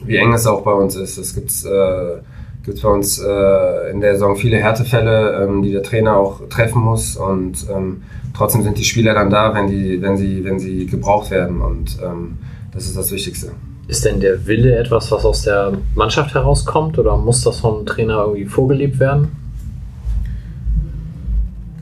wie 0.07 0.17
eng 0.17 0.33
es 0.33 0.47
auch 0.47 0.63
bei 0.63 0.73
uns 0.73 0.97
ist. 0.97 1.19
Es 1.19 1.35
gibt 1.35 1.51
äh, 1.65 2.19
gibt's 2.65 2.81
bei 2.83 2.89
uns 2.89 3.19
äh, 3.19 3.91
in 3.91 4.01
der 4.01 4.15
Saison 4.15 4.37
viele 4.37 4.59
Härtefälle, 4.59 5.45
ähm, 5.45 5.63
die 5.63 5.73
der 5.73 5.83
Trainer 5.83 6.17
auch 6.17 6.49
treffen 6.49 6.81
muss 6.81 7.17
und 7.17 7.67
ähm, 7.75 8.03
trotzdem 8.35 8.63
sind 8.63 8.79
die 8.79 8.85
Spieler 8.85 9.15
dann 9.15 9.31
da, 9.31 9.55
wenn, 9.55 9.67
die, 9.67 10.01
wenn, 10.01 10.17
sie, 10.17 10.45
wenn 10.45 10.59
sie 10.59 10.87
gebraucht 10.87 11.31
werden 11.31 11.61
und 11.61 11.99
ähm, 12.03 12.39
das 12.73 12.87
ist 12.87 12.97
das 12.97 13.11
Wichtigste. 13.11 13.53
Ist 13.89 14.05
denn 14.05 14.21
der 14.21 14.47
Wille 14.47 14.77
etwas, 14.77 15.11
was 15.11 15.25
aus 15.25 15.43
der 15.43 15.73
Mannschaft 15.95 16.35
herauskommt 16.35 16.99
oder 16.99 17.17
muss 17.17 17.43
das 17.43 17.61
vom 17.61 17.85
Trainer 17.85 18.25
irgendwie 18.25 18.47
vorgelebt 18.47 19.01
werden? 19.01 19.37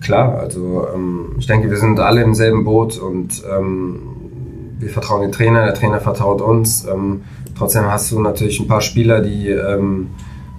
Klar, 0.01 0.39
also 0.41 0.89
ähm, 0.95 1.37
ich 1.39 1.47
denke, 1.47 1.71
wir 1.71 1.77
sind 1.77 2.01
alle 2.01 2.23
im 2.23 2.35
selben 2.35 2.64
Boot 2.64 2.99
und 2.99 3.43
ähm, 3.55 3.99
wir 4.79 4.89
vertrauen 4.89 5.21
den 5.21 5.33
Trainer, 5.33 5.66
der 5.66 5.75
Trainer 5.75 6.01
vertraut 6.01 6.41
uns. 6.41 6.87
Trotzdem 7.61 7.84
hast 7.92 8.11
du 8.11 8.18
natürlich 8.20 8.58
ein 8.58 8.66
paar 8.66 8.80
Spieler, 8.80 9.20
die 9.20 9.50
ähm, 9.50 10.06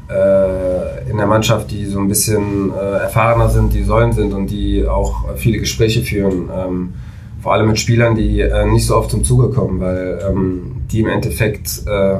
äh, 0.07 1.09
in 1.09 1.17
der 1.17 1.25
Mannschaft, 1.25 1.71
die 1.71 1.87
so 1.87 1.97
ein 1.97 2.07
bisschen 2.07 2.71
äh, 2.71 2.99
erfahrener 3.01 3.49
sind, 3.49 3.73
die 3.73 3.81
Säulen 3.81 4.13
sind 4.13 4.33
und 4.33 4.51
die 4.51 4.87
auch 4.87 5.35
viele 5.35 5.57
Gespräche 5.57 6.03
führen. 6.03 6.51
Ähm, 6.55 6.93
vor 7.41 7.53
allem 7.53 7.69
mit 7.69 7.79
Spielern, 7.79 8.13
die 8.13 8.41
äh, 8.41 8.67
nicht 8.67 8.85
so 8.85 8.95
oft 8.95 9.09
zum 9.09 9.23
Zuge 9.23 9.49
kommen, 9.49 9.79
weil 9.79 10.19
ähm, 10.29 10.83
die 10.91 10.99
im 10.99 11.07
Endeffekt 11.07 11.87
äh, 11.87 12.17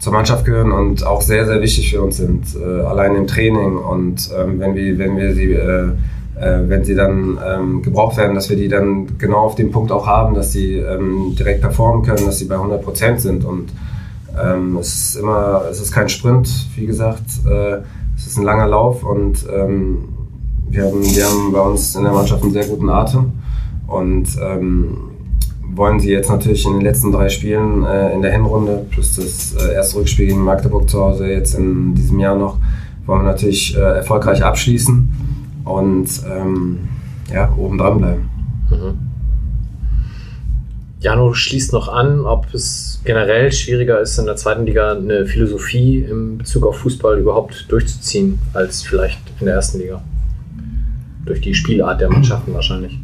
zur 0.00 0.12
Mannschaft 0.12 0.44
gehören 0.44 0.72
und 0.72 1.06
auch 1.06 1.20
sehr, 1.20 1.46
sehr 1.46 1.60
wichtig 1.62 1.92
für 1.92 2.02
uns 2.02 2.16
sind, 2.16 2.56
äh, 2.56 2.80
allein 2.80 3.14
im 3.14 3.28
Training. 3.28 3.76
Und 3.76 4.30
ähm, 4.36 4.58
wenn 4.58 4.74
wir, 4.74 4.98
wenn 4.98 5.16
wir 5.16 5.32
sie, 5.32 5.52
äh, 5.52 5.90
äh, 6.40 6.68
wenn 6.68 6.82
sie 6.82 6.96
dann 6.96 7.38
ähm, 7.48 7.82
gebraucht 7.82 8.16
werden, 8.16 8.34
dass 8.34 8.50
wir 8.50 8.56
die 8.56 8.66
dann 8.66 9.16
genau 9.16 9.42
auf 9.42 9.54
dem 9.54 9.70
Punkt 9.70 9.92
auch 9.92 10.08
haben, 10.08 10.34
dass 10.34 10.50
sie 10.50 10.74
ähm, 10.74 11.36
direkt 11.38 11.60
performen 11.60 12.02
können, 12.04 12.26
dass 12.26 12.40
sie 12.40 12.46
bei 12.46 12.56
100 12.56 12.82
Prozent 12.82 13.20
sind. 13.20 13.44
Und 13.44 13.68
ähm, 14.42 14.76
es 14.78 14.94
ist 14.94 15.16
immer, 15.16 15.62
es 15.70 15.80
ist 15.80 15.92
kein 15.92 16.08
Sprint, 16.08 16.48
wie 16.76 16.86
gesagt, 16.86 17.24
äh, 17.46 17.78
es 18.16 18.26
ist 18.26 18.38
ein 18.38 18.44
langer 18.44 18.68
Lauf 18.68 19.04
und 19.04 19.46
ähm, 19.52 20.08
wir, 20.68 20.84
haben, 20.84 21.02
wir 21.02 21.24
haben 21.24 21.52
bei 21.52 21.60
uns 21.60 21.94
in 21.94 22.04
der 22.04 22.12
Mannschaft 22.12 22.42
einen 22.42 22.52
sehr 22.52 22.66
guten 22.66 22.88
Atem 22.88 23.32
und 23.86 24.26
ähm, 24.40 24.96
wollen 25.76 26.00
sie 26.00 26.10
jetzt 26.10 26.30
natürlich 26.30 26.64
in 26.66 26.74
den 26.74 26.82
letzten 26.82 27.12
drei 27.12 27.28
Spielen 27.28 27.84
äh, 27.84 28.12
in 28.14 28.22
der 28.22 28.32
Hinrunde 28.32 28.86
plus 28.90 29.16
das 29.16 29.54
äh, 29.54 29.74
erste 29.74 29.98
Rückspiel 29.98 30.26
gegen 30.26 30.44
Magdeburg 30.44 30.88
zu 30.88 31.00
Hause 31.00 31.28
jetzt 31.30 31.54
in 31.54 31.94
diesem 31.94 32.20
Jahr 32.20 32.36
noch, 32.36 32.58
wollen 33.06 33.24
wir 33.24 33.30
natürlich 33.32 33.76
äh, 33.76 33.80
erfolgreich 33.80 34.44
abschließen 34.44 35.12
und 35.64 36.08
ähm, 36.30 36.88
ja, 37.32 37.52
oben 37.56 37.78
dran 37.78 37.98
bleiben. 37.98 38.30
Mhm. 38.70 38.98
Jano 41.00 41.34
schließt 41.34 41.72
noch 41.72 41.88
an, 41.88 42.24
ob 42.24 42.52
es 42.54 42.93
generell 43.04 43.52
schwieriger 43.52 44.00
ist, 44.00 44.18
in 44.18 44.26
der 44.26 44.36
zweiten 44.36 44.66
Liga 44.66 44.92
eine 44.92 45.26
Philosophie 45.26 45.98
in 45.98 46.38
Bezug 46.38 46.66
auf 46.66 46.78
Fußball 46.78 47.18
überhaupt 47.18 47.70
durchzuziehen, 47.70 48.38
als 48.52 48.82
vielleicht 48.82 49.20
in 49.40 49.46
der 49.46 49.56
ersten 49.56 49.78
Liga. 49.78 50.02
Durch 51.24 51.40
die 51.40 51.54
Spielart 51.54 52.00
der 52.00 52.10
Mannschaften 52.10 52.52
wahrscheinlich. 52.54 52.98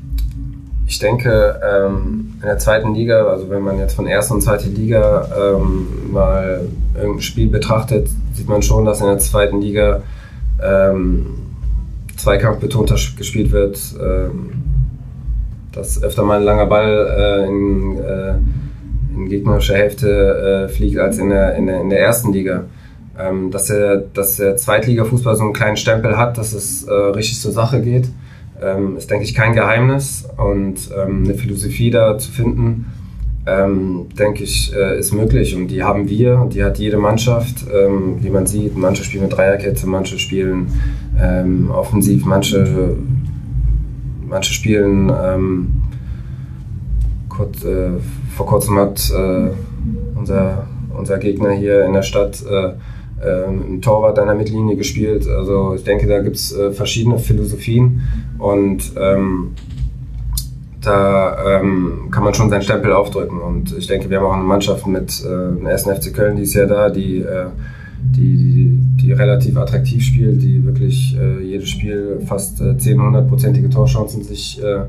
Ich 0.87 0.99
denke, 0.99 1.61
ähm, 1.63 2.35
in 2.41 2.47
der 2.47 2.59
zweiten 2.59 2.95
Liga, 2.95 3.27
also 3.27 3.49
wenn 3.49 3.63
man 3.63 3.79
jetzt 3.79 3.95
von 3.95 4.07
erster 4.07 4.35
und 4.35 4.41
zweiter 4.41 4.67
Liga 4.67 5.29
ähm, 5.39 5.87
mal 6.11 6.67
irgendein 6.97 7.23
Spiel 7.23 7.49
betrachtet, 7.49 8.09
sieht 8.35 8.49
man 8.49 8.63
schon, 8.63 8.85
dass 8.85 9.01
in 9.01 9.07
der 9.07 9.19
zweiten 9.19 9.61
Liga 9.61 10.03
ähm, 10.63 11.27
zweikampfbetonter 12.17 12.97
gespielt 13.17 13.51
wird, 13.51 13.79
dass 15.73 16.03
öfter 16.03 16.23
mal 16.23 16.39
ein 16.39 16.45
langer 16.45 16.67
Ball 16.67 17.17
äh, 17.19 17.49
in, 17.49 17.99
äh, 17.99 18.35
in 19.15 19.29
gegnerische 19.29 19.75
Hälfte 19.75 20.69
äh, 20.69 20.73
fliegt 20.73 20.99
als 20.99 21.19
in 21.19 21.31
der, 21.31 21.55
in 21.57 21.67
der, 21.67 21.81
in 21.81 21.91
der 21.91 22.01
ersten 22.01 22.33
Liga. 22.33 22.65
Ähm, 23.19 23.51
dass, 23.51 23.67
der, 23.67 23.99
dass 23.99 24.37
der 24.37 24.57
Zweitliga-Fußball 24.57 25.37
so 25.37 25.45
einen 25.45 25.53
kleinen 25.53 25.77
Stempel 25.77 26.17
hat, 26.17 26.39
dass 26.39 26.53
es 26.53 26.85
äh, 26.85 26.93
richtig 26.93 27.41
zur 27.41 27.53
Sache 27.53 27.83
geht, 27.83 28.09
ähm, 28.63 28.97
ist, 28.97 29.11
denke 29.11 29.25
ich, 29.25 29.35
kein 29.35 29.55
Geheimnis. 29.55 30.29
Und 30.37 30.91
ähm, 30.97 31.25
eine 31.25 31.35
Philosophie 31.35 31.91
da 31.91 32.17
zu 32.19 32.31
finden, 32.31 32.87
ähm, 33.47 34.07
denke 34.19 34.45
ich, 34.45 34.75
äh, 34.75 34.99
ist 34.99 35.13
möglich. 35.13 35.55
Und 35.55 35.69
die 35.69 35.83
haben 35.83 36.09
wir 36.09 36.49
die 36.53 36.65
hat 36.65 36.79
jede 36.79 36.97
Mannschaft. 36.97 37.67
Ähm, 37.73 38.19
wie 38.21 38.31
man 38.31 38.47
sieht, 38.47 38.77
manche 38.77 39.05
spielen 39.05 39.25
mit 39.25 39.37
Dreierkette, 39.37 39.87
manche 39.87 40.19
spielen 40.19 40.69
ähm, 41.21 41.71
offensiv, 41.71 42.25
manche 42.25 42.97
manche 44.27 44.55
spielen. 44.55 45.13
Ähm, 47.41 47.47
kurz, 47.47 47.65
äh, 47.65 47.91
vor 48.37 48.47
kurzem 48.47 48.77
hat 48.77 49.11
äh, 49.11 49.51
unser, 50.17 50.67
unser 50.97 51.19
Gegner 51.19 51.51
hier 51.51 51.85
in 51.85 51.93
der 51.93 52.03
Stadt 52.03 52.43
äh, 52.47 52.73
ein 53.23 53.83
Torwart 53.83 54.19
an 54.19 54.27
der 54.27 54.35
Mittellinie 54.35 54.77
gespielt. 54.77 55.29
Also 55.29 55.75
ich 55.75 55.85
denke, 55.85 56.07
da 56.07 56.23
gibt 56.23 56.37
es 56.37 56.53
äh, 56.57 56.73
verschiedene 56.73 57.19
Philosophien 57.19 58.03
und 58.39 58.93
ähm, 58.99 59.53
da 60.81 61.61
ähm, 61.61 62.09
kann 62.11 62.25
man 62.25 62.33
schon 62.33 62.49
seinen 62.49 62.63
Stempel 62.63 62.93
aufdrücken. 62.93 63.39
Und 63.39 63.77
ich 63.77 63.87
denke, 63.87 64.09
wir 64.09 64.19
haben 64.19 64.27
auch 64.27 64.33
eine 64.33 64.45
Mannschaft 64.45 64.87
mit 64.87 65.23
äh, 65.23 65.29
dem 65.29 65.67
1. 65.67 65.83
FC 65.83 66.15
Köln, 66.15 66.37
die 66.37 66.45
ist 66.45 66.55
ja 66.55 66.65
da, 66.65 66.89
die, 66.89 67.19
äh, 67.19 67.49
die, 68.01 68.79
die 68.97 69.13
relativ 69.13 69.59
attraktiv 69.59 70.03
spielt, 70.03 70.41
die 70.41 70.65
wirklich 70.65 71.15
äh, 71.21 71.43
jedes 71.43 71.69
Spiel 71.69 72.23
fast 72.25 72.63
äh, 72.63 72.79
10, 72.79 72.99
100-prozentige 72.99 73.71
Torchancen 73.71 74.23
sich 74.23 74.63
äh, 74.63 74.85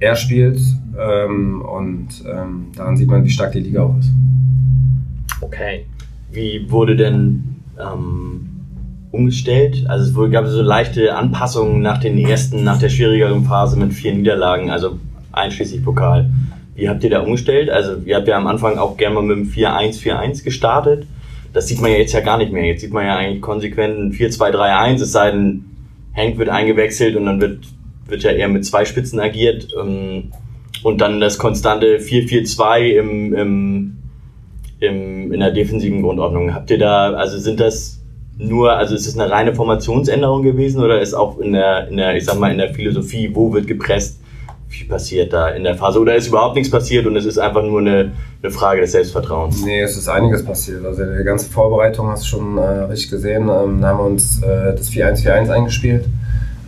erspielt. 0.00 0.60
Ähm, 0.98 1.62
und 1.62 2.08
ähm, 2.26 2.66
daran 2.76 2.96
sieht 2.96 3.08
man, 3.08 3.24
wie 3.24 3.30
stark 3.30 3.52
die 3.52 3.60
Liga 3.60 3.82
auch 3.82 3.98
ist. 3.98 4.10
Okay. 5.40 5.86
Wie 6.32 6.70
wurde 6.70 6.96
denn 6.96 7.56
ähm, 7.80 8.48
umgestellt? 9.10 9.84
Also 9.88 10.24
es 10.24 10.32
gab 10.32 10.46
so 10.46 10.62
leichte 10.62 11.16
Anpassungen 11.16 11.80
nach 11.80 11.98
den 11.98 12.18
ersten, 12.18 12.64
nach 12.64 12.78
der 12.78 12.88
schwierigeren 12.88 13.44
Phase 13.44 13.78
mit 13.78 13.92
vier 13.92 14.14
Niederlagen, 14.14 14.70
also 14.70 14.98
einschließlich 15.32 15.84
Pokal. 15.84 16.30
Wie 16.74 16.88
habt 16.88 17.02
ihr 17.02 17.10
da 17.10 17.20
umgestellt? 17.20 17.70
Also 17.70 17.96
ihr 18.04 18.16
habt 18.16 18.28
ja 18.28 18.36
am 18.36 18.46
Anfang 18.46 18.78
auch 18.78 18.96
gerne 18.96 19.16
mal 19.16 19.22
mit 19.22 19.36
dem 19.36 19.50
4-1-4-1 19.50 20.44
gestartet. 20.44 21.06
Das 21.52 21.66
sieht 21.66 21.80
man 21.80 21.90
ja 21.90 21.98
jetzt 21.98 22.12
ja 22.12 22.20
gar 22.20 22.38
nicht 22.38 22.52
mehr. 22.52 22.64
Jetzt 22.64 22.82
sieht 22.82 22.92
man 22.92 23.06
ja 23.06 23.16
eigentlich 23.16 23.40
konsequent 23.40 23.98
ein 23.98 24.12
4-2-3-1, 24.12 25.02
es 25.02 25.12
sei 25.12 25.30
denn, 25.30 25.64
Hank 26.14 26.36
wird 26.38 26.48
eingewechselt 26.48 27.16
und 27.16 27.26
dann 27.26 27.40
wird, 27.40 27.64
wird 28.08 28.22
ja 28.22 28.30
eher 28.30 28.48
mit 28.48 28.64
zwei 28.64 28.84
Spitzen 28.84 29.20
agiert. 29.20 29.68
Ähm, 29.80 30.32
und 30.82 31.00
dann 31.00 31.20
das 31.20 31.38
konstante 31.38 31.98
4-4-2 31.98 32.80
im, 32.92 33.34
im, 33.34 33.96
im, 34.80 35.32
in 35.32 35.40
der 35.40 35.50
defensiven 35.50 36.02
Grundordnung. 36.02 36.54
Habt 36.54 36.70
ihr 36.70 36.78
da, 36.78 37.12
also 37.14 37.38
sind 37.38 37.60
das 37.60 38.00
nur, 38.38 38.72
also 38.72 38.94
ist 38.94 39.06
es 39.06 39.18
eine 39.18 39.30
reine 39.30 39.54
Formationsänderung 39.54 40.42
gewesen 40.42 40.82
oder 40.82 41.00
ist 41.00 41.14
auch 41.14 41.38
in 41.38 41.52
der, 41.52 41.88
in 41.88 41.96
der, 41.96 42.16
ich 42.16 42.24
sag 42.24 42.38
mal, 42.38 42.52
in 42.52 42.58
der 42.58 42.72
Philosophie, 42.72 43.30
wo 43.32 43.52
wird 43.52 43.66
gepresst, 43.66 44.20
viel 44.68 44.86
passiert 44.86 45.32
da 45.32 45.48
in 45.48 45.64
der 45.64 45.74
Phase? 45.74 45.98
Oder 45.98 46.14
ist 46.14 46.28
überhaupt 46.28 46.54
nichts 46.54 46.70
passiert 46.70 47.06
und 47.06 47.16
es 47.16 47.24
ist 47.24 47.38
einfach 47.38 47.62
nur 47.62 47.80
eine, 47.80 48.12
eine 48.42 48.52
Frage 48.52 48.82
des 48.82 48.92
Selbstvertrauens? 48.92 49.64
Nee, 49.64 49.80
es 49.80 49.96
ist 49.96 50.08
einiges 50.08 50.44
passiert. 50.44 50.84
Also 50.84 51.02
die 51.04 51.24
ganze 51.24 51.50
Vorbereitung 51.50 52.08
hast 52.08 52.24
du 52.24 52.28
schon 52.28 52.58
äh, 52.58 52.60
richtig 52.60 53.10
gesehen. 53.10 53.48
Ähm, 53.48 53.80
da 53.80 53.88
haben 53.88 53.98
wir 53.98 54.04
uns 54.04 54.42
äh, 54.42 54.76
das 54.76 54.90
4-1-4-1 54.90 55.50
eingespielt. 55.50 56.04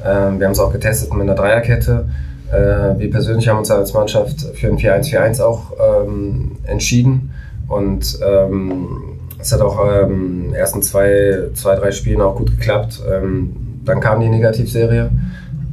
Ähm, 0.04 0.38
wir 0.38 0.46
haben 0.46 0.52
es 0.52 0.58
auch 0.58 0.72
getestet 0.72 1.12
mit 1.12 1.22
einer 1.22 1.34
Dreierkette. 1.34 2.08
Äh, 2.52 2.98
wir 2.98 3.10
persönlich 3.10 3.48
haben 3.48 3.58
uns 3.58 3.70
als 3.70 3.92
Mannschaft 3.94 4.40
für 4.54 4.68
ein 4.68 4.78
4-1-4-1 4.78 5.42
auch 5.42 5.72
ähm, 5.78 6.52
entschieden. 6.64 7.32
Und 7.68 8.18
ähm, 8.24 9.18
es 9.38 9.52
hat 9.52 9.60
auch 9.60 9.78
ähm, 9.86 10.52
ersten 10.54 10.82
zwei, 10.82 11.50
zwei, 11.54 11.76
drei 11.76 11.92
Spielen 11.92 12.20
auch 12.20 12.36
gut 12.36 12.50
geklappt. 12.50 13.00
Ähm, 13.10 13.80
dann 13.84 14.00
kam 14.00 14.20
die 14.20 14.28
Negativserie. 14.28 15.10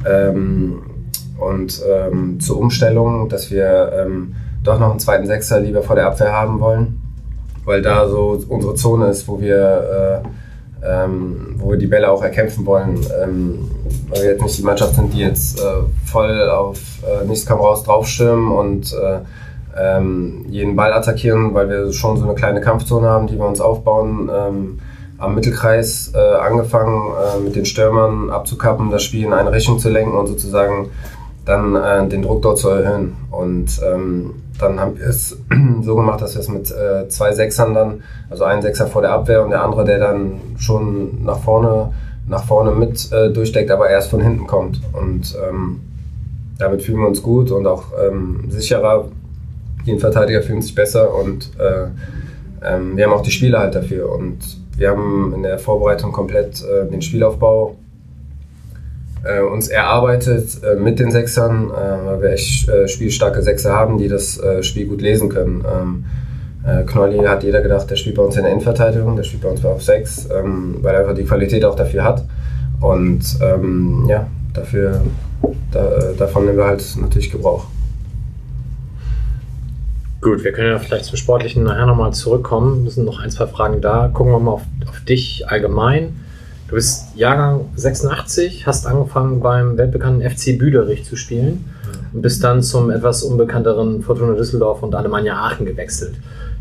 Ähm, 0.08 0.82
und 1.38 1.82
ähm, 1.88 2.40
zur 2.40 2.58
Umstellung, 2.58 3.28
dass 3.28 3.50
wir 3.50 3.92
ähm, 3.94 4.34
doch 4.62 4.78
noch 4.78 4.90
einen 4.90 5.00
zweiten 5.00 5.26
Sechser 5.26 5.60
lieber 5.60 5.82
vor 5.82 5.96
der 5.96 6.06
Abwehr 6.06 6.32
haben 6.32 6.60
wollen, 6.60 7.00
weil 7.64 7.80
da 7.80 8.08
so 8.08 8.42
unsere 8.48 8.74
Zone 8.74 9.06
ist, 9.06 9.28
wo 9.28 9.40
wir, 9.40 10.22
äh, 10.24 10.28
ähm, 10.84 11.56
wo 11.58 11.70
wir 11.70 11.78
die 11.78 11.86
Bälle 11.86 12.10
auch 12.10 12.22
erkämpfen 12.22 12.66
wollen. 12.66 12.98
Ähm, 13.22 13.70
weil 14.08 14.22
wir 14.22 14.30
jetzt 14.30 14.42
nicht 14.42 14.58
die 14.58 14.62
Mannschaft 14.62 14.94
sind, 14.94 15.12
die 15.12 15.20
jetzt 15.20 15.60
äh, 15.60 15.64
voll 16.04 16.48
auf 16.50 16.78
äh, 17.02 17.26
nichts 17.26 17.46
kam 17.46 17.58
raus 17.58 17.84
draufstürmen 17.84 18.50
und 18.50 18.92
äh, 18.92 19.18
ähm, 19.78 20.46
jeden 20.48 20.76
Ball 20.76 20.92
attackieren, 20.92 21.54
weil 21.54 21.68
wir 21.68 21.92
schon 21.92 22.16
so 22.16 22.24
eine 22.24 22.34
kleine 22.34 22.60
Kampfzone 22.60 23.06
haben, 23.06 23.26
die 23.26 23.36
wir 23.36 23.46
uns 23.46 23.60
aufbauen. 23.60 24.30
Ähm, 24.34 24.78
am 25.18 25.34
Mittelkreis 25.34 26.12
äh, 26.14 26.18
angefangen, 26.18 27.12
äh, 27.12 27.40
mit 27.40 27.56
den 27.56 27.64
Stürmern 27.64 28.30
abzukappen, 28.30 28.90
das 28.90 29.02
Spiel 29.02 29.24
in 29.24 29.32
eine 29.32 29.52
Richtung 29.52 29.78
zu 29.78 29.88
lenken 29.88 30.16
und 30.16 30.28
sozusagen 30.28 30.90
dann 31.44 31.74
äh, 31.74 32.06
den 32.08 32.22
Druck 32.22 32.42
dort 32.42 32.58
zu 32.58 32.68
erhöhen. 32.68 33.16
Und 33.30 33.80
ähm, 33.84 34.34
dann 34.58 34.80
haben 34.80 34.98
wir 34.98 35.06
es 35.06 35.38
so 35.82 35.96
gemacht, 35.96 36.20
dass 36.20 36.34
wir 36.34 36.40
es 36.40 36.48
mit 36.48 36.70
äh, 36.70 37.08
zwei 37.08 37.32
Sechsern 37.32 37.74
dann, 37.74 38.02
also 38.30 38.44
ein 38.44 38.62
Sechser 38.62 38.86
vor 38.86 39.02
der 39.02 39.12
Abwehr 39.12 39.44
und 39.44 39.50
der 39.50 39.62
andere, 39.62 39.84
der 39.84 39.98
dann 39.98 40.40
schon 40.58 41.24
nach 41.24 41.38
vorne 41.38 41.92
nach 42.28 42.44
vorne 42.44 42.72
mit 42.72 43.10
äh, 43.12 43.30
durchdeckt, 43.30 43.70
aber 43.70 43.88
erst 43.88 44.10
von 44.10 44.20
hinten 44.20 44.46
kommt. 44.46 44.80
Und 44.92 45.36
ähm, 45.48 45.80
damit 46.58 46.82
fühlen 46.82 46.98
wir 46.98 47.08
uns 47.08 47.22
gut 47.22 47.50
und 47.50 47.66
auch 47.66 47.84
ähm, 48.06 48.44
sicherer. 48.48 49.08
Die 49.86 49.98
Verteidiger 49.98 50.42
fühlen 50.42 50.60
sich 50.60 50.74
besser 50.74 51.14
und 51.14 51.50
äh, 51.58 51.86
ähm, 52.66 52.96
wir 52.96 53.06
haben 53.06 53.12
auch 53.12 53.22
die 53.22 53.30
Spieler 53.30 53.60
halt 53.60 53.74
dafür. 53.74 54.12
Und 54.12 54.38
wir 54.76 54.90
haben 54.90 55.32
in 55.34 55.42
der 55.42 55.58
Vorbereitung 55.58 56.12
komplett 56.12 56.62
äh, 56.62 56.90
den 56.90 57.00
Spielaufbau 57.00 57.76
äh, 59.24 59.40
uns 59.40 59.68
erarbeitet 59.68 60.62
äh, 60.62 60.76
mit 60.76 60.98
den 60.98 61.10
Sechsern, 61.10 61.70
äh, 61.70 62.06
weil 62.06 62.22
wir 62.22 62.30
echt 62.30 62.68
äh, 62.68 62.88
spielstarke 62.88 63.42
Sechser 63.42 63.72
haben, 63.72 63.98
die 63.98 64.08
das 64.08 64.38
äh, 64.38 64.62
Spiel 64.62 64.86
gut 64.86 65.00
lesen 65.00 65.28
können. 65.28 65.64
Ähm, 65.64 66.04
äh, 66.64 66.84
Knolli 66.84 67.18
hat 67.18 67.42
jeder 67.42 67.60
gedacht, 67.60 67.90
der 67.90 67.96
spielt 67.96 68.16
bei 68.16 68.22
uns 68.22 68.36
in 68.36 68.42
der 68.42 68.52
Innenverteidigung, 68.52 69.16
der 69.16 69.22
spielt 69.22 69.42
bei 69.42 69.48
uns 69.48 69.64
auf 69.64 69.82
6, 69.82 70.28
ähm, 70.30 70.76
weil 70.82 70.94
er 70.94 71.00
einfach 71.00 71.14
die 71.14 71.24
Qualität 71.24 71.64
auch 71.64 71.76
dafür 71.76 72.04
hat. 72.04 72.24
Und 72.80 73.22
ähm, 73.42 74.06
ja, 74.08 74.26
dafür, 74.54 75.00
da, 75.72 76.12
davon 76.16 76.46
nehmen 76.46 76.58
wir 76.58 76.66
halt 76.66 76.84
natürlich 77.00 77.30
Gebrauch. 77.30 77.66
Gut, 80.20 80.42
wir 80.42 80.52
können 80.52 80.72
ja 80.72 80.78
vielleicht 80.78 81.04
zum 81.04 81.16
Sportlichen 81.16 81.62
nachher 81.62 81.86
nochmal 81.86 82.12
zurückkommen. 82.12 82.86
Es 82.86 82.96
sind 82.96 83.04
noch 83.04 83.20
ein, 83.20 83.30
zwei 83.30 83.46
Fragen 83.46 83.80
da. 83.80 84.08
Gucken 84.12 84.32
wir 84.32 84.40
mal 84.40 84.52
auf, 84.52 84.62
auf 84.88 85.00
dich 85.04 85.48
allgemein. 85.48 86.20
Du 86.68 86.74
bist 86.74 87.16
Jahrgang 87.16 87.70
86, 87.76 88.66
hast 88.66 88.86
angefangen 88.86 89.40
beim 89.40 89.78
weltbekannten 89.78 90.28
FC 90.28 90.58
Büderich 90.58 91.02
zu 91.02 91.16
spielen 91.16 91.64
und 92.12 92.20
bist 92.20 92.44
dann 92.44 92.62
zum 92.62 92.90
etwas 92.90 93.22
unbekannteren 93.22 94.02
Fortuna 94.02 94.34
Düsseldorf 94.34 94.82
und 94.82 94.94
Alemannia 94.94 95.34
Aachen 95.34 95.64
gewechselt. 95.64 96.16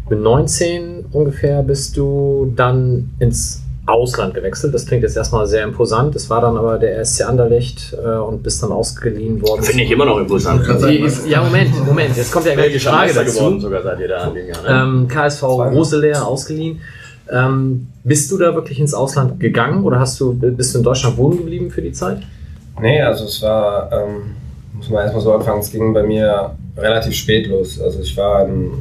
Mit 0.09 0.21
19 0.21 1.07
ungefähr 1.11 1.61
bist 1.61 1.97
du 1.97 2.53
dann 2.55 3.09
ins 3.19 3.63
Ausland 3.85 4.33
gewechselt. 4.33 4.73
Das 4.73 4.85
klingt 4.85 5.03
jetzt 5.03 5.17
erstmal 5.17 5.45
sehr 5.45 5.63
imposant. 5.63 6.15
Das 6.15 6.29
war 6.29 6.39
dann 6.39 6.55
aber 6.57 6.77
der 6.77 7.03
SC 7.03 7.25
Anderlecht 7.25 7.93
äh, 8.01 8.17
und 8.17 8.43
bist 8.43 8.63
dann 8.63 8.71
ausgeliehen 8.71 9.41
worden. 9.41 9.63
Finde 9.63 9.83
ich 9.83 9.91
immer 9.91 10.05
noch 10.05 10.19
imposant. 10.19 10.65
Ja, 11.27 11.43
Moment, 11.43 11.85
Moment. 11.85 12.15
Jetzt 12.15 12.31
kommt 12.31 12.45
ja 12.45 12.53
gleich 12.53 12.71
die 12.71 12.79
Frage 12.79 13.13
dazu. 13.13 13.35
geworden 13.35 13.59
sogar 13.59 13.83
seid 13.83 13.99
ihr 13.99 14.07
da. 14.07 14.29
Ne? 14.29 14.53
Ähm, 14.67 15.07
KSV 15.09 15.43
Roseleer 15.43 16.25
ausgeliehen. 16.25 16.79
Ähm, 17.31 17.87
bist 18.03 18.31
du 18.31 18.37
da 18.37 18.55
wirklich 18.55 18.79
ins 18.79 18.93
Ausland 18.93 19.39
gegangen 19.39 19.83
oder 19.83 19.99
hast 19.99 20.19
du, 20.19 20.33
bist 20.33 20.73
du 20.73 20.79
in 20.79 20.83
Deutschland 20.83 21.17
wohnen 21.17 21.37
geblieben 21.37 21.69
für 21.69 21.81
die 21.81 21.91
Zeit? 21.91 22.19
Nee, 22.79 23.01
also 23.01 23.25
es 23.25 23.41
war, 23.41 23.91
ähm, 23.91 24.35
muss 24.73 24.89
man 24.89 25.03
erstmal 25.03 25.23
so 25.23 25.33
anfangen, 25.33 25.59
es 25.59 25.71
ging 25.71 25.93
bei 25.93 26.03
mir 26.03 26.51
relativ 26.77 27.13
spät 27.15 27.47
los. 27.47 27.81
Also 27.81 27.99
ich 28.01 28.15
war 28.15 28.45
ein 28.45 28.71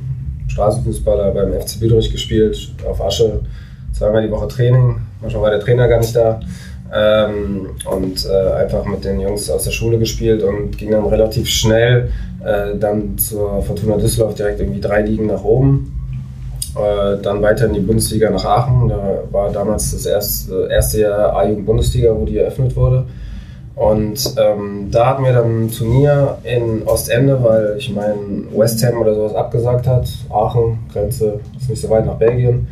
Straßenfußballer 0.49 1.32
beim 1.32 1.53
FC 1.53 1.80
Biederich 1.80 2.11
gespielt, 2.11 2.72
auf 2.88 3.01
Asche, 3.01 3.40
zweimal 3.92 4.22
die 4.22 4.30
Woche 4.30 4.49
Training, 4.49 4.97
manchmal 5.20 5.42
war 5.42 5.51
der 5.51 5.61
Trainer 5.61 5.88
gar 5.88 6.01
nicht 6.01 6.14
da. 6.14 6.40
Ähm, 6.94 7.70
und 7.90 8.24
äh, 8.26 8.53
einfach 8.53 8.84
mit 8.84 9.05
den 9.05 9.18
Jungs 9.18 9.51
aus 9.51 9.64
der 9.64 9.72
Schule 9.72 9.99
gespielt 9.99 10.44
und 10.44 10.78
ging 10.78 10.92
dann 10.92 11.05
relativ 11.07 11.49
schnell 11.49 12.12
äh, 12.44 12.78
dann 12.78 13.18
zur 13.18 13.61
Fortuna 13.62 13.97
Düsseldorf 13.97 14.36
direkt 14.36 14.61
irgendwie 14.61 14.80
drei 14.80 15.03
Ligen 15.03 15.26
nach 15.26 15.42
oben. 15.42 15.95
Äh, 16.77 17.22
dann 17.22 17.41
weiter 17.41 17.66
in 17.66 17.74
die 17.74 17.81
Bundesliga 17.81 18.31
nach 18.31 18.45
Aachen. 18.45 18.89
Da 18.89 19.22
war 19.31 19.51
damals 19.51 19.93
das 19.93 20.05
erste, 20.05 20.68
erste 20.70 21.01
Jahr 21.01 21.35
A-Jugend-Bundesliga, 21.37 22.14
wo 22.14 22.24
die 22.24 22.39
eröffnet 22.39 22.77
wurde. 22.77 23.07
Und 23.74 24.35
ähm, 24.39 24.89
da 24.91 25.07
hatten 25.07 25.24
wir 25.24 25.33
dann 25.33 25.64
ein 25.64 25.70
Turnier 25.70 26.39
in 26.45 26.83
Ostende, 26.87 27.43
weil 27.43 27.77
ich 27.79 27.95
meine 27.95 28.47
West 28.55 28.85
Ham 28.85 28.99
oder 28.99 29.14
sowas 29.14 29.35
abgesagt 29.35 29.87
hat. 29.87 30.09
Aachen, 30.31 30.79
Grenze, 30.93 31.41
ist 31.59 31.68
nicht 31.68 31.83
so 31.83 31.91
weit 31.91 32.07
nach 32.07 32.14
Belgien. 32.14 32.68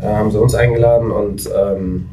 Äh, 0.00 0.06
haben 0.06 0.30
sie 0.30 0.40
uns 0.40 0.54
eingeladen 0.54 1.10
und 1.10 1.48
ähm, 1.56 2.08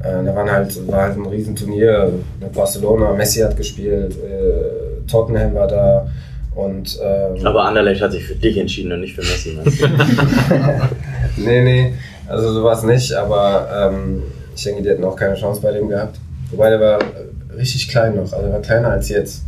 äh, 0.00 0.24
da 0.24 0.34
waren 0.34 0.50
halt, 0.50 0.88
war 0.90 1.02
halt 1.02 1.16
ein 1.16 1.26
Riesenturnier 1.26 2.10
Barcelona. 2.54 3.12
Messi 3.12 3.40
hat 3.40 3.56
gespielt, 3.56 4.16
äh, 4.16 5.06
Tottenham 5.10 5.54
war 5.54 5.68
da. 5.68 6.06
Und, 6.54 6.98
ähm, 7.02 7.46
Aber 7.46 7.64
Anderlecht 7.64 8.02
hat 8.02 8.12
sich 8.12 8.24
für 8.24 8.34
dich 8.34 8.58
entschieden 8.58 8.92
und 8.92 9.00
nicht 9.00 9.14
für 9.14 9.22
Messi. 9.22 9.54
Ne? 9.54 9.62
nee, 11.38 11.62
nee, 11.62 11.94
also 12.28 12.52
sowas 12.52 12.82
nicht, 12.82 13.12
aber 13.14 13.90
ähm, 13.90 14.22
ich 14.54 14.62
denke, 14.62 14.82
die 14.82 14.90
hätten 14.90 15.04
auch 15.04 15.16
keine 15.16 15.34
Chance 15.34 15.62
bei 15.62 15.72
dem 15.72 15.88
gehabt. 15.88 16.18
Wobei 16.50 16.68
der 16.68 16.80
war 16.80 16.98
richtig 17.56 17.88
klein 17.88 18.16
noch, 18.16 18.32
also 18.32 18.46
er 18.46 18.52
war 18.52 18.60
kleiner 18.60 18.90
als 18.90 19.08
jetzt. 19.08 19.44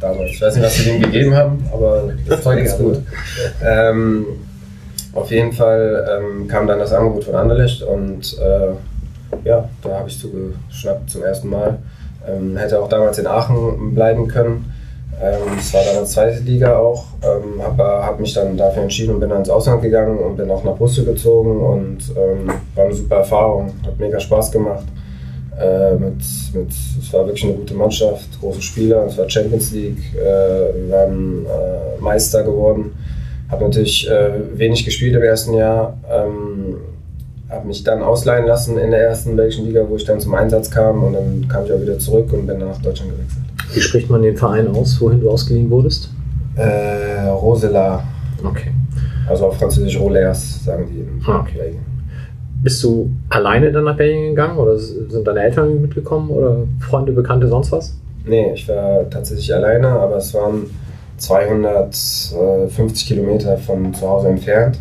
Damals. 0.00 0.30
Ich 0.30 0.40
weiß 0.40 0.56
nicht, 0.56 0.64
was 0.64 0.74
sie 0.74 0.84
dem 0.84 1.00
gegeben 1.02 1.34
haben, 1.34 1.64
aber 1.72 2.12
das 2.26 2.42
Zeug 2.42 2.64
ist 2.64 2.78
gut. 2.78 2.98
Ähm, 3.62 4.26
auf 5.12 5.30
jeden 5.30 5.52
Fall 5.52 6.08
ähm, 6.10 6.48
kam 6.48 6.66
dann 6.66 6.78
das 6.78 6.92
Angebot 6.92 7.24
von 7.24 7.34
Anderlecht 7.34 7.82
und 7.82 8.36
äh, 8.38 8.72
ja, 9.44 9.68
da 9.82 9.98
habe 9.98 10.08
ich 10.08 10.18
zugeschnappt 10.18 11.10
zum 11.10 11.22
ersten 11.22 11.48
Mal. 11.48 11.78
Ähm, 12.26 12.56
hätte 12.56 12.80
auch 12.80 12.88
damals 12.88 13.18
in 13.18 13.26
Aachen 13.26 13.94
bleiben 13.94 14.26
können. 14.28 14.72
Ähm, 15.20 15.56
das 15.56 15.74
war 15.74 15.82
damals 15.84 16.12
zweite 16.12 16.40
Liga 16.40 16.78
auch. 16.78 17.04
Ähm, 17.22 17.62
habe 17.62 17.82
hab 17.82 18.20
mich 18.20 18.34
dann 18.34 18.56
dafür 18.56 18.82
entschieden 18.82 19.14
und 19.14 19.20
bin 19.20 19.28
dann 19.28 19.38
ins 19.38 19.50
Ausland 19.50 19.82
gegangen 19.82 20.18
und 20.18 20.36
bin 20.36 20.50
auch 20.50 20.64
nach 20.64 20.76
Brüssel 20.76 21.04
gezogen 21.04 21.60
und 21.60 21.98
ähm, 22.16 22.48
war 22.74 22.84
eine 22.84 22.94
super 22.94 23.16
Erfahrung. 23.16 23.72
Hat 23.84 23.98
mega 23.98 24.18
Spaß 24.18 24.50
gemacht. 24.50 24.84
Äh, 25.60 25.94
mit, 25.94 26.16
mit, 26.54 26.70
es 26.70 27.12
war 27.12 27.26
wirklich 27.26 27.44
eine 27.44 27.54
gute 27.54 27.74
Mannschaft, 27.74 28.40
große 28.40 28.62
Spieler, 28.62 29.04
es 29.06 29.18
war 29.18 29.28
Champions 29.28 29.70
League, 29.72 30.02
äh, 30.14 30.18
wir 30.18 30.90
waren 30.90 31.44
äh, 31.46 32.00
Meister 32.00 32.42
geworden. 32.42 32.92
Habe 33.50 33.64
natürlich 33.64 34.08
äh, 34.10 34.30
wenig 34.54 34.84
gespielt 34.84 35.14
im 35.14 35.22
ersten 35.22 35.52
Jahr, 35.52 35.98
ähm, 36.10 36.78
habe 37.50 37.66
mich 37.68 37.84
dann 37.84 38.02
ausleihen 38.02 38.46
lassen 38.46 38.78
in 38.78 38.92
der 38.92 39.02
ersten 39.02 39.36
belgischen 39.36 39.66
Liga, 39.66 39.84
wo 39.86 39.96
ich 39.96 40.04
dann 40.04 40.20
zum 40.20 40.34
Einsatz 40.34 40.70
kam 40.70 41.04
und 41.04 41.12
dann 41.12 41.46
kam 41.48 41.66
ich 41.66 41.72
auch 41.72 41.80
wieder 41.80 41.98
zurück 41.98 42.32
und 42.32 42.46
bin 42.46 42.58
dann 42.58 42.70
nach 42.70 42.80
Deutschland 42.80 43.12
gewechselt. 43.12 43.41
Wie 43.74 43.80
spricht 43.80 44.10
man 44.10 44.22
den 44.22 44.36
Verein 44.36 44.68
aus, 44.68 45.00
wohin 45.00 45.20
du 45.20 45.30
ausgeliehen 45.30 45.70
wurdest? 45.70 46.10
Äh, 46.56 47.28
Rosela, 47.28 48.02
Okay. 48.44 48.70
also 49.28 49.46
auf 49.46 49.56
Französisch 49.56 49.98
Rolers, 49.98 50.64
sagen 50.64 50.86
die 50.92 51.00
in 51.00 51.22
Ah, 51.26 51.40
okay. 51.40 51.56
Belgien. 51.58 51.80
Bist 52.62 52.82
du 52.84 53.10
alleine 53.30 53.72
dann 53.72 53.84
nach 53.84 53.96
Belgien 53.96 54.30
gegangen 54.30 54.58
oder 54.58 54.78
sind 54.78 55.26
deine 55.26 55.42
Eltern 55.42 55.80
mitgekommen 55.82 56.30
oder 56.30 56.58
Freunde, 56.80 57.12
Bekannte, 57.12 57.48
sonst 57.48 57.72
was? 57.72 57.96
Nee, 58.26 58.52
ich 58.54 58.68
war 58.68 59.08
tatsächlich 59.10 59.52
alleine, 59.54 59.88
aber 59.88 60.16
es 60.16 60.32
waren 60.34 60.66
250 61.16 63.06
Kilometer 63.06 63.56
von 63.58 63.92
zu 63.94 64.08
Hause 64.08 64.28
entfernt. 64.28 64.78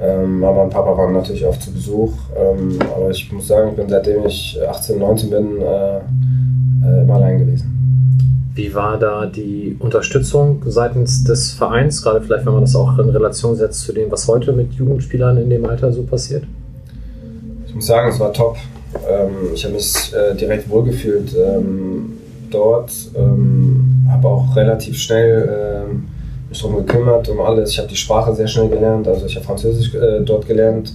Ähm, 0.00 0.40
Mama 0.40 0.62
und 0.62 0.70
Papa 0.70 0.96
waren 0.96 1.12
natürlich 1.12 1.44
oft 1.44 1.60
zu 1.62 1.72
Besuch, 1.72 2.12
ähm, 2.34 2.78
aber 2.96 3.10
ich 3.10 3.30
muss 3.32 3.48
sagen, 3.48 3.70
ich 3.70 3.76
bin 3.76 3.88
seitdem 3.88 4.24
ich 4.24 4.58
18, 4.66 4.98
19 4.98 5.30
bin, 5.30 5.60
äh, 5.60 5.96
äh, 5.98 7.02
immer 7.02 7.16
allein 7.16 7.38
gewesen. 7.38 7.79
Wie 8.60 8.74
war 8.74 8.98
da 8.98 9.24
die 9.24 9.74
Unterstützung 9.78 10.60
seitens 10.66 11.24
des 11.24 11.52
Vereins, 11.52 12.02
gerade 12.02 12.20
vielleicht, 12.20 12.44
wenn 12.44 12.52
man 12.52 12.60
das 12.60 12.76
auch 12.76 12.98
in 12.98 13.08
Relation 13.08 13.56
setzt 13.56 13.80
zu 13.80 13.94
dem, 13.94 14.10
was 14.10 14.28
heute 14.28 14.52
mit 14.52 14.74
Jugendspielern 14.74 15.38
in 15.38 15.48
dem 15.48 15.64
Alter 15.64 15.90
so 15.90 16.02
passiert? 16.02 16.44
Ich 17.66 17.74
muss 17.74 17.86
sagen, 17.86 18.10
es 18.10 18.20
war 18.20 18.34
top. 18.34 18.58
Ähm, 19.08 19.54
ich 19.54 19.64
habe 19.64 19.72
mich 19.72 20.12
äh, 20.12 20.34
direkt 20.34 20.68
wohlgefühlt 20.68 21.34
ähm, 21.34 22.18
dort. 22.50 22.92
Ähm, 23.16 24.04
habe 24.10 24.28
auch 24.28 24.54
relativ 24.54 24.98
schnell 24.98 25.86
mich 26.50 26.60
darum 26.60 26.84
gekümmert, 26.84 27.30
um 27.30 27.40
alles. 27.40 27.70
Ich 27.70 27.78
habe 27.78 27.88
die 27.88 27.96
Sprache 27.96 28.34
sehr 28.34 28.46
schnell 28.46 28.68
gelernt. 28.68 29.08
Also 29.08 29.24
ich 29.24 29.36
habe 29.36 29.46
Französisch 29.46 29.94
äh, 29.94 30.20
dort 30.20 30.46
gelernt. 30.46 30.92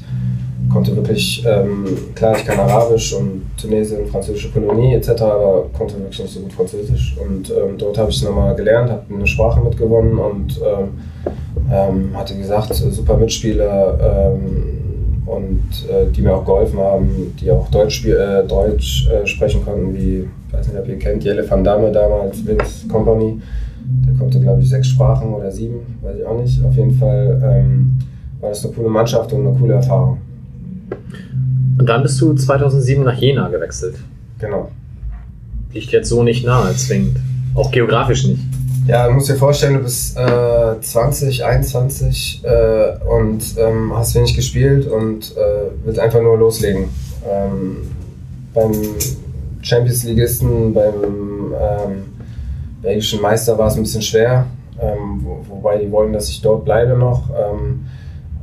Konnte 0.75 0.93
wirklich, 0.93 1.41
ähm, 1.47 1.85
klar, 2.15 2.35
ich 2.35 2.43
kann 2.43 2.59
Arabisch 2.59 3.13
und 3.13 3.43
Tunesien, 3.55 4.05
französische 4.07 4.51
Kolonie 4.51 4.93
etc., 4.95 5.21
aber 5.21 5.69
konnte 5.71 5.97
wirklich 5.97 6.19
nicht 6.19 6.33
so 6.33 6.41
gut 6.41 6.51
Französisch. 6.51 7.15
Und 7.17 7.49
ähm, 7.49 7.77
dort 7.77 7.97
habe 7.97 8.09
ich 8.09 8.17
es 8.17 8.23
nochmal 8.23 8.53
gelernt, 8.55 8.91
habe 8.91 9.03
eine 9.09 9.25
Sprache 9.25 9.61
mitgewonnen 9.61 10.17
und 10.17 10.59
ähm, 10.59 10.89
ähm, 11.71 12.09
hatte 12.17 12.35
gesagt, 12.35 12.73
super 12.73 13.15
Mitspieler 13.15 14.33
ähm, 14.35 15.23
und 15.25 15.63
äh, 15.89 16.11
die 16.11 16.21
mir 16.21 16.35
auch 16.35 16.43
geholfen 16.43 16.77
haben, 16.79 17.33
die 17.39 17.49
auch 17.51 17.69
Deutsch, 17.69 18.05
äh, 18.05 18.43
Deutsch 18.45 19.07
äh, 19.07 19.25
sprechen 19.25 19.63
konnten, 19.63 19.95
wie, 19.95 20.27
ich 20.47 20.53
weiß 20.53 20.67
nicht, 20.67 20.77
ob 20.77 20.89
ihr 20.89 20.99
kennt, 20.99 21.23
Jelle 21.23 21.49
van 21.49 21.63
Damme 21.63 21.89
damals, 21.89 22.45
Vince 22.45 22.85
Company. 22.89 23.39
Der 24.05 24.13
konnte, 24.15 24.41
glaube 24.41 24.61
ich, 24.61 24.67
sechs 24.67 24.87
Sprachen 24.87 25.33
oder 25.33 25.49
sieben, 25.49 25.99
weiß 26.01 26.17
ich 26.17 26.25
auch 26.25 26.37
nicht. 26.37 26.61
Auf 26.65 26.75
jeden 26.75 26.95
Fall 26.95 27.41
ähm, 27.41 27.97
war 28.41 28.49
das 28.49 28.65
eine 28.65 28.73
coole 28.73 28.89
Mannschaft 28.89 29.31
und 29.31 29.47
eine 29.47 29.57
coole 29.57 29.75
Erfahrung. 29.75 30.17
Und 31.77 31.85
dann 31.87 32.03
bist 32.03 32.19
du 32.21 32.33
2007 32.33 33.03
nach 33.03 33.17
Jena 33.17 33.49
gewechselt. 33.49 33.95
Genau. 34.39 34.71
Liegt 35.73 35.91
jetzt 35.91 36.09
so 36.09 36.23
nicht 36.23 36.45
nahe 36.45 36.73
zwingend. 36.75 37.17
Auch 37.53 37.71
geografisch 37.71 38.25
nicht. 38.25 38.41
Ja, 38.87 39.07
du 39.07 39.13
musst 39.13 39.29
dir 39.29 39.35
vorstellen, 39.35 39.75
du 39.75 39.79
bist 39.79 40.15
äh, 40.15 40.79
20, 40.79 41.43
21 41.43 42.43
äh, 42.43 42.97
und 43.03 43.43
ähm, 43.57 43.91
hast 43.95 44.13
wenig 44.13 44.35
gespielt 44.35 44.85
und 44.85 45.35
äh, 45.35 45.71
willst 45.83 45.99
einfach 45.99 46.21
nur 46.21 46.37
loslegen. 46.37 46.89
Ähm, 47.27 47.77
beim 48.53 48.71
Champions 49.61 50.03
Ligisten, 50.03 50.73
beim 50.73 51.53
ähm, 51.59 52.03
belgischen 52.83 53.21
Meister 53.21 53.57
war 53.57 53.67
es 53.67 53.75
ein 53.75 53.81
bisschen 53.81 54.03
schwer, 54.03 54.45
ähm, 54.79 55.21
wo, 55.23 55.43
wobei 55.49 55.79
die 55.79 55.91
wollen, 55.91 56.13
dass 56.13 56.29
ich 56.29 56.41
dort 56.41 56.63
bleibe 56.63 56.95
noch. 56.95 57.29
Ähm, 57.31 57.87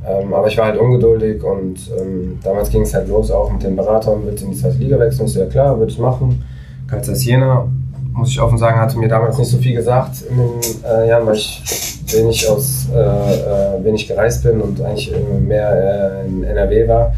Ähm, 0.05 0.33
aber 0.33 0.47
ich 0.47 0.57
war 0.57 0.65
halt 0.65 0.77
ungeduldig 0.77 1.43
und 1.43 1.79
ähm, 1.97 2.39
damals 2.43 2.69
ging 2.69 2.81
es 2.81 2.93
halt 2.93 3.07
los 3.07 3.31
auch 3.31 3.51
mit 3.51 3.63
den 3.63 3.75
Beratern, 3.75 4.21
willst 4.25 4.41
du 4.41 4.47
in 4.47 4.51
die 4.51 4.57
zweite 4.57 4.77
Liga 4.77 4.99
wechseln? 4.99 5.27
Ich 5.27 5.33
so, 5.33 5.39
ja 5.39 5.45
klar, 5.45 5.79
würde 5.79 5.91
ich 5.91 5.99
machen. 5.99 6.43
Kaisers 6.87 7.23
Jena, 7.23 7.67
muss 8.11 8.29
ich 8.29 8.41
offen 8.41 8.57
sagen, 8.57 8.79
hatte 8.79 8.97
mir 8.97 9.07
damals 9.07 9.37
nicht 9.37 9.49
so 9.49 9.57
viel 9.57 9.75
gesagt 9.75 10.17
in 10.29 10.37
den 10.37 10.83
äh, 10.83 11.07
Jahren, 11.07 11.25
weil 11.25 11.35
ich 11.35 11.63
wenig, 12.13 12.47
aus, 12.49 12.87
äh, 12.93 12.97
äh, 12.97 13.83
wenig 13.83 14.07
gereist 14.07 14.43
bin 14.43 14.59
und 14.59 14.81
eigentlich 14.81 15.13
äh, 15.13 15.39
mehr 15.39 16.21
äh, 16.23 16.27
in 16.27 16.43
NRW 16.43 16.87
war. 16.87 17.13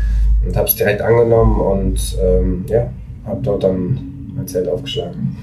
Und 0.45 0.55
habe 0.55 0.67
ich 0.67 0.75
direkt 0.75 1.01
angenommen 1.01 1.59
und 1.59 2.17
ähm, 2.23 2.65
ja, 2.67 2.89
habe 3.25 3.41
dort 3.41 3.63
dann 3.63 3.97
mein 4.35 4.47
Zelt 4.47 4.69
aufgeschlagen. 4.69 5.35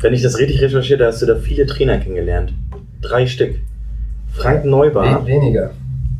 Wenn 0.00 0.12
ich 0.12 0.22
das 0.22 0.38
richtig 0.38 0.60
recherchiere, 0.60 1.06
hast 1.06 1.22
du 1.22 1.26
da 1.26 1.36
viele 1.36 1.64
Trainer 1.64 1.96
kennengelernt. 1.98 2.52
Drei 3.00 3.26
Stück. 3.26 3.54
Frank 4.34 4.66
Neubauer. 4.66 5.22
We 5.24 5.26
weniger. 5.26 5.70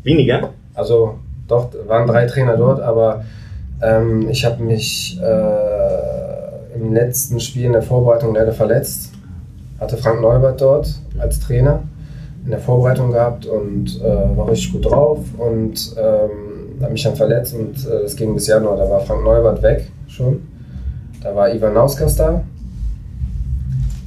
Weniger? 0.03 0.49
Also 0.73 1.15
doch, 1.47 1.69
waren 1.87 2.07
drei 2.07 2.25
Trainer 2.25 2.57
dort, 2.57 2.81
aber 2.81 3.23
ähm, 3.81 4.29
ich 4.29 4.45
habe 4.45 4.63
mich 4.63 5.19
äh, 5.21 6.75
im 6.75 6.93
letzten 6.93 7.39
Spiel 7.39 7.65
in 7.65 7.73
der 7.73 7.83
Vorbereitung 7.83 8.33
leider 8.33 8.53
verletzt. 8.53 9.11
Hatte 9.79 9.97
Frank 9.97 10.21
Neubert 10.21 10.61
dort 10.61 10.87
als 11.19 11.39
Trainer 11.39 11.83
in 12.45 12.51
der 12.51 12.59
Vorbereitung 12.59 13.11
gehabt 13.11 13.45
und 13.45 14.01
äh, 14.01 14.37
war 14.37 14.49
richtig 14.49 14.73
gut 14.73 14.85
drauf 14.85 15.19
und 15.37 15.95
ähm, 15.97 16.81
habe 16.81 16.91
mich 16.91 17.03
dann 17.03 17.15
verletzt 17.15 17.53
und 17.53 17.87
äh, 17.87 18.03
es 18.03 18.15
ging 18.15 18.33
bis 18.33 18.47
Januar. 18.47 18.77
Da 18.77 18.89
war 18.89 18.99
Frank 19.01 19.23
Neubert 19.23 19.61
weg 19.61 19.87
schon. 20.07 20.41
Da 21.21 21.35
war 21.35 21.53
Ivan 21.53 21.73
Nauskas 21.73 22.15
da. 22.15 22.43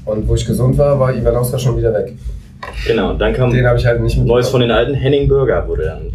Und 0.05 0.29
wo 0.29 0.35
ich 0.35 0.47
gesund 0.47 0.77
war, 0.79 0.99
war 1.01 1.15
Ivan 1.15 1.35
Nauskas 1.35 1.63
schon 1.63 1.77
wieder 1.77 1.93
weg. 1.93 2.15
Genau, 2.87 3.11
und 3.11 3.19
dann 3.19 3.33
kam 3.35 3.51
Den 3.51 3.67
habe 3.67 3.79
ich 3.79 3.87
halt 3.87 4.01
nicht 4.01 4.17
mit. 4.19 4.27
Neues 4.27 4.49
von 4.49 4.61
den 4.61 4.71
alten. 4.71 4.95
Henning 4.95 5.29
Bürger 5.29 5.67
wurde 5.67 5.85
dann 5.85 6.11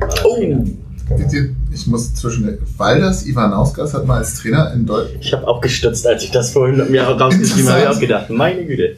ihr, 1.34 1.50
Ich 1.74 1.88
muss 1.88 2.14
zwischen. 2.14 2.58
Waldas 2.78 3.26
Ivanauskas 3.26 3.94
hat 3.94 4.06
mal 4.06 4.18
als 4.20 4.36
Trainer 4.40 4.72
in 4.74 4.86
Deutschland. 4.86 5.18
Ich 5.24 5.34
habe 5.34 5.48
auch 5.48 5.60
gestützt, 5.62 6.06
als 6.08 6.24
ich 6.24 6.32
das 6.32 6.52
vorhin 6.52 6.90
mir 6.90 7.04
rausgeschrieben 7.04 7.70
habe. 7.70 7.82
Ich 7.82 7.88
auch 7.88 8.00
gedacht, 8.00 8.30
meine 8.30 8.66
Güte. 8.66 8.96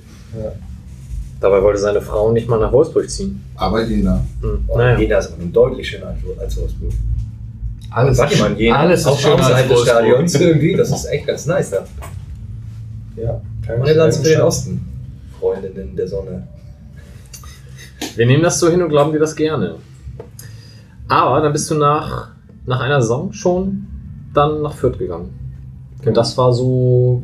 Dabei 1.39 1.61
wollte 1.61 1.79
seine 1.79 2.01
Frau 2.01 2.31
nicht 2.31 2.47
mal 2.47 2.59
nach 2.59 2.71
Wolfsburg 2.71 3.09
ziehen. 3.09 3.43
Aber 3.55 3.83
Jena. 3.83 4.23
Hm. 4.41 4.63
Oh, 4.67 4.77
Naja. 4.77 4.97
Jena 4.97 5.17
ist 5.17 5.33
aber 5.33 5.43
deutlich 5.51 5.89
schöner 5.89 6.07
als 6.07 6.39
als 6.39 6.57
Wolfsburg. 6.57 6.91
Alles, 7.91 8.17
Sag 8.17 8.39
mal, 8.39 8.53
Jena 8.53 8.77
alles 8.77 9.01
ist 9.01 9.07
auf 9.07 9.19
schöner 9.19 9.45
als 9.45 9.69
Wolfsburg. 9.69 9.87
Stadions 9.87 10.35
irgendwie, 10.39 10.75
das 10.75 10.89
ist 10.89 11.05
echt 11.05 11.27
ganz 11.27 11.45
nice 11.45 11.71
da. 11.71 11.85
Ja, 13.21 13.41
kein 13.65 13.79
Meine 13.79 13.93
Lanze 13.93 14.21
für 14.23 14.29
den. 14.29 14.41
Osten. 14.41 14.81
Freundinnen 15.39 15.95
der 15.95 16.07
Sonne. 16.07 16.47
Wir 18.15 18.25
nehmen 18.25 18.43
das 18.43 18.59
so 18.59 18.69
hin 18.69 18.81
und 18.81 18.89
glauben 18.89 19.11
dir 19.11 19.19
das 19.19 19.35
gerne. 19.35 19.75
Aber 21.07 21.41
dann 21.41 21.51
bist 21.51 21.69
du 21.69 21.75
nach, 21.75 22.29
nach 22.65 22.79
einer 22.79 23.01
Saison 23.01 23.33
schon 23.33 23.87
dann 24.33 24.61
nach 24.61 24.73
Fürth 24.73 24.97
gegangen. 24.97 25.29
Und 26.05 26.17
das 26.17 26.37
war 26.37 26.53
so, 26.53 27.21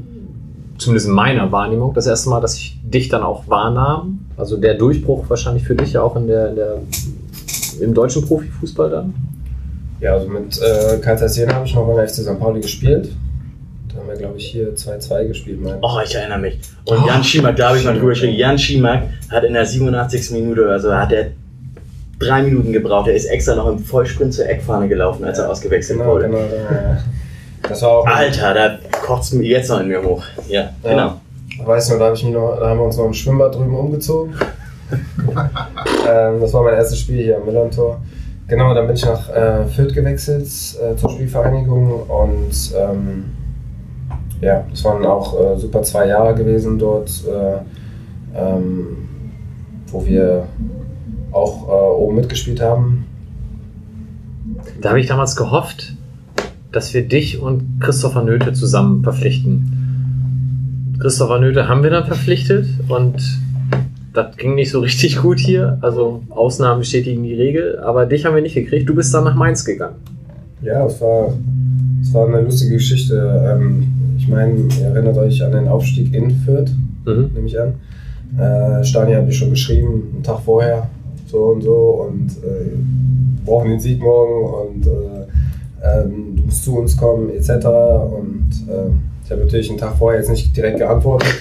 zumindest 0.78 1.08
in 1.08 1.14
meiner 1.14 1.52
Wahrnehmung, 1.52 1.94
das 1.94 2.08
erste 2.08 2.30
Mal, 2.30 2.42
dass 2.42 2.56
ich 2.56 2.80
dich 2.84 3.10
dann 3.10 3.24
auch 3.24 3.48
wahrnahm. 3.48 4.26
Also 4.38 4.58
der 4.58 4.76
Durchbruch 4.76 5.30
wahrscheinlich 5.30 5.64
für 5.64 5.76
dich 5.76 5.94
ja 5.94 6.02
auch 6.02 6.16
in 6.16 6.28
der, 6.28 6.50
in 6.50 6.56
der, 6.56 6.78
im 7.82 7.94
deutschen 7.94 8.26
Profifußball 8.26 8.90
dann. 8.90 9.14
Ja, 10.00 10.14
also 10.14 10.30
mit 10.30 10.60
äh, 10.62 10.98
Kaisers 11.00 11.36
Jena 11.36 11.56
habe 11.56 11.66
ich 11.66 11.76
noch 11.76 11.86
mal 11.86 12.08
FC 12.08 12.16
St. 12.16 12.40
Pauli 12.40 12.62
gespielt. 12.62 13.10
Haben 14.00 14.08
wir, 14.08 14.16
glaube 14.16 14.38
ich, 14.38 14.48
hier 14.48 14.74
2-2 14.74 15.28
gespielt. 15.28 15.62
Mein. 15.62 15.78
Oh, 15.82 16.00
ich 16.04 16.16
erinnere 16.16 16.40
mich. 16.40 16.58
Und 16.86 17.06
Jan 17.06 17.22
Schimak, 17.22 17.58
da 17.58 17.68
habe 17.70 17.78
ich 17.80 17.84
mal 17.84 17.94
drüber 17.94 18.10
geschrieben. 18.10 18.34
Jan 18.34 18.58
Schimak 18.58 19.04
hat 19.30 19.44
in 19.44 19.54
der 19.54 19.66
87. 19.66 20.32
Minute 20.32 20.64
oder 20.64 20.80
so, 20.80 20.94
hat 20.94 21.12
er 21.12 21.32
drei 22.18 22.44
Minuten 22.44 22.72
gebraucht. 22.72 23.10
Er 23.10 23.16
ist 23.16 23.26
extra 23.26 23.56
noch 23.56 23.68
im 23.68 23.80
Vollsprint 23.80 24.34
zur 24.34 24.48
Eckfahne 24.48 24.88
gelaufen, 24.88 25.26
als 25.26 25.40
er 25.40 25.50
ausgewechselt 25.50 26.00
genau, 26.00 26.14
wurde. 26.14 26.28
genau. 26.28 26.38
Da, 26.38 26.98
das 27.68 27.82
war 27.82 27.90
auch. 27.90 28.08
Alter, 28.08 28.54
da 28.54 28.78
kocht 29.06 29.24
es 29.24 29.34
mir 29.34 29.46
jetzt 29.46 29.70
noch 29.70 29.82
in 29.82 29.90
mir 29.90 30.02
hoch. 30.02 30.24
Ja, 30.48 30.70
Ja. 30.84 30.90
genau. 30.90 31.22
Weißt 31.66 31.92
du, 31.92 31.98
da, 32.00 32.06
hab 32.06 32.14
ich 32.14 32.24
mich 32.24 32.34
noch, 32.34 32.58
da 32.58 32.70
haben 32.70 32.80
wir 32.80 32.86
uns 32.86 32.96
noch 32.96 33.06
im 33.06 33.14
Schwimmbad 33.14 33.54
drüben 33.54 33.76
umgezogen. 33.76 34.34
ähm, 36.10 36.40
das 36.40 36.54
war 36.54 36.64
mein 36.64 36.76
erstes 36.76 37.00
Spiel 37.00 37.22
hier 37.22 37.36
am 37.38 37.46
Millantor. 37.46 38.00
Genau, 38.48 38.74
dann 38.74 38.88
bin 38.88 38.96
ich 38.96 39.06
nach 39.06 39.30
äh, 39.30 39.66
Fürth 39.66 39.94
gewechselt 39.94 40.44
äh, 40.46 40.96
zur 40.96 41.10
Spielvereinigung 41.12 42.04
und 42.08 42.52
ähm, 42.78 43.26
ja, 44.42 44.66
das 44.70 44.84
waren 44.84 45.06
auch 45.06 45.40
äh, 45.40 45.58
super 45.58 45.84
zwei 45.84 46.08
Jahre 46.08 46.36
gewesen 46.36 46.80
dort, 46.80 47.12
äh, 47.28 47.58
ähm, 48.36 48.98
wo 49.88 50.06
wir 50.06 50.46
auch 51.32 51.68
äh, 51.68 52.02
oben 52.02 52.16
mitgespielt 52.16 52.62
haben. 52.62 53.06
Da 54.82 54.90
habe 54.90 55.00
ich 55.00 55.08
damals 55.08 55.36
gehofft, 55.36 55.94
dass 56.72 56.94
wir 56.94 57.08
dich 57.08 57.42
und 57.42 57.80
Christopher 57.80 58.24
Nöte 58.24 58.54
zusammen 58.54 59.04
verpflichten. 59.04 60.98
Christopher 61.00 61.40
Nöte 61.40 61.68
haben 61.68 61.84
wir 61.84 61.90
dann 61.90 62.06
verpflichtet 62.06 62.68
und 62.88 63.22
das 64.14 64.38
ging 64.38 64.56
nicht 64.56 64.72
so 64.72 64.80
richtig 64.80 65.22
gut 65.22 65.40
hier. 65.40 65.78
Also 65.82 66.24
Ausnahmen 66.30 66.80
bestätigen 66.80 67.24
die 67.24 67.36
Regel, 67.36 67.80
aber 67.80 68.06
dich 68.06 68.26
haben 68.26 68.36
wir 68.36 68.42
nicht 68.42 68.56
gekriegt. 68.56 68.88
Du 68.88 68.96
bist 68.96 69.14
dann 69.14 69.24
nach 69.24 69.36
Mainz 69.36 69.64
gegangen. 69.66 69.96
Ja, 70.62 70.86
es 70.86 71.00
war, 71.00 71.34
es 72.02 72.14
war 72.14 72.28
eine 72.28 72.42
lustige 72.42 72.74
Geschichte. 72.74 73.16
Ähm, 73.48 73.99
meine, 74.30 74.54
ihr 74.80 74.86
erinnert 74.88 75.18
euch 75.18 75.44
an 75.44 75.52
den 75.52 75.68
Aufstieg 75.68 76.14
in 76.14 76.32
Fürth, 76.32 76.72
Mhm. 77.06 77.32
nehme 77.34 77.48
ich 77.48 77.60
an. 77.60 77.74
Äh, 78.38 78.84
Stani 78.84 79.14
hat 79.14 79.26
mir 79.26 79.32
schon 79.32 79.50
geschrieben, 79.52 80.04
einen 80.14 80.24
Tag 80.24 80.40
vorher, 80.42 80.88
so 81.28 81.38
und 81.46 81.62
so, 81.64 82.08
und 82.08 82.30
äh, 82.44 82.72
wir 82.76 83.46
brauchen 83.46 83.70
den 83.72 83.80
Sieg 83.80 84.00
morgen 84.02 84.46
und 84.76 84.86
äh, 84.88 86.02
ähm, 86.02 86.36
du 86.36 86.44
musst 86.44 86.64
zu 86.64 86.78
uns 86.78 86.96
kommen, 86.98 87.30
etc. 87.32 87.50
Und 87.66 88.50
äh, 88.68 88.92
ich 89.26 89.32
habe 89.32 89.42
natürlich 89.42 89.70
einen 89.70 89.80
Tag 89.80 89.96
vorher 89.98 90.20
jetzt 90.20 90.30
nicht 90.30 90.56
direkt 90.56 90.78
geantwortet. 90.80 91.30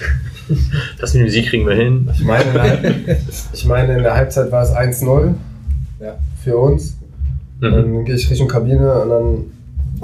Das 0.99 1.13
mit 1.13 1.21
dem 1.25 1.29
Sieg 1.29 1.45
kriegen 1.45 1.67
wir 1.67 1.75
hin. 1.75 2.09
Ich 2.11 2.23
meine, 2.23 2.43
in 2.45 2.53
der, 2.53 3.17
ich 3.53 3.65
meine, 3.67 3.97
in 3.97 4.01
der 4.01 4.15
Halbzeit 4.15 4.51
war 4.51 4.63
es 4.63 4.71
1-0 4.73 5.35
Ja. 6.01 6.15
für 6.43 6.57
uns. 6.57 6.97
Mhm. 7.59 7.71
Dann 7.71 8.05
gehe 8.05 8.15
ich 8.15 8.27
Richtung 8.31 8.47
Kabine 8.47 8.91
und 9.03 9.09
dann 9.09 9.45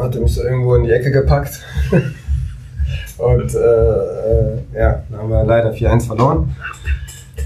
hat 0.05 0.13
er 0.15 0.21
mich 0.21 0.35
so 0.35 0.43
irgendwo 0.43 0.75
in 0.75 0.83
die 0.83 0.91
Ecke 0.91 1.09
gepackt. 1.09 1.61
und 3.17 3.55
äh, 3.55 3.57
äh, 3.57 4.57
ja, 4.73 5.03
dann 5.09 5.19
haben 5.19 5.29
wir 5.29 5.43
leider 5.43 5.71
4-1 5.71 6.07
verloren. 6.07 6.55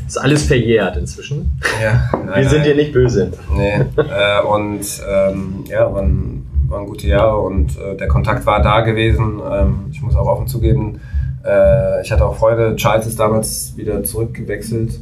Ist 0.08 0.18
alles 0.18 0.44
verjährt 0.44 0.98
inzwischen. 0.98 1.60
Ja, 1.82 2.10
Wir 2.36 2.50
sind 2.50 2.66
dir 2.66 2.76
nicht 2.76 2.94
böse. 2.94 3.32
Nee, 3.56 3.76
äh, 3.76 4.42
und 4.44 4.82
ähm, 5.08 5.64
ja, 5.68 5.94
waren, 5.94 6.48
waren 6.68 6.88
gute 6.88 7.08
Jahre 7.08 7.38
und 7.38 7.78
äh, 7.78 7.96
der 7.96 8.08
Kontakt 8.08 8.46
war 8.46 8.62
da 8.62 8.82
gewesen. 8.82 9.40
Ähm, 9.52 9.86
ich 9.92 10.02
muss 10.02 10.16
auch 10.16 10.26
offen 10.26 10.48
zugeben, 10.48 11.00
äh, 11.46 12.02
ich 12.02 12.12
hatte 12.12 12.26
auch 12.26 12.36
Freude. 12.36 12.76
Charles 12.76 13.06
ist 13.06 13.20
damals 13.20 13.74
wieder 13.78 14.04
zurückgewechselt 14.04 15.00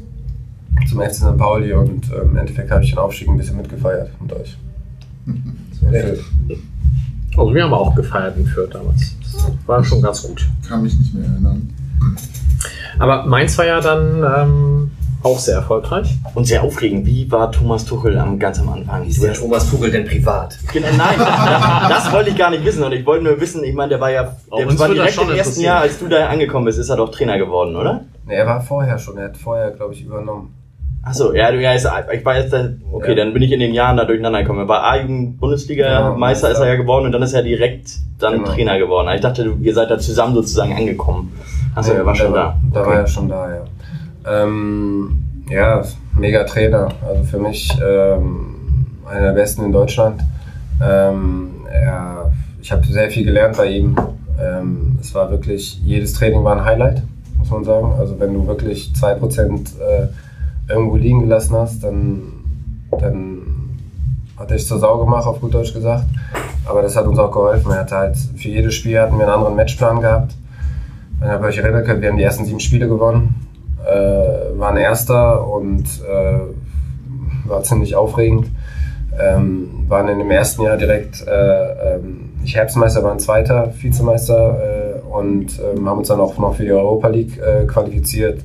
zum 0.90 1.02
FC 1.02 1.14
St. 1.16 1.38
Pauli 1.38 1.74
und 1.74 2.12
äh, 2.12 2.22
im 2.22 2.38
Endeffekt 2.38 2.70
habe 2.72 2.84
ich 2.84 2.92
den 2.92 3.00
Aufstieg 3.00 3.28
ein 3.30 3.38
bisschen 3.38 3.58
mitgefeiert 3.58 4.10
mit 4.22 4.34
euch. 4.34 4.58
So? 5.80 7.44
Also 7.44 7.54
wir 7.54 7.64
haben 7.64 7.74
auch 7.74 7.94
gefeiert 7.94 8.36
in 8.36 8.48
Fürth 8.48 8.74
damals. 8.74 9.16
War 9.66 9.84
schon 9.84 10.02
ganz 10.02 10.24
gut. 10.24 10.48
Kann 10.68 10.84
mich 10.84 10.98
nicht 10.98 11.14
mehr 11.14 11.26
erinnern. 11.26 11.74
Aber 13.00 13.26
Mainz 13.26 13.58
war 13.58 13.66
ja 13.66 13.80
dann 13.82 14.24
ähm, 14.24 14.92
auch 15.24 15.40
sehr 15.40 15.56
erfolgreich. 15.56 16.18
Und 16.36 16.46
sehr 16.46 16.64
aufregend. 16.64 17.06
Wie 17.06 17.30
war 17.32 17.52
Thomas 17.52 17.86
Tuchel 17.86 18.18
am, 18.18 18.40
ganz 18.40 18.60
am 18.60 18.70
Anfang? 18.70 19.04
Wie 19.04 19.10
ist 19.10 19.22
der 19.22 19.34
Thomas 19.34 19.66
Vogel 19.66 19.92
denn 19.92 20.06
privat? 20.06 20.58
Genau, 20.72 20.88
nein, 20.96 21.16
das, 21.18 22.04
das 22.04 22.12
wollte 22.12 22.30
ich 22.30 22.38
gar 22.38 22.50
nicht 22.50 22.64
wissen. 22.66 22.84
Und 22.84 22.92
ich 22.94 23.06
wollte 23.06 23.24
nur 23.24 23.40
wissen, 23.40 23.64
ich 23.64 23.74
meine, 23.74 23.90
der 23.90 24.02
war 24.02 24.12
ja, 24.12 24.36
Auch 24.50 24.58
der 24.58 24.80
war 24.80 24.90
direkt 24.90 25.14
schon 25.14 25.30
im 25.30 25.36
ersten. 25.36 25.62
Jahr, 25.62 25.82
als 25.82 26.00
du 26.00 26.08
da 26.08 26.28
angekommen 26.28 26.66
bist, 26.66 26.80
ist 26.80 26.90
er 26.90 26.98
doch 26.98 27.12
Trainer 27.12 27.38
geworden, 27.38 27.76
oder? 27.76 28.06
Nee, 28.26 28.36
er 28.36 28.46
war 28.48 28.62
vorher 28.62 28.98
schon, 28.98 29.18
er 29.18 29.26
hat 29.26 29.38
vorher, 29.38 29.72
glaube 29.72 29.94
ich, 29.94 30.04
übernommen. 30.04 30.54
Achso, 31.04 31.34
ja, 31.34 31.52
du, 31.52 31.62
ja, 31.62 31.72
ist, 31.74 31.88
ich 32.14 32.26
war 32.26 32.38
jetzt, 32.38 32.52
da- 32.52 32.70
okay, 32.92 33.12
Ja. 33.12 33.16
dann 33.24 33.34
bin 33.34 33.42
ich 33.42 33.52
in 33.54 33.60
den 33.62 33.74
Jahren 33.74 33.96
da 33.96 34.04
durcheinander 34.04 34.42
gekommen. 34.42 34.60
Er 34.60 34.68
war 34.68 34.84
A-Jugend-Bundesliga-Meister, 34.84 36.48
Genau, 36.50 36.60
ist 36.60 36.66
er 36.66 36.74
ja 36.74 36.76
geworden 36.76 37.06
und 37.06 37.12
dann 37.14 37.22
ist 37.24 37.34
er 37.34 37.44
direkt 37.44 37.92
dann 38.20 38.34
Genau. 38.40 38.50
Trainer 38.52 38.78
geworden. 38.78 39.08
Ich 39.16 39.22
dachte, 39.22 39.54
ihr 39.62 39.74
seid 39.74 39.90
da 39.90 39.98
zusammen 40.00 40.36
sozusagen 40.36 40.74
angekommen. 40.76 41.32
Achso, 41.76 41.94
er 41.94 42.06
war 42.06 42.16
schon 42.16 42.34
da. 42.34 42.58
Da 42.74 42.86
war 42.86 42.96
er 42.96 43.08
schon 43.08 43.30
da, 43.30 43.50
ja. 43.56 43.62
Ähm, 44.44 45.24
ja, 45.50 45.82
mega 46.16 46.44
Trainer. 46.44 46.90
Also 47.08 47.24
für 47.24 47.40
mich 47.40 47.72
ähm, 47.82 48.56
einer 49.10 49.28
der 49.28 49.34
besten 49.34 49.64
in 49.66 49.72
Deutschland. 49.72 50.22
Ähm, 50.84 51.52
ja, 51.72 52.30
ich 52.62 52.72
habe 52.72 52.86
sehr 52.86 53.10
viel 53.10 53.24
gelernt 53.24 53.56
bei 53.56 53.68
ihm. 53.68 53.96
Ähm, 54.42 54.98
es 55.00 55.14
war 55.16 55.32
wirklich, 55.32 55.80
jedes 55.86 56.14
Training 56.14 56.44
war 56.44 56.58
ein 56.58 56.66
Highlight, 56.66 57.02
muss 57.38 57.50
man 57.50 57.64
sagen. 57.64 57.94
Also 57.98 58.20
wenn 58.20 58.34
du 58.34 58.46
wirklich 58.46 58.92
2% 58.94 59.80
äh, 59.80 60.08
irgendwo 60.70 60.96
liegen 60.96 61.22
gelassen 61.22 61.56
hast, 61.56 61.84
dann, 61.84 62.22
dann 62.92 63.42
hat 64.38 64.52
er 64.52 64.58
sich 64.58 64.68
zur 64.68 64.80
Sau 64.80 64.98
gemacht, 64.98 65.26
auf 65.26 65.40
gut 65.40 65.54
Deutsch 65.54 65.74
gesagt. 65.74 66.06
Aber 66.66 66.82
das 66.82 66.96
hat 66.96 67.06
uns 67.06 67.18
auch 67.18 67.32
geholfen. 67.32 67.72
Er 67.72 67.80
hatte 67.80 67.96
halt, 67.96 68.18
für 68.18 68.50
jedes 68.50 68.76
Spiel 68.76 69.00
hatten 69.00 69.18
wir 69.18 69.26
einen 69.26 69.34
anderen 69.34 69.56
Matchplan 69.56 70.02
gehabt. 70.02 70.36
Wenn 71.20 71.30
ihr 71.30 71.40
euch 71.42 71.58
erinnern 71.58 71.84
könnt, 71.84 72.02
wir 72.02 72.10
haben 72.10 72.18
die 72.18 72.24
ersten 72.24 72.46
sieben 72.46 72.60
Spiele 72.60 72.88
gewonnen, 72.88 73.48
äh, 73.86 74.60
waren 74.60 74.78
Erster 74.78 75.48
und 75.48 75.86
äh, 76.08 77.50
war 77.50 77.64
ziemlich 77.64 77.96
aufregend. 77.96 78.48
Ähm, 79.20 79.86
waren 79.88 80.10
in 80.10 80.20
dem 80.20 80.30
ersten 80.30 80.62
Jahr 80.62 80.78
direkt, 80.78 81.26
äh, 81.26 81.96
ähm, 81.96 82.30
Herbstmeister, 82.46 83.04
waren 83.04 83.18
Zweiter, 83.20 83.74
Vizemeister 83.82 84.60
äh, 84.60 85.00
und 85.08 85.60
ähm, 85.60 85.90
haben 85.90 85.98
uns 85.98 86.10
dann 86.10 86.20
auch 86.20 86.38
noch 86.38 86.56
für 86.56 86.64
die 86.64 86.72
Europa 86.72 87.08
League 87.08 87.40
äh, 87.40 87.66
qualifiziert. 87.66 88.42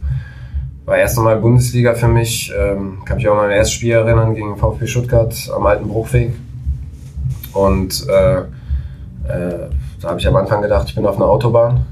War 0.93 0.99
erst 0.99 1.17
einmal 1.17 1.39
Bundesliga 1.39 1.95
für 1.95 2.07
mich. 2.07 2.53
Ähm, 2.55 2.99
kann 3.07 3.17
mich 3.17 3.27
auch 3.27 3.33
an 3.33 3.47
mein 3.47 3.53
erstes 3.53 3.73
Spiel 3.73 3.93
erinnern 3.93 4.35
gegen 4.35 4.59
VfB 4.59 4.87
Stuttgart 4.87 5.35
am 5.57 5.65
alten 5.65 5.89
Bruchweg. 5.89 6.35
Und 7.55 8.07
äh, 8.11 8.41
äh, 8.41 9.71
da 10.03 10.09
habe 10.11 10.21
ich 10.21 10.29
am 10.29 10.37
Anfang 10.37 10.61
gedacht, 10.61 10.91
ich 10.91 10.95
bin 10.95 11.07
auf 11.07 11.17
einer 11.17 11.25
Autobahn 11.25 11.87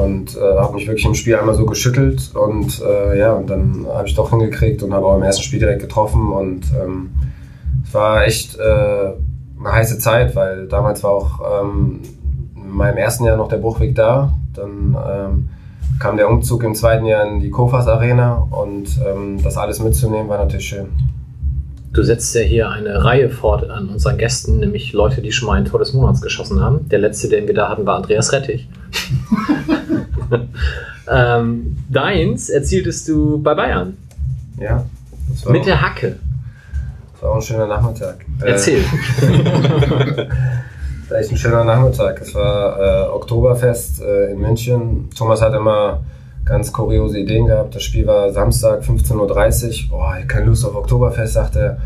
und 0.00 0.36
äh, 0.36 0.58
habe 0.60 0.74
mich 0.74 0.86
wirklich 0.86 1.04
im 1.06 1.16
Spiel 1.16 1.34
einmal 1.34 1.56
so 1.56 1.66
geschüttelt 1.66 2.30
und 2.36 2.80
äh, 2.88 3.18
ja, 3.18 3.32
und 3.32 3.50
dann 3.50 3.84
habe 3.92 4.06
ich 4.06 4.14
doch 4.14 4.30
hingekriegt 4.30 4.84
und 4.84 4.94
habe 4.94 5.06
auch 5.06 5.16
im 5.16 5.24
ersten 5.24 5.42
Spiel 5.42 5.58
direkt 5.58 5.80
getroffen 5.80 6.32
und 6.32 6.66
ähm, 6.80 7.10
es 7.84 7.92
war 7.94 8.24
echt 8.24 8.56
äh, 8.56 8.60
eine 9.58 9.72
heiße 9.72 9.98
Zeit, 9.98 10.36
weil 10.36 10.68
damals 10.68 11.02
war 11.02 11.10
auch 11.10 11.64
ähm, 11.64 11.98
in 12.54 12.70
meinem 12.70 12.96
ersten 12.96 13.24
Jahr 13.24 13.36
noch 13.36 13.48
der 13.48 13.56
Bruchweg 13.56 13.96
da, 13.96 14.32
dann 14.52 14.96
ähm, 15.04 15.48
kam 15.98 16.16
der 16.16 16.28
Umzug 16.28 16.62
im 16.64 16.74
zweiten 16.74 17.06
Jahr 17.06 17.26
in 17.26 17.40
die 17.40 17.50
Kofas 17.50 17.86
Arena 17.86 18.46
und 18.50 18.88
ähm, 19.06 19.42
das 19.42 19.56
alles 19.56 19.80
mitzunehmen 19.80 20.28
war 20.28 20.38
natürlich 20.38 20.66
schön. 20.68 20.86
Du 21.92 22.02
setzt 22.02 22.34
ja 22.34 22.40
hier 22.40 22.70
eine 22.70 23.04
Reihe 23.04 23.30
fort 23.30 23.70
an 23.70 23.88
unseren 23.88 24.18
Gästen, 24.18 24.58
nämlich 24.58 24.92
Leute, 24.92 25.22
die 25.22 25.30
schon 25.30 25.46
mal 25.46 25.54
ein 25.54 25.64
Tor 25.64 25.78
des 25.78 25.92
Monats 25.92 26.20
geschossen 26.20 26.60
haben. 26.60 26.88
Der 26.88 26.98
letzte, 26.98 27.28
den 27.28 27.46
wir 27.46 27.54
da 27.54 27.68
hatten, 27.68 27.86
war 27.86 27.96
Andreas 27.96 28.32
Rettich. 28.32 28.68
ähm, 31.10 31.76
deins 31.88 32.50
erzieltest 32.50 33.08
du 33.08 33.40
bei 33.40 33.54
Bayern. 33.54 33.96
Ja. 34.58 34.84
Mit 35.48 35.60
auch- 35.62 35.64
der 35.64 35.80
Hacke. 35.82 36.18
Das 37.12 37.22
war 37.22 37.30
auch 37.30 37.36
ein 37.36 37.42
schöner 37.42 37.66
Nachmittag. 37.68 38.24
Äh, 38.42 38.50
Erzähl. 38.50 38.84
War 41.08 41.18
echt 41.18 41.30
ein 41.30 41.36
schöner 41.36 41.64
Nachmittag. 41.64 42.20
Es 42.22 42.34
war 42.34 42.80
äh, 42.80 43.08
Oktoberfest 43.08 44.00
äh, 44.02 44.32
in 44.32 44.40
München. 44.40 45.10
Thomas 45.16 45.42
hat 45.42 45.52
immer 45.52 46.00
ganz 46.46 46.72
kuriose 46.72 47.18
Ideen 47.18 47.46
gehabt. 47.46 47.74
Das 47.74 47.82
Spiel 47.82 48.06
war 48.06 48.32
Samstag 48.32 48.82
15.30 48.82 49.90
Uhr. 49.90 49.98
Boah, 49.98 50.16
keine 50.26 50.46
Lust 50.46 50.64
auf 50.64 50.74
Oktoberfest, 50.74 51.34
sagt 51.34 51.56
er. 51.56 51.78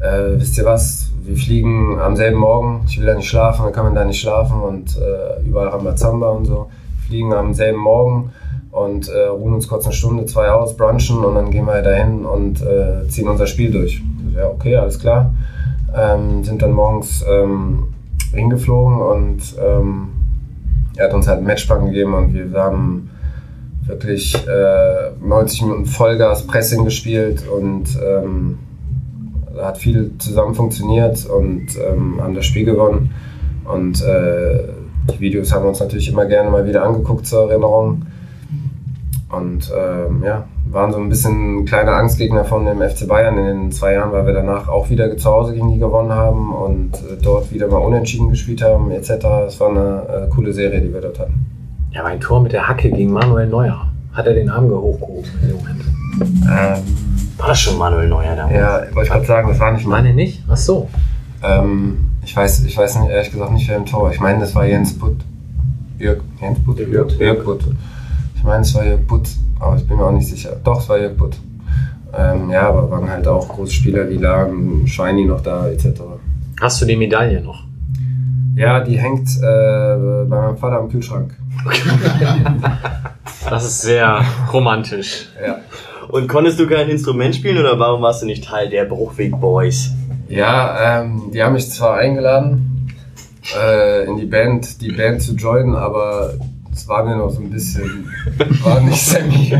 Äh, 0.00 0.38
wisst 0.38 0.58
ihr 0.58 0.66
was? 0.66 1.10
Wir 1.22 1.36
fliegen 1.36 1.98
am 1.98 2.16
selben 2.16 2.38
Morgen. 2.38 2.84
Ich 2.86 2.98
will 2.98 3.06
da 3.06 3.14
nicht 3.14 3.28
schlafen, 3.28 3.64
dann 3.64 3.72
kann 3.72 3.84
man 3.84 3.94
da 3.94 4.04
nicht 4.04 4.20
schlafen. 4.20 4.60
Und 4.60 4.98
äh, 4.98 5.46
überall 5.46 5.68
Rambazamba 5.68 6.28
und 6.28 6.44
so. 6.44 6.68
Fliegen 7.06 7.32
am 7.32 7.54
selben 7.54 7.80
Morgen 7.80 8.32
und 8.72 9.08
äh, 9.08 9.26
ruhen 9.28 9.54
uns 9.54 9.68
kurz 9.68 9.86
eine 9.86 9.94
Stunde, 9.94 10.26
zwei 10.26 10.50
aus, 10.50 10.76
brunchen 10.76 11.24
und 11.24 11.34
dann 11.34 11.50
gehen 11.50 11.64
wir 11.64 11.80
dahin 11.80 12.26
und 12.26 12.60
äh, 12.60 13.08
ziehen 13.08 13.28
unser 13.28 13.46
Spiel 13.46 13.70
durch. 13.70 14.02
Ja, 14.36 14.48
okay, 14.48 14.76
alles 14.76 14.98
klar. 14.98 15.32
Ähm, 15.96 16.44
sind 16.44 16.60
dann 16.60 16.72
morgens 16.72 17.24
ähm, 17.26 17.94
hingeflogen 18.34 19.00
und 19.00 19.56
ähm, 19.58 20.08
er 20.96 21.06
hat 21.06 21.14
uns 21.14 21.28
halt 21.28 21.38
einen 21.38 21.46
Matchplan 21.46 21.86
gegeben 21.86 22.14
und 22.14 22.34
wir 22.34 22.50
haben 22.54 23.10
wirklich 23.86 24.34
äh, 24.46 25.10
90 25.20 25.62
Minuten 25.62 25.86
Vollgas 25.86 26.46
Pressing 26.46 26.84
gespielt 26.84 27.44
und 27.48 27.84
ähm, 28.02 28.58
hat 29.60 29.78
viel 29.78 30.12
zusammen 30.18 30.54
funktioniert 30.54 31.26
und 31.26 31.66
ähm, 31.76 32.20
haben 32.20 32.34
das 32.34 32.46
Spiel 32.46 32.64
gewonnen. 32.64 33.10
Und 33.64 34.02
äh, 34.02 34.68
die 35.12 35.20
Videos 35.20 35.52
haben 35.52 35.64
wir 35.64 35.68
uns 35.68 35.80
natürlich 35.80 36.08
immer 36.08 36.26
gerne 36.26 36.50
mal 36.50 36.66
wieder 36.66 36.84
angeguckt 36.84 37.26
zur 37.26 37.50
Erinnerung. 37.50 38.06
Und 39.30 39.72
ähm, 39.76 40.22
ja, 40.24 40.46
waren 40.72 40.92
so 40.92 40.98
ein 40.98 41.08
bisschen 41.08 41.60
ein 41.60 41.64
kleiner 41.64 41.92
Angstgegner 41.92 42.44
von 42.44 42.64
dem 42.64 42.80
FC 42.80 43.06
Bayern 43.08 43.38
in 43.38 43.44
den 43.44 43.72
zwei 43.72 43.94
Jahren, 43.94 44.12
weil 44.12 44.26
wir 44.26 44.32
danach 44.32 44.68
auch 44.68 44.90
wieder 44.90 45.16
zu 45.16 45.30
Hause 45.30 45.54
gegen 45.54 45.72
die 45.72 45.78
gewonnen 45.78 46.12
haben 46.12 46.52
und 46.54 46.94
äh, 46.94 47.16
dort 47.22 47.52
wieder 47.52 47.68
mal 47.68 47.78
unentschieden 47.78 48.30
gespielt 48.30 48.62
haben, 48.62 48.90
etc. 48.90 49.10
Es 49.46 49.60
war 49.60 49.70
eine 49.70 50.26
äh, 50.26 50.34
coole 50.34 50.52
Serie, 50.52 50.80
die 50.80 50.92
wir 50.92 51.00
dort 51.00 51.18
hatten. 51.18 51.46
Ja, 51.92 52.00
aber 52.00 52.10
ein 52.10 52.20
Tor 52.20 52.42
mit 52.42 52.52
der 52.52 52.68
Hacke 52.68 52.90
gegen 52.90 53.12
Manuel 53.12 53.46
Neuer. 53.46 53.86
Hat 54.12 54.26
er 54.26 54.34
den 54.34 54.48
Arm 54.48 54.68
hochgehoben 54.70 55.30
in 55.42 55.48
dem 55.48 55.56
Moment? 55.56 55.82
Ähm, 56.20 56.82
War 57.38 57.48
das 57.48 57.60
schon 57.60 57.78
Manuel 57.78 58.08
Neuer 58.08 58.34
damals? 58.34 58.54
ja, 58.56 58.80
wollte 58.94 59.02
ich 59.02 59.10
gerade 59.10 59.26
sagen, 59.26 59.48
das 59.48 59.60
war 59.60 59.72
nicht 59.72 59.86
Meine 59.86 60.14
nicht? 60.14 60.42
Ach 60.48 60.56
so. 60.56 60.88
Ähm, 61.42 61.98
ich 62.24 62.34
weiß, 62.36 62.64
ich 62.64 62.76
weiß 62.76 63.00
nicht, 63.00 63.10
ehrlich 63.10 63.30
gesagt 63.30 63.52
nicht, 63.52 63.68
wer 63.68 63.76
im 63.76 63.86
Tor. 63.86 64.10
Ich 64.10 64.20
meine, 64.20 64.40
das 64.40 64.54
war 64.54 64.66
Jens 64.66 64.98
Butt. 64.98 65.16
Jörg, 65.98 66.18
Jens 66.40 66.58
Butt? 66.60 66.78
Jörg. 66.78 67.12
Jörg 67.18 67.44
Butt. 67.44 67.60
Ich 68.46 68.48
meine, 68.48 68.62
es 68.62 68.72
war 68.76 68.86
Jörg 68.86 69.00
Butt, 69.08 69.28
aber 69.58 69.76
ich 69.76 69.84
bin 69.88 69.96
mir 69.96 70.04
auch 70.04 70.12
nicht 70.12 70.28
sicher. 70.28 70.56
Doch, 70.62 70.80
es 70.80 70.88
war 70.88 70.96
Jörg 71.00 71.16
Butt. 71.16 71.36
Ähm, 72.16 72.48
ja, 72.48 72.68
aber 72.68 72.88
waren 72.88 73.10
halt 73.10 73.26
auch 73.26 73.48
große 73.48 73.72
Spieler 73.72 74.08
wie 74.08 74.18
Lagen, 74.18 74.86
Schweini 74.86 75.24
noch 75.24 75.40
da, 75.40 75.66
etc. 75.66 76.00
Hast 76.60 76.80
du 76.80 76.86
die 76.86 76.94
Medaille 76.94 77.40
noch? 77.40 77.64
Ja, 78.54 78.78
die 78.84 79.00
hängt 79.00 79.28
äh, 79.38 79.40
bei 79.42 80.26
meinem 80.28 80.56
Vater 80.58 80.78
am 80.78 80.88
Kühlschrank. 80.88 81.34
Das 83.50 83.64
ist 83.64 83.82
sehr 83.82 84.24
romantisch. 84.52 85.28
Ja. 85.44 85.58
Und 86.08 86.28
konntest 86.28 86.60
du 86.60 86.68
kein 86.68 86.88
Instrument 86.88 87.34
spielen 87.34 87.58
oder 87.58 87.78
warum 87.80 88.02
warst 88.02 88.22
du 88.22 88.26
nicht 88.26 88.44
Teil 88.44 88.70
der 88.70 88.84
Bruchweg 88.84 89.40
Boys? 89.40 89.90
Ja, 90.28 91.00
ähm, 91.00 91.30
die 91.32 91.42
haben 91.42 91.54
mich 91.54 91.68
zwar 91.70 91.96
eingeladen, 91.96 92.92
äh, 93.60 94.04
in 94.04 94.16
die 94.16 94.26
Band, 94.26 94.80
die 94.80 94.92
Band 94.92 95.22
zu 95.22 95.34
joinen, 95.34 95.74
aber 95.74 96.34
es 96.76 96.86
war 96.86 97.04
mir 97.04 97.16
noch 97.16 97.30
so 97.30 97.40
ein 97.40 97.50
bisschen, 97.50 98.06
war 98.62 98.80
nicht 98.82 99.02
semi. 99.02 99.54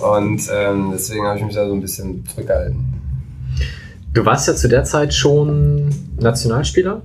Und 0.00 0.40
ähm, 0.50 0.90
deswegen 0.92 1.26
habe 1.26 1.38
ich 1.38 1.44
mich 1.44 1.54
da 1.54 1.66
so 1.66 1.74
ein 1.74 1.80
bisschen 1.80 2.24
zurückgehalten. 2.26 2.84
Du 4.14 4.24
warst 4.24 4.48
ja 4.48 4.54
zu 4.54 4.68
der 4.68 4.84
Zeit 4.84 5.12
schon 5.12 5.90
Nationalspieler. 6.18 7.02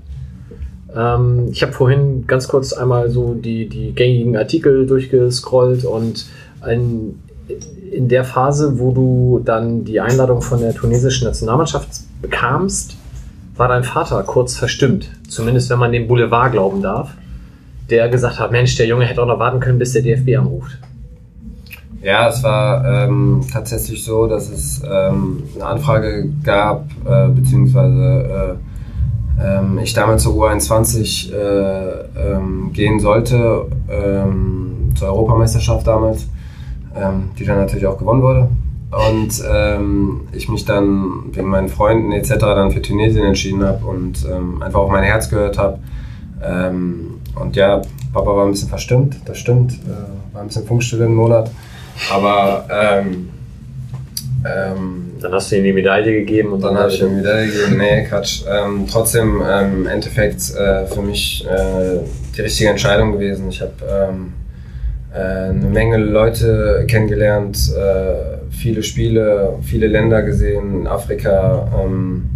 Ähm, 0.96 1.50
ich 1.52 1.62
habe 1.62 1.74
vorhin 1.74 2.26
ganz 2.26 2.48
kurz 2.48 2.72
einmal 2.72 3.10
so 3.10 3.34
die, 3.34 3.68
die 3.68 3.94
gängigen 3.94 4.38
Artikel 4.38 4.88
durchgescrollt 4.88 5.84
und 5.84 6.26
in, 6.66 7.20
in 7.92 8.08
der 8.08 8.24
Phase, 8.24 8.80
wo 8.80 8.94
du 8.94 9.42
dann 9.44 9.84
die 9.84 10.00
Einladung 10.00 10.42
von 10.42 10.62
der 10.62 10.74
tunesischen 10.74 11.28
Nationalmannschaft 11.28 11.90
bekamst, 12.22 12.96
war 13.58 13.68
dein 13.68 13.84
Vater 13.84 14.24
kurz 14.24 14.56
verstimmt. 14.56 15.10
Zumindest 15.28 15.70
wenn 15.70 15.80
man 15.80 15.92
dem 15.92 16.08
Boulevard 16.08 16.54
glauben 16.54 16.82
darf. 16.82 17.14
Der 17.94 18.10
gesagt 18.10 18.40
hat, 18.40 18.52
Mensch, 18.52 18.76
der 18.76 18.88
Junge 18.88 19.06
hätte 19.06 19.22
auch 19.22 19.28
noch 19.28 19.38
warten 19.38 19.60
können, 19.60 19.78
bis 19.78 19.94
der 19.94 20.02
DFB 20.02 20.36
anruft. 20.36 20.80
Ja, 22.02 22.28
es 22.28 22.42
war 22.42 22.84
ähm, 23.06 23.42
tatsächlich 23.54 24.04
so, 24.04 24.26
dass 24.26 24.50
es 24.50 24.82
ähm, 24.84 25.44
eine 25.54 25.64
Anfrage 25.64 26.28
gab, 26.42 26.88
äh, 27.06 27.28
beziehungsweise 27.28 28.58
äh, 29.40 29.46
ähm, 29.46 29.78
ich 29.78 29.94
damals 29.94 30.24
zur 30.24 30.34
U21 30.34 31.32
äh, 31.32 32.34
ähm, 32.34 32.72
gehen 32.74 33.00
sollte, 33.00 33.68
ähm, 33.88 34.92
zur 34.96 35.10
Europameisterschaft 35.10 35.86
damals, 35.86 36.28
ähm, 36.96 37.30
die 37.38 37.46
dann 37.46 37.60
natürlich 37.60 37.86
auch 37.86 38.00
gewonnen 38.00 38.24
wurde. 38.24 38.50
Und 38.92 39.44
ich 40.34 40.50
mich 40.50 40.66
dann 40.66 41.26
wegen 41.32 41.50
meinen 41.50 41.68
Freunden 41.68 42.12
etc. 42.12 42.36
dann 42.40 42.72
für 42.72 42.82
Tunesien 42.82 43.26
entschieden 43.26 43.64
habe 43.64 43.84
und 43.84 44.24
einfach 44.62 44.82
auf 44.82 44.92
mein 44.92 45.04
Herz 45.04 45.30
gehört 45.30 45.58
habe. 45.58 45.80
Ähm, 46.46 47.22
und 47.40 47.56
ja, 47.56 47.82
Papa 48.14 48.36
war 48.36 48.46
ein 48.46 48.52
bisschen 48.52 48.70
verstimmt, 48.70 49.18
das 49.26 49.38
stimmt, 49.38 49.74
äh, 49.74 50.34
war 50.34 50.42
ein 50.42 50.48
bisschen 50.48 50.66
Funkstille 50.66 51.06
einen 51.06 51.16
Monat. 51.16 51.50
Aber 52.12 52.66
ähm, 52.72 53.30
ähm, 54.46 55.12
Dann 55.22 55.32
hast 55.32 55.52
du 55.52 55.58
ihm 55.58 55.64
die 55.64 55.74
Medaille 55.74 56.12
gegeben 56.12 56.52
und 56.54 56.62
dann 56.64 56.78
habe 56.78 56.90
ich 56.90 57.02
ihm 57.02 57.18
wieder 57.18 57.46
gegeben, 57.46 57.78
nee, 57.78 58.04
Quatsch. 58.04 58.44
Ähm, 58.50 58.86
trotzdem 58.92 59.42
ähm, 59.48 59.74
im 59.82 59.88
Endeffekt 59.88 60.54
äh, 60.56 60.86
für 60.86 61.02
mich 61.02 61.46
äh, 61.46 62.00
die 62.36 62.42
richtige 62.42 62.70
Entscheidung 62.70 63.14
gewesen. 63.14 63.48
Ich 63.50 63.62
habe 63.62 63.72
ähm, 63.90 64.34
äh, 65.14 65.50
eine 65.50 65.70
Menge 65.70 65.98
Leute 65.98 66.86
kennengelernt, 66.88 67.58
äh, 67.74 68.52
viele 68.52 68.84
Spiele, 68.84 69.60
viele 69.62 69.88
Länder 69.88 70.24
gesehen, 70.24 70.88
Afrika, 70.88 71.70
ähm, 71.82 72.30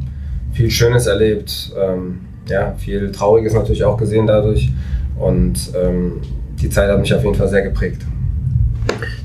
viel 0.53 0.71
Schönes 0.71 1.07
erlebt, 1.07 1.73
ähm, 1.77 2.21
ja, 2.49 2.73
viel 2.77 3.11
Trauriges 3.11 3.53
natürlich 3.53 3.83
auch 3.83 3.97
gesehen 3.97 4.27
dadurch. 4.27 4.71
Und 5.19 5.71
ähm, 5.75 6.21
die 6.61 6.69
Zeit 6.69 6.89
hat 6.89 6.99
mich 6.99 7.13
auf 7.13 7.23
jeden 7.23 7.35
Fall 7.35 7.47
sehr 7.47 7.61
geprägt. 7.61 8.01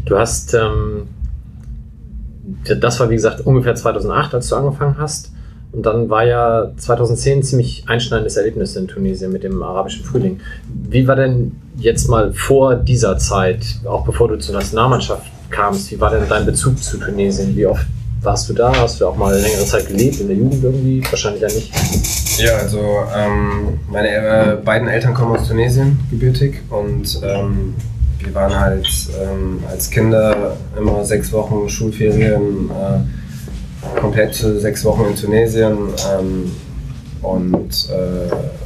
Du 0.05 0.19
hast, 0.19 0.55
ähm, 0.55 1.09
das 2.65 3.01
war 3.01 3.11
wie 3.11 3.15
gesagt 3.15 3.47
ungefähr 3.47 3.74
2008, 3.74 4.35
als 4.35 4.49
du 4.49 4.57
angefangen 4.57 4.97
hast. 4.99 5.32
Und 5.73 5.86
dann 5.86 6.11
war 6.11 6.27
ja 6.27 6.70
2010 6.77 7.39
ein 7.39 7.43
ziemlich 7.43 7.85
einschneidendes 7.86 8.36
Erlebnis 8.36 8.77
in 8.77 8.89
Tunesien 8.89 9.32
mit 9.32 9.43
dem 9.43 9.62
arabischen 9.62 10.05
Frühling. 10.05 10.40
Wie 10.69 11.09
war 11.09 11.16
denn 11.16 11.53
jetzt 11.77 12.09
mal 12.09 12.35
vor 12.35 12.74
dieser 12.74 13.16
Zeit, 13.16 13.65
auch 13.86 14.05
bevor 14.05 14.28
du 14.28 14.39
zur 14.39 14.55
Nationalmannschaft 14.55 15.31
kamst, 15.49 15.90
wie 15.90 15.99
war 15.99 16.11
denn 16.11 16.28
dein 16.28 16.44
Bezug 16.44 16.78
zu 16.78 16.99
Tunesien? 16.99 17.57
Wie 17.57 17.65
oft 17.65 17.86
warst 18.23 18.49
du 18.49 18.55
da? 18.55 18.73
Hast 18.74 19.01
du 19.01 19.07
auch 19.07 19.16
mal 19.16 19.35
längere 19.39 19.65
Zeit 19.65 19.86
gelebt, 19.89 20.20
in 20.20 20.28
der 20.28 20.36
Jugend 20.36 20.62
irgendwie? 20.62 21.03
Wahrscheinlich 21.11 21.43
ja 21.43 21.49
nicht. 21.49 21.73
Ja, 22.39 22.57
also 22.57 22.81
ähm, 23.15 23.81
meine 23.90 24.09
äh, 24.09 24.57
beiden 24.65 24.89
Eltern 24.89 25.15
kommen 25.15 25.36
aus 25.36 25.49
Tunesien, 25.49 26.01
gebürtig, 26.11 26.61
und 26.70 27.20
ähm, 27.23 27.74
wir 28.20 28.35
waren 28.35 28.59
halt 28.59 28.89
ähm, 29.20 29.62
als 29.69 29.90
Kinder 29.90 30.57
immer 30.78 31.05
sechs 31.05 31.32
Wochen 31.32 31.69
Schulferien, 31.69 32.70
äh, 32.70 34.01
komplett 34.01 34.35
sechs 34.35 34.85
Wochen 34.85 35.07
in 35.11 35.16
Tunesien. 35.16 35.77
Ähm, 36.19 36.53
und 37.23 37.89
äh, 37.90 38.62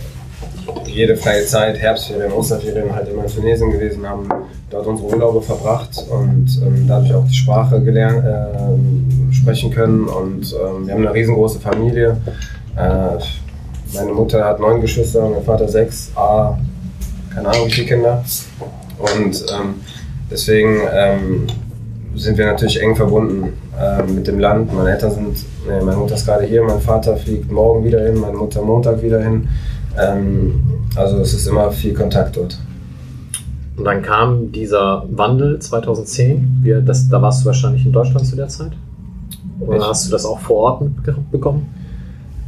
jede 0.87 1.17
freie 1.17 1.45
Zeit, 1.45 1.79
Herbstferien, 1.79 2.33
Osterferien 2.33 2.95
halt 2.95 3.09
immer 3.09 3.25
in 3.25 3.31
Tunesien 3.31 3.71
gewesen, 3.71 4.09
haben 4.09 4.29
dort 4.71 4.87
unsere 4.87 5.09
Urlaube 5.09 5.43
verbracht 5.43 6.05
und 6.11 6.49
ähm, 6.65 6.87
dadurch 6.89 7.15
auch 7.15 7.27
die 7.27 7.35
Sprache 7.35 7.81
gelernt, 7.83 8.25
äh, 8.25 9.33
sprechen 9.35 9.71
können 9.71 10.05
und 10.05 10.53
ähm, 10.53 10.87
wir 10.87 10.95
haben 10.95 11.07
eine 11.07 11.15
riesengroße 11.15 11.61
Familie. 11.61 12.17
Äh, 12.77 13.19
meine 13.95 14.13
Mutter 14.13 14.45
hat 14.45 14.61
neun 14.61 14.81
Geschwister, 14.81 15.29
mein 15.29 15.45
Vater 15.45 15.69
sechs, 15.69 16.11
A, 16.17 16.59
keine 17.35 17.49
Ahnung 17.49 17.67
wie 17.67 17.73
viele 17.73 17.87
Kinder 17.87 18.25
und 18.99 19.45
ähm, 19.53 19.75
deswegen 20.31 20.81
ähm, 20.93 21.47
sind 22.17 22.39
wir 22.39 22.47
natürlich 22.47 22.81
eng 22.83 22.97
verbunden 22.97 23.53
äh, 23.79 24.03
mit 24.03 24.27
dem 24.27 24.39
Land. 24.39 24.75
Meine 24.75 24.91
Eltern 24.91 25.13
sind, 25.13 25.37
nee, 25.69 25.85
meine 25.85 25.97
Mutter 25.99 26.15
ist 26.15 26.27
gerade 26.27 26.45
hier, 26.45 26.63
mein 26.63 26.81
Vater 26.81 27.17
fliegt 27.17 27.53
morgen 27.53 27.85
wieder 27.85 28.05
hin, 28.05 28.19
meine 28.19 28.37
Mutter 28.37 28.63
Montag 28.63 29.03
wieder 29.03 29.23
hin. 29.23 29.49
Ähm, 29.99 30.63
also 30.95 31.19
es 31.19 31.35
ist 31.35 31.47
immer 31.47 31.71
viel 31.71 31.95
Kontakt 31.95 32.37
dort. 32.37 32.59
Und 33.77 33.85
dann 33.85 34.03
kam 34.03 34.53
dieser 34.53 35.05
Wandel 35.11 35.59
2010. 35.59 36.61
Wir, 36.63 36.81
das, 36.81 37.09
da 37.09 37.21
warst 37.21 37.43
du 37.43 37.47
wahrscheinlich 37.47 37.85
in 37.85 37.93
Deutschland 37.93 38.27
zu 38.27 38.37
der 38.37 38.49
Zeit. 38.49 38.73
Oder 39.61 39.79
Ich- 39.79 39.85
hast 39.85 40.07
du 40.07 40.11
das 40.13 40.25
auch 40.25 40.39
vor 40.41 40.57
Ort 40.57 40.83
mitbekommen? 40.83 41.67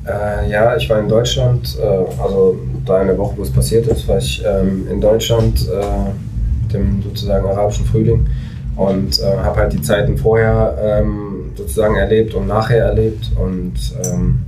Äh, 0.07 0.51
ja, 0.51 0.75
ich 0.77 0.89
war 0.89 1.01
in 1.01 1.09
Deutschland, 1.09 1.77
äh, 1.83 2.23
also 2.23 2.57
da 2.87 3.03
in 3.03 3.09
der 3.09 3.19
Woche, 3.19 3.35
wo 3.37 3.43
es 3.43 3.51
passiert 3.51 3.87
ist, 3.89 4.09
war 4.09 4.17
ich 4.19 4.43
ähm, 4.47 4.87
in 4.91 5.01
Deutschland 5.03 5.69
äh, 5.69 6.11
mit 6.63 6.73
dem 6.73 7.03
sozusagen 7.03 7.47
arabischen 7.47 7.85
Frühling 7.85 8.27
und 8.77 9.19
äh, 9.21 9.37
habe 9.43 9.57
halt 9.61 9.73
die 9.75 9.83
Zeiten 9.83 10.17
vorher 10.17 10.77
ähm, 10.81 11.51
sozusagen 11.57 11.97
erlebt 11.97 12.33
und 12.35 12.47
nachher 12.47 12.85
erlebt 12.87 13.31
und 13.39 13.75
ähm, 14.05 14.39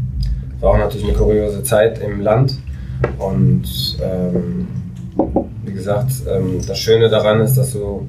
war 0.60 0.70
auch 0.70 0.78
natürlich 0.78 1.08
eine 1.08 1.16
kuriose 1.16 1.62
Zeit 1.62 1.98
im 2.02 2.20
Land 2.22 2.54
und 3.18 3.98
ähm, 4.02 4.66
wie 5.64 5.72
gesagt, 5.72 6.12
ähm, 6.28 6.60
das 6.66 6.78
Schöne 6.78 7.08
daran 7.08 7.40
ist, 7.40 7.56
dass 7.56 7.72
du 7.72 8.06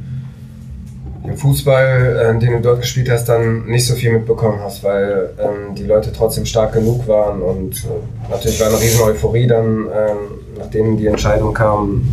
im 1.23 1.37
Fußball, 1.37 2.35
äh, 2.35 2.39
den 2.39 2.53
du 2.53 2.61
dort 2.61 2.81
gespielt 2.81 3.09
hast, 3.09 3.25
dann 3.25 3.65
nicht 3.65 3.85
so 3.85 3.93
viel 3.93 4.11
mitbekommen 4.11 4.59
hast, 4.61 4.83
weil 4.83 5.29
ähm, 5.39 5.75
die 5.75 5.83
Leute 5.83 6.11
trotzdem 6.11 6.45
stark 6.45 6.73
genug 6.73 7.07
waren 7.07 7.41
und 7.41 7.75
äh, 7.85 8.31
natürlich 8.31 8.59
war 8.59 8.67
eine 8.67 8.79
riesen 8.79 9.01
Euphorie 9.01 9.47
dann, 9.47 9.85
ähm, 9.85 10.17
nachdem 10.57 10.97
die 10.97 11.07
Entscheidung 11.07 11.53
kam, 11.53 12.07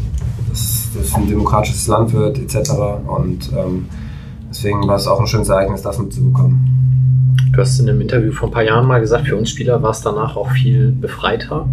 dass 0.51 0.89
das 0.95 1.15
ein 1.15 1.29
demokratisches 1.29 1.87
Land 1.87 2.13
wird 2.13 2.39
etc. 2.39 2.71
Und 3.07 3.51
ähm, 3.57 3.87
deswegen 4.51 4.87
war 4.87 4.97
es 4.97 5.07
auch 5.07 5.21
ein 5.21 5.27
schönes 5.27 5.49
Ereignis, 5.49 5.83
das 5.83 5.99
mitzubekommen. 5.99 6.79
Du 7.53 7.61
hast 7.61 7.79
in 7.81 7.89
einem 7.89 8.01
Interview 8.03 8.33
vor 8.33 8.49
ein 8.49 8.53
paar 8.53 8.63
Jahren 8.63 8.87
mal 8.87 9.01
gesagt, 9.01 9.27
für 9.27 9.37
uns 9.37 9.51
Spieler 9.51 9.83
war 9.83 9.91
es 9.91 10.03
danach 10.03 10.37
auch 10.37 10.51
viel 10.51 10.93
befreiter. 10.93 11.67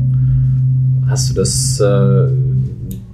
Hast 1.07 1.29
du 1.29 1.33
das, 1.33 1.79
äh, 1.79 2.27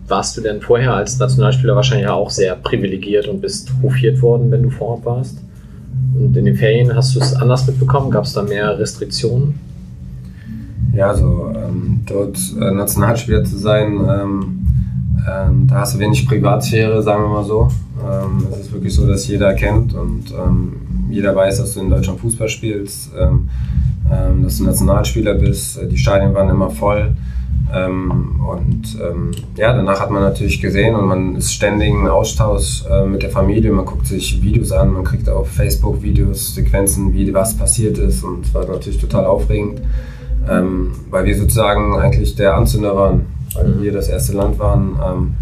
warst 0.07 0.37
du 0.37 0.41
denn 0.41 0.61
vorher 0.61 0.93
als 0.93 1.19
Nationalspieler 1.19 1.75
wahrscheinlich 1.75 2.07
auch 2.07 2.29
sehr 2.29 2.55
privilegiert 2.55 3.27
und 3.27 3.41
bist 3.41 3.71
hofiert 3.81 4.21
worden, 4.21 4.51
wenn 4.51 4.63
du 4.63 4.69
vor 4.69 4.89
Ort 4.89 5.05
warst? 5.05 5.37
Und 6.17 6.35
in 6.35 6.45
den 6.45 6.55
Ferien 6.55 6.93
hast 6.95 7.15
du 7.15 7.19
es 7.19 7.33
anders 7.35 7.67
mitbekommen? 7.67 8.11
Gab 8.11 8.25
es 8.25 8.33
da 8.33 8.43
mehr 8.43 8.77
Restriktionen? 8.77 9.59
Ja, 10.93 11.09
also 11.09 11.53
ähm, 11.55 12.01
dort 12.05 12.37
äh, 12.59 12.71
Nationalspieler 12.71 13.43
zu 13.45 13.57
sein, 13.57 13.99
ähm, 14.09 14.61
ähm, 15.29 15.67
da 15.67 15.75
hast 15.75 15.95
du 15.95 15.99
wenig 15.99 16.27
Privatsphäre, 16.27 17.01
sagen 17.01 17.23
wir 17.23 17.29
mal 17.29 17.45
so. 17.45 17.69
Ähm, 18.01 18.47
es 18.51 18.59
ist 18.61 18.73
wirklich 18.73 18.93
so, 18.93 19.07
dass 19.07 19.27
jeder 19.27 19.53
kennt 19.53 19.93
und 19.93 20.31
ähm, 20.31 20.73
jeder 21.09 21.35
weiß, 21.35 21.59
dass 21.59 21.73
du 21.73 21.81
in 21.81 21.89
Deutschland 21.89 22.19
Fußball 22.19 22.49
spielst, 22.49 23.11
ähm, 23.17 23.49
dass 24.43 24.57
du 24.57 24.65
Nationalspieler 24.65 25.35
bist. 25.35 25.77
Äh, 25.77 25.87
Die 25.87 25.97
Stadien 25.97 26.33
waren 26.33 26.49
immer 26.49 26.69
voll. 26.69 27.15
Ähm, 27.73 28.41
und 28.45 28.97
ähm, 29.01 29.31
ja, 29.55 29.73
danach 29.73 30.01
hat 30.01 30.11
man 30.11 30.21
natürlich 30.21 30.61
gesehen 30.61 30.95
und 30.95 31.05
man 31.05 31.35
ist 31.35 31.53
ständig 31.53 31.89
im 31.89 32.05
Austausch 32.07 32.83
äh, 32.89 33.05
mit 33.05 33.23
der 33.23 33.29
Familie. 33.29 33.71
Man 33.71 33.85
guckt 33.85 34.07
sich 34.07 34.41
Videos 34.41 34.71
an, 34.71 34.91
man 34.91 35.03
kriegt 35.03 35.29
auf 35.29 35.49
Facebook 35.49 36.01
Videos, 36.01 36.53
Sequenzen, 36.53 37.13
wie 37.13 37.33
was 37.33 37.55
passiert 37.55 37.97
ist 37.97 38.23
und 38.23 38.45
es 38.45 38.53
war 38.53 38.65
natürlich 38.67 38.99
total 38.99 39.25
aufregend, 39.25 39.81
ähm, 40.49 40.91
weil 41.09 41.25
wir 41.25 41.37
sozusagen 41.37 41.95
eigentlich 41.97 42.35
der 42.35 42.55
Anzünder 42.55 42.95
waren, 42.95 43.27
weil 43.55 43.81
wir 43.81 43.93
das 43.93 44.09
erste 44.09 44.33
Land 44.33 44.59
waren, 44.59 44.99
ähm, 45.03 45.35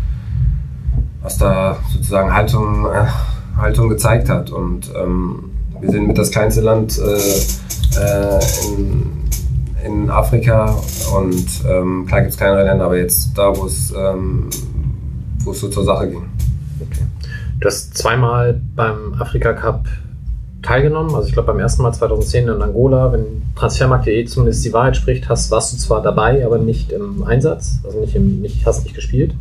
was 1.23 1.37
da 1.37 1.77
sozusagen 1.91 2.33
Haltung, 2.33 2.85
äh, 2.85 3.07
Haltung 3.57 3.89
gezeigt 3.89 4.29
hat. 4.29 4.51
Und 4.51 4.91
ähm, 4.95 5.51
wir 5.79 5.89
sind 5.89 6.07
mit 6.07 6.17
das 6.17 6.31
kleinste 6.31 6.61
Land 6.61 6.99
äh, 6.99 7.99
äh, 7.99 8.39
in, 8.67 9.18
in 9.85 10.09
Afrika 10.09 10.75
und 11.15 11.45
ähm, 11.67 12.05
klar 12.07 12.21
gibt 12.21 12.31
es 12.31 12.37
kleinere 12.37 12.63
Länder, 12.63 12.85
aber 12.85 12.97
jetzt 12.97 13.37
da, 13.37 13.55
wo 13.55 13.65
es 13.65 13.93
ähm, 13.97 14.49
wo 15.43 15.51
es 15.51 15.59
so 15.59 15.69
zur 15.69 15.83
Sache 15.83 16.09
ging. 16.09 16.25
Du 17.59 17.67
hast 17.67 17.97
zweimal 17.97 18.59
beim 18.75 19.15
Afrika 19.19 19.53
Cup 19.53 19.85
teilgenommen. 20.61 21.13
Also 21.15 21.27
ich 21.27 21.33
glaube 21.33 21.47
beim 21.47 21.59
ersten 21.59 21.81
Mal 21.81 21.93
2010 21.93 22.47
in 22.47 22.61
Angola, 22.61 23.11
wenn 23.11 23.41
Transfermarkt.de 23.55 24.25
zumindest 24.25 24.65
die 24.65 24.73
Wahrheit 24.73 24.95
spricht, 24.95 25.29
hast, 25.29 25.51
warst 25.51 25.73
du 25.73 25.77
zwar 25.77 26.01
dabei, 26.01 26.45
aber 26.45 26.57
nicht 26.57 26.91
im 26.91 27.23
Einsatz, 27.23 27.79
also 27.83 27.99
nicht 27.99 28.15
im, 28.15 28.41
nicht, 28.41 28.65
hast 28.65 28.83
nicht 28.83 28.95
gespielt. 28.95 29.33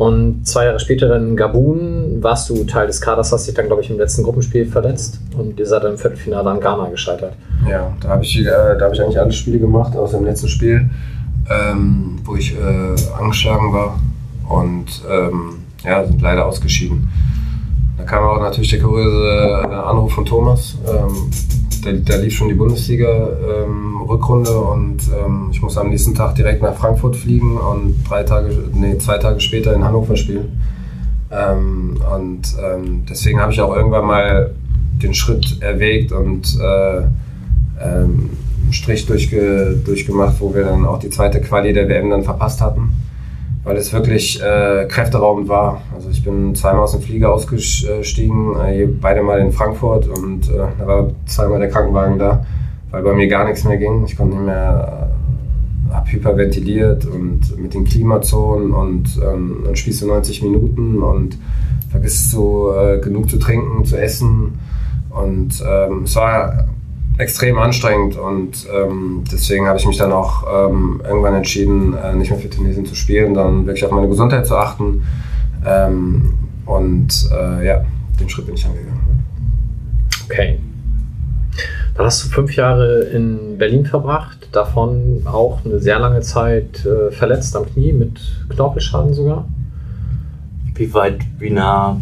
Und 0.00 0.48
zwei 0.48 0.64
Jahre 0.64 0.80
später 0.80 1.14
in 1.14 1.36
Gabun 1.36 2.22
warst 2.22 2.48
du 2.48 2.64
Teil 2.64 2.86
des 2.86 3.02
Kaders, 3.02 3.32
hast 3.32 3.46
dich 3.46 3.54
dann, 3.54 3.66
glaube 3.66 3.82
ich, 3.82 3.90
im 3.90 3.98
letzten 3.98 4.22
Gruppenspiel 4.22 4.64
verletzt 4.64 5.20
und 5.36 5.60
ihr 5.60 5.66
seid 5.66 5.84
dann 5.84 5.92
im 5.92 5.98
Viertelfinale 5.98 6.48
an 6.48 6.58
Ghana 6.58 6.88
gescheitert. 6.88 7.34
Ja, 7.68 7.92
da 8.00 8.08
habe 8.08 8.24
ich, 8.24 8.38
äh, 8.38 8.48
hab 8.80 8.94
ich 8.94 9.02
eigentlich 9.02 9.20
alle 9.20 9.30
Spiele 9.30 9.58
gemacht, 9.58 9.94
außer 9.94 10.16
im 10.16 10.24
letzten 10.24 10.48
Spiel, 10.48 10.88
ähm, 11.50 12.18
wo 12.24 12.34
ich 12.34 12.54
äh, 12.54 13.18
angeschlagen 13.20 13.74
war 13.74 14.00
und 14.48 14.86
ähm, 15.06 15.64
ja, 15.84 16.06
sind 16.06 16.22
leider 16.22 16.46
ausgeschieden. 16.46 17.06
Da 17.98 18.04
kam 18.04 18.24
auch 18.24 18.40
natürlich 18.40 18.70
der 18.70 18.80
kuriose 18.80 19.22
äh, 19.22 19.66
Anruf 19.66 20.14
von 20.14 20.24
Thomas. 20.24 20.78
Ähm, 20.88 21.30
da, 21.80 21.92
da 21.92 22.16
lief 22.16 22.34
schon 22.34 22.48
die 22.48 22.54
Bundesliga-Rückrunde 22.54 24.58
und 24.58 24.98
ähm, 25.08 25.48
ich 25.50 25.62
musste 25.62 25.80
am 25.80 25.90
nächsten 25.90 26.14
Tag 26.14 26.34
direkt 26.34 26.62
nach 26.62 26.76
Frankfurt 26.76 27.16
fliegen 27.16 27.56
und 27.56 27.96
drei 28.08 28.22
Tage, 28.22 28.50
nee, 28.72 28.98
zwei 28.98 29.18
Tage 29.18 29.40
später 29.40 29.74
in 29.74 29.84
Hannover 29.84 30.16
spielen. 30.16 30.60
Ähm, 31.30 32.00
und 32.14 32.42
ähm, 32.62 33.04
deswegen 33.08 33.40
habe 33.40 33.52
ich 33.52 33.60
auch 33.60 33.74
irgendwann 33.74 34.06
mal 34.06 34.54
den 35.02 35.14
Schritt 35.14 35.60
erwägt 35.60 36.12
und 36.12 36.58
äh, 36.60 36.98
ähm, 37.80 38.30
einen 38.62 38.72
Strich 38.72 39.06
durchge 39.06 39.80
durchgemacht, 39.84 40.36
wo 40.40 40.54
wir 40.54 40.64
dann 40.64 40.84
auch 40.84 40.98
die 40.98 41.10
zweite 41.10 41.40
Quali 41.40 41.72
der 41.72 41.88
WM 41.88 42.10
dann 42.10 42.24
verpasst 42.24 42.60
hatten, 42.60 42.92
weil 43.70 43.76
es 43.76 43.92
wirklich 43.92 44.42
äh, 44.42 44.86
kräfteraubend 44.88 45.48
war. 45.48 45.82
Also 45.94 46.10
ich 46.10 46.24
bin 46.24 46.56
zweimal 46.56 46.82
aus 46.82 46.90
dem 46.90 47.02
Flieger 47.02 47.32
ausgestiegen, 47.32 48.56
äh, 48.56 48.84
beide 48.86 49.22
mal 49.22 49.38
in 49.38 49.52
Frankfurt 49.52 50.08
und 50.08 50.50
äh, 50.50 50.66
da 50.76 50.86
war 50.88 51.10
zweimal 51.26 51.60
der 51.60 51.68
Krankenwagen 51.68 52.18
da, 52.18 52.44
weil 52.90 53.04
bei 53.04 53.12
mir 53.12 53.28
gar 53.28 53.46
nichts 53.46 53.62
mehr 53.62 53.76
ging. 53.76 54.04
Ich 54.04 54.16
konnte 54.16 54.34
nicht 54.34 54.46
mehr, 54.46 55.12
äh, 55.88 55.94
hab 55.94 56.10
hyperventiliert 56.10 57.06
und 57.06 57.56
mit 57.58 57.72
den 57.72 57.84
Klimazonen 57.84 58.72
und 58.72 59.20
ähm, 59.22 59.58
dann 59.64 59.76
spielst 59.76 60.02
du 60.02 60.08
90 60.08 60.42
Minuten 60.42 61.00
und 61.00 61.38
vergisst 61.90 62.32
du 62.32 62.72
äh, 62.72 62.98
genug 62.98 63.30
zu 63.30 63.38
trinken, 63.38 63.84
zu 63.84 63.96
essen 63.96 64.58
und 65.10 65.62
ähm, 65.64 66.02
es 66.06 66.16
war 66.16 66.64
extrem 67.20 67.58
anstrengend 67.58 68.16
und 68.16 68.66
ähm, 68.74 69.24
deswegen 69.30 69.66
habe 69.66 69.78
ich 69.78 69.86
mich 69.86 69.98
dann 69.98 70.12
auch 70.12 70.44
ähm, 70.50 71.00
irgendwann 71.04 71.34
entschieden, 71.34 71.94
äh, 71.94 72.14
nicht 72.14 72.30
mehr 72.30 72.40
für 72.40 72.50
Tunesien 72.50 72.86
zu 72.86 72.94
spielen, 72.94 73.34
sondern 73.34 73.66
wirklich 73.66 73.84
auf 73.84 73.92
meine 73.92 74.08
Gesundheit 74.08 74.46
zu 74.46 74.56
achten. 74.56 75.02
Ähm, 75.66 76.34
und 76.66 77.28
äh, 77.32 77.66
ja, 77.66 77.84
den 78.18 78.28
Schritt 78.28 78.46
bin 78.46 78.54
ich 78.54 78.64
angegangen. 78.64 79.24
Okay. 80.24 80.58
Dann 81.96 82.06
hast 82.06 82.24
du 82.24 82.28
fünf 82.28 82.56
Jahre 82.56 83.02
in 83.04 83.58
Berlin 83.58 83.84
verbracht, 83.84 84.48
davon 84.52 85.22
auch 85.26 85.64
eine 85.64 85.80
sehr 85.80 85.98
lange 85.98 86.20
Zeit 86.20 86.86
äh, 86.86 87.10
verletzt 87.10 87.54
am 87.56 87.66
Knie 87.66 87.92
mit 87.92 88.20
Knorpelschaden 88.48 89.12
sogar. 89.12 89.46
Wie 90.74 90.94
weit, 90.94 91.18
wie 91.38 91.50
nah 91.50 92.00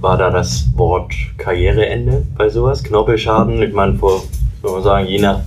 war 0.00 0.18
da 0.18 0.30
das 0.30 0.68
Wort 0.76 1.14
Karriereende 1.38 2.26
bei 2.36 2.48
sowas? 2.48 2.84
Knorpelschaden, 2.84 3.62
ich 3.62 3.72
meine, 3.72 3.94
vor, 3.94 4.22
soll 4.64 4.72
man 4.72 4.82
sagen, 4.82 5.06
je 5.06 5.20
nach 5.20 5.40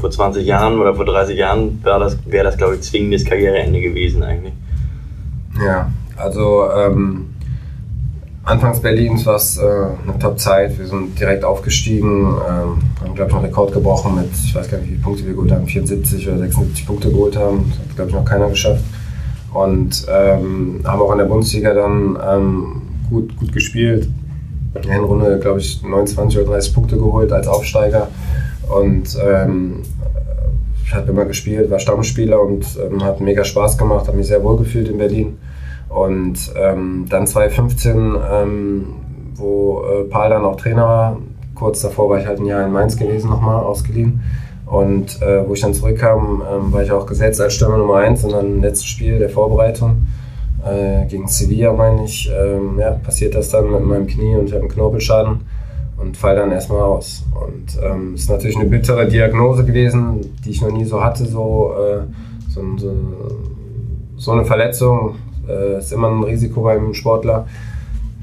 vor 0.00 0.10
20 0.10 0.46
Jahren 0.46 0.78
oder 0.78 0.94
vor 0.94 1.04
30 1.04 1.36
Jahren 1.36 1.80
wäre 1.82 1.98
das, 1.98 2.16
wär 2.26 2.44
das 2.44 2.56
glaube 2.56 2.76
ich, 2.76 2.82
zwingendes 2.82 3.24
Karriereende 3.24 3.80
gewesen 3.80 4.22
eigentlich. 4.22 4.52
Ja, 5.64 5.90
also 6.16 6.68
ähm, 6.70 7.26
anfangs 8.44 8.80
Berlins 8.80 9.26
war 9.26 9.36
es 9.36 9.56
äh, 9.56 9.62
eine 9.62 10.18
Top-Zeit. 10.20 10.78
Wir 10.78 10.86
sind 10.86 11.18
direkt 11.18 11.44
aufgestiegen, 11.44 12.26
ähm, 12.26 12.78
haben, 13.02 13.14
glaube 13.14 13.30
ich, 13.30 13.34
noch 13.34 13.42
Rekord 13.42 13.72
gebrochen 13.72 14.14
mit, 14.14 14.30
ich 14.32 14.54
weiß 14.54 14.70
gar 14.70 14.78
nicht, 14.78 14.86
wie 14.86 14.92
viele 14.92 15.02
Punkte 15.02 15.26
wir 15.26 15.34
geholt 15.34 15.50
haben, 15.50 15.66
74 15.66 16.28
oder 16.28 16.38
76 16.38 16.86
Punkte 16.86 17.10
geholt 17.10 17.36
haben. 17.36 17.70
Das 17.70 17.78
hat, 17.78 17.96
glaube 17.96 18.10
ich, 18.10 18.16
noch 18.16 18.24
keiner 18.24 18.48
geschafft. 18.48 18.84
Und 19.52 20.06
ähm, 20.08 20.80
haben 20.84 21.00
auch 21.00 21.12
in 21.12 21.18
der 21.18 21.24
Bundesliga 21.24 21.72
dann 21.72 22.18
ähm, 22.24 22.82
gut, 23.08 23.34
gut 23.36 23.52
gespielt. 23.52 24.08
In 24.76 24.88
der 24.88 24.94
Hinrunde, 24.94 25.38
glaube 25.38 25.60
ich, 25.60 25.82
29 25.82 26.38
oder 26.40 26.50
30 26.52 26.74
Punkte 26.74 26.96
geholt 26.96 27.32
als 27.32 27.48
Aufsteiger. 27.48 28.08
Und 28.68 29.16
ähm, 29.24 29.82
ich 30.84 30.94
habe 30.94 31.10
immer 31.10 31.24
gespielt, 31.24 31.70
war 31.70 31.78
Stammspieler 31.78 32.40
und 32.40 32.64
ähm, 32.84 33.02
hat 33.02 33.20
mega 33.20 33.44
Spaß 33.44 33.76
gemacht, 33.78 34.06
habe 34.06 34.16
mich 34.16 34.28
sehr 34.28 34.42
wohl 34.44 34.56
gefühlt 34.56 34.88
in 34.88 34.98
Berlin. 34.98 35.38
Und 35.88 36.52
ähm, 36.56 37.06
dann 37.08 37.26
2015, 37.26 38.16
ähm, 38.30 38.86
wo 39.34 39.82
äh, 39.82 40.04
Paul 40.04 40.30
dann 40.30 40.44
auch 40.44 40.56
Trainer 40.56 40.82
war, 40.82 41.16
kurz 41.54 41.82
davor 41.82 42.10
war 42.10 42.20
ich 42.20 42.26
halt 42.26 42.38
ein 42.38 42.46
Jahr 42.46 42.64
in 42.64 42.72
Mainz 42.72 42.96
gewesen, 42.96 43.30
nochmal 43.30 43.62
ausgeliehen. 43.62 44.22
Und 44.66 45.22
äh, 45.22 45.48
wo 45.48 45.54
ich 45.54 45.60
dann 45.60 45.74
zurückkam, 45.74 46.42
ähm, 46.50 46.72
war 46.72 46.82
ich 46.82 46.90
auch 46.90 47.06
gesetzt 47.06 47.40
als 47.40 47.54
Stürmer 47.54 47.78
Nummer 47.78 47.96
1 47.96 48.24
und 48.24 48.32
dann 48.32 48.60
letztes 48.60 48.86
Spiel 48.86 49.18
der 49.18 49.30
Vorbereitung 49.30 50.06
äh, 50.66 51.06
gegen 51.06 51.28
Sevilla, 51.28 51.72
meine 51.72 52.04
ich, 52.04 52.30
ähm, 52.30 52.78
ja, 52.78 52.92
passiert 52.92 53.34
das 53.34 53.50
dann 53.50 53.70
mit 53.70 53.84
meinem 53.84 54.06
Knie 54.06 54.36
und 54.36 54.46
ich 54.46 54.52
habe 54.52 54.62
einen 54.62 54.70
Knorpelschaden 54.70 55.40
und 55.98 56.16
fall 56.16 56.36
dann 56.36 56.52
erstmal 56.52 56.82
aus. 56.82 57.24
Und 57.34 57.80
ähm, 57.82 58.14
ist 58.14 58.28
natürlich 58.28 58.56
eine 58.56 58.66
bittere 58.66 59.06
Diagnose 59.06 59.64
gewesen, 59.64 60.20
die 60.44 60.50
ich 60.50 60.62
noch 60.62 60.72
nie 60.72 60.84
so 60.84 61.02
hatte, 61.02 61.24
so, 61.24 61.72
äh, 61.74 62.02
so, 62.50 62.62
so, 62.76 62.94
so 64.16 64.32
eine 64.32 64.44
Verletzung. 64.44 65.16
Äh, 65.48 65.78
ist 65.78 65.92
immer 65.92 66.08
ein 66.08 66.24
Risiko 66.24 66.62
beim 66.62 66.92
Sportler. 66.92 67.46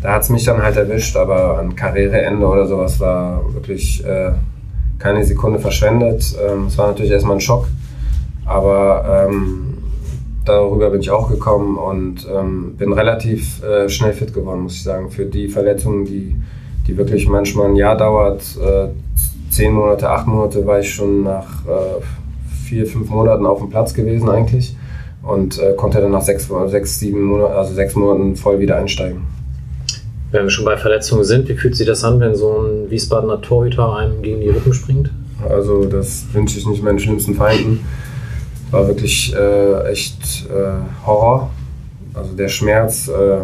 Da 0.01 0.13
hat 0.13 0.23
es 0.23 0.29
mich 0.29 0.43
dann 0.43 0.61
halt 0.61 0.75
erwischt, 0.75 1.15
aber 1.15 1.57
an 1.59 1.75
Karriereende 1.75 2.45
oder 2.45 2.67
sowas 2.67 2.99
war 2.99 3.41
wirklich 3.53 4.03
äh, 4.05 4.31
keine 4.99 5.23
Sekunde 5.23 5.59
verschwendet. 5.59 6.35
Ähm, 6.45 6.65
es 6.67 6.77
war 6.77 6.87
natürlich 6.87 7.11
erstmal 7.11 7.37
ein 7.37 7.41
Schock, 7.41 7.67
aber 8.45 9.27
ähm, 9.29 9.72
darüber 10.45 10.89
bin 10.89 11.01
ich 11.01 11.11
auch 11.11 11.29
gekommen 11.29 11.77
und 11.77 12.27
ähm, 12.33 12.75
bin 12.77 12.93
relativ 12.93 13.63
äh, 13.63 13.89
schnell 13.89 14.13
fit 14.13 14.33
geworden, 14.33 14.61
muss 14.61 14.75
ich 14.75 14.83
sagen, 14.83 15.09
für 15.09 15.25
die 15.25 15.47
Verletzungen, 15.47 16.05
die, 16.05 16.35
die 16.87 16.97
wirklich 16.97 17.27
manchmal 17.27 17.69
ein 17.69 17.75
Jahr 17.75 17.97
dauert. 17.97 18.41
Äh, 18.61 18.89
zehn 19.49 19.73
Monate, 19.73 20.09
acht 20.09 20.27
Monate 20.27 20.65
war 20.65 20.79
ich 20.79 20.93
schon 20.93 21.23
nach 21.23 21.65
äh, 21.65 22.01
vier, 22.67 22.85
fünf 22.87 23.09
Monaten 23.09 23.45
auf 23.45 23.59
dem 23.59 23.69
Platz 23.69 23.93
gewesen 23.93 24.29
eigentlich 24.29 24.75
und 25.21 25.59
äh, 25.59 25.73
konnte 25.75 26.01
dann 26.01 26.11
nach 26.11 26.21
sechs, 26.21 26.49
sechs, 26.67 26.99
sieben 26.99 27.23
Monaten, 27.23 27.53
also 27.53 27.73
sechs 27.73 27.95
Monaten 27.95 28.35
voll 28.35 28.59
wieder 28.59 28.77
einsteigen. 28.77 29.21
Wenn 30.31 30.43
wir 30.43 30.49
schon 30.49 30.65
bei 30.65 30.77
Verletzungen 30.77 31.23
sind, 31.23 31.47
wie 31.47 31.53
fühlt 31.53 31.75
sich 31.75 31.85
das 31.85 32.03
an, 32.03 32.19
wenn 32.19 32.35
so 32.35 32.49
ein 32.49 32.89
Wiesbadener 32.89 33.41
Torhüter 33.41 33.95
einem 33.95 34.21
gegen 34.23 34.41
die 34.41 34.49
Rippen 34.49 34.73
springt? 34.73 35.11
Also 35.47 35.85
das 35.85 36.25
wünsche 36.33 36.57
ich 36.57 36.65
nicht 36.65 36.83
meinen 36.83 36.99
schlimmsten 36.99 37.35
Feinden. 37.35 37.81
War 38.73 38.87
wirklich 38.87 39.31
äh, 39.35 39.91
echt 39.91 40.47
äh, 40.49 41.05
Horror. 41.05 41.51
Also 42.15 42.33
der 42.33 42.49
Schmerz 42.49 43.07
äh, 43.07 43.41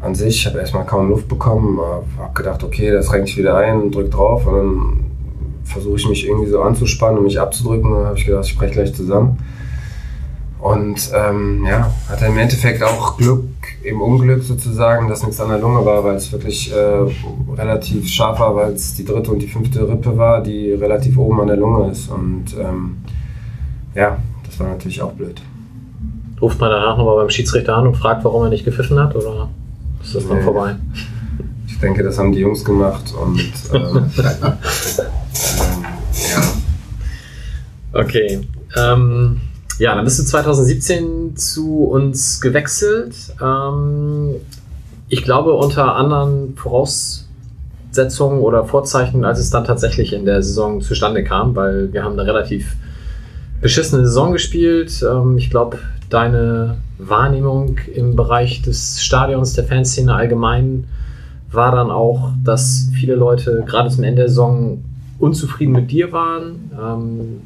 an 0.00 0.14
sich, 0.14 0.36
ich 0.36 0.46
habe 0.46 0.60
erstmal 0.60 0.86
kaum 0.86 1.08
Luft 1.08 1.26
bekommen, 1.26 1.80
habe 2.16 2.32
gedacht, 2.34 2.62
okay, 2.62 2.92
das 2.92 3.12
renkt 3.12 3.30
ich 3.30 3.36
wieder 3.36 3.56
ein, 3.56 3.90
drück 3.90 4.08
drauf 4.08 4.46
und 4.46 4.54
dann 4.54 5.00
versuche 5.64 5.96
ich 5.96 6.08
mich 6.08 6.28
irgendwie 6.28 6.48
so 6.48 6.62
anzuspannen 6.62 7.18
und 7.18 7.24
mich 7.24 7.40
abzudrücken. 7.40 7.92
Dann 7.92 8.06
habe 8.06 8.18
ich 8.18 8.24
gedacht, 8.24 8.44
ich 8.44 8.56
breche 8.56 8.74
gleich 8.74 8.94
zusammen. 8.94 9.38
Und 10.60 11.10
ähm, 11.12 11.66
ja, 11.68 11.92
hatte 12.08 12.26
im 12.26 12.38
Endeffekt 12.38 12.84
auch 12.84 13.16
Glück 13.16 13.42
im 13.82 14.00
Unglück 14.00 14.44
sozusagen, 14.44 15.08
dass 15.08 15.24
nichts 15.24 15.40
an 15.40 15.48
der 15.48 15.58
Lunge 15.58 15.84
war, 15.84 16.04
weil 16.04 16.14
es 16.14 16.30
wirklich 16.30 16.72
äh, 16.72 17.56
relativ 17.56 18.08
scharf 18.08 18.38
war, 18.38 18.54
weil 18.54 18.74
es 18.74 18.94
die 18.94 19.04
dritte 19.04 19.32
und 19.32 19.40
die 19.40 19.48
fünfte 19.48 19.88
Rippe 19.88 20.16
war, 20.16 20.40
die 20.40 20.70
relativ 20.72 21.18
oben 21.18 21.40
an 21.40 21.48
der 21.48 21.56
Lunge 21.56 21.90
ist. 21.90 22.08
Und 22.10 22.54
ähm, 22.56 22.98
ja, 23.94 24.18
das 24.46 24.58
war 24.60 24.68
natürlich 24.68 25.00
auch 25.02 25.12
blöd. 25.12 25.40
Ruft 26.40 26.58
man 26.60 26.70
danach 26.70 26.96
nochmal 26.96 27.16
beim 27.16 27.30
Schiedsrichter 27.30 27.76
an 27.76 27.86
und 27.86 27.96
fragt, 27.96 28.24
warum 28.24 28.44
er 28.44 28.48
nicht 28.48 28.64
gepfiffen 28.64 28.98
hat? 28.98 29.14
Oder 29.14 29.48
ist 30.02 30.14
das 30.14 30.26
dann 30.26 30.38
Nee. 30.38 30.42
vorbei? 30.44 30.76
Ich 31.66 31.78
denke, 31.78 32.02
das 32.02 32.18
haben 32.18 32.32
die 32.32 32.40
Jungs 32.40 32.64
gemacht 32.64 33.12
und 33.14 33.40
ähm, 33.72 34.10
ähm, 34.18 34.52
ja. 36.12 36.42
Okay. 38.00 38.40
Ähm, 38.76 39.40
ja, 39.78 39.94
dann 39.94 40.04
bist 40.04 40.18
du 40.18 40.24
2017 40.24 41.36
zu 41.36 41.84
uns 41.84 42.40
gewechselt. 42.40 43.14
Ähm, 43.42 44.34
ich 45.08 45.24
glaube, 45.24 45.52
unter 45.54 45.96
anderen 45.96 46.54
Voraussetzungen 46.56 48.40
oder 48.40 48.64
Vorzeichen, 48.64 49.24
als 49.24 49.38
es 49.40 49.50
dann 49.50 49.64
tatsächlich 49.64 50.12
in 50.12 50.24
der 50.24 50.42
Saison 50.42 50.80
zustande 50.82 51.24
kam, 51.24 51.56
weil 51.56 51.92
wir 51.92 52.04
haben 52.04 52.12
eine 52.18 52.26
relativ 52.26 52.76
beschissene 53.60 54.04
Saison 54.04 54.32
gespielt. 54.32 55.04
Ähm, 55.08 55.38
ich 55.38 55.50
glaube, 55.50 55.78
deine 56.08 56.78
Wahrnehmung 56.98 57.78
im 57.94 58.16
Bereich 58.16 58.62
des 58.62 59.02
Stadions, 59.02 59.54
der 59.54 59.64
Fanszene 59.64 60.14
allgemein, 60.14 60.84
war 61.52 61.72
dann 61.72 61.90
auch, 61.90 62.32
dass 62.44 62.88
viele 62.94 63.14
Leute 63.14 63.64
gerade 63.66 63.90
zum 63.90 64.04
Ende 64.04 64.22
der 64.22 64.28
Saison 64.28 64.84
unzufrieden 65.18 65.72
mit 65.72 65.90
dir 65.90 66.12
waren. 66.12 66.70
Ähm, 66.80 67.40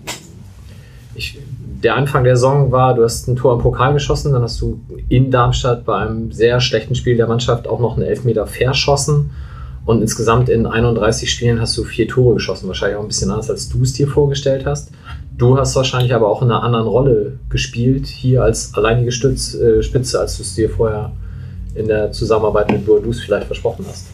ich, 1.14 1.38
der 1.82 1.96
Anfang 1.96 2.24
der 2.24 2.36
Saison 2.36 2.72
war, 2.72 2.94
du 2.94 3.04
hast 3.04 3.28
ein 3.28 3.36
Tor 3.36 3.54
im 3.54 3.60
Pokal 3.60 3.92
geschossen, 3.92 4.32
dann 4.32 4.42
hast 4.42 4.60
du 4.60 4.80
in 5.08 5.30
Darmstadt 5.30 5.84
bei 5.84 5.96
einem 5.96 6.32
sehr 6.32 6.60
schlechten 6.60 6.94
Spiel 6.94 7.16
der 7.16 7.26
Mannschaft 7.26 7.68
auch 7.68 7.80
noch 7.80 7.96
einen 7.96 8.06
Elfmeter 8.06 8.46
verschossen. 8.46 9.30
Und 9.84 10.00
insgesamt 10.00 10.48
in 10.48 10.66
31 10.66 11.30
Spielen 11.30 11.60
hast 11.60 11.76
du 11.76 11.84
vier 11.84 12.08
Tore 12.08 12.34
geschossen. 12.34 12.68
Wahrscheinlich 12.68 12.96
auch 12.96 13.02
ein 13.02 13.08
bisschen 13.08 13.30
anders, 13.30 13.50
als 13.50 13.68
du 13.68 13.82
es 13.82 13.92
dir 13.92 14.08
vorgestellt 14.08 14.64
hast. 14.64 14.90
Du 15.36 15.58
hast 15.58 15.74
wahrscheinlich 15.74 16.14
aber 16.14 16.28
auch 16.28 16.42
in 16.42 16.50
einer 16.50 16.62
anderen 16.62 16.86
Rolle 16.86 17.38
gespielt, 17.48 18.06
hier 18.06 18.44
als 18.44 18.74
alleinige 18.74 19.10
Stütz, 19.10 19.54
äh, 19.54 19.82
Spitze, 19.82 20.20
als 20.20 20.36
du 20.36 20.42
es 20.42 20.54
dir 20.54 20.70
vorher 20.70 21.12
in 21.74 21.88
der 21.88 22.12
Zusammenarbeit 22.12 22.70
mit 22.70 22.86
Boadus 22.86 23.20
vielleicht 23.20 23.46
versprochen 23.46 23.84
hast. 23.88 24.06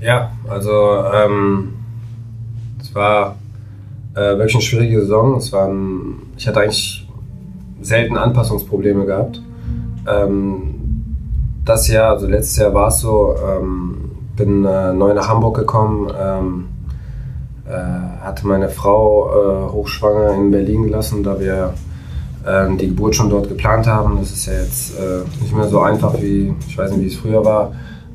Ja, 0.00 0.32
also 0.48 0.70
ähm, 1.12 1.74
es 2.80 2.94
war 2.94 3.36
äh, 4.14 4.20
wirklich 4.20 4.54
eine 4.54 4.62
schwierige 4.62 5.00
Saison. 5.02 5.36
Es 5.36 5.52
waren, 5.52 6.22
ich 6.36 6.48
hatte 6.48 6.60
eigentlich 6.60 7.06
selten 7.82 8.16
Anpassungsprobleme 8.16 9.04
gehabt. 9.04 9.42
Ähm, 10.06 10.74
das 11.64 11.88
Jahr, 11.88 12.12
also 12.12 12.26
letztes 12.26 12.56
Jahr 12.56 12.74
war 12.74 12.88
es 12.88 13.00
so, 13.00 13.34
ähm, 13.46 14.10
bin 14.36 14.64
äh, 14.64 14.92
neu 14.92 15.14
nach 15.14 15.28
Hamburg 15.28 15.56
gekommen, 15.56 16.10
ähm, 16.18 16.64
äh, 16.68 16.73
hatte 17.72 18.46
meine 18.46 18.68
Frau 18.68 19.30
äh, 19.30 19.72
hochschwanger 19.72 20.34
in 20.34 20.50
Berlin 20.50 20.84
gelassen, 20.84 21.22
da 21.22 21.40
wir 21.40 21.74
ähm, 22.46 22.76
die 22.76 22.88
Geburt 22.88 23.16
schon 23.16 23.30
dort 23.30 23.48
geplant 23.48 23.86
haben. 23.86 24.18
Das 24.18 24.32
ist 24.32 24.46
ja 24.46 24.52
jetzt 24.54 24.98
äh, 24.98 25.22
nicht 25.40 25.56
mehr 25.56 25.68
so 25.68 25.80
einfach 25.80 26.14
wie, 26.20 26.54
ich 26.68 26.76
weiß 26.76 26.90
nicht, 26.92 27.00
wie 27.00 27.06
es 27.06 27.16
früher 27.16 27.44
war 27.44 27.72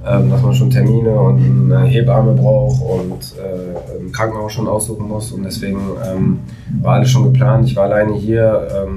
ähm, 0.08 0.30
dass 0.30 0.42
man 0.42 0.54
schon 0.54 0.70
Termine 0.70 1.12
und 1.12 1.72
eine 1.74 1.86
Hebamme 1.86 2.34
braucht 2.34 2.82
und 2.82 3.36
äh, 3.38 4.00
ein 4.00 4.14
Krankenhaus 4.14 4.54
schon 4.54 4.66
aussuchen 4.66 5.06
muss. 5.06 5.34
Und 5.34 5.44
deswegen 5.44 5.82
ähm, 6.06 6.40
war 6.82 6.96
alles 6.96 7.10
schon 7.10 7.26
geplant. 7.34 7.66
Ich 7.68 7.76
war 7.76 7.84
alleine 7.84 8.14
hier, 8.14 8.88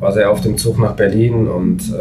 war 0.00 0.12
sehr 0.12 0.30
auf 0.30 0.40
dem 0.40 0.56
Zug 0.56 0.78
nach 0.78 0.92
Berlin 0.92 1.48
und 1.48 1.92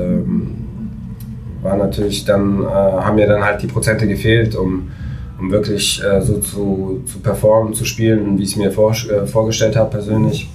war 1.66 1.76
natürlich 1.76 2.24
dann, 2.24 2.64
äh, 2.64 2.68
haben 2.68 3.16
mir 3.16 3.28
dann 3.28 3.44
halt 3.44 3.62
die 3.62 3.68
Prozente 3.68 4.08
gefehlt, 4.08 4.56
um, 4.56 4.92
um 5.40 5.52
wirklich 5.52 6.02
äh, 6.04 6.22
so 6.22 6.40
zu, 6.40 7.04
zu 7.06 7.20
performen, 7.20 7.74
zu 7.74 7.86
spielen, 7.86 8.38
wie 8.38 8.44
ich 8.44 8.52
es 8.52 8.56
mir 8.56 8.72
vor, 8.72 8.92
äh, 8.92 9.26
vorgestellt 9.26 9.76
habe 9.76 9.90
persönlich. 9.90 10.50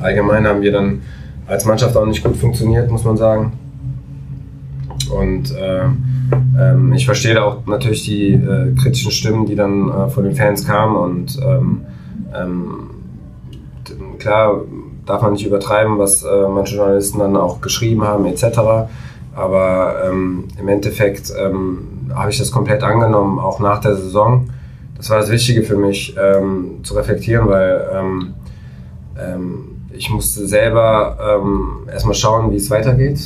Allgemein 0.00 0.46
haben 0.46 0.62
wir 0.62 0.72
dann 0.72 1.02
als 1.46 1.64
Mannschaft 1.64 1.96
auch 1.96 2.06
nicht 2.06 2.24
gut 2.24 2.36
funktioniert, 2.36 2.90
muss 2.90 3.04
man 3.04 3.16
sagen. 3.16 3.52
Und 5.10 5.54
äh, 5.54 5.84
ähm, 6.58 6.92
ich 6.92 7.04
verstehe 7.04 7.42
auch 7.42 7.66
natürlich 7.66 8.04
die 8.04 8.32
äh, 8.32 8.74
kritischen 8.80 9.10
Stimmen, 9.10 9.46
die 9.46 9.54
dann 9.54 9.88
äh, 9.88 10.08
von 10.08 10.24
den 10.24 10.34
Fans 10.34 10.66
kamen. 10.66 10.96
Und 10.96 11.38
ähm, 11.42 11.80
ähm, 12.34 12.90
klar 14.18 14.62
darf 15.06 15.22
man 15.22 15.32
nicht 15.32 15.46
übertreiben, 15.46 15.98
was 15.98 16.22
äh, 16.22 16.48
manche 16.48 16.76
Journalisten 16.76 17.18
dann 17.18 17.36
auch 17.36 17.60
geschrieben 17.60 18.02
haben 18.02 18.24
etc. 18.26 18.44
Aber 19.34 19.96
ähm, 20.06 20.44
im 20.58 20.68
Endeffekt 20.68 21.32
ähm, 21.38 21.93
habe 22.12 22.30
ich 22.30 22.38
das 22.38 22.50
komplett 22.50 22.82
angenommen, 22.82 23.38
auch 23.38 23.60
nach 23.60 23.80
der 23.80 23.94
Saison. 23.96 24.48
Das 24.96 25.10
war 25.10 25.18
das 25.18 25.30
Wichtige 25.30 25.62
für 25.62 25.76
mich, 25.76 26.16
ähm, 26.18 26.80
zu 26.82 26.94
reflektieren, 26.94 27.48
weil 27.48 27.88
ähm, 27.92 28.34
ähm, 29.18 29.64
ich 29.92 30.10
musste 30.10 30.46
selber 30.46 31.18
ähm, 31.20 31.88
erstmal 31.90 32.14
schauen, 32.14 32.50
wie 32.50 32.56
es 32.56 32.70
weitergeht. 32.70 33.20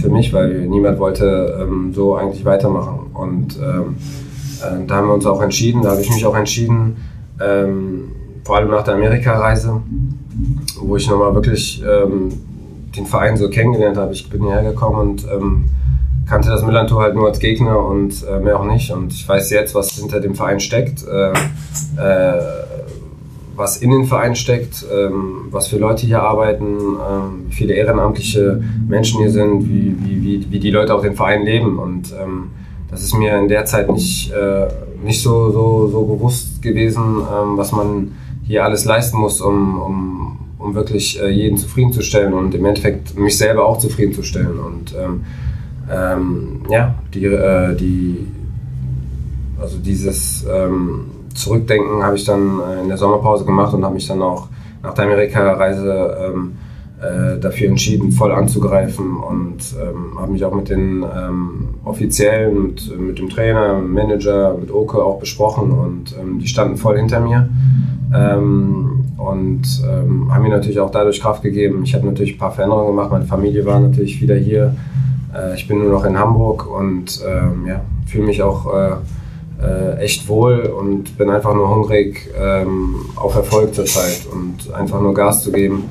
Für 0.00 0.08
mich, 0.08 0.32
weil 0.32 0.66
niemand 0.68 0.98
wollte 0.98 1.68
so 1.92 2.14
eigentlich 2.16 2.44
weitermachen. 2.44 3.10
Und 3.12 3.58
äh, 3.58 4.86
da 4.86 4.94
haben 4.94 5.08
wir 5.08 5.14
uns 5.14 5.26
auch 5.26 5.42
entschieden, 5.42 5.82
da 5.82 5.90
habe 5.90 6.00
ich 6.00 6.10
mich 6.10 6.24
auch 6.24 6.36
entschieden, 6.36 6.96
vor 8.44 8.56
allem 8.56 8.70
nach 8.70 8.84
der 8.84 8.94
Amerika-Reise, 8.94 9.82
wo 10.80 10.96
ich 10.96 11.10
nochmal 11.10 11.34
wirklich 11.34 11.82
den 12.96 13.06
Verein 13.06 13.36
so 13.36 13.50
kennengelernt 13.50 13.96
habe. 13.96 14.12
Ich 14.12 14.30
bin 14.30 14.44
hierher 14.44 14.62
gekommen 14.62 15.00
und 15.00 15.26
ähm, 15.30 15.64
kannte 16.28 16.48
das 16.48 16.62
Millantor 16.62 17.02
halt 17.02 17.14
nur 17.14 17.28
als 17.28 17.38
Gegner 17.38 17.78
und 17.84 18.24
äh, 18.26 18.38
mehr 18.38 18.58
auch 18.58 18.64
nicht. 18.64 18.90
Und 18.92 19.12
ich 19.12 19.28
weiß 19.28 19.50
jetzt, 19.50 19.74
was 19.74 19.90
hinter 19.90 20.20
dem 20.20 20.34
Verein 20.34 20.60
steckt. 20.60 21.04
Äh, 21.06 21.32
äh, 22.00 22.62
was 23.54 23.76
in 23.76 23.90
den 23.90 24.04
Verein 24.04 24.34
steckt, 24.34 24.84
ähm, 24.92 25.48
was 25.50 25.68
für 25.68 25.76
Leute 25.76 26.06
hier 26.06 26.22
arbeiten, 26.22 26.64
ähm, 26.64 27.44
wie 27.46 27.52
viele 27.52 27.74
ehrenamtliche 27.74 28.62
Menschen 28.88 29.20
hier 29.20 29.30
sind, 29.30 29.68
wie, 29.68 29.94
wie, 30.00 30.22
wie, 30.22 30.46
wie 30.50 30.58
die 30.58 30.70
Leute 30.70 30.94
auch 30.94 31.02
den 31.02 31.14
Verein 31.14 31.44
leben. 31.44 31.78
Und 31.78 32.12
ähm, 32.20 32.50
das 32.90 33.02
ist 33.02 33.14
mir 33.14 33.38
in 33.38 33.48
der 33.48 33.64
Zeit 33.64 33.90
nicht, 33.90 34.32
äh, 34.32 34.68
nicht 35.04 35.22
so, 35.22 35.50
so, 35.50 35.88
so 35.88 36.04
bewusst 36.04 36.62
gewesen, 36.62 37.02
ähm, 37.02 37.56
was 37.56 37.72
man 37.72 38.12
hier 38.44 38.64
alles 38.64 38.84
leisten 38.84 39.18
muss, 39.18 39.40
um, 39.40 39.80
um, 39.80 40.38
um 40.58 40.74
wirklich 40.74 41.20
äh, 41.20 41.28
jeden 41.28 41.56
zufriedenzustellen 41.56 42.32
und 42.32 42.54
im 42.54 42.64
Endeffekt 42.64 43.18
mich 43.18 43.36
selber 43.36 43.66
auch 43.66 43.78
zufriedenzustellen. 43.78 44.58
Und 44.58 44.94
ähm, 45.00 45.24
ähm, 45.90 46.62
ja, 46.68 46.94
die, 47.14 47.24
äh, 47.24 47.74
die, 47.74 48.26
also 49.60 49.78
dieses 49.78 50.46
ähm, 50.52 51.06
Zurückdenken 51.34 52.02
habe 52.02 52.16
ich 52.16 52.24
dann 52.24 52.60
äh, 52.60 52.82
in 52.82 52.88
der 52.88 52.96
Sommerpause 52.98 53.44
gemacht 53.44 53.74
und 53.74 53.84
habe 53.84 53.94
mich 53.94 54.06
dann 54.06 54.22
auch 54.22 54.48
nach 54.82 54.94
der 54.94 55.04
Amerika-Reise 55.04 56.16
ähm, 56.20 56.52
äh, 57.02 57.38
dafür 57.40 57.68
entschieden, 57.68 58.12
voll 58.12 58.32
anzugreifen 58.32 59.16
und 59.16 59.58
ähm, 59.80 60.18
habe 60.20 60.32
mich 60.32 60.44
auch 60.44 60.54
mit 60.54 60.68
den 60.68 61.02
ähm, 61.02 61.68
Offiziellen, 61.84 62.62
mit, 62.62 62.98
mit 62.98 63.18
dem 63.18 63.28
Trainer, 63.28 63.80
Manager, 63.80 64.56
mit 64.58 64.70
Oke 64.70 65.02
auch 65.02 65.18
besprochen 65.18 65.72
und 65.72 66.14
ähm, 66.20 66.38
die 66.38 66.46
standen 66.46 66.76
voll 66.76 66.96
hinter 66.98 67.20
mir 67.20 67.48
ähm, 68.14 69.04
und 69.16 69.62
ähm, 69.84 70.32
haben 70.32 70.42
mir 70.42 70.50
natürlich 70.50 70.80
auch 70.80 70.90
dadurch 70.90 71.20
Kraft 71.20 71.42
gegeben. 71.42 71.82
Ich 71.84 71.94
habe 71.94 72.06
natürlich 72.06 72.34
ein 72.34 72.38
paar 72.38 72.52
Veränderungen 72.52 72.88
gemacht, 72.88 73.10
meine 73.10 73.24
Familie 73.24 73.64
war 73.66 73.80
natürlich 73.80 74.20
wieder 74.20 74.36
hier. 74.36 74.74
Äh, 75.34 75.54
ich 75.54 75.68
bin 75.68 75.78
nur 75.78 75.90
noch 75.90 76.04
in 76.04 76.18
Hamburg 76.18 76.66
und 76.66 77.20
ähm, 77.26 77.66
ja, 77.66 77.80
fühle 78.06 78.24
mich 78.24 78.42
auch 78.42 78.72
äh, 78.72 78.96
äh, 79.62 79.98
echt 79.98 80.28
wohl 80.28 80.60
und 80.60 81.16
bin 81.16 81.30
einfach 81.30 81.54
nur 81.54 81.68
hungrig 81.74 82.30
ähm, 82.38 83.06
auf 83.16 83.34
Erfolg 83.34 83.74
zurzeit 83.74 84.26
und 84.32 84.72
einfach 84.74 85.00
nur 85.00 85.14
Gas 85.14 85.44
zu 85.44 85.52
geben. 85.52 85.90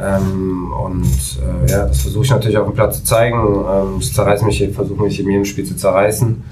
Ähm, 0.00 0.72
und 0.72 1.04
äh, 1.06 1.70
ja, 1.70 1.86
das 1.86 2.00
versuche 2.00 2.24
ich 2.24 2.30
natürlich 2.30 2.56
auf 2.56 2.66
dem 2.66 2.74
Platz 2.74 2.98
zu 2.98 3.04
zeigen. 3.04 3.36
Ähm, 3.38 3.98
ich 4.00 4.12
zerreiße 4.14 4.44
mich, 4.44 4.68
versuche 4.74 5.02
mich 5.02 5.20
in 5.20 5.28
jedem 5.28 5.44
Spiel 5.44 5.64
zu 5.64 5.76
zerreißen. 5.76 6.42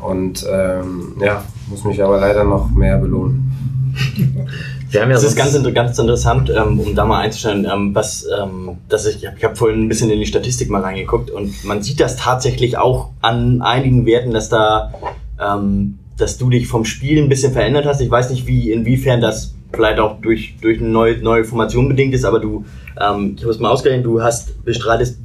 Und 0.00 0.46
ähm, 0.50 1.14
ja, 1.20 1.42
muss 1.68 1.84
mich 1.84 2.02
aber 2.02 2.18
leider 2.18 2.44
noch 2.44 2.70
mehr 2.70 2.98
belohnen. 2.98 3.52
Wir 4.90 5.02
haben 5.02 5.10
ja 5.10 5.16
das 5.16 5.24
ist 5.24 5.36
ganz, 5.36 5.52
ganz 5.74 5.98
interessant, 5.98 6.50
ähm, 6.50 6.80
um 6.80 6.94
da 6.94 7.04
mal 7.04 7.20
einzustellen, 7.20 7.66
ähm, 7.70 7.94
was, 7.94 8.26
ähm, 8.26 8.78
dass 8.88 9.06
ich, 9.06 9.22
ich 9.22 9.44
habe 9.44 9.54
vorhin 9.54 9.84
ein 9.84 9.88
bisschen 9.88 10.10
in 10.10 10.18
die 10.18 10.26
Statistik 10.26 10.70
mal 10.70 10.80
reingeguckt 10.80 11.30
und 11.30 11.62
man 11.64 11.82
sieht 11.82 12.00
das 12.00 12.16
tatsächlich 12.16 12.78
auch 12.78 13.10
an 13.20 13.60
einigen 13.60 14.06
Werten, 14.06 14.32
dass 14.32 14.48
da, 14.48 14.92
ähm, 15.38 15.98
dass 16.16 16.38
du 16.38 16.48
dich 16.48 16.68
vom 16.68 16.86
Spiel 16.86 17.22
ein 17.22 17.28
bisschen 17.28 17.52
verändert 17.52 17.84
hast. 17.84 18.00
Ich 18.00 18.10
weiß 18.10 18.30
nicht, 18.30 18.46
wie 18.46 18.72
inwiefern 18.72 19.20
das 19.20 19.54
vielleicht 19.72 19.98
auch 19.98 20.20
durch 20.22 20.54
durch 20.62 20.80
eine 20.80 20.88
neue, 20.88 21.18
neue 21.18 21.44
Formation 21.44 21.88
bedingt 21.88 22.14
ist, 22.14 22.24
aber 22.24 22.40
du 22.40 22.64
ähm, 22.98 23.34
ich 23.36 23.42
habe 23.42 23.52
es 23.52 23.58
mal 23.58 23.70
ausgerechnet, 23.70 24.06
du 24.06 24.22
hast 24.22 24.64
bestreitest 24.64 25.18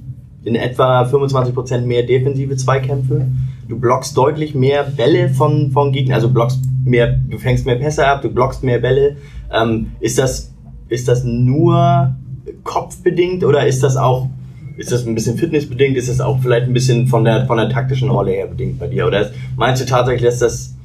in 0.46 0.56
etwa 0.56 1.04
25% 1.04 1.82
mehr 1.82 2.04
defensive 2.04 2.56
Zweikämpfe. 2.56 3.28
Du 3.68 3.80
blockst 3.80 4.18
deutlich 4.18 4.56
mehr 4.56 4.84
Bälle 4.84 5.30
von, 5.30 5.72
von 5.72 5.92
Gegnern, 5.92 6.16
also 6.16 6.30
blockst 6.30 6.60
mehr, 6.86 7.20
du 7.30 7.38
fängst 7.38 7.66
mehr 7.66 7.76
Pässe 7.76 8.06
ab, 8.06 8.22
du 8.22 8.30
blockst 8.30 8.64
mehr 8.64 8.80
Bälle. 8.80 9.16
Ähm, 9.52 9.92
ist 10.00 10.20
das, 10.20 10.54
ist 10.90 11.08
das 11.08 11.24
nur 11.24 12.16
kopfbedingt 12.64 13.44
oder 13.44 13.66
ist 13.66 13.84
das 13.84 13.96
auch, 13.96 14.28
ist 14.76 14.92
das 14.92 15.06
ein 15.06 15.16
bisschen 15.16 15.38
fitnessbedingt? 15.38 15.96
Ist 15.96 16.10
das 16.10 16.20
auch 16.20 16.40
vielleicht 16.42 16.68
ein 16.68 16.74
bisschen 16.74 17.08
von 17.08 17.24
der, 17.24 17.46
von 17.46 17.58
der 17.58 17.70
taktischen 17.70 18.10
Rolle 18.10 18.32
her 18.32 18.48
bedingt 18.48 18.80
bei 18.80 18.88
dir? 18.88 19.08
Oder 19.08 19.32
meinst 19.56 19.82
du 19.82 19.86
tatsächlich, 19.86 20.24
dass 20.24 20.40
das, 20.40 20.76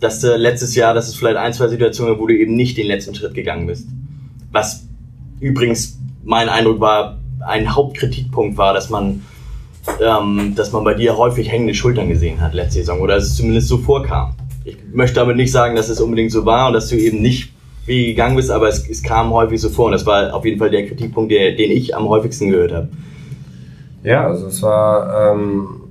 dass 0.00 0.22
äh, 0.24 0.36
letztes 0.36 0.74
Jahr, 0.74 0.92
dass 0.92 1.08
es 1.08 1.14
vielleicht 1.14 1.36
ein, 1.36 1.52
zwei 1.52 1.68
Situationen, 1.68 2.18
wo 2.18 2.26
du 2.26 2.36
eben 2.36 2.54
nicht 2.54 2.76
den 2.76 2.86
letzten 2.86 3.14
Schritt 3.14 3.34
gegangen 3.34 3.66
bist? 3.66 3.88
Was 4.52 4.86
übrigens 5.40 5.98
mein 6.22 6.48
Eindruck 6.48 6.80
war, 6.80 7.18
ein 7.46 7.74
Hauptkritikpunkt 7.74 8.56
war, 8.58 8.74
dass 8.74 8.90
man, 8.90 9.22
ähm, 10.00 10.54
dass 10.56 10.72
man 10.72 10.84
bei 10.84 10.94
dir 10.94 11.16
häufig 11.16 11.50
hängende 11.50 11.74
Schultern 11.74 12.08
gesehen 12.08 12.40
hat 12.40 12.54
letzte 12.54 12.80
Saison 12.80 13.00
oder 13.00 13.16
dass 13.16 13.24
es 13.24 13.36
zumindest 13.36 13.68
so 13.68 13.78
vorkam. 13.78 14.34
Ich 14.64 14.78
möchte 14.92 15.16
damit 15.16 15.36
nicht 15.36 15.52
sagen, 15.52 15.76
dass 15.76 15.88
es 15.88 16.00
unbedingt 16.00 16.32
so 16.32 16.46
war 16.46 16.68
und 16.68 16.72
dass 16.72 16.88
du 16.88 16.96
eben 16.96 17.20
nicht 17.20 17.52
wie 17.86 18.06
gegangen 18.06 18.36
bist, 18.36 18.50
aber 18.50 18.68
es, 18.68 18.88
es 18.88 19.02
kam 19.02 19.30
häufig 19.32 19.60
so 19.60 19.68
vor 19.68 19.86
und 19.86 19.92
das 19.92 20.06
war 20.06 20.34
auf 20.34 20.44
jeden 20.44 20.58
Fall 20.58 20.70
der 20.70 20.86
Kritikpunkt, 20.86 21.30
der, 21.30 21.52
den 21.52 21.70
ich 21.70 21.94
am 21.94 22.08
häufigsten 22.08 22.50
gehört 22.50 22.72
habe. 22.72 22.88
Ja, 24.02 24.26
also 24.26 24.46
es 24.46 24.62
war 24.62 25.32
ähm, 25.32 25.82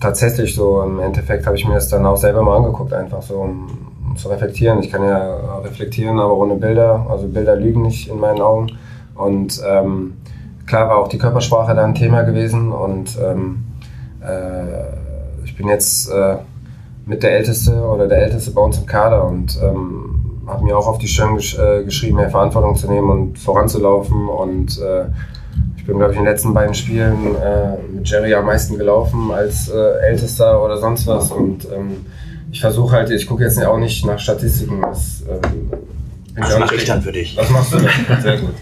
tatsächlich 0.00 0.54
so. 0.54 0.82
Im 0.82 0.98
Endeffekt 1.00 1.46
habe 1.46 1.56
ich 1.56 1.66
mir 1.66 1.74
das 1.74 1.88
dann 1.88 2.06
auch 2.06 2.16
selber 2.16 2.42
mal 2.42 2.56
angeguckt, 2.56 2.92
einfach 2.92 3.22
so, 3.22 3.36
um, 3.36 3.68
um 4.08 4.16
zu 4.16 4.28
reflektieren. 4.28 4.82
Ich 4.82 4.90
kann 4.90 5.02
ja 5.02 5.58
reflektieren, 5.58 6.18
aber 6.18 6.36
ohne 6.36 6.56
Bilder. 6.56 7.06
Also 7.08 7.28
Bilder 7.28 7.56
lügen 7.56 7.82
nicht 7.82 8.08
in 8.08 8.18
meinen 8.18 8.40
Augen. 8.40 8.72
Und 9.14 9.60
ähm, 9.66 10.14
klar 10.74 10.88
war 10.88 10.98
auch 10.98 11.08
die 11.08 11.18
Körpersprache 11.18 11.72
da 11.72 11.84
ein 11.84 11.94
Thema 11.94 12.22
gewesen 12.22 12.72
und 12.72 13.16
ähm, 13.22 13.62
äh, 14.20 15.44
ich 15.44 15.56
bin 15.56 15.68
jetzt 15.68 16.10
äh, 16.10 16.38
mit 17.06 17.22
der 17.22 17.36
Älteste 17.36 17.80
oder 17.80 18.08
der 18.08 18.18
Älteste 18.18 18.50
bei 18.50 18.60
uns 18.60 18.78
im 18.78 18.86
Kader 18.86 19.24
und 19.24 19.56
ähm, 19.62 20.42
habe 20.48 20.64
mir 20.64 20.76
auch 20.76 20.88
auf 20.88 20.98
die 20.98 21.06
Stirn 21.06 21.36
gesch 21.36 21.56
äh, 21.56 21.84
geschrieben, 21.84 22.16
mehr 22.16 22.28
Verantwortung 22.28 22.74
zu 22.74 22.90
nehmen 22.90 23.08
und 23.08 23.38
voranzulaufen 23.38 24.28
und 24.28 24.80
äh, 24.80 25.04
ich 25.76 25.86
bin, 25.86 25.98
glaube 25.98 26.12
ich, 26.12 26.18
in 26.18 26.24
den 26.24 26.32
letzten 26.32 26.52
beiden 26.52 26.74
Spielen 26.74 27.36
äh, 27.36 27.76
mit 27.94 28.08
Jerry 28.08 28.34
am 28.34 28.46
meisten 28.46 28.76
gelaufen 28.76 29.30
als 29.30 29.68
äh, 29.68 30.08
Ältester 30.08 30.60
oder 30.60 30.78
sonst 30.78 31.06
was 31.06 31.30
und 31.30 31.68
ähm, 31.72 32.04
ich 32.50 32.60
versuche 32.60 32.96
halt, 32.96 33.10
ich 33.10 33.28
gucke 33.28 33.44
jetzt 33.44 33.64
auch 33.64 33.78
nicht 33.78 34.04
nach 34.06 34.18
Statistiken. 34.18 34.82
Das, 34.82 35.22
ähm, 35.28 35.70
das 36.34 36.58
mache 36.58 36.74
ich 36.74 36.84
dann 36.84 37.00
für 37.00 37.12
dich. 37.12 37.36
Was 37.36 37.50
machst 37.50 37.74
du 37.74 37.78
denn? 37.78 37.88
Sehr 38.22 38.38
gut. 38.38 38.54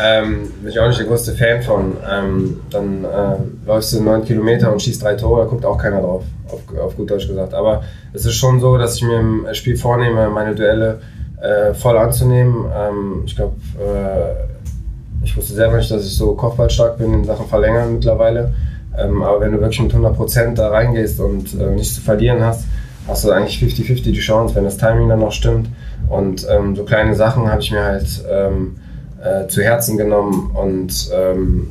Ähm, 0.00 0.50
bin 0.60 0.70
ich 0.70 0.78
auch 0.78 0.88
nicht 0.88 1.00
der 1.00 1.06
größte 1.06 1.32
Fan 1.32 1.62
von. 1.62 1.96
Ähm, 2.10 2.60
dann 2.70 3.04
äh, 3.04 3.66
läufst 3.66 3.92
du 3.92 4.02
neun 4.02 4.24
Kilometer 4.24 4.72
und 4.72 4.80
schießt 4.80 5.02
drei 5.02 5.14
Tore, 5.14 5.42
da 5.42 5.48
guckt 5.48 5.64
auch 5.64 5.78
keiner 5.78 6.00
drauf, 6.00 6.24
auf, 6.48 6.60
auf 6.78 6.96
gut 6.96 7.10
Deutsch 7.10 7.28
gesagt. 7.28 7.54
Aber 7.54 7.82
es 8.12 8.24
ist 8.24 8.34
schon 8.34 8.60
so, 8.60 8.78
dass 8.78 8.96
ich 8.96 9.02
mir 9.02 9.20
im 9.20 9.46
Spiel 9.52 9.76
vornehme, 9.76 10.30
meine 10.30 10.54
Duelle 10.54 11.00
äh, 11.40 11.74
voll 11.74 11.98
anzunehmen. 11.98 12.66
Ähm, 12.74 13.22
ich 13.26 13.36
glaube, 13.36 13.54
äh, 13.78 15.24
ich 15.24 15.36
wusste 15.36 15.54
selber 15.54 15.76
nicht, 15.76 15.90
dass 15.90 16.06
ich 16.06 16.16
so 16.16 16.34
kopfballstark 16.34 16.98
bin 16.98 17.12
in 17.12 17.24
Sachen 17.24 17.46
Verlängern 17.46 17.94
mittlerweile. 17.94 18.54
Ähm, 18.96 19.22
aber 19.22 19.40
wenn 19.40 19.52
du 19.52 19.60
wirklich 19.60 19.80
mit 19.80 19.92
100% 19.92 20.54
da 20.54 20.68
reingehst 20.68 21.20
und 21.20 21.54
äh, 21.54 21.70
nichts 21.70 21.94
zu 21.94 22.00
verlieren 22.00 22.44
hast, 22.44 22.64
hast 23.08 23.24
du 23.24 23.30
eigentlich 23.30 23.58
50-50 23.62 24.02
die 24.02 24.18
Chance, 24.20 24.54
wenn 24.54 24.64
das 24.64 24.76
Timing 24.76 25.08
dann 25.08 25.20
noch 25.20 25.32
stimmt. 25.32 25.68
Und 26.08 26.46
ähm, 26.50 26.76
so 26.76 26.84
kleine 26.84 27.14
Sachen 27.14 27.50
habe 27.50 27.60
ich 27.60 27.70
mir 27.72 27.82
halt 27.82 28.24
ähm, 28.30 28.76
äh, 29.22 29.46
zu 29.46 29.62
Herzen 29.62 29.96
genommen 29.96 30.50
und 30.54 31.10
ähm, 31.14 31.68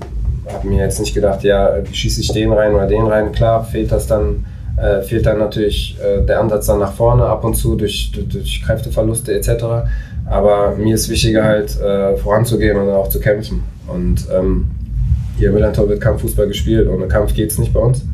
habe 0.51 0.67
mir 0.67 0.83
jetzt 0.83 0.99
nicht 0.99 1.13
gedacht, 1.13 1.43
ja, 1.43 1.75
wie 1.83 1.93
schieße 1.93 2.21
ich 2.21 2.31
den 2.31 2.51
rein 2.51 2.73
oder 2.73 2.87
den 2.87 3.05
rein. 3.05 3.31
Klar, 3.31 3.63
fehlt 3.63 3.91
das 3.91 4.07
dann, 4.07 4.45
äh, 4.77 5.01
fehlt 5.01 5.25
dann 5.25 5.39
natürlich 5.39 5.97
äh, 6.01 6.25
der 6.25 6.39
Ansatz 6.39 6.67
dann 6.67 6.79
nach 6.79 6.93
vorne 6.93 7.25
ab 7.25 7.43
und 7.43 7.55
zu 7.55 7.75
durch, 7.75 8.11
durch, 8.13 8.29
durch 8.29 8.63
Kräfteverluste 8.65 9.33
etc. 9.33 9.49
Aber 10.29 10.75
mir 10.77 10.95
ist 10.95 11.09
wichtiger 11.09 11.43
halt 11.43 11.79
äh, 11.79 12.15
voranzugehen 12.17 12.77
und 12.77 12.89
auch 12.89 13.09
zu 13.09 13.19
kämpfen. 13.19 13.63
Und 13.87 14.27
ähm, 14.33 14.71
hier 15.37 15.49
im 15.49 15.55
Millantor 15.55 15.89
wird 15.89 16.01
Kampffußball 16.01 16.47
gespielt. 16.47 16.87
Ohne 16.87 17.07
Kampf 17.07 17.33
geht 17.33 17.51
es 17.51 17.57
nicht 17.57 17.73
bei 17.73 17.79
uns. 17.79 18.05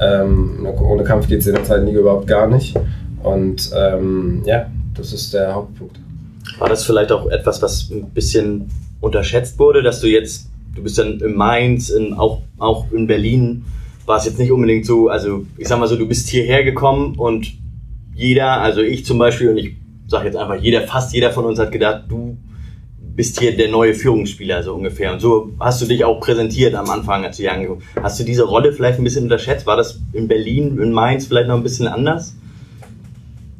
Ähm, 0.00 0.66
ohne 0.80 1.04
Kampf 1.04 1.28
geht 1.28 1.40
es 1.40 1.46
in 1.46 1.54
der 1.54 1.64
zweiten 1.64 1.86
Liga 1.86 2.00
überhaupt 2.00 2.26
gar 2.26 2.46
nicht. 2.46 2.76
Und 3.22 3.70
ähm, 3.74 4.42
ja, 4.44 4.66
das 4.94 5.12
ist 5.12 5.32
der 5.32 5.54
Hauptpunkt. 5.54 5.98
War 6.58 6.68
das 6.68 6.84
vielleicht 6.84 7.12
auch 7.12 7.28
etwas, 7.30 7.60
was 7.62 7.90
ein 7.90 8.10
bisschen 8.10 8.70
unterschätzt 9.00 9.58
wurde, 9.58 9.82
dass 9.82 10.00
du 10.00 10.06
jetzt, 10.06 10.48
du 10.74 10.82
bist 10.82 10.98
dann 10.98 11.20
in 11.20 11.34
Mainz, 11.34 11.90
in, 11.90 12.14
auch, 12.14 12.42
auch 12.58 12.90
in 12.92 13.06
Berlin, 13.06 13.64
war 14.06 14.18
es 14.18 14.24
jetzt 14.24 14.38
nicht 14.38 14.52
unbedingt 14.52 14.86
so, 14.86 15.08
also 15.08 15.44
ich 15.58 15.68
sag 15.68 15.78
mal 15.78 15.88
so, 15.88 15.96
du 15.96 16.06
bist 16.06 16.28
hierher 16.28 16.64
gekommen 16.64 17.16
und 17.16 17.52
jeder, 18.14 18.60
also 18.62 18.80
ich 18.80 19.04
zum 19.04 19.18
Beispiel, 19.18 19.50
und 19.50 19.58
ich 19.58 19.76
sage 20.06 20.26
jetzt 20.26 20.36
einfach, 20.36 20.56
jeder, 20.56 20.82
fast 20.82 21.12
jeder 21.12 21.32
von 21.32 21.44
uns 21.44 21.58
hat 21.58 21.72
gedacht, 21.72 22.04
du 22.08 22.36
bist 22.98 23.40
hier 23.40 23.56
der 23.56 23.70
neue 23.70 23.94
Führungsspieler, 23.94 24.62
so 24.62 24.74
ungefähr. 24.74 25.12
Und 25.12 25.20
so 25.20 25.50
hast 25.58 25.80
du 25.80 25.86
dich 25.86 26.04
auch 26.04 26.20
präsentiert 26.20 26.74
am 26.74 26.88
Anfang, 26.90 27.24
als 27.24 27.38
du 27.38 27.44
hier 27.44 27.52
angekommen 27.52 27.82
Hast 28.02 28.20
du 28.20 28.24
diese 28.24 28.44
Rolle 28.44 28.72
vielleicht 28.72 28.98
ein 28.98 29.04
bisschen 29.04 29.24
unterschätzt? 29.24 29.66
War 29.66 29.76
das 29.76 30.00
in 30.12 30.28
Berlin, 30.28 30.78
in 30.78 30.92
Mainz 30.92 31.26
vielleicht 31.26 31.48
noch 31.48 31.56
ein 31.56 31.62
bisschen 31.62 31.88
anders? 31.88 32.36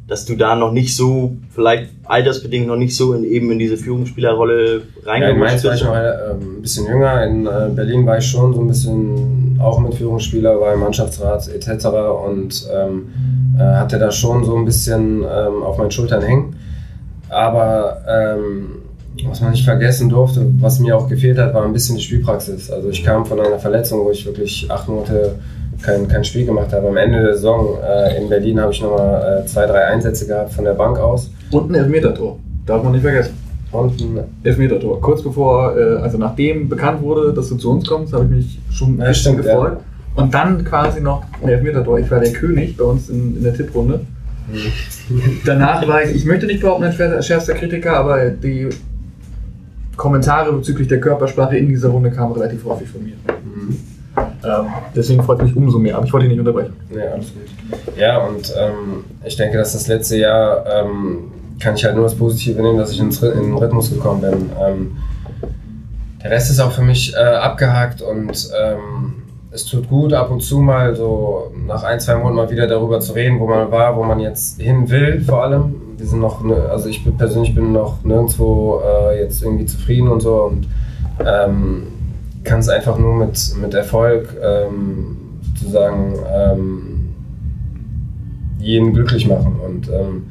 Dass 0.07 0.25
du 0.25 0.35
da 0.35 0.55
noch 0.55 0.71
nicht 0.71 0.95
so, 0.95 1.35
vielleicht 1.49 1.89
altersbedingt 2.05 2.67
noch 2.67 2.77
nicht 2.77 2.95
so 2.95 3.13
in, 3.13 3.25
eben 3.25 3.51
in 3.51 3.59
diese 3.59 3.77
Führungsspielerrolle 3.77 4.83
reingerutscht 5.03 5.21
ja, 5.21 5.29
in 5.29 5.39
Mainz 5.39 5.63
war 5.65 5.75
ich 5.75 5.83
noch 5.83 5.95
äh, 5.95 6.31
ein 6.31 6.61
bisschen 6.61 6.87
jünger, 6.87 7.25
in 7.25 7.45
äh, 7.45 7.69
Berlin 7.75 8.05
war 8.05 8.17
ich 8.17 8.25
schon 8.25 8.53
so 8.53 8.61
ein 8.61 8.67
bisschen 8.67 9.59
auch 9.61 9.79
mit 9.79 9.95
Führungsspieler, 9.95 10.59
war 10.61 10.73
im 10.73 10.79
Mannschaftsrat 10.79 11.49
etc. 11.49 11.87
und 12.25 12.67
ähm, 12.73 13.07
äh, 13.57 13.63
hatte 13.63 13.99
da 13.99 14.11
schon 14.11 14.45
so 14.45 14.55
ein 14.55 14.65
bisschen 14.65 15.23
ähm, 15.23 15.63
auf 15.63 15.77
meinen 15.77 15.91
Schultern 15.91 16.21
hängen. 16.21 16.55
Aber 17.29 18.01
ähm, 18.07 18.83
was 19.25 19.41
man 19.41 19.51
nicht 19.51 19.65
vergessen 19.65 20.09
durfte, 20.09 20.47
was 20.59 20.79
mir 20.79 20.95
auch 20.95 21.09
gefehlt 21.09 21.37
hat, 21.37 21.53
war 21.53 21.65
ein 21.65 21.73
bisschen 21.73 21.97
die 21.97 22.01
Spielpraxis. 22.03 22.71
Also 22.71 22.89
ich 22.89 23.03
kam 23.03 23.25
von 23.25 23.39
einer 23.39 23.59
Verletzung, 23.59 24.05
wo 24.05 24.11
ich 24.11 24.25
wirklich 24.25 24.69
acht 24.69 24.87
Monate 24.87 25.35
kein, 25.81 26.07
kein 26.07 26.23
Spiel 26.23 26.45
gemacht 26.45 26.73
habe. 26.73 26.87
Am 26.87 26.97
Ende 26.97 27.21
der 27.21 27.33
Saison 27.33 27.77
äh, 27.81 28.17
in 28.17 28.29
Berlin 28.29 28.59
habe 28.59 28.71
ich 28.71 28.81
nochmal 28.81 29.41
äh, 29.43 29.45
zwei, 29.45 29.65
drei 29.65 29.85
Einsätze 29.85 30.27
gehabt 30.27 30.53
von 30.53 30.65
der 30.65 30.73
Bank 30.73 30.97
aus. 30.99 31.31
Und 31.51 31.71
ein 31.71 31.75
Elfmetertor. 31.75 32.39
Darf 32.65 32.83
man 32.83 32.93
nicht 32.93 33.01
vergessen. 33.01 33.33
Und 33.71 33.99
ein 34.01 34.19
Elfmetertor. 34.43 35.01
Kurz 35.01 35.21
bevor, 35.21 35.77
äh, 35.77 35.97
also 35.97 36.17
nachdem 36.17 36.69
bekannt 36.69 37.01
wurde, 37.01 37.33
dass 37.33 37.49
du 37.49 37.55
zu 37.55 37.71
uns 37.71 37.87
kommst, 37.87 38.13
habe 38.13 38.25
ich 38.25 38.31
mich 38.31 38.59
schon 38.71 38.95
ein 38.95 38.99
ja, 38.99 39.07
bisschen 39.07 39.33
stimmt, 39.33 39.43
gefreut. 39.43 39.77
Ja. 39.77 40.23
Und 40.23 40.33
dann 40.33 40.63
quasi 40.63 40.99
noch 40.99 41.23
ein 41.41 41.49
Elfmetertor. 41.49 41.99
Ich 41.99 42.09
war 42.09 42.19
der 42.19 42.33
König 42.33 42.75
bei 42.75 42.83
uns 42.83 43.09
in, 43.09 43.37
in 43.37 43.43
der 43.43 43.53
Tipprunde. 43.53 44.01
Danach 45.45 45.85
war 45.87 46.03
ich, 46.03 46.15
ich 46.15 46.25
möchte 46.25 46.45
nicht 46.47 46.61
behaupten, 46.61 46.85
ein 46.85 47.21
schärfster 47.23 47.53
Kritiker, 47.53 47.97
aber 47.97 48.29
die 48.29 48.69
Kommentare 49.97 50.53
bezüglich 50.53 50.87
der 50.87 51.01
Körpersprache 51.01 51.57
in 51.57 51.67
dieser 51.67 51.89
Runde 51.89 52.11
kamen 52.11 52.33
relativ 52.33 52.63
häufig 52.65 52.87
von 52.87 53.03
mir. 53.03 53.13
Ähm, 54.17 54.65
deswegen 54.95 55.23
freut 55.23 55.41
mich 55.41 55.55
umso 55.55 55.79
mehr, 55.79 55.97
aber 55.97 56.05
ich 56.05 56.13
wollte 56.13 56.27
dich 56.27 56.37
nicht 56.37 56.47
unterbrechen. 56.47 56.73
Ja, 56.95 57.11
alles 57.11 57.33
gut. 57.33 57.97
Ja, 57.97 58.17
und 58.19 58.53
ähm, 58.57 59.05
ich 59.25 59.35
denke, 59.35 59.57
dass 59.57 59.73
das 59.73 59.87
letzte 59.87 60.17
Jahr 60.17 60.65
ähm, 60.65 61.31
kann 61.59 61.75
ich 61.75 61.83
halt 61.83 61.95
nur 61.95 62.03
das 62.03 62.15
Positive 62.15 62.61
nehmen, 62.61 62.77
dass 62.77 62.91
ich 62.91 62.99
in 62.99 63.09
den 63.09 63.53
Rhythmus 63.53 63.91
gekommen 63.91 64.21
bin. 64.21 64.49
Ähm, 64.59 64.97
der 66.23 66.31
Rest 66.31 66.51
ist 66.51 66.59
auch 66.59 66.71
für 66.71 66.81
mich 66.83 67.13
äh, 67.13 67.17
abgehakt 67.17 68.01
und 68.01 68.49
ähm, 68.59 69.13
es 69.51 69.65
tut 69.65 69.89
gut, 69.89 70.13
ab 70.13 70.29
und 70.29 70.41
zu 70.41 70.59
mal 70.59 70.95
so 70.95 71.51
nach 71.65 71.83
ein, 71.83 71.99
zwei 71.99 72.15
Monaten 72.15 72.35
mal 72.35 72.49
wieder 72.51 72.67
darüber 72.67 72.99
zu 72.99 73.13
reden, 73.13 73.39
wo 73.39 73.47
man 73.47 73.71
war, 73.71 73.95
wo 73.95 74.03
man 74.03 74.19
jetzt 74.19 74.61
hin 74.61 74.89
will, 74.89 75.21
vor 75.21 75.43
allem. 75.43 75.75
Wir 75.97 76.05
sind 76.05 76.19
noch, 76.19 76.43
ne, 76.43 76.69
also 76.69 76.89
ich 76.89 77.03
persönlich 77.17 77.55
bin 77.55 77.71
noch 77.71 78.03
nirgendwo 78.03 78.81
äh, 78.85 79.19
jetzt 79.19 79.41
irgendwie 79.41 79.65
zufrieden 79.65 80.09
und 80.09 80.19
so 80.19 80.43
und 80.43 80.67
ähm, 81.25 81.87
kann 82.47 82.59
es 82.59 82.69
einfach 82.69 82.97
nur 82.97 83.15
mit, 83.15 83.53
mit 83.61 83.73
Erfolg 83.73 84.35
ähm, 84.41 85.17
sozusagen 85.55 86.13
ähm, 86.33 87.15
jeden 88.59 88.93
glücklich 88.93 89.27
machen. 89.27 89.59
Und 89.63 89.89
ähm, 89.89 90.25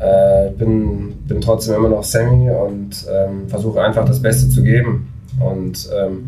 äh, 0.00 0.50
bin, 0.50 1.14
bin 1.26 1.40
trotzdem 1.40 1.74
immer 1.74 1.88
noch 1.88 2.04
Sammy 2.04 2.48
und 2.50 3.06
ähm, 3.12 3.48
versuche 3.48 3.82
einfach 3.82 4.04
das 4.04 4.22
Beste 4.22 4.48
zu 4.48 4.62
geben. 4.62 5.08
Und 5.40 5.88
ähm, 5.96 6.26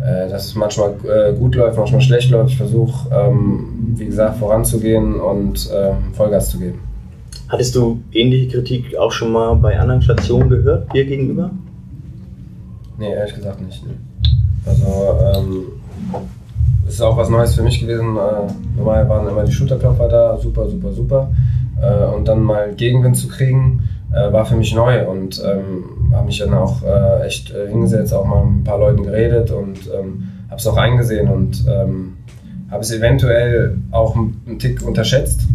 äh, 0.00 0.28
dass 0.28 0.46
es 0.46 0.54
manchmal 0.54 0.94
äh, 1.04 1.34
gut 1.34 1.54
läuft, 1.56 1.76
manchmal 1.76 2.00
schlecht 2.00 2.30
läuft. 2.30 2.50
Ich 2.50 2.56
versuche, 2.56 3.08
wie 3.96 4.06
gesagt, 4.06 4.38
voranzugehen 4.38 5.20
und 5.20 5.70
Vollgas 6.14 6.50
zu 6.50 6.58
geben. 6.58 6.80
Hattest 7.48 7.74
du 7.74 8.00
ähnliche 8.12 8.48
Kritik 8.48 8.96
auch 8.96 9.12
schon 9.12 9.30
mal 9.32 9.54
bei 9.54 9.78
anderen 9.78 10.02
Stationen 10.02 10.48
gehört, 10.48 10.92
dir 10.94 11.04
gegenüber? 11.04 11.50
Nee, 12.98 13.12
ehrlich 13.12 13.34
gesagt 13.34 13.60
nicht. 13.60 13.84
Nee. 13.86 13.94
Also, 14.66 15.18
ähm, 15.34 15.64
ist 16.86 17.00
auch 17.00 17.16
was 17.16 17.28
Neues 17.28 17.54
für 17.54 17.62
mich 17.62 17.80
gewesen. 17.80 18.16
Äh, 18.16 18.76
normal 18.76 19.08
waren 19.08 19.28
immer 19.28 19.44
die 19.44 19.52
Schulterklopfer 19.52 20.08
da, 20.08 20.38
super, 20.38 20.68
super, 20.68 20.92
super. 20.92 21.30
Äh, 21.80 22.14
und 22.14 22.28
dann 22.28 22.42
mal 22.42 22.74
Gegenwind 22.74 23.16
zu 23.16 23.28
kriegen, 23.28 23.88
äh, 24.12 24.32
war 24.32 24.46
für 24.46 24.56
mich 24.56 24.74
neu 24.74 25.06
und 25.08 25.42
ähm, 25.44 26.12
habe 26.12 26.26
mich 26.26 26.38
dann 26.38 26.54
auch 26.54 26.82
äh, 26.82 27.26
echt 27.26 27.52
äh, 27.52 27.68
hingesetzt, 27.68 28.14
auch 28.14 28.24
mal 28.24 28.44
mit 28.44 28.60
ein 28.60 28.64
paar 28.64 28.78
Leuten 28.78 29.02
geredet 29.02 29.50
und 29.50 29.78
ähm, 29.92 30.28
habe 30.48 30.60
es 30.60 30.66
auch 30.66 30.76
eingesehen 30.76 31.28
und 31.28 31.64
ähm, 31.68 32.14
habe 32.70 32.82
es 32.82 32.92
eventuell 32.92 33.76
auch 33.90 34.14
einen 34.14 34.40
einen 34.46 34.58
Tick 34.58 34.86
unterschätzt, 34.86 35.48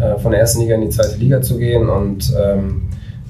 äh, 0.00 0.18
von 0.18 0.32
der 0.32 0.40
ersten 0.40 0.60
Liga 0.60 0.74
in 0.74 0.82
die 0.82 0.90
zweite 0.90 1.16
Liga 1.16 1.40
zu 1.40 1.56
gehen 1.58 1.88
und 1.88 2.34
ähm, 2.38 2.82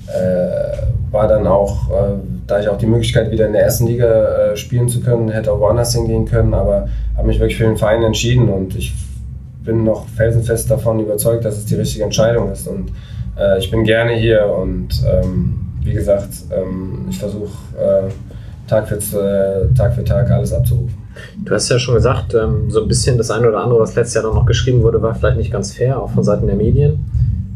äh, 0.08 0.91
war 1.12 1.28
dann 1.28 1.46
auch, 1.46 1.90
äh, 1.90 2.14
da 2.46 2.60
ich 2.60 2.68
auch 2.68 2.78
die 2.78 2.86
Möglichkeit 2.86 3.30
wieder 3.30 3.46
in 3.46 3.52
der 3.52 3.62
ersten 3.62 3.86
Liga 3.86 4.06
äh, 4.06 4.56
spielen 4.56 4.88
zu 4.88 5.00
können, 5.00 5.28
hätte 5.28 5.52
auch 5.52 5.60
woanders 5.60 5.94
hingehen 5.94 6.24
können, 6.24 6.54
aber 6.54 6.88
habe 7.16 7.28
mich 7.28 7.38
wirklich 7.38 7.58
für 7.58 7.64
den 7.64 7.76
Verein 7.76 8.02
entschieden 8.02 8.48
und 8.48 8.74
ich 8.74 8.94
bin 9.62 9.84
noch 9.84 10.08
felsenfest 10.08 10.70
davon 10.70 10.98
überzeugt, 10.98 11.44
dass 11.44 11.58
es 11.58 11.66
die 11.66 11.76
richtige 11.76 12.04
Entscheidung 12.04 12.50
ist 12.50 12.66
und 12.66 12.90
äh, 13.38 13.58
ich 13.58 13.70
bin 13.70 13.84
gerne 13.84 14.14
hier 14.14 14.46
und 14.46 14.88
ähm, 15.06 15.58
wie 15.82 15.92
gesagt, 15.92 16.30
ähm, 16.50 17.06
ich 17.10 17.18
versuche 17.18 17.50
äh, 17.78 18.10
Tag, 18.68 18.88
für, 18.88 18.96
äh, 18.96 19.74
Tag 19.74 19.94
für 19.94 20.04
Tag 20.04 20.30
alles 20.30 20.52
abzurufen. 20.52 20.96
Du 21.44 21.54
hast 21.54 21.68
ja 21.68 21.78
schon 21.78 21.94
gesagt, 21.94 22.34
ähm, 22.34 22.70
so 22.70 22.82
ein 22.82 22.88
bisschen 22.88 23.18
das 23.18 23.30
eine 23.30 23.48
oder 23.48 23.62
andere, 23.62 23.80
was 23.80 23.94
letztes 23.94 24.14
Jahr 24.14 24.32
noch 24.32 24.46
geschrieben 24.46 24.82
wurde, 24.82 25.02
war 25.02 25.14
vielleicht 25.14 25.36
nicht 25.36 25.52
ganz 25.52 25.72
fair, 25.72 26.00
auch 26.00 26.10
von 26.10 26.24
Seiten 26.24 26.46
der 26.46 26.56
Medien. 26.56 27.04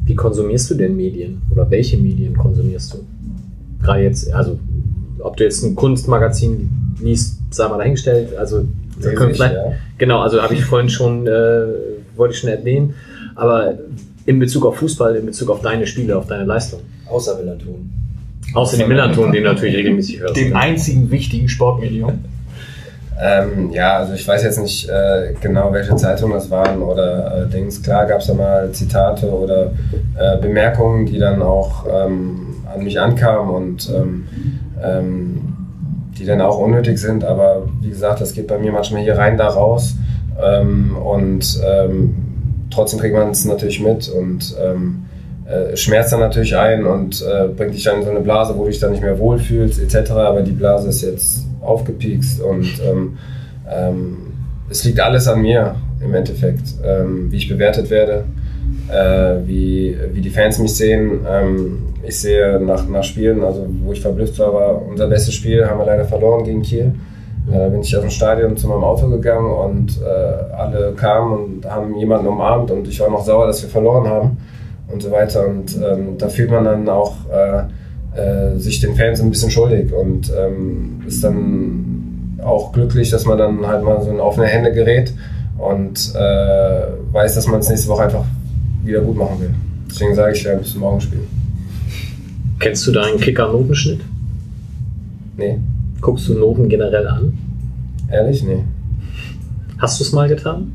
Wie 0.05 0.15
konsumierst 0.15 0.71
du 0.71 0.75
denn 0.75 0.95
Medien? 0.95 1.43
Oder 1.51 1.71
welche 1.71 1.97
Medien 1.97 2.37
konsumierst 2.37 2.95
du? 2.95 3.16
Gerade 3.87 4.03
jetzt, 4.03 4.33
also 4.35 4.59
ob 5.21 5.37
du 5.37 5.45
jetzt 5.45 5.63
ein 5.63 5.77
Kunstmagazin 5.77 6.71
liest, 7.01 7.39
sei 7.51 7.69
mal 7.69 7.79
dahingestellt. 7.79 8.37
Also 8.37 8.65
vielleicht, 9.01 9.41
ja. 9.41 9.73
genau, 9.97 10.21
also 10.21 10.43
habe 10.43 10.55
ich 10.55 10.65
vorhin 10.65 10.89
schon, 10.89 11.27
äh, 11.27 11.67
wollte 12.17 12.35
ich 12.35 12.41
schon 12.41 12.51
erwähnen. 12.51 12.95
Aber 13.37 13.75
in 14.25 14.41
Bezug 14.41 14.67
auf 14.67 14.79
Fußball, 14.79 15.15
in 15.15 15.27
Bezug 15.27 15.51
auf 15.51 15.61
deine 15.61 15.87
Spiele, 15.87 16.17
auf 16.17 16.27
deine 16.27 16.45
Leistung. 16.45 16.81
Außer 17.09 17.37
Millanton. 17.37 17.93
Außer 18.55 18.77
die 18.77 18.85
Millanton, 18.85 19.31
den 19.31 19.45
du 19.45 19.53
natürlich 19.53 19.77
regelmäßig 19.77 20.21
hörst. 20.21 20.37
Dem 20.37 20.57
einzigen 20.57 21.11
wichtigen 21.11 21.49
Sportmedium. 21.49 22.25
Ähm, 23.19 23.71
ja, 23.71 23.97
also 23.97 24.13
ich 24.13 24.29
weiß 24.29 24.43
jetzt 24.43 24.61
nicht 24.61 24.91
äh, 24.91 25.33
genau, 25.41 25.73
welche 25.73 25.97
Zeitungen 25.97 26.35
das 26.35 26.51
waren 26.51 26.83
oder 26.83 27.45
äh, 27.45 27.51
Dings. 27.51 27.83
Klar 27.83 28.05
gab 28.05 28.21
es 28.21 28.27
da 28.27 28.35
mal 28.35 28.71
Zitate 28.73 29.31
oder 29.31 29.71
äh, 30.19 30.37
Bemerkungen, 30.39 31.07
die 31.07 31.19
dann 31.19 31.41
auch 31.41 31.87
ähm, 31.91 32.56
an 32.77 32.85
mich 32.85 33.01
ankamen 33.01 33.55
und 33.55 33.91
ähm, 33.95 34.27
ähm, 34.83 35.57
die 36.19 36.25
dann 36.25 36.41
auch 36.41 36.59
unnötig 36.59 36.99
sind. 36.99 37.25
Aber 37.25 37.67
wie 37.81 37.91
gesagt, 37.91 38.21
das 38.21 38.33
geht 38.33 38.47
bei 38.47 38.59
mir 38.59 38.73
manchmal 38.73 39.03
hier 39.03 39.19
rein, 39.19 39.37
da 39.37 39.49
raus. 39.49 39.97
Ähm, 40.43 40.97
und 40.97 41.61
ähm, 41.67 42.15
trotzdem 42.71 43.01
kriegt 43.01 43.15
man 43.15 43.31
es 43.31 43.45
natürlich 43.45 43.81
mit 43.81 44.09
und 44.09 44.55
ähm, 44.63 45.05
äh, 45.47 45.77
schmerzt 45.77 46.13
dann 46.13 46.21
natürlich 46.21 46.57
ein 46.57 46.85
und 46.85 47.23
äh, 47.23 47.49
bringt 47.49 47.75
dich 47.75 47.85
dann 47.85 47.99
in 47.99 48.05
so 48.05 48.11
eine 48.11 48.21
Blase, 48.21 48.55
wo 48.57 48.65
du 48.65 48.71
dich 48.71 48.81
dann 48.81 48.91
nicht 48.91 49.03
mehr 49.03 49.19
wohlfühlst 49.19 49.81
etc. 49.81 50.11
Aber 50.13 50.43
die 50.43 50.53
Blase 50.53 50.89
ist 50.89 51.03
jetzt 51.03 51.47
aufgepiekst 51.61 52.41
und 52.41 52.67
ähm, 52.85 53.17
es 54.71 54.85
liegt 54.85 55.01
alles 55.01 55.27
an 55.27 55.43
mir 55.43 55.77
im 56.05 56.15
Endeffekt, 56.15 56.75
wie 57.31 57.37
ich 57.37 57.49
bewertet 57.49 57.91
werde, 57.91 58.25
äh, 58.91 59.47
wie, 59.47 59.97
wie 60.13 60.21
die 60.21 60.31
Fans 60.31 60.59
mich 60.59 60.75
sehen. 60.75 61.21
Ähm, 61.29 61.79
ich 62.03 62.21
sehe 62.21 62.61
nach, 62.61 62.89
nach 62.89 63.03
Spielen, 63.03 63.43
also 63.43 63.67
wo 63.85 63.93
ich 63.93 64.01
verblüfft 64.01 64.39
war, 64.39 64.53
war 64.53 64.83
unser 64.87 65.09
bestes 65.09 65.35
Spiel, 65.35 65.67
haben 65.67 65.79
wir 65.79 65.87
leider 65.87 66.05
verloren 66.05 66.45
gegen 66.45 66.63
Kiel. 66.63 66.95
Äh, 67.51 67.59
Da 67.59 67.69
bin 67.69 67.81
ich 67.81 67.95
aus 67.97 68.03
dem 68.03 68.11
Stadion 68.11 68.57
zu 68.57 68.69
meinem 68.69 68.85
Auto 68.85 69.09
gegangen 69.09 69.51
und 69.51 70.01
äh, 70.03 70.55
alle 70.55 70.93
kamen 70.97 71.33
und 71.33 71.67
haben 71.71 71.97
jemanden 71.97 72.29
umarmt 72.29 72.71
und 72.71 72.87
ich 72.89 73.01
war 73.01 73.11
noch 73.11 73.25
sauer, 73.25 73.47
dass 73.47 73.63
wir 73.63 73.69
verloren 73.71 74.09
haben 74.09 74.37
und 74.93 75.03
so 75.03 75.11
weiter. 75.11 75.47
Und 75.47 75.77
ähm, 75.77 76.19
da 76.19 76.29
fühlt 76.29 76.51
man 76.51 76.65
dann 76.65 76.89
auch 76.89 77.15
äh, 77.33 78.21
äh, 78.21 78.57
sich 78.59 78.81
den 78.81 78.95
Fans 78.95 79.21
ein 79.21 79.31
bisschen 79.31 79.51
schuldig 79.51 79.93
und 79.93 80.33
ähm, 80.37 81.03
ist 81.07 81.23
dann 81.25 82.39
auch 82.45 82.73
glücklich, 82.73 83.11
dass 83.11 83.25
man 83.25 83.39
dann 83.39 83.67
halt 83.67 83.83
mal 83.83 84.01
so 84.03 84.11
in 84.11 84.21
offene 84.21 84.47
Hände 84.47 84.73
gerät 84.73 85.13
und 85.59 86.15
äh, 86.15 86.83
weiß, 87.13 87.35
dass 87.35 87.47
man 87.49 87.61
es 87.61 87.69
nächste 87.69 87.89
Woche 87.89 88.05
einfach 88.05 88.25
wieder 88.87 89.01
gut 89.01 89.17
machen 89.17 89.41
will. 89.41 89.55
Deswegen 89.91 90.15
sage 90.15 90.35
ich, 90.35 90.45
werde 90.45 90.61
bis 90.61 90.73
zum 90.73 90.81
Morgen 90.81 91.01
spielen. 91.01 91.27
Kennst 92.59 92.87
du 92.87 92.93
deinen 92.93 93.19
Kicker-Notenschnitt? 93.19 94.01
Nee, 95.37 95.59
Guckst 96.01 96.29
du 96.29 96.35
Noten 96.35 96.69
generell 96.69 97.07
an? 97.09 97.33
ehrlich? 98.11 98.43
Nee. 98.45 98.63
Hast 99.79 99.99
du 99.99 100.05
es 100.05 100.13
mal 100.13 100.29
getan? 100.29 100.73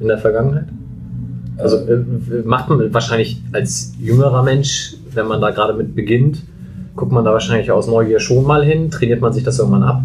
In 0.00 0.08
der 0.08 0.18
Vergangenheit? 0.18 0.66
Also 1.58 1.76
äh, 1.76 1.98
macht 2.44 2.68
man 2.68 2.92
wahrscheinlich 2.94 3.42
als 3.52 3.92
jüngerer 3.98 4.42
Mensch, 4.42 4.94
wenn 5.12 5.26
man 5.26 5.40
da 5.40 5.50
gerade 5.50 5.74
mit 5.74 5.94
beginnt, 5.94 6.42
guckt 6.96 7.12
man 7.12 7.24
da 7.24 7.32
wahrscheinlich 7.32 7.70
aus 7.70 7.86
Neugier 7.86 8.20
schon 8.20 8.44
mal 8.44 8.64
hin, 8.64 8.90
trainiert 8.90 9.20
man 9.20 9.32
sich 9.32 9.42
das 9.44 9.58
irgendwann 9.58 9.82
ab. 9.82 10.02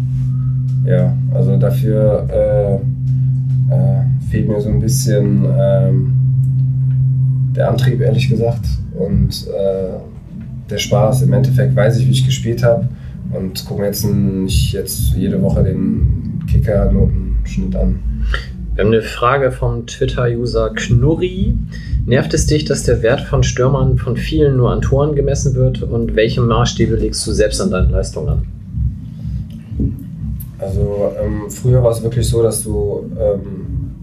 Ja, 0.84 1.16
also 1.32 1.56
dafür 1.56 2.26
äh, 2.30 2.74
äh, 2.74 4.02
fehlt 4.30 4.48
mir 4.48 4.60
so 4.60 4.68
ein 4.68 4.80
bisschen 4.80 5.46
ähm, 5.58 6.12
der 7.56 7.70
Antrieb, 7.70 8.00
ehrlich 8.00 8.28
gesagt. 8.28 8.64
Und 8.98 9.46
äh, 9.48 9.98
der 10.70 10.78
Spaß. 10.78 11.22
Im 11.22 11.32
Endeffekt 11.32 11.74
weiß 11.74 11.98
ich, 11.98 12.06
wie 12.06 12.12
ich 12.12 12.26
gespielt 12.26 12.62
habe 12.62 12.88
und 13.32 13.64
gucke 13.66 13.80
mir 13.80 13.86
jetzt 13.86 14.04
nicht 14.04 14.72
jetzt 14.72 15.14
jede 15.16 15.40
Woche 15.42 15.62
den 15.62 16.42
Kicker-Notenschnitt 16.50 17.76
an. 17.76 18.00
Wir 18.74 18.84
haben 18.84 18.92
eine 18.92 19.02
Frage 19.02 19.52
vom 19.52 19.86
Twitter-User 19.86 20.70
Knurri. 20.74 21.56
Nervt 22.04 22.34
es 22.34 22.46
dich, 22.46 22.64
dass 22.66 22.82
der 22.82 23.02
Wert 23.02 23.22
von 23.22 23.42
Stürmern 23.42 23.96
von 23.96 24.16
vielen 24.16 24.56
nur 24.56 24.70
an 24.70 24.82
Toren 24.82 25.14
gemessen 25.14 25.54
wird? 25.54 25.82
Und 25.82 26.14
welche 26.14 26.40
Maßstäbe 26.40 26.96
legst 26.96 27.26
du 27.26 27.32
selbst 27.32 27.60
an 27.60 27.70
deine 27.70 27.88
Leistung 27.88 28.28
an? 28.28 28.46
Also 30.58 31.12
ähm, 31.22 31.50
früher 31.50 31.82
war 31.82 31.92
es 31.92 32.02
wirklich 32.02 32.28
so, 32.28 32.42
dass 32.42 32.62
du, 32.62 33.10
ähm, 33.18 33.94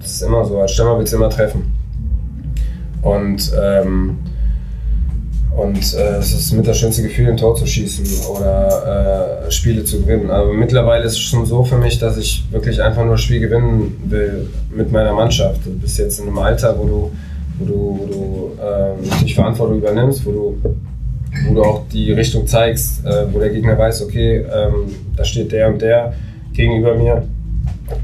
das 0.00 0.12
ist 0.12 0.22
immer 0.22 0.44
so, 0.44 0.58
als 0.58 0.72
Stürmer 0.72 0.98
willst 0.98 1.12
du 1.12 1.16
immer 1.16 1.30
treffen. 1.30 1.77
Und, 3.02 3.52
ähm, 3.60 4.18
und 5.56 5.94
äh, 5.94 6.16
es 6.18 6.32
ist 6.32 6.52
mit 6.52 6.66
das 6.66 6.78
schönste 6.78 7.02
Gefühl, 7.02 7.28
ein 7.28 7.36
Tor 7.36 7.56
zu 7.56 7.66
schießen 7.66 8.06
oder 8.36 9.46
äh, 9.46 9.50
Spiele 9.50 9.84
zu 9.84 10.00
gewinnen. 10.00 10.30
Aber 10.30 10.52
mittlerweile 10.52 11.04
ist 11.04 11.12
es 11.12 11.20
schon 11.20 11.46
so 11.46 11.64
für 11.64 11.78
mich, 11.78 11.98
dass 11.98 12.16
ich 12.16 12.44
wirklich 12.50 12.82
einfach 12.82 13.04
nur 13.04 13.14
das 13.14 13.22
Spiel 13.22 13.40
gewinnen 13.40 13.96
will 14.06 14.48
mit 14.74 14.92
meiner 14.92 15.12
Mannschaft. 15.12 15.64
Du 15.64 15.70
bist 15.78 15.98
jetzt 15.98 16.20
in 16.20 16.28
einem 16.28 16.38
Alter, 16.38 16.78
wo 16.78 16.84
du, 16.84 17.10
wo 17.58 17.64
du, 17.64 17.98
wo 18.00 18.06
du 18.06 19.08
natürlich 19.08 19.34
Verantwortung 19.34 19.78
übernimmst, 19.78 20.24
wo 20.26 20.30
du 20.32 20.58
wo 21.46 21.54
du 21.54 21.62
auch 21.62 21.82
die 21.92 22.12
Richtung 22.12 22.46
zeigst, 22.46 23.04
äh, 23.04 23.26
wo 23.32 23.38
der 23.38 23.50
Gegner 23.50 23.78
weiß, 23.78 24.02
okay, 24.02 24.38
ähm, 24.38 24.94
da 25.16 25.24
steht 25.24 25.52
der 25.52 25.68
und 25.68 25.80
der 25.82 26.14
gegenüber 26.52 26.94
mir 26.94 27.22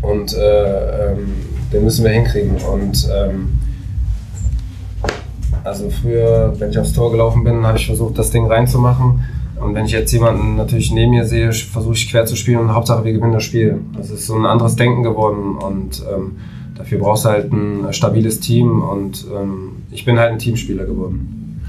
und 0.03 0.35
äh, 0.35 1.12
ähm, 1.12 1.35
den 1.73 1.85
müssen 1.85 2.05
wir 2.05 2.12
hinkriegen. 2.12 2.57
Und 2.57 3.09
ähm, 3.12 3.59
Also 5.65 5.89
früher, 5.89 6.53
wenn 6.59 6.70
ich 6.70 6.78
aufs 6.78 6.93
Tor 6.93 7.11
gelaufen 7.11 7.43
bin, 7.43 7.66
habe 7.66 7.78
ich 7.78 7.86
versucht, 7.86 8.19
das 8.19 8.31
Ding 8.31 8.47
reinzumachen. 8.47 9.24
Und 9.61 9.74
wenn 9.74 9.86
ich 9.86 9.93
jetzt 9.93 10.12
jemanden 10.12 10.57
natürlich 10.57 10.93
neben 10.93 11.12
mir 11.12 11.24
sehe, 11.24 11.53
versuche 11.53 11.95
ich 11.95 12.11
quer 12.11 12.27
zu 12.27 12.36
spielen 12.36 12.59
und 12.59 12.74
Hauptsache 12.74 13.03
wir 13.03 13.12
gewinnen 13.15 13.32
das 13.32 13.45
Spiel. 13.45 13.78
Das 13.97 14.11
ist 14.11 14.27
so 14.27 14.35
ein 14.35 14.45
anderes 14.45 14.77
Denken 14.77 15.03
geworden 15.03 15.57
und 15.57 16.03
ähm, 16.12 16.36
dafür 16.77 16.99
brauchst 16.99 17.24
du 17.24 17.31
halt 17.31 17.51
ein 17.51 17.93
stabiles 17.93 18.41
Team 18.41 18.82
und 18.82 19.24
ähm, 19.35 19.70
ich 19.91 20.05
bin 20.05 20.19
halt 20.19 20.32
ein 20.32 20.39
Teamspieler 20.39 20.85
geworden. 20.85 21.62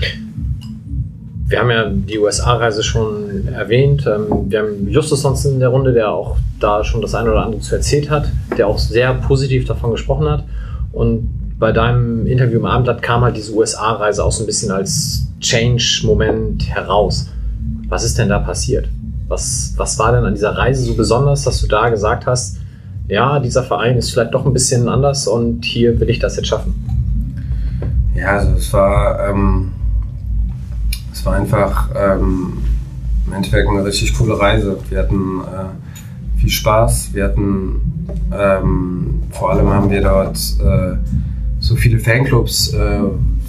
Wir 1.48 1.60
haben 1.60 1.70
ja 1.70 1.90
die 1.90 2.20
USA-Reise 2.20 2.84
schon 2.84 3.48
erwähnt. 3.48 4.06
Ähm, 4.08 4.50
Wir 4.50 4.60
haben 4.60 4.90
Justus 4.90 5.22
sonst 5.22 5.46
in 5.46 5.60
der 5.60 5.70
Runde, 5.70 5.94
der 5.94 6.12
auch 6.12 6.38
da 6.60 6.84
schon 6.84 7.02
das 7.02 7.16
eine 7.16 7.32
oder 7.32 7.46
andere 7.46 7.62
zu 7.62 7.76
erzählt 7.76 8.10
hat, 8.10 8.30
der 8.58 8.68
auch 8.68 8.80
sehr 8.80 9.14
positiv 9.14 9.66
davon 9.66 9.92
gesprochen 9.92 10.28
hat. 10.28 10.44
Und 10.92 11.30
bei 11.58 11.72
deinem 11.72 12.28
Interview 12.28 12.60
im 12.60 12.66
Abendblatt 12.66 13.02
kam 13.02 13.22
halt 13.22 13.38
diese 13.38 13.54
USA-Reise 13.54 14.24
auch 14.24 14.32
so 14.32 14.44
ein 14.44 14.46
bisschen 14.46 14.72
als 14.72 15.28
Change-Moment 15.40 16.68
heraus. 16.68 17.30
Was 17.88 18.04
ist 18.04 18.18
denn 18.18 18.30
da 18.30 18.40
passiert? 18.40 18.90
Was, 19.28 19.74
was 19.78 19.98
war 19.98 20.12
denn 20.12 20.26
an 20.26 20.34
dieser 20.34 20.58
Reise 20.58 20.84
so 20.84 20.96
besonders, 20.96 21.44
dass 21.44 21.62
du 21.62 21.68
da 21.68 21.90
gesagt 21.90 22.26
hast, 22.26 22.58
ja, 23.08 23.40
dieser 23.40 23.64
Verein 23.64 23.98
ist 23.98 24.12
vielleicht 24.12 24.34
doch 24.34 24.46
ein 24.46 24.54
bisschen 24.54 24.90
anders 24.90 25.28
und 25.28 25.64
hier 25.64 26.00
will 26.00 26.10
ich 26.10 26.20
das 26.20 26.36
jetzt 26.36 26.48
schaffen? 26.48 26.74
Ja, 28.16 28.38
also 28.38 28.52
es 28.54 28.72
war, 28.74 29.30
ähm, 29.30 29.72
es 31.14 31.26
war 31.26 31.36
einfach 31.36 31.90
ähm, 31.96 32.58
im 33.28 33.34
Endeffekt 33.34 33.68
eine 33.68 33.86
richtig 33.86 34.18
coole 34.18 34.40
Reise. 34.40 34.78
Wir 34.90 35.00
hatten 35.00 35.42
äh, 35.42 36.40
viel 36.40 36.50
Spaß, 36.50 37.14
wir 37.14 37.26
hatten 37.26 37.82
ähm, 38.34 39.24
vor 39.32 39.52
allem 39.52 39.70
haben 39.70 39.90
wir 39.90 40.02
dort 40.02 40.38
äh, 40.60 40.98
so 41.66 41.76
viele 41.76 41.98
Fanclubs, 41.98 42.74
äh, 42.74 43.00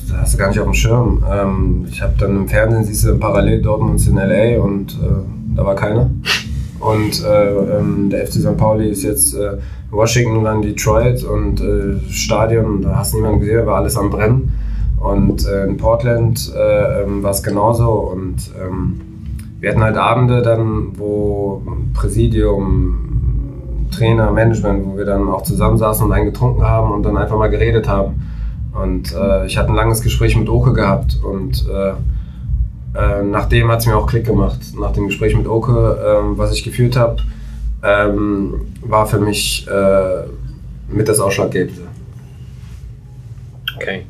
da 0.09 0.17
hast 0.21 0.35
du 0.35 0.39
gar 0.39 0.49
nicht 0.49 0.59
auf 0.59 0.65
dem 0.65 0.75
Schirm. 0.75 1.23
Ähm, 1.31 1.87
ich 1.91 2.01
habe 2.01 2.15
dann 2.19 2.35
im 2.37 2.49
Fernsehen, 2.49 2.85
siehst 2.85 3.05
du 3.05 3.19
parallel 3.19 3.61
Dortmund 3.61 4.07
in 4.07 4.17
LA 4.17 4.59
und 4.63 4.93
äh, 4.95 5.55
da 5.55 5.67
war 5.67 5.75
keiner. 5.75 6.11
Und 6.81 7.23
äh, 7.23 7.79
ähm, 7.79 8.09
der 8.09 8.27
FC 8.27 8.35
St. 8.35 8.57
Pauli 8.57 8.89
ist 8.89 9.03
jetzt 9.03 9.35
äh, 9.35 9.53
in 9.53 9.59
Washington 9.91 10.45
dann 10.45 10.63
Detroit 10.63 11.25
und 11.25 11.61
äh, 11.61 12.01
Stadion, 12.11 12.83
da 12.83 12.97
hast 12.97 13.13
du 13.13 13.19
niemanden 13.19 13.41
gesehen, 13.41 13.67
war 13.67 13.77
alles 13.77 13.97
am 13.99 14.11
Brennen. 14.11 14.53
Und 14.99 15.47
in 15.47 15.77
Portland 15.77 16.53
äh, 16.57 17.03
ähm, 17.03 17.23
war 17.23 17.31
es 17.31 17.43
genauso. 17.43 17.91
Und 17.91 18.51
ähm, 18.59 19.01
wir 19.61 19.71
hatten 19.71 19.83
halt 19.83 19.97
Abende 19.97 20.41
dann, 20.41 20.99
wo 20.99 21.63
Präsidium, 21.93 23.06
Trainer, 23.97 24.31
Management, 24.31 24.87
wo 24.87 24.97
wir 24.97 25.05
dann 25.05 25.29
auch 25.29 25.43
zusammensaßen 25.43 26.07
und 26.07 26.13
einen 26.13 26.27
getrunken 26.27 26.63
haben 26.63 26.93
und 26.93 27.03
dann 27.03 27.17
einfach 27.17 27.37
mal 27.37 27.49
geredet 27.49 27.89
haben. 27.89 28.23
Und 28.73 29.15
äh, 29.15 29.47
ich 29.47 29.57
hatte 29.57 29.71
ein 29.71 29.75
langes 29.75 30.03
Gespräch 30.03 30.37
mit 30.37 30.49
Oke 30.49 30.73
gehabt 30.73 31.19
und 31.25 31.67
äh, 31.69 31.91
äh, 32.99 33.23
nachdem 33.23 33.71
hat 33.71 33.81
es 33.81 33.87
mir 33.87 33.97
auch 33.97 34.07
Klick 34.07 34.27
gemacht. 34.27 34.59
Nach 34.79 34.93
dem 34.93 35.07
Gespräch 35.07 35.37
mit 35.37 35.47
Oke, 35.47 35.99
ähm, 36.05 36.39
was 36.39 36.53
ich 36.53 36.63
geführt 36.63 36.97
habe, 36.97 37.17
ähm, 37.83 38.67
war 38.83 39.07
für 39.07 39.19
mich 39.19 39.67
äh, 39.69 40.25
mit 40.89 41.09
das 41.09 41.21
Ausschlaggebende. 41.21 41.83
Okay. 43.77 44.07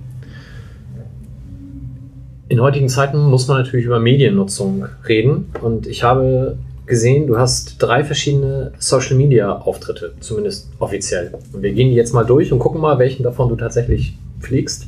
In 2.49 2.61
heutigen 2.61 2.89
Zeiten 2.89 3.19
muss 3.19 3.49
man 3.49 3.59
natürlich 3.59 3.87
über 3.87 3.99
Mediennutzung 3.99 4.85
reden 5.09 5.51
und 5.63 5.89
ich 5.89 6.05
habe 6.05 6.57
gesehen, 6.87 7.27
du 7.27 7.39
hast 7.39 7.77
drei 7.83 8.05
verschiedene 8.05 8.73
Social 8.79 9.17
Media 9.17 9.59
Auftritte, 9.59 10.13
zumindest 10.21 10.69
offiziell. 10.79 11.33
Und 11.53 11.63
wir 11.63 11.73
gehen 11.73 11.91
die 11.91 11.97
jetzt 11.97 12.15
mal 12.15 12.25
durch 12.25 12.53
und 12.53 12.59
gucken 12.59 12.81
mal, 12.81 12.99
welchen 12.99 13.23
davon 13.23 13.49
du 13.49 13.57
tatsächlich 13.57 14.17
pflegst. 14.41 14.87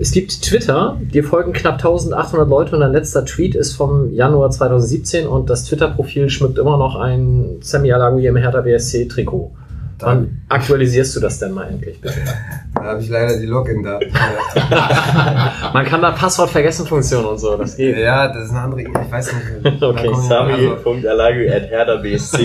Es 0.00 0.12
gibt 0.12 0.42
Twitter, 0.42 0.96
dir 1.00 1.24
folgen 1.24 1.52
knapp 1.52 1.74
1800 1.74 2.48
Leute 2.48 2.74
und 2.76 2.82
dein 2.82 2.92
letzter 2.92 3.24
Tweet 3.24 3.56
ist 3.56 3.72
vom 3.72 4.12
Januar 4.12 4.50
2017 4.50 5.26
und 5.26 5.50
das 5.50 5.64
Twitter-Profil 5.64 6.30
schmückt 6.30 6.58
immer 6.58 6.76
noch 6.76 6.94
ein 6.94 7.56
Sammy 7.62 7.92
Alagoye 7.92 8.28
im 8.28 8.36
Hertha 8.36 8.60
BSC 8.60 9.08
Wann 10.06 10.42
aktualisierst 10.48 11.14
du 11.16 11.20
das 11.20 11.38
denn 11.38 11.52
mal 11.52 11.68
endlich, 11.68 12.00
bitte? 12.00 12.14
Da 12.74 12.84
habe 12.84 13.00
ich 13.02 13.08
leider 13.08 13.36
die 13.38 13.46
Login-Daten. 13.46 14.12
Man 15.74 15.84
kann 15.84 16.00
da 16.00 16.12
Passwort-Vergessen-Funktion 16.12 17.24
und 17.24 17.38
so, 17.38 17.56
das 17.56 17.76
geht. 17.76 17.98
ja, 17.98 18.28
das 18.28 18.44
ist 18.44 18.50
eine 18.50 18.60
andere 18.60 18.82
ich 18.82 18.88
weiß 19.10 19.32
nicht. 19.32 19.44
Okay, 19.80 19.80
Da 19.80 19.92
kommen- 20.04 20.14
also, 20.14 20.28
Sami.alagü.herderbsc. 20.28 22.38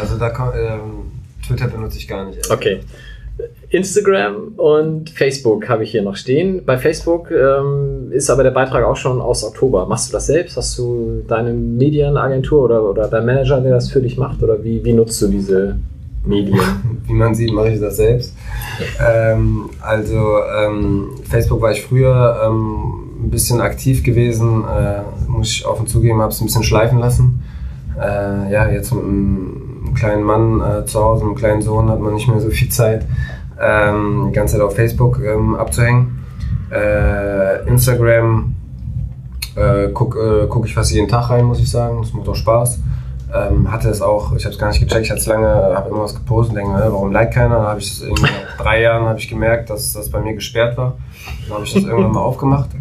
also 0.00 0.16
da 0.18 0.30
kommt, 0.30 0.54
ähm, 0.56 1.10
Twitter 1.46 1.68
benutze 1.68 1.98
ich 1.98 2.08
gar 2.08 2.24
nicht. 2.24 2.36
ehrlich. 2.36 2.50
Okay. 2.50 2.80
Instagram 3.70 4.54
und 4.56 5.10
Facebook 5.10 5.68
habe 5.68 5.84
ich 5.84 5.92
hier 5.92 6.02
noch 6.02 6.16
stehen. 6.16 6.64
Bei 6.64 6.76
Facebook 6.76 7.30
ähm, 7.30 8.10
ist 8.10 8.28
aber 8.30 8.42
der 8.42 8.50
Beitrag 8.50 8.84
auch 8.84 8.96
schon 8.96 9.20
aus 9.20 9.44
Oktober. 9.44 9.86
Machst 9.86 10.08
du 10.08 10.12
das 10.12 10.26
selbst? 10.26 10.56
Hast 10.56 10.76
du 10.78 11.22
deine 11.28 11.52
Medienagentur 11.52 12.64
oder, 12.64 12.82
oder 12.82 13.08
dein 13.08 13.24
Manager, 13.24 13.60
der 13.60 13.72
das 13.72 13.90
für 13.90 14.00
dich 14.00 14.16
macht? 14.16 14.42
Oder 14.42 14.62
wie, 14.64 14.84
wie 14.84 14.92
nutzt 14.92 15.22
du 15.22 15.28
diese 15.28 15.76
Medien? 16.24 16.60
Wie 17.06 17.14
man 17.14 17.34
sieht, 17.34 17.52
mache 17.52 17.70
ich 17.70 17.80
das 17.80 17.96
selbst. 17.96 18.34
Ähm, 19.04 19.70
also 19.80 20.38
ähm, 20.58 21.10
Facebook 21.28 21.62
war 21.62 21.72
ich 21.72 21.82
früher 21.82 22.40
ähm, 22.44 23.24
ein 23.24 23.30
bisschen 23.30 23.60
aktiv 23.60 24.02
gewesen, 24.02 24.64
äh, 24.64 25.00
muss 25.28 25.50
ich 25.50 25.66
offen 25.66 25.86
zugeben, 25.86 26.20
habe 26.20 26.32
es 26.32 26.40
ein 26.40 26.46
bisschen 26.46 26.62
schleifen 26.62 26.98
lassen. 26.98 27.42
Äh, 27.98 28.52
ja, 28.52 28.68
jetzt 28.70 28.92
mit 28.94 29.04
einem 29.04 29.69
kleinen 29.94 30.22
Mann 30.22 30.60
äh, 30.60 30.84
zu 30.86 31.00
Hause, 31.00 31.24
einem 31.24 31.34
kleinen 31.34 31.62
Sohn, 31.62 31.88
hat 31.88 32.00
man 32.00 32.14
nicht 32.14 32.28
mehr 32.28 32.40
so 32.40 32.50
viel 32.50 32.68
Zeit, 32.68 33.06
ähm, 33.60 34.26
die 34.28 34.32
ganze 34.32 34.54
Zeit 34.54 34.62
auf 34.62 34.74
Facebook 34.74 35.20
ähm, 35.24 35.54
abzuhängen. 35.54 36.24
Äh, 36.70 37.66
Instagram 37.68 38.54
äh, 39.56 39.88
gucke 39.88 40.44
äh, 40.44 40.46
guck 40.48 40.66
ich 40.66 40.74
fast 40.74 40.92
jeden 40.92 41.08
Tag 41.08 41.30
rein, 41.30 41.44
muss 41.44 41.60
ich 41.60 41.70
sagen. 41.70 42.00
Das 42.02 42.12
macht 42.12 42.28
auch 42.28 42.36
Spaß. 42.36 42.80
Ähm, 43.32 43.70
hatte 43.70 43.88
es 43.88 44.02
auch, 44.02 44.32
ich 44.34 44.44
habe 44.44 44.54
es 44.54 44.58
gar 44.58 44.68
nicht 44.68 44.80
gecheckt, 44.80 45.04
ich 45.04 45.10
hatte 45.10 45.20
es 45.20 45.26
lange, 45.26 45.46
habe 45.46 45.88
irgendwas 45.88 46.16
gepostet 46.16 46.50
und 46.50 46.56
denke, 46.56 46.72
mir, 46.72 46.92
warum 46.92 47.12
liked 47.12 47.34
keiner? 47.34 47.60
Habe 47.60 47.78
ich 47.78 47.92
es 47.92 48.02
irgendwie 48.02 48.24
nach 48.24 48.56
drei 48.58 48.82
Jahren 48.82 49.06
habe 49.06 49.20
ich 49.20 49.28
gemerkt, 49.28 49.70
dass 49.70 49.92
das 49.92 50.10
bei 50.10 50.20
mir 50.20 50.34
gesperrt 50.34 50.76
war. 50.76 50.94
Dann 51.46 51.54
habe 51.54 51.64
ich 51.64 51.72
das 51.72 51.84
irgendwann 51.84 52.12
mal 52.12 52.20
aufgemacht. 52.20 52.70
Äh, 52.74 52.78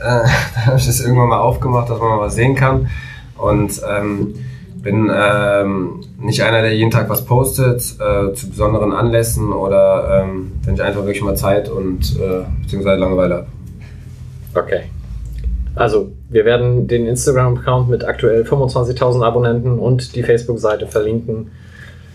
dann 0.54 0.66
habe 0.66 0.78
ich 0.78 0.86
das 0.86 1.00
irgendwann 1.00 1.28
mal 1.28 1.38
aufgemacht, 1.38 1.90
dass 1.90 1.98
man 1.98 2.08
mal 2.08 2.20
was 2.20 2.34
sehen 2.34 2.56
kann. 2.56 2.88
Und 3.36 3.80
ähm, 3.88 4.34
bin 4.82 5.10
ähm, 5.14 6.00
nicht 6.20 6.42
einer, 6.42 6.62
der 6.62 6.74
jeden 6.74 6.90
Tag 6.90 7.08
was 7.08 7.24
postet, 7.24 7.80
äh, 8.00 8.32
zu 8.34 8.50
besonderen 8.50 8.92
Anlässen 8.92 9.52
oder 9.52 10.24
ähm, 10.24 10.52
wenn 10.64 10.74
ich 10.74 10.82
einfach 10.82 11.02
wirklich 11.04 11.22
mal 11.22 11.36
Zeit 11.36 11.68
und 11.68 12.16
äh, 12.18 12.44
beziehungsweise 12.62 13.00
Langeweile 13.00 13.34
habe. 13.34 13.46
Okay. 14.54 14.82
Also, 15.74 16.12
wir 16.28 16.44
werden 16.44 16.86
den 16.86 17.06
Instagram-Account 17.06 17.88
mit 17.88 18.04
aktuell 18.04 18.42
25.000 18.42 19.24
Abonnenten 19.24 19.78
und 19.78 20.14
die 20.14 20.22
Facebook-Seite 20.22 20.86
verlinken. 20.86 21.50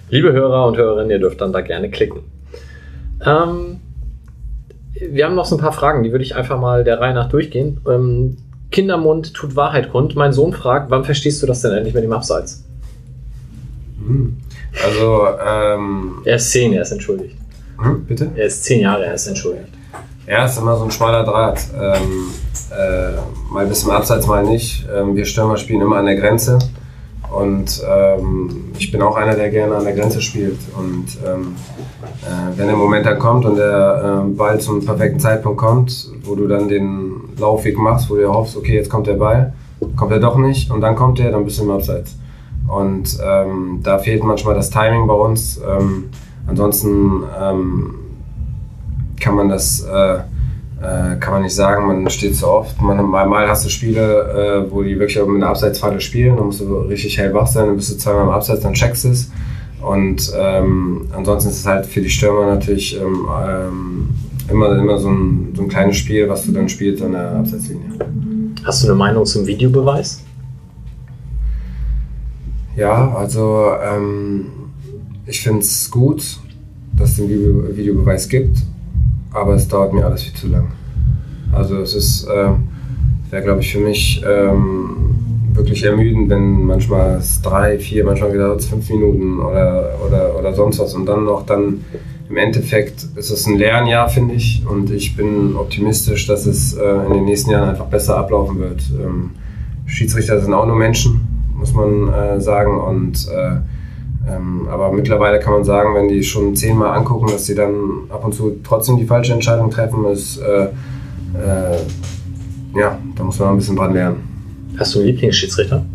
Liebe 0.09 0.31
Hörer 0.31 0.67
und 0.67 0.77
Hörerinnen, 0.77 1.09
ihr 1.09 1.19
dürft 1.19 1.41
dann 1.41 1.53
da 1.53 1.61
gerne 1.61 1.89
klicken. 1.89 2.19
Ähm, 3.25 3.79
wir 4.93 5.25
haben 5.25 5.35
noch 5.35 5.45
so 5.45 5.55
ein 5.55 5.61
paar 5.61 5.73
Fragen, 5.73 6.03
die 6.03 6.11
würde 6.11 6.23
ich 6.23 6.35
einfach 6.35 6.59
mal 6.59 6.83
der 6.83 6.99
Reihe 6.99 7.13
nach 7.13 7.29
durchgehen. 7.29 7.81
Ähm, 7.89 8.37
Kindermund 8.71 9.33
tut 9.33 9.55
Wahrheit 9.55 9.91
kund. 9.91 10.15
Mein 10.15 10.33
Sohn 10.33 10.53
fragt, 10.53 10.89
wann 10.91 11.03
verstehst 11.05 11.41
du 11.41 11.47
das 11.47 11.61
denn 11.61 11.71
endlich 11.71 11.93
mit 11.93 12.03
dem 12.03 12.11
Abseits? 12.13 12.63
Hm. 14.05 14.37
Also, 14.85 15.27
ähm, 15.45 16.21
Er 16.25 16.35
ist 16.35 16.51
zehn, 16.51 16.73
er 16.73 16.81
ist 16.83 16.91
entschuldigt. 16.91 17.35
hm, 17.81 18.05
bitte? 18.05 18.31
Er 18.35 18.45
ist 18.45 18.63
zehn 18.63 18.81
Jahre, 18.81 19.05
er 19.05 19.13
ist 19.15 19.27
entschuldigt. 19.27 19.69
Ja, 20.27 20.45
ist 20.45 20.57
immer 20.57 20.75
so 20.77 20.83
ein 20.83 20.91
schmaler 20.91 21.23
Draht. 21.23 21.59
Ähm, 21.73 22.27
äh, 22.71 23.13
mal 23.51 23.65
bis 23.65 23.83
im 23.83 23.91
Abseits, 23.91 24.27
mal 24.27 24.43
nicht. 24.43 24.85
Ähm, 24.93 25.15
wir 25.15 25.25
Stürmer 25.25 25.55
spielen 25.57 25.81
immer 25.81 25.95
an 25.97 26.05
der 26.05 26.15
Grenze. 26.17 26.59
Und 27.31 27.83
ähm, 27.87 28.71
ich 28.77 28.91
bin 28.91 29.01
auch 29.01 29.15
einer, 29.15 29.35
der 29.35 29.49
gerne 29.49 29.75
an 29.75 29.83
der 29.83 29.93
Grenze 29.93 30.21
spielt. 30.21 30.59
Und 30.77 31.05
ähm, 31.25 31.55
äh, 32.23 32.57
wenn 32.57 32.67
der 32.67 32.75
Moment 32.77 33.05
dann 33.05 33.19
kommt 33.19 33.45
und 33.45 33.57
der 33.57 34.23
äh, 34.25 34.29
Ball 34.29 34.59
zum 34.59 34.85
perfekten 34.85 35.19
Zeitpunkt 35.19 35.57
kommt, 35.57 36.09
wo 36.23 36.35
du 36.35 36.47
dann 36.47 36.69
den 36.69 37.29
Laufweg 37.37 37.77
machst, 37.77 38.09
wo 38.09 38.15
du 38.15 38.27
hoffst, 38.29 38.55
okay, 38.55 38.75
jetzt 38.75 38.89
kommt 38.89 39.07
der 39.07 39.15
Ball, 39.15 39.53
kommt 39.95 40.11
er 40.11 40.19
doch 40.19 40.37
nicht 40.37 40.71
und 40.71 40.81
dann 40.81 40.95
kommt 40.95 41.19
er, 41.19 41.31
dann 41.31 41.43
bist 41.43 41.59
du 41.59 41.63
im 41.63 41.71
Abseits. 41.71 42.15
Und 42.67 43.17
ähm, 43.23 43.79
da 43.83 43.97
fehlt 43.97 44.23
manchmal 44.23 44.55
das 44.55 44.69
Timing 44.69 45.07
bei 45.07 45.13
uns. 45.13 45.59
Ähm, 45.67 46.09
ansonsten 46.47 47.23
ähm, 47.39 47.95
kann 49.19 49.35
man 49.35 49.49
das 49.49 49.81
äh, 49.81 50.19
äh, 50.81 51.15
kann 51.17 51.33
man 51.33 51.41
nicht 51.41 51.55
sagen, 51.55 51.87
man 51.87 52.09
steht 52.09 52.35
so 52.35 52.47
oft. 52.47 52.79
Man, 52.81 53.03
mal, 53.05 53.47
hast 53.47 53.65
du 53.65 53.69
Spiele, 53.69 54.65
äh, 54.67 54.71
wo 54.71 54.83
die 54.83 54.99
wirklich 54.99 55.17
mit 55.25 55.37
einer 55.37 55.49
Abseitsfalle 55.49 55.99
spielen, 55.99 56.35
dann 56.35 56.45
musst 56.47 56.61
du 56.61 56.77
richtig 56.81 57.17
hellwach 57.17 57.47
sein, 57.47 57.67
dann 57.67 57.75
bist 57.75 57.91
du 57.91 57.97
zweimal 57.97 58.23
im 58.23 58.29
Abseits, 58.29 58.61
dann 58.61 58.73
checkst 58.73 59.05
du 59.05 59.09
es. 59.09 59.31
Und 59.81 60.31
ähm, 60.37 61.07
ansonsten 61.15 61.49
ist 61.49 61.59
es 61.59 61.65
halt 61.65 61.85
für 61.85 62.01
die 62.01 62.09
Stürmer 62.09 62.47
natürlich 62.47 62.99
ähm, 62.99 63.27
ähm, 63.47 64.09
immer, 64.49 64.77
immer 64.77 64.97
so, 64.99 65.09
ein, 65.09 65.53
so 65.55 65.63
ein 65.63 65.67
kleines 65.67 65.97
Spiel, 65.97 66.29
was 66.29 66.45
du 66.45 66.51
dann 66.51 66.69
spielst 66.69 67.03
an 67.03 67.13
der 67.13 67.31
Abseitslinie. 67.31 67.89
Hast 68.63 68.83
du 68.83 68.87
eine 68.87 68.95
Meinung 68.95 69.25
zum 69.25 69.45
Videobeweis? 69.45 70.23
Ja, 72.75 73.15
also 73.15 73.71
ähm, 73.83 74.45
ich 75.25 75.41
finde 75.41 75.61
es 75.61 75.89
gut, 75.89 76.39
dass 76.95 77.11
es 77.11 77.15
den 77.15 77.29
Video 77.29 77.75
Videobeweis 77.75 78.29
gibt. 78.29 78.57
Aber 79.31 79.55
es 79.55 79.67
dauert 79.67 79.93
mir 79.93 80.05
alles 80.05 80.23
viel 80.23 80.33
zu 80.33 80.47
lang. 80.47 80.71
Also 81.53 81.77
es 81.77 81.93
ist, 81.93 82.27
ähm, 82.33 82.67
wäre 83.29 83.43
glaube 83.43 83.61
ich 83.61 83.71
für 83.71 83.79
mich 83.79 84.23
ähm, 84.27 85.51
wirklich 85.53 85.83
ermüdend, 85.83 86.29
wenn 86.29 86.63
manchmal 86.65 87.15
es 87.15 87.41
drei, 87.41 87.79
vier, 87.79 88.03
manchmal 88.03 88.31
es 88.31 88.67
fünf 88.67 88.89
Minuten 88.89 89.39
oder, 89.39 89.95
oder, 90.05 90.37
oder 90.37 90.53
sonst 90.53 90.79
was 90.79 90.93
und 90.93 91.05
dann 91.05 91.25
noch 91.25 91.45
dann 91.45 91.81
im 92.29 92.37
Endeffekt 92.37 93.07
ist 93.15 93.31
es 93.31 93.47
ein 93.47 93.57
Lernjahr, 93.57 94.09
finde 94.09 94.35
ich, 94.35 94.65
und 94.67 94.91
ich 94.91 95.15
bin 95.15 95.55
optimistisch, 95.55 96.27
dass 96.27 96.45
es 96.45 96.73
äh, 96.73 97.05
in 97.05 97.13
den 97.13 97.25
nächsten 97.25 97.51
Jahren 97.51 97.69
einfach 97.69 97.85
besser 97.85 98.17
ablaufen 98.17 98.59
wird. 98.59 98.81
Ähm, 99.01 99.31
Schiedsrichter 99.85 100.41
sind 100.41 100.53
auch 100.53 100.65
nur 100.65 100.75
Menschen, 100.75 101.25
muss 101.55 101.73
man 101.73 102.09
äh, 102.09 102.41
sagen, 102.41 102.79
und 102.81 103.29
äh, 103.29 103.59
ähm, 104.29 104.67
aber 104.69 104.91
mittlerweile 104.91 105.39
kann 105.39 105.53
man 105.53 105.63
sagen, 105.63 105.95
wenn 105.95 106.07
die 106.07 106.23
schon 106.23 106.55
zehnmal 106.55 106.97
angucken, 106.97 107.27
dass 107.31 107.45
sie 107.45 107.55
dann 107.55 108.09
ab 108.09 108.25
und 108.25 108.33
zu 108.33 108.59
trotzdem 108.63 108.97
die 108.97 109.05
falsche 109.05 109.33
Entscheidung 109.33 109.69
treffen, 109.69 110.05
ist, 110.05 110.37
äh, 110.37 110.65
äh, 110.65 111.77
ja, 112.75 112.99
da 113.15 113.23
muss 113.23 113.39
man 113.39 113.49
ein 113.49 113.57
bisschen 113.57 113.75
dran 113.75 113.93
lernen. 113.93 114.17
Hast 114.77 114.95
du 114.95 114.99
einen 114.99 115.07
Lieblingsschiedsrichter? 115.07 115.85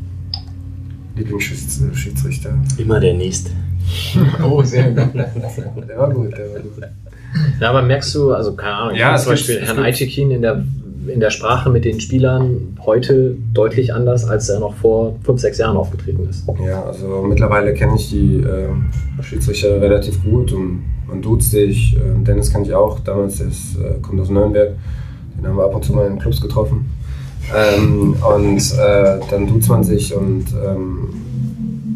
Lieblingsschiedsrichter. 1.16 2.54
Immer 2.78 3.00
der 3.00 3.14
Nächste. 3.14 3.50
Oh, 4.42 4.62
sehr 4.62 4.90
gut. 4.90 5.14
Der 5.14 5.98
war 5.98 6.10
gut, 6.10 6.32
der 6.38 6.52
war 6.52 6.60
gut. 6.60 6.82
Ja, 7.60 7.70
aber 7.70 7.82
merkst 7.82 8.14
du, 8.14 8.32
also 8.32 8.54
keine 8.54 8.74
Ahnung, 8.74 8.94
ich 8.94 9.00
Ja, 9.00 9.16
zum 9.16 9.32
Beispiel 9.32 9.60
Herrn 9.60 9.78
Aitekin 9.78 10.30
in 10.30 10.42
der, 10.42 10.64
in 11.06 11.20
der 11.20 11.30
Sprache 11.30 11.70
mit 11.70 11.84
den 11.84 12.00
Spielern 12.00 12.76
heute 12.84 13.36
deutlich 13.52 13.94
anders, 13.94 14.24
als 14.24 14.48
er 14.48 14.60
noch 14.60 14.74
vor 14.74 15.16
fünf, 15.24 15.40
sechs 15.40 15.58
Jahren 15.58 15.76
aufgetreten 15.76 16.28
ist. 16.28 16.44
Ja, 16.66 16.84
also 16.84 17.22
mittlerweile 17.22 17.74
kenne 17.74 17.96
ich 17.96 18.10
die 18.10 18.36
äh, 18.36 19.22
Schiedsrichter 19.22 19.80
relativ 19.80 20.22
gut 20.22 20.52
und 20.52 20.82
man 21.08 21.22
duzt 21.22 21.50
sich. 21.50 21.96
Äh, 21.96 22.22
Dennis 22.24 22.52
kann 22.52 22.62
ich 22.62 22.74
auch, 22.74 23.00
damals 23.00 23.40
ist, 23.40 23.76
äh, 23.76 24.00
kommt 24.00 24.20
aus 24.20 24.30
Nürnberg. 24.30 24.74
Den 25.36 25.46
haben 25.46 25.56
wir 25.56 25.64
ab 25.64 25.74
und 25.74 25.84
zu 25.84 25.92
mal 25.92 26.06
in 26.06 26.18
Clubs 26.18 26.40
getroffen. 26.40 26.86
Ähm, 27.54 28.14
und 28.36 28.58
äh, 28.78 29.18
dann 29.30 29.46
duzt 29.48 29.68
man 29.68 29.82
sich 29.82 30.14
und 30.14 30.46
ähm, 30.64 31.08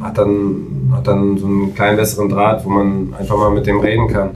hat, 0.03 0.19
dann, 0.19 0.91
hat 0.93 1.07
dann 1.07 1.39
so 1.39 1.47
einen 1.47 1.74
kleinen 1.74 1.97
besseren 1.97 2.28
Draht, 2.28 2.65
wo 2.65 2.70
man 2.70 3.15
einfach 3.19 3.37
mal 3.37 3.51
mit 3.51 3.66
dem 3.66 3.81
reden 3.81 4.09
kann. 4.09 4.31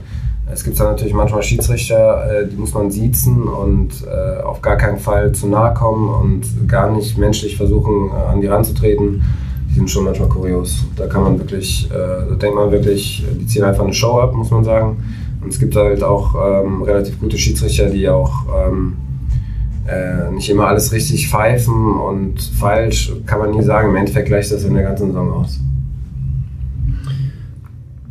Es 0.53 0.63
gibt 0.63 0.79
dann 0.79 0.87
natürlich 0.87 1.13
manchmal 1.13 1.43
Schiedsrichter, 1.43 2.41
äh, 2.41 2.47
die 2.47 2.57
muss 2.57 2.73
man 2.73 2.91
siezen 2.91 3.43
und 3.43 3.89
äh, 4.05 4.41
auf 4.41 4.61
gar 4.61 4.75
keinen 4.75 4.99
Fall 4.99 5.31
zu 5.31 5.47
nahe 5.47 5.73
kommen 5.73 6.09
und 6.09 6.67
gar 6.67 6.91
nicht 6.91 7.17
menschlich 7.17 7.55
versuchen, 7.55 8.09
äh, 8.09 8.31
an 8.31 8.41
die 8.41 8.47
ranzutreten. 8.47 9.23
Die 9.69 9.75
sind 9.75 9.89
schon 9.89 10.03
manchmal 10.03 10.27
kurios. 10.27 10.83
Da 10.97 11.07
kann 11.07 11.23
man 11.23 11.39
wirklich, 11.39 11.87
da 11.89 12.35
denkt 12.35 12.57
man 12.57 12.71
wirklich, 12.73 13.25
die 13.39 13.47
ziehen 13.47 13.63
einfach 13.63 13.85
eine 13.85 13.93
Show 13.93 14.19
ab, 14.19 14.33
muss 14.33 14.51
man 14.51 14.65
sagen. 14.65 14.97
Und 15.41 15.47
es 15.47 15.59
gibt 15.59 15.77
halt 15.77 16.03
auch 16.03 16.35
ähm, 16.35 16.81
relativ 16.81 17.17
gute 17.21 17.37
Schiedsrichter, 17.37 17.89
die 17.89 18.09
auch 18.09 18.33
ähm, 18.53 18.97
äh, 19.87 20.29
nicht 20.31 20.49
immer 20.49 20.67
alles 20.67 20.91
richtig 20.91 21.29
pfeifen 21.29 21.93
und 21.93 22.41
falsch, 22.59 23.13
kann 23.25 23.39
man 23.39 23.51
nie 23.51 23.63
sagen. 23.63 23.91
Im 23.91 23.95
Endeffekt 23.95 24.27
gleicht 24.27 24.51
das 24.51 24.65
in 24.65 24.73
der 24.73 24.83
ganzen 24.83 25.07
Saison 25.07 25.31
aus. 25.31 25.57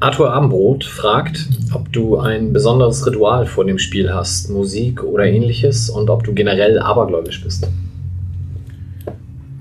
Arthur 0.03 0.33
Abendbrot 0.33 0.85
fragt, 0.85 1.47
ob 1.75 1.93
du 1.93 2.17
ein 2.17 2.55
besonderes 2.55 3.07
Ritual 3.07 3.45
vor 3.45 3.67
dem 3.67 3.79
Spiel 3.79 4.11
hast, 4.13 4.49
Musik 4.49 5.03
oder 5.03 5.27
ähnliches, 5.27 5.91
und 5.91 6.09
ob 6.09 6.25
du 6.25 6.33
generell 6.33 6.79
abergläubisch 6.79 7.45
bist. 7.45 7.71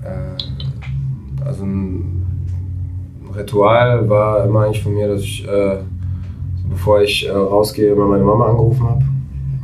Äh, 0.02 1.44
also 1.44 1.62
ein 1.62 2.26
Ritual 3.36 4.08
war 4.08 4.46
immer 4.46 4.64
eigentlich 4.64 4.82
von 4.82 4.94
mir, 4.94 5.08
dass 5.08 5.20
ich, 5.20 5.46
äh, 5.46 5.80
bevor 6.70 7.02
ich 7.02 7.26
äh, 7.26 7.32
rausgehe, 7.32 7.92
immer 7.92 8.06
meine 8.06 8.24
Mama 8.24 8.46
angerufen 8.46 8.88
habe, 8.88 9.04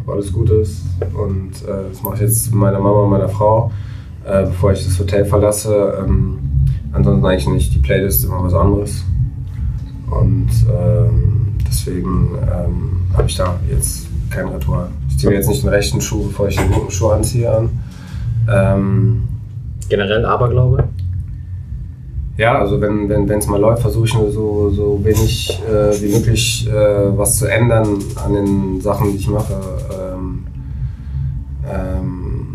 ob 0.03 0.13
alles 0.13 0.31
gut 0.31 0.51
ist. 0.51 0.83
Und 1.15 1.53
das 1.67 2.03
mache 2.03 2.17
ich 2.17 2.21
jetzt 2.21 2.51
mit 2.51 2.61
meiner 2.61 2.81
Mama 2.81 3.05
und 3.05 3.11
meiner 3.11 3.29
Frau, 3.29 3.71
bevor 4.25 4.73
ich 4.73 4.85
das 4.85 4.99
Hotel 4.99 5.25
verlasse. 5.25 5.95
Ähm, 5.99 6.39
ansonsten 6.93 7.27
eigentlich 7.27 7.49
nicht. 7.49 7.75
Die 7.75 7.79
Playlist 7.79 8.21
ist 8.21 8.25
immer 8.27 8.45
was 8.45 8.55
anderes. 8.55 9.05
Und 10.11 10.49
ähm, 10.69 11.55
deswegen 11.67 12.31
ähm, 12.43 13.01
habe 13.15 13.29
ich 13.29 13.37
da 13.37 13.59
jetzt 13.71 14.07
kein 14.31 14.49
Ritual. 14.49 14.89
Ich 15.09 15.19
ziehe 15.19 15.31
mir 15.31 15.37
jetzt 15.37 15.49
nicht 15.49 15.63
den 15.63 15.71
rechten 15.71 16.01
Schuh, 16.01 16.25
bevor 16.29 16.49
ich 16.49 16.57
den 16.57 16.71
linken 16.71 16.91
Schuh 16.91 17.09
anziehe 17.09 17.51
an. 17.51 17.71
Ähm, 18.49 19.29
Generell 19.89 20.25
Aberglaube? 20.25 20.85
ja, 22.37 22.59
also 22.59 22.81
wenn 22.81 23.09
wenn 23.09 23.29
wenn, 23.29 23.39
es 23.39 23.47
mal 23.47 23.61
läuft, 23.61 23.83
versuche 23.83 24.07
ich 24.07 24.15
nur 24.15 24.31
so, 24.31 24.71
so 24.71 25.01
wenig 25.03 25.61
äh, 25.67 26.01
wie 26.01 26.15
möglich 26.15 26.69
äh, 26.69 27.17
was 27.17 27.39
zu 27.39 27.47
ändern 27.47 27.99
an 28.23 28.35
den 28.35 28.81
Sachen, 28.81 29.13
die 29.13 29.19
ich 29.19 29.29
mache. 29.29 29.55
Ähm, 29.99 30.47
ähm, 31.69 32.47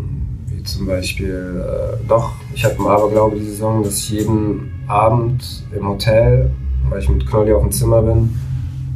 wie 0.46 0.62
zum 0.62 0.86
Beispiel, 0.86 1.64
äh, 1.66 2.06
doch, 2.08 2.32
ich 2.54 2.64
habe 2.64 2.76
im 2.78 2.86
Aberglaube 2.86 3.36
die 3.36 3.44
Saison, 3.44 3.82
dass 3.82 3.98
ich 3.98 4.10
jeden 4.10 4.72
Abend 4.86 5.64
im 5.76 5.88
Hotel, 5.88 6.50
weil 6.92 7.00
ich 7.00 7.08
mit 7.08 7.26
Knolli 7.26 7.52
auf 7.52 7.62
dem 7.62 7.72
Zimmer 7.72 8.02
bin, 8.02 8.38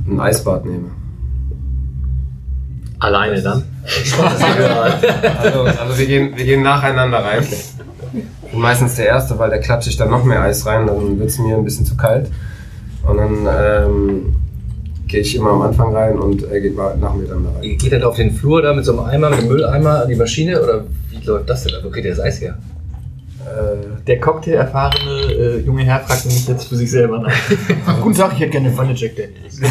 ein 0.06 0.20
Eisbad 0.20 0.66
nehme. 0.66 0.90
Alleine 2.98 3.42
dann? 3.42 3.64
Also, 5.38 5.60
also 5.60 5.98
wir, 5.98 6.06
gehen, 6.06 6.36
wir 6.36 6.44
gehen 6.44 6.62
nacheinander 6.62 7.18
rein. 7.18 7.42
Ich 7.42 8.50
bin 8.50 8.60
meistens 8.60 8.96
der 8.96 9.06
Erste, 9.06 9.38
weil 9.38 9.50
der 9.50 9.60
klatsche 9.60 9.90
ich 9.90 9.96
dann 9.96 10.10
noch 10.10 10.24
mehr 10.24 10.42
Eis 10.42 10.66
rein, 10.66 10.86
dann 10.86 11.18
wird 11.18 11.30
es 11.30 11.38
mir 11.38 11.56
ein 11.56 11.64
bisschen 11.64 11.86
zu 11.86 11.96
kalt. 11.96 12.30
Und 13.06 13.16
dann 13.16 13.46
ähm, 13.46 14.36
gehe 15.06 15.20
ich 15.20 15.36
immer 15.36 15.50
am 15.50 15.62
Anfang 15.62 15.94
rein 15.94 16.18
und 16.18 16.42
er 16.42 16.60
geht 16.60 16.76
mal 16.76 16.96
nach 16.96 17.14
mir 17.14 17.28
dann 17.28 17.44
da 17.44 17.50
rein. 17.50 17.78
Geht 17.78 17.92
er 17.92 18.00
da 18.00 18.08
auf 18.08 18.16
den 18.16 18.32
Flur 18.32 18.60
da 18.62 18.74
mit 18.74 18.84
so 18.84 18.92
einem 18.92 19.08
Eimer, 19.08 19.30
mit 19.30 19.40
einem 19.40 19.48
Mülleimer 19.48 20.02
an 20.02 20.08
die 20.08 20.16
Maschine 20.16 20.60
oder 20.60 20.84
wie 21.10 21.24
läuft 21.24 21.48
das 21.48 21.64
denn? 21.64 21.74
Wo 21.82 21.90
kriegt 21.90 22.04
ihr 22.04 22.14
das 22.14 22.20
Eis 22.20 22.40
her? 22.40 22.58
Äh, 23.46 24.02
der 24.06 24.20
Cocktail-erfahrene 24.20 25.32
äh, 25.32 25.58
junge 25.60 25.84
Herr 25.84 26.00
fragt 26.00 26.24
mich 26.26 26.48
jetzt 26.48 26.68
für 26.68 26.76
sich 26.76 26.90
selber 26.90 27.20
nach. 27.20 27.32
Guten 28.02 28.16
Tag, 28.16 28.32
ich 28.32 28.40
hätte 28.40 28.50
gerne 28.50 28.68
eine 28.68 28.76
Pfanne 28.76 28.92
Jack 28.94 29.12
Daniels. 29.16 29.60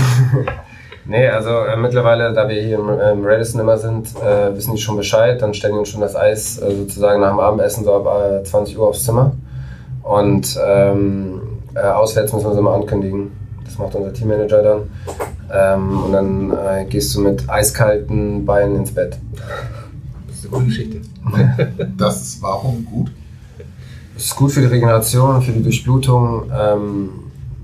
Nee, 1.07 1.27
also 1.27 1.49
äh, 1.49 1.77
mittlerweile, 1.77 2.33
da 2.33 2.49
wir 2.49 2.59
hier 2.59 2.79
im, 2.79 2.89
äh, 2.89 3.11
im 3.11 3.23
Radisson 3.23 3.61
immer 3.61 3.77
sind, 3.77 4.07
äh, 4.15 4.55
wissen 4.55 4.73
die 4.73 4.81
schon 4.81 4.97
Bescheid. 4.97 5.39
Dann 5.39 5.53
stellen 5.53 5.73
die 5.73 5.79
uns 5.79 5.89
schon 5.89 6.01
das 6.01 6.15
Eis 6.15 6.57
äh, 6.57 6.75
sozusagen 6.75 7.21
nach 7.21 7.29
dem 7.29 7.39
Abendessen 7.39 7.83
so 7.83 7.93
ab 7.93 8.07
äh, 8.07 8.43
20 8.43 8.75
Uhr 8.79 8.87
aufs 8.87 9.03
Zimmer. 9.03 9.33
Und 10.01 10.59
ähm, 10.65 11.41
äh, 11.75 11.81
auswärts 11.81 12.33
müssen 12.33 12.45
wir 12.47 12.53
es 12.53 12.57
immer 12.57 12.73
ankündigen. 12.73 13.31
Das 13.65 13.77
macht 13.77 13.93
unser 13.93 14.13
Teammanager 14.13 14.63
dann. 14.63 14.81
Ähm, 15.53 16.03
und 16.05 16.11
dann 16.11 16.51
äh, 16.51 16.85
gehst 16.85 17.13
du 17.13 17.21
mit 17.21 17.47
eiskalten 17.47 18.43
Beinen 18.43 18.77
ins 18.77 18.91
Bett. 18.91 19.17
Das 20.27 20.37
ist 20.37 20.45
eine 20.45 20.53
gute 20.53 20.65
Geschichte. 20.65 21.01
Das 21.97 22.21
ist 22.21 22.41
warum 22.41 22.83
gut. 22.83 23.11
Es 24.17 24.27
ist 24.27 24.35
gut 24.37 24.51
für 24.51 24.61
die 24.61 24.67
Regeneration, 24.67 25.41
für 25.41 25.51
die 25.51 25.61
Durchblutung. 25.61 26.43
Ähm, 26.57 27.09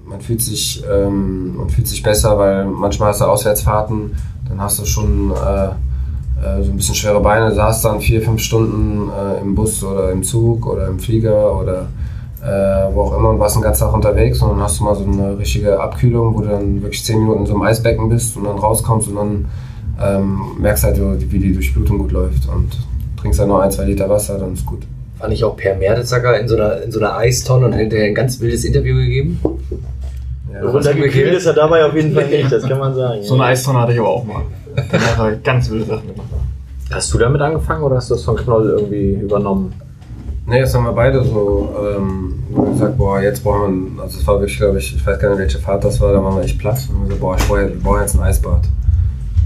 man 0.06 0.20
fühlt 0.20 0.42
sich, 0.42 0.84
ähm, 0.92 1.56
man 1.56 1.70
fühlt 1.70 1.88
sich 1.88 2.04
besser, 2.04 2.38
weil 2.38 2.66
manchmal 2.66 3.10
hast 3.10 3.22
du 3.22 3.26
Auswärtsfahrten, 3.26 4.12
dann 4.50 4.60
hast 4.60 4.80
du 4.80 4.86
schon 4.86 5.32
äh, 5.32 5.68
äh, 6.44 6.62
so 6.62 6.72
ein 6.72 6.76
bisschen 6.76 6.96
schwere 6.96 7.22
Beine, 7.22 7.54
saßt 7.54 7.86
dann 7.86 8.02
vier, 8.02 8.22
fünf 8.22 8.42
Stunden 8.42 9.10
äh, 9.10 9.40
im 9.40 9.56
Bus 9.56 9.82
oder 9.82 10.12
im 10.12 10.24
Zug 10.24 10.68
oder 10.68 10.88
im 10.88 11.00
Flieger 11.00 11.58
oder 11.58 11.88
äh, 12.44 12.94
wo 12.94 13.04
auch 13.04 13.18
immer 13.18 13.30
und 13.30 13.40
warst 13.40 13.56
den 13.56 13.62
ganzen 13.62 13.82
Tag 13.82 13.94
unterwegs 13.94 14.42
und 14.42 14.50
dann 14.50 14.60
hast 14.60 14.80
du 14.80 14.84
mal 14.84 14.96
so 14.96 15.06
eine 15.06 15.38
richtige 15.38 15.80
Abkühlung, 15.80 16.36
wo 16.36 16.42
du 16.42 16.50
dann 16.50 16.82
wirklich 16.82 17.06
zehn 17.06 17.20
Minuten 17.20 17.42
in 17.42 17.46
so 17.46 17.54
einem 17.54 17.62
Eisbecken 17.62 18.10
bist 18.10 18.36
und 18.36 18.44
dann 18.44 18.58
rauskommst 18.58 19.08
und 19.08 19.16
dann 19.16 19.46
ähm, 20.04 20.42
merkst 20.60 20.84
halt, 20.84 21.00
wie 21.32 21.40
die 21.40 21.54
Durchblutung 21.54 22.00
gut 22.00 22.12
läuft 22.12 22.50
und 22.50 22.78
trinkst 23.16 23.40
dann 23.40 23.48
noch 23.48 23.60
ein, 23.60 23.72
zwei 23.72 23.86
Liter 23.86 24.10
Wasser, 24.10 24.38
dann 24.38 24.54
ist 24.54 24.66
gut. 24.66 24.82
War 25.22 25.30
nicht 25.30 25.44
auch 25.44 25.56
Per 25.56 25.76
Mertesacker 25.76 26.40
in 26.40 26.48
so 26.48 26.56
einer, 26.56 26.82
in 26.82 26.92
so 26.92 27.00
einer 27.00 27.16
Eistonne 27.16 27.68
und 27.68 27.74
hinterher 27.74 28.08
ein 28.08 28.16
ganz 28.16 28.40
wildes 28.40 28.66
Interview 28.66 28.96
gegeben? 28.96 29.40
Ja, 30.52 30.68
Runtergekühlt 30.68 31.36
ist 31.36 31.46
er 31.46 31.54
dabei 31.54 31.86
auf 31.86 31.94
jeden 31.94 32.16
Fall 32.16 32.28
nicht, 32.28 32.52
das 32.52 32.68
kann 32.68 32.80
man 32.80 32.96
sagen. 32.96 33.22
So 33.22 33.36
eine 33.36 33.44
Eistonne 33.44 33.82
hatte 33.82 33.94
ich 33.94 34.00
aber 34.00 34.10
auch 34.10 34.24
mal. 34.26 34.42
Danach 34.76 35.18
habe 35.18 35.34
ich 35.36 35.44
ganz 35.44 35.70
wilde 35.70 35.86
Sachen 35.86 36.08
gemacht. 36.08 36.28
Hast 36.92 37.14
du 37.14 37.20
damit 37.20 37.40
angefangen 37.40 37.84
oder 37.84 37.98
hast 37.98 38.10
du 38.10 38.16
das 38.16 38.24
von 38.24 38.36
Knoll 38.36 38.70
irgendwie 38.70 39.14
übernommen? 39.14 39.74
Nee, 40.48 40.62
das 40.62 40.74
haben 40.74 40.86
wir 40.86 40.94
beide 40.94 41.24
so 41.24 41.70
ähm, 41.80 42.44
gesagt, 42.74 42.98
boah, 42.98 43.22
jetzt 43.22 43.44
brauchen 43.44 43.96
wir, 43.98 44.04
also 44.04 44.20
es 44.20 44.26
war 44.26 44.40
wirklich, 44.40 44.58
glaube 44.58 44.80
ich, 44.80 44.96
ich 44.96 45.06
weiß 45.06 45.20
gar 45.20 45.30
nicht, 45.30 45.38
welche 45.38 45.60
Fahrt 45.60 45.84
das 45.84 46.02
war, 46.02 46.12
da 46.14 46.24
waren 46.24 46.36
wir 46.36 46.44
echt 46.44 46.58
platt. 46.58 46.80
Und 46.90 47.02
wir 47.02 47.04
gesagt, 47.04 47.22
boah, 47.22 47.38
ich 47.38 47.48
brauche, 47.48 47.70
wir 47.70 47.80
brauchen 47.80 48.02
jetzt 48.02 48.16
ein 48.16 48.22
Eisbad. 48.22 48.62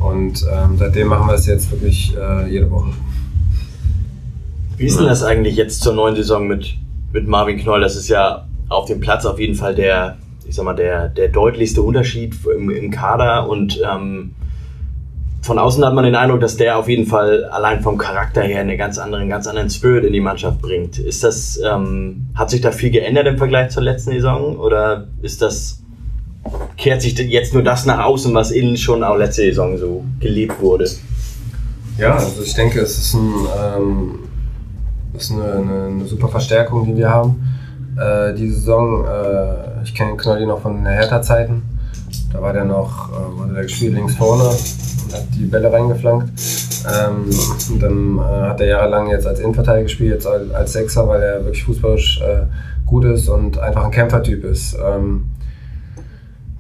Und 0.02 0.45
ähm, 0.49 0.77
seitdem 0.77 1.07
machen 1.07 1.27
wir 1.27 1.34
es 1.34 1.45
jetzt 1.47 1.69
wirklich 1.69 2.15
äh, 2.18 2.49
jede 2.49 2.72
Woche. 2.72 2.91
Wie 4.77 4.85
ist 4.85 4.99
denn 4.99 5.07
das 5.07 5.23
eigentlich 5.23 5.56
jetzt 5.56 5.81
zur 5.81 5.93
neuen 5.93 6.15
Saison 6.15 6.47
mit, 6.47 6.76
mit 7.14 7.27
Marvin 7.27 7.57
Knoll? 7.57 7.81
Das 7.81 7.95
ist 7.95 8.10
ja 8.10 8.45
auf 8.69 8.85
dem 8.85 8.99
Platz 8.99 9.26
auf 9.26 9.39
jeden 9.39 9.56
Fall 9.56 9.76
der, 9.76 10.18
ich 10.47 10.56
sag 10.56 10.65
mal, 10.65 10.76
der, 10.76 11.07
der 11.10 11.30
deutlichste 11.30 11.81
Unterschied 11.81 12.35
im, 12.53 12.69
im 12.69 12.91
Kader 12.91 13.47
und 13.47 13.80
ähm, 13.81 14.34
von 15.45 15.60
außen 15.60 15.85
hat 15.85 15.93
man 15.93 16.03
den 16.03 16.15
Eindruck, 16.15 16.39
dass 16.39 16.57
der 16.57 16.77
auf 16.77 16.89
jeden 16.89 17.06
Fall 17.06 17.45
allein 17.45 17.81
vom 17.81 17.99
Charakter 17.99 18.41
her 18.41 18.61
einen 18.61 18.80
ganz 18.80 18.97
anderen, 18.97 19.30
ganz 19.30 19.45
anderen 19.45 19.69
Spirit 19.69 20.03
in 20.03 20.11
die 20.11 20.19
Mannschaft 20.19 20.60
bringt. 20.60 20.97
Ist 20.97 21.23
das, 21.23 21.60
ähm, 21.64 22.30
hat 22.34 22.49
sich 22.49 22.61
da 22.61 22.72
viel 22.72 22.89
geändert 22.89 23.27
im 23.27 23.38
Vergleich 23.38 23.69
zur 23.69 23.84
letzten 23.84 24.11
Saison 24.11 24.57
oder 24.57 25.07
ist 25.22 25.43
das, 25.43 25.84
kehrt 26.77 27.03
sich 27.03 27.15
jetzt 27.18 27.53
nur 27.53 27.61
das 27.61 27.85
nach 27.85 28.03
außen, 28.03 28.34
was 28.34 28.49
innen 28.49 28.76
schon 28.76 29.03
auch 29.03 29.18
letzte 29.18 29.43
Saison 29.43 29.77
so 29.77 30.03
gelebt 30.19 30.60
wurde? 30.61 30.89
Ja, 31.99 32.15
also 32.15 32.41
ich 32.41 32.56
denke, 32.56 32.80
es 32.80 32.97
ist, 32.97 33.14
ein, 33.14 33.34
ähm, 33.77 34.19
ist 35.17 35.31
eine, 35.31 35.43
eine, 35.43 35.85
eine 35.85 36.05
super 36.05 36.27
Verstärkung, 36.27 36.85
die 36.85 36.95
wir 36.95 37.09
haben. 37.09 37.41
Äh, 37.97 38.33
die 38.33 38.49
Saison, 38.49 39.05
äh, 39.05 39.83
ich 39.83 39.93
kenne 39.93 40.17
Knolli 40.17 40.45
noch 40.45 40.61
von 40.61 40.75
den 40.75 40.85
Hertha-Zeiten. 40.85 41.63
Da 42.33 42.41
war 42.41 42.53
der 42.53 42.65
noch, 42.65 43.09
äh, 43.09 43.39
wurde 43.39 43.53
der 43.53 43.63
gespielt 43.63 43.93
links 43.93 44.15
vorne 44.15 44.43
und 44.43 45.13
hat 45.13 45.23
die 45.35 45.45
Bälle 45.45 45.71
reingeflankt. 45.71 46.29
Ähm, 46.85 47.29
und 47.71 47.81
dann 47.81 48.17
äh, 48.17 48.49
hat 48.49 48.61
er 48.61 48.67
jahrelang 48.67 49.09
jetzt 49.09 49.25
als 49.25 49.39
Innenverteidiger 49.39 49.83
gespielt, 49.83 50.13
jetzt 50.13 50.27
als, 50.27 50.51
als 50.51 50.73
Sechser, 50.73 51.07
weil 51.07 51.21
er 51.21 51.43
wirklich 51.43 51.63
fußballisch 51.63 52.21
äh, 52.21 52.45
gut 52.85 53.05
ist 53.05 53.29
und 53.29 53.57
einfach 53.57 53.85
ein 53.85 53.91
Kämpfertyp 53.91 54.43
ist. 54.43 54.75
Ähm, 54.75 55.25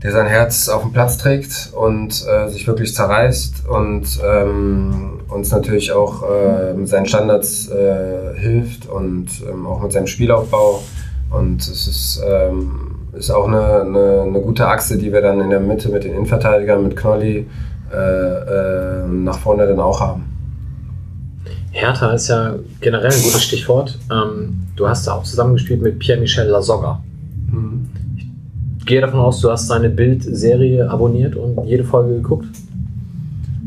der 0.05 0.11
sein 0.11 0.27
Herz 0.27 0.69
auf 0.69 0.83
den 0.83 0.93
Platz 0.93 1.17
trägt 1.17 1.71
und 1.73 2.23
äh, 2.27 2.47
sich 2.49 2.67
wirklich 2.67 2.93
zerreißt 2.93 3.67
und 3.67 4.05
ähm, 4.23 5.21
uns 5.29 5.49
natürlich 5.49 5.93
auch 5.93 6.21
äh, 6.21 6.75
mit 6.75 6.87
seinen 6.87 7.07
Standards 7.07 7.71
äh, 7.71 8.37
hilft 8.37 8.87
und 8.87 9.29
ähm, 9.49 9.65
auch 9.65 9.81
mit 9.81 9.91
seinem 9.91 10.05
Spielaufbau. 10.05 10.83
Und 11.31 11.59
es 11.61 11.87
ist, 11.87 12.21
ähm, 12.23 12.97
ist 13.13 13.31
auch 13.31 13.47
eine, 13.47 13.81
eine, 13.81 14.21
eine, 14.27 14.41
gute 14.41 14.67
Achse, 14.67 14.99
die 14.99 15.11
wir 15.11 15.21
dann 15.21 15.41
in 15.41 15.49
der 15.49 15.59
Mitte 15.59 15.89
mit 15.89 16.03
den 16.03 16.13
Innenverteidigern, 16.13 16.83
mit 16.83 16.95
Knolli 16.95 17.47
äh, 17.91 17.97
äh, 17.97 19.07
nach 19.07 19.39
vorne 19.39 19.65
dann 19.65 19.79
auch 19.79 20.01
haben. 20.01 20.25
Hertha 21.71 22.11
ist 22.11 22.27
ja 22.27 22.53
generell 22.79 23.11
ein 23.11 23.23
gutes 23.23 23.43
Stichwort. 23.43 23.97
Ähm, 24.11 24.67
du 24.75 24.87
hast 24.87 25.07
da 25.07 25.13
auch 25.13 25.23
zusammengespielt 25.23 25.81
mit 25.81 25.97
Pierre-Michel 25.97 26.45
Lasogga. 26.45 27.01
Mhm. 27.51 27.89
Gehe 28.85 29.01
davon 29.01 29.19
aus, 29.19 29.41
du 29.41 29.49
hast 29.49 29.67
seine 29.67 29.89
Bild-Serie 29.89 30.87
abonniert 30.87 31.35
und 31.35 31.65
jede 31.65 31.83
Folge 31.83 32.17
geguckt. 32.17 32.45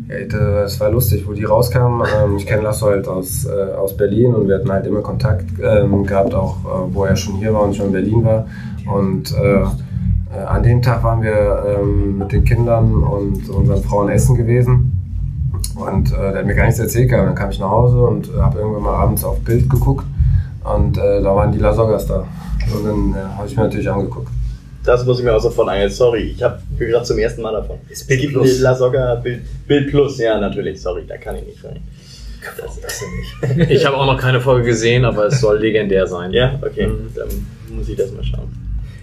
Es 0.08 0.78
war 0.78 0.90
lustig, 0.92 1.26
wo 1.26 1.32
die 1.32 1.42
rauskamen. 1.42 2.06
Ähm, 2.16 2.36
ich 2.36 2.46
kenne 2.46 2.62
Lasso 2.62 2.86
halt 2.86 3.08
aus, 3.08 3.44
äh, 3.44 3.74
aus 3.74 3.96
Berlin 3.96 4.32
und 4.32 4.46
wir 4.46 4.54
hatten 4.54 4.70
halt 4.70 4.86
immer 4.86 5.00
Kontakt 5.00 5.44
ähm, 5.60 6.06
gehabt, 6.06 6.34
auch 6.34 6.58
äh, 6.64 6.94
wo 6.94 7.04
er 7.04 7.16
schon 7.16 7.34
hier 7.34 7.52
war 7.52 7.62
und 7.62 7.74
schon 7.74 7.86
in 7.86 7.92
Berlin 7.92 8.24
war. 8.24 8.46
Und 8.90 9.34
äh, 9.36 9.56
äh, 9.56 10.44
an 10.46 10.62
dem 10.62 10.80
Tag 10.82 11.02
waren 11.02 11.20
wir 11.20 11.64
ähm, 11.66 12.18
mit 12.18 12.30
den 12.30 12.44
Kindern 12.44 13.02
und 13.02 13.50
unseren 13.50 13.82
Frauen 13.82 14.08
essen 14.10 14.36
gewesen. 14.36 14.92
Und 15.74 16.12
äh, 16.12 16.16
der 16.16 16.38
hat 16.38 16.46
mir 16.46 16.54
gar 16.54 16.66
nichts 16.66 16.78
erzählt 16.78 17.10
gehabt. 17.10 17.26
Dann 17.26 17.34
kam 17.34 17.50
ich 17.50 17.58
nach 17.58 17.70
Hause 17.70 18.00
und 18.00 18.30
habe 18.38 18.60
irgendwann 18.60 18.84
mal 18.84 18.94
abends 18.94 19.24
auf 19.24 19.40
Bild 19.40 19.68
geguckt. 19.68 20.06
Und 20.62 20.96
äh, 20.96 21.20
da 21.20 21.34
waren 21.34 21.50
die 21.50 21.58
Lasoggas 21.58 22.06
da. 22.06 22.24
Und 22.72 22.86
dann 22.86 23.36
habe 23.36 23.48
ich 23.48 23.56
mir 23.56 23.64
natürlich 23.64 23.90
angeguckt. 23.90 24.28
Das 24.88 25.04
muss 25.04 25.18
ich 25.18 25.24
mir 25.26 25.36
auch 25.36 25.40
sofort 25.40 25.68
ein. 25.68 25.90
Sorry, 25.90 26.32
ich 26.34 26.42
habe 26.42 26.60
gerade 26.78 27.04
zum 27.04 27.18
ersten 27.18 27.42
Mal 27.42 27.52
davon. 27.52 27.76
Ist 27.90 28.08
Bild 28.08 28.22
gibt 28.22 28.32
Plus. 28.32 28.58
La 28.60 28.74
Soga, 28.74 29.16
Bild, 29.16 29.42
Bild 29.66 29.90
Plus, 29.90 30.16
ja, 30.16 30.40
natürlich. 30.40 30.80
Sorry, 30.80 31.04
da 31.06 31.18
kann 31.18 31.36
ich 31.36 31.44
nicht 31.44 31.62
rein. 31.62 31.80
Das, 32.56 32.80
das 32.80 33.02
nicht. 33.52 33.70
Ich 33.70 33.84
habe 33.84 33.98
auch 33.98 34.06
noch 34.06 34.18
keine 34.18 34.40
Folge 34.40 34.68
gesehen, 34.68 35.04
aber 35.04 35.26
es 35.26 35.42
soll 35.42 35.58
legendär 35.58 36.06
sein. 36.06 36.32
Ja, 36.32 36.58
okay, 36.62 36.86
mhm. 36.86 37.10
dann 37.14 37.28
muss 37.76 37.90
ich 37.90 37.96
das 37.96 38.12
mal 38.12 38.24
schauen. 38.24 38.48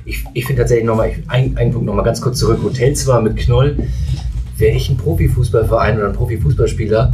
Ich, 0.06 0.24
ich 0.34 0.48
finde 0.48 0.64
tatsächlich 0.64 0.88
nochmal, 0.88 1.14
ein, 1.28 1.56
ein 1.56 1.72
Punkt 1.72 1.86
nochmal 1.86 2.04
ganz 2.04 2.20
kurz 2.20 2.40
zurück. 2.40 2.62
Hotelzimmer 2.64 3.22
mit 3.22 3.38
Knoll. 3.38 3.78
Wäre 4.58 4.76
ich 4.76 4.90
ein 4.90 4.98
Profifußballverein 4.98 6.00
oder 6.00 6.08
ein 6.08 6.14
Profifußballspieler, 6.14 7.14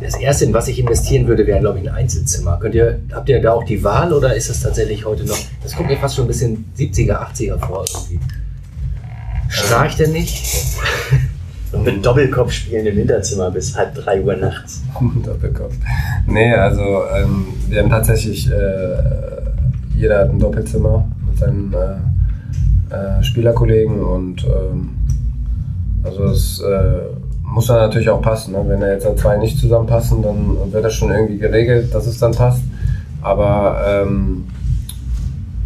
das 0.00 0.16
erste, 0.16 0.44
in 0.44 0.54
was 0.54 0.68
ich 0.68 0.78
investieren 0.78 1.26
würde, 1.26 1.46
wäre, 1.46 1.60
glaube 1.60 1.78
ich, 1.78 1.88
ein 1.88 1.94
Einzelzimmer. 1.94 2.58
Könnt 2.60 2.74
ihr, 2.74 3.00
habt 3.12 3.28
ihr 3.28 3.40
da 3.40 3.52
auch 3.52 3.64
die 3.64 3.82
Wahl 3.82 4.12
oder 4.12 4.34
ist 4.34 4.50
das 4.50 4.60
tatsächlich 4.60 5.04
heute 5.04 5.24
noch? 5.24 5.38
Das 5.62 5.74
kommt 5.74 5.88
mir 5.88 5.96
fast 5.96 6.16
schon 6.16 6.24
ein 6.24 6.28
bisschen 6.28 6.64
70er, 6.78 7.12
80er 7.32 7.58
vor 7.58 7.84
irgendwie. 7.92 8.20
Schnarcht 9.48 10.00
er 10.00 10.08
nicht? 10.08 10.44
Und 11.72 11.84
mit 11.84 12.04
Doppelkopf 12.04 12.52
spielen 12.52 12.86
im 12.86 12.96
Hinterzimmer 12.96 13.50
bis 13.50 13.76
halb 13.76 13.94
drei 13.94 14.22
Uhr 14.22 14.36
nachts. 14.36 14.82
Doppelkopf. 15.24 15.74
Nee, 16.26 16.54
also 16.54 16.82
ähm, 17.14 17.48
wir 17.68 17.82
haben 17.82 17.90
tatsächlich, 17.90 18.50
äh, 18.50 19.02
jeder 19.96 20.20
hat 20.20 20.30
ein 20.30 20.38
Doppelzimmer 20.38 21.08
mit 21.28 21.38
seinen 21.38 21.74
äh, 21.74 22.94
äh, 22.94 23.22
Spielerkollegen 23.22 24.00
und 24.00 24.44
ähm, 24.44 24.90
also 26.04 26.24
es 26.24 26.60
äh, 26.60 27.00
muss 27.56 27.68
dann 27.68 27.78
natürlich 27.78 28.10
auch 28.10 28.20
passen. 28.20 28.52
Ne? 28.52 28.62
Wenn 28.66 28.80
da 28.80 28.88
jetzt 28.88 29.08
zwei 29.18 29.38
nicht 29.38 29.58
zusammenpassen, 29.58 30.20
dann 30.20 30.70
wird 30.70 30.84
das 30.84 30.92
schon 30.92 31.10
irgendwie 31.10 31.38
geregelt, 31.38 31.92
dass 31.94 32.06
es 32.06 32.18
dann 32.18 32.32
passt. 32.32 32.60
Aber 33.22 33.80
ähm, 33.88 34.44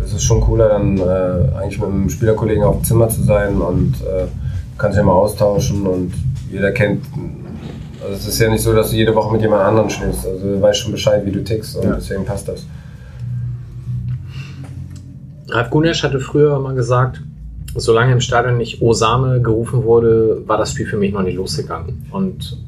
es 0.03 0.13
ist 0.13 0.23
schon 0.23 0.41
cooler, 0.41 0.69
dann 0.69 0.99
äh, 0.99 1.59
eigentlich 1.59 1.81
mit 1.81 1.89
einem 1.89 2.09
Spielerkollegen 2.09 2.63
auf 2.63 2.77
dem 2.77 2.85
Zimmer 2.85 3.09
zu 3.09 3.25
sein 3.25 3.61
und 3.61 3.95
äh, 4.03 4.27
kann 4.79 4.93
sich 4.93 5.01
immer 5.01 5.15
austauschen 5.15 5.85
und 5.85 6.13
jeder 6.49 6.71
kennt. 6.71 7.05
Also 8.01 8.15
es 8.15 8.29
ist 8.29 8.39
ja 8.39 8.49
nicht 8.49 8.63
so, 8.63 8.73
dass 8.73 8.91
du 8.91 8.97
jede 8.97 9.13
Woche 9.17 9.33
mit 9.33 9.43
jemand 9.43 9.65
anderem 9.65 9.91
schläfst. 9.91 10.25
Also 10.25 10.47
du 10.47 10.63
weißt 10.63 10.79
schon 10.79 10.93
Bescheid, 10.93 11.27
wie 11.27 11.33
du 11.33 11.43
tickst 11.43 11.77
und 11.77 11.87
ja. 11.87 11.95
deswegen 11.97 12.25
passt 12.25 12.47
das. 12.47 12.67
Ralf 15.49 15.71
Gunesch 15.71 16.05
hatte 16.05 16.21
früher 16.21 16.57
mal 16.61 16.77
gesagt, 16.77 17.21
solange 17.75 18.13
im 18.13 18.21
Stadion 18.21 18.57
nicht 18.57 18.83
Osame 18.83 19.41
gerufen 19.41 19.85
wurde, 19.85 20.43
war 20.47 20.59
das 20.59 20.73
Spiel 20.73 20.87
für 20.87 20.97
mich 20.97 21.13
noch 21.13 21.23
nicht 21.23 21.37
losgegangen. 21.37 22.07
Und 22.11 22.59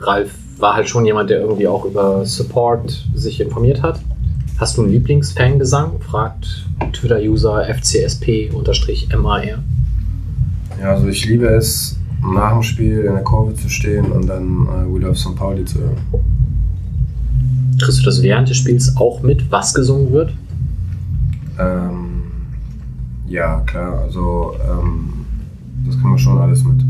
Ralf 0.00 0.34
war 0.58 0.74
halt 0.74 0.88
schon 0.88 1.04
jemand, 1.04 1.30
der 1.30 1.40
irgendwie 1.40 1.68
auch 1.68 1.84
über 1.84 2.24
Support 2.24 3.06
sich 3.14 3.40
informiert 3.40 3.82
hat. 3.82 4.00
Hast 4.58 4.76
du 4.76 4.82
einen 4.82 4.92
Lieblingsfangesang? 4.92 6.00
fragt 6.00 6.66
Twitter-User 6.92 7.64
FCSP-MAR. 7.64 9.42
Ja, 10.80 10.92
also 10.92 11.08
ich 11.08 11.26
liebe 11.26 11.46
es, 11.46 11.98
nach 12.22 12.52
dem 12.52 12.62
Spiel 12.62 13.00
in 13.00 13.12
der 13.12 13.22
Kurve 13.22 13.54
zu 13.54 13.68
stehen 13.68 14.12
und 14.12 14.26
dann 14.26 14.66
äh, 14.66 14.92
We 14.92 15.00
Love 15.00 15.16
St. 15.16 15.36
Pauli 15.36 15.64
zu 15.64 15.80
hören. 15.80 15.96
Kriegst 17.80 18.00
du 18.00 18.04
das 18.04 18.22
während 18.22 18.48
des 18.48 18.56
Spiels 18.56 18.96
auch 18.96 19.22
mit, 19.22 19.50
was 19.50 19.74
gesungen 19.74 20.12
wird? 20.12 20.32
Ähm, 21.58 22.15
ja, 23.28 23.60
klar. 23.60 24.00
Also 24.00 24.54
ähm, 24.68 25.26
das 25.86 26.00
kann 26.00 26.10
man 26.10 26.18
schon 26.18 26.38
alles 26.38 26.64
mit. 26.64 26.84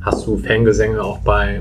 Hast 0.00 0.26
du 0.26 0.36
Fangesänge 0.38 1.02
auch 1.02 1.18
bei 1.18 1.60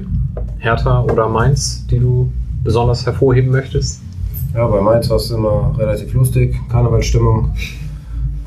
Hertha 0.59 1.01
oder 1.01 1.29
Mainz, 1.29 1.87
die 1.87 1.99
du 1.99 2.31
besonders 2.63 3.05
hervorheben 3.05 3.51
möchtest? 3.51 4.01
Ja, 4.53 4.67
bei 4.67 4.81
Mainz 4.81 5.09
war 5.09 5.17
es 5.17 5.31
immer 5.31 5.73
relativ 5.77 6.13
lustig, 6.13 6.55
Karnevalstimmung, 6.69 7.53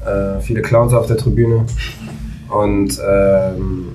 äh, 0.06 0.40
viele 0.40 0.62
Clowns 0.62 0.92
auf 0.92 1.06
der 1.06 1.16
Tribüne 1.16 1.64
und 2.48 3.00
ähm, 3.06 3.88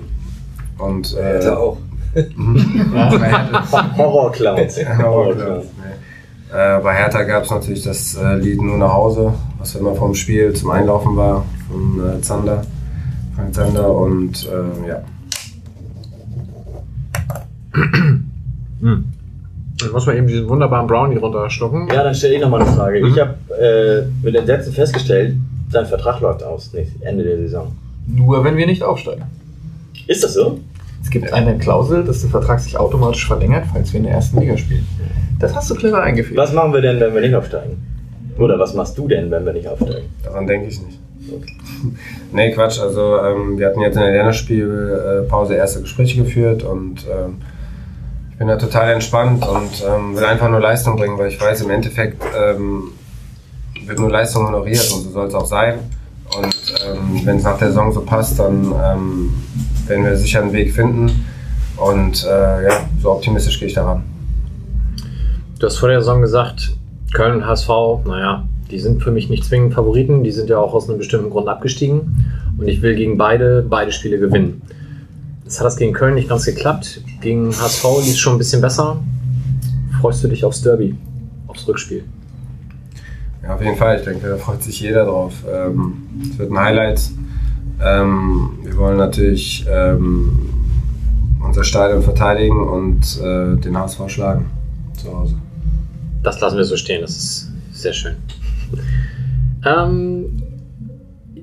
und 0.77 1.15
äh, 1.15 1.21
Hertha 1.21 1.55
auch. 1.57 1.77
Horror-Clowns. 3.97 4.79
Horror-Clowns. 4.97 5.65
Äh, 6.53 6.79
bei 6.81 6.93
Hertha 6.95 7.23
gab 7.23 7.43
es 7.43 7.51
natürlich 7.51 7.83
das 7.83 8.15
äh, 8.15 8.35
Lied 8.35 8.61
Nur 8.61 8.77
nach 8.77 8.91
Hause, 8.93 9.33
was 9.61 9.75
immer 9.75 9.93
vom 9.93 10.15
Spiel 10.15 10.53
zum 10.53 10.71
Einlaufen 10.71 11.15
war, 11.15 11.45
von 11.69 12.17
äh, 12.17 12.21
Zander, 12.21 12.65
Frank 13.35 13.53
Zander 13.53 13.93
und 13.93 14.47
äh, 14.47 14.88
ja. 14.88 15.03
Hm. 18.81 19.05
Dann 19.77 19.91
muss 19.91 20.07
man 20.07 20.17
eben 20.17 20.25
diesen 20.25 20.49
wunderbaren 20.49 20.88
Brownie 20.88 21.17
runterschlucken. 21.17 21.88
Ja, 21.89 22.03
dann 22.03 22.15
stelle 22.15 22.33
ich 22.33 22.41
nochmal 22.41 22.61
eine 22.63 22.71
Frage. 22.71 22.99
Mhm. 22.99 23.05
Ich 23.05 23.19
habe 23.19 23.35
äh, 23.61 24.25
mit 24.25 24.35
Entsetzen 24.35 24.73
festgestellt, 24.73 25.35
sein 25.69 25.85
Vertrag 25.85 26.19
läuft 26.19 26.41
aus, 26.41 26.71
Ende 27.01 27.23
der 27.23 27.38
Saison. 27.38 27.71
Nur 28.07 28.43
wenn 28.43 28.57
wir 28.57 28.65
nicht 28.65 28.81
aufsteigen. 28.81 29.21
Ist 30.07 30.23
das 30.23 30.33
so? 30.33 30.59
Es 31.03 31.11
gibt 31.11 31.31
eine 31.31 31.59
Klausel, 31.59 32.03
dass 32.03 32.21
der 32.21 32.31
Vertrag 32.31 32.59
sich 32.59 32.75
automatisch 32.75 33.27
verlängert, 33.27 33.65
falls 33.71 33.93
wir 33.93 33.99
in 33.99 34.05
der 34.05 34.15
ersten 34.15 34.39
Liga 34.39 34.57
spielen. 34.57 34.88
Das 35.38 35.53
hast 35.53 35.69
du 35.69 35.75
clever 35.75 36.01
eingeführt. 36.01 36.38
Was 36.38 36.53
machen 36.53 36.73
wir 36.73 36.81
denn, 36.81 36.99
wenn 36.99 37.13
wir 37.13 37.21
nicht 37.21 37.35
aufsteigen? 37.35 37.77
Oder 38.41 38.57
was 38.57 38.73
machst 38.73 38.97
du 38.97 39.07
denn, 39.07 39.30
wenn 39.30 39.45
wir 39.45 39.53
nicht 39.53 39.68
aufsteigen? 39.68 40.09
Daran 40.23 40.47
denke 40.47 40.68
ich 40.68 40.81
nicht. 40.81 40.99
Okay. 41.31 41.53
nee, 42.31 42.51
Quatsch. 42.51 42.80
Also 42.80 43.18
ähm, 43.19 43.59
wir 43.59 43.68
hatten 43.68 43.81
jetzt 43.81 43.95
in 43.95 44.01
der 44.01 44.11
Länderspielpause 44.11 45.53
erste 45.53 45.81
Gespräche 45.81 46.23
geführt 46.23 46.63
und 46.63 47.05
ähm, 47.05 47.38
ich 48.31 48.38
bin 48.39 48.47
da 48.47 48.57
total 48.57 48.93
entspannt 48.93 49.47
und 49.47 49.85
ähm, 49.88 50.15
will 50.15 50.26
einfach 50.26 50.49
nur 50.49 50.59
Leistung 50.59 50.95
bringen, 50.95 51.19
weil 51.19 51.30
ich 51.30 51.39
weiß, 51.39 51.61
im 51.61 51.69
Endeffekt 51.69 52.23
ähm, 52.35 52.91
wird 53.85 53.99
nur 53.99 54.09
Leistung 54.09 54.47
honoriert 54.47 54.91
und 54.91 55.03
so 55.03 55.11
soll 55.11 55.27
es 55.27 55.35
auch 55.35 55.45
sein. 55.45 55.76
Und 56.35 56.73
ähm, 56.88 57.22
wenn 57.23 57.38
es 57.38 57.43
nach 57.43 57.59
der 57.59 57.68
Saison 57.68 57.91
so 57.91 58.01
passt, 58.01 58.39
dann 58.39 58.73
ähm, 58.84 59.34
werden 59.85 60.05
wir 60.05 60.18
sicher 60.18 60.41
einen 60.41 60.53
Weg 60.53 60.73
finden. 60.73 61.27
Und 61.77 62.26
äh, 62.26 62.63
ja, 62.63 62.88
so 63.01 63.11
optimistisch 63.11 63.59
gehe 63.59 63.68
ich 63.68 63.76
daran. 63.76 64.03
Du 65.59 65.68
hast 65.68 65.77
vor 65.77 65.89
der 65.89 65.99
Saison 65.99 66.22
gesagt, 66.22 66.76
Köln 67.13 67.35
und 67.35 67.45
HSV, 67.45 67.69
naja, 68.05 68.47
die 68.71 68.79
sind 68.79 69.03
für 69.03 69.11
mich 69.11 69.29
nicht 69.29 69.43
zwingend 69.43 69.73
Favoriten. 69.73 70.23
Die 70.23 70.31
sind 70.31 70.49
ja 70.49 70.57
auch 70.57 70.73
aus 70.73 70.88
einem 70.88 70.97
bestimmten 70.97 71.29
Grund 71.29 71.47
abgestiegen. 71.47 72.25
Und 72.57 72.67
ich 72.67 72.81
will 72.81 72.95
gegen 72.95 73.17
beide, 73.17 73.65
beide 73.67 73.91
Spiele 73.91 74.17
gewinnen. 74.17 74.61
Jetzt 75.43 75.59
hat 75.59 75.65
das 75.65 75.75
gegen 75.75 75.93
Köln 75.93 76.15
nicht 76.15 76.29
ganz 76.29 76.45
geklappt. 76.45 77.01
Gegen 77.21 77.49
HSV 77.49 77.83
lief 77.99 78.13
es 78.13 78.19
schon 78.19 78.35
ein 78.35 78.38
bisschen 78.38 78.61
besser. 78.61 79.01
Freust 79.99 80.23
du 80.23 80.29
dich 80.29 80.45
aufs 80.45 80.61
Derby, 80.61 80.95
aufs 81.47 81.67
Rückspiel? 81.67 82.05
Ja, 83.43 83.55
auf 83.55 83.61
jeden 83.61 83.75
Fall. 83.75 83.97
Ich 83.97 84.05
denke, 84.05 84.29
da 84.29 84.38
freut 84.38 84.63
sich 84.63 84.79
jeder 84.79 85.05
drauf. 85.05 85.33
Ähm, 85.51 86.03
es 86.21 86.39
wird 86.39 86.51
ein 86.51 86.59
Highlight. 86.59 87.01
Ähm, 87.83 88.51
wir 88.63 88.77
wollen 88.77 88.97
natürlich 88.97 89.65
ähm, 89.69 90.49
unser 91.45 91.63
Stadion 91.63 92.01
verteidigen 92.01 92.61
und 92.61 93.19
äh, 93.21 93.57
den 93.57 93.77
HSV 93.77 94.01
schlagen 94.07 94.45
zu 94.95 95.11
Hause. 95.11 95.35
Das 96.23 96.39
lassen 96.39 96.57
wir 96.57 96.64
so 96.64 96.77
stehen, 96.77 97.02
das 97.02 97.11
ist 97.11 97.52
sehr 97.73 97.93
schön. 97.93 98.15
Ähm, 99.65 100.41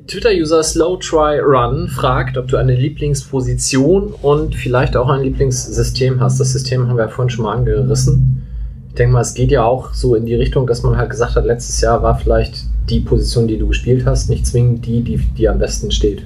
Twitter-User 0.06 0.62
SlowTryRun 0.62 1.88
fragt, 1.88 2.38
ob 2.38 2.48
du 2.48 2.56
eine 2.56 2.74
Lieblingsposition 2.74 4.14
und 4.22 4.54
vielleicht 4.54 4.96
auch 4.96 5.10
ein 5.10 5.22
Lieblingssystem 5.22 6.20
hast. 6.20 6.40
Das 6.40 6.52
System 6.52 6.88
haben 6.88 6.96
wir 6.96 7.04
ja 7.04 7.10
vorhin 7.10 7.30
schon 7.30 7.44
mal 7.44 7.56
angerissen. 7.56 8.46
Ich 8.88 8.94
denke 8.94 9.12
mal, 9.12 9.20
es 9.20 9.34
geht 9.34 9.50
ja 9.50 9.64
auch 9.64 9.92
so 9.92 10.14
in 10.14 10.26
die 10.26 10.34
Richtung, 10.34 10.66
dass 10.66 10.82
man 10.82 10.96
halt 10.96 11.10
gesagt 11.10 11.36
hat, 11.36 11.44
letztes 11.44 11.80
Jahr 11.80 12.02
war 12.02 12.18
vielleicht 12.18 12.64
die 12.88 13.00
Position, 13.00 13.46
die 13.46 13.58
du 13.58 13.68
gespielt 13.68 14.06
hast, 14.06 14.30
nicht 14.30 14.46
zwingend 14.46 14.86
die, 14.86 15.02
die, 15.02 15.18
die 15.18 15.48
am 15.48 15.58
besten 15.58 15.90
steht. 15.90 16.24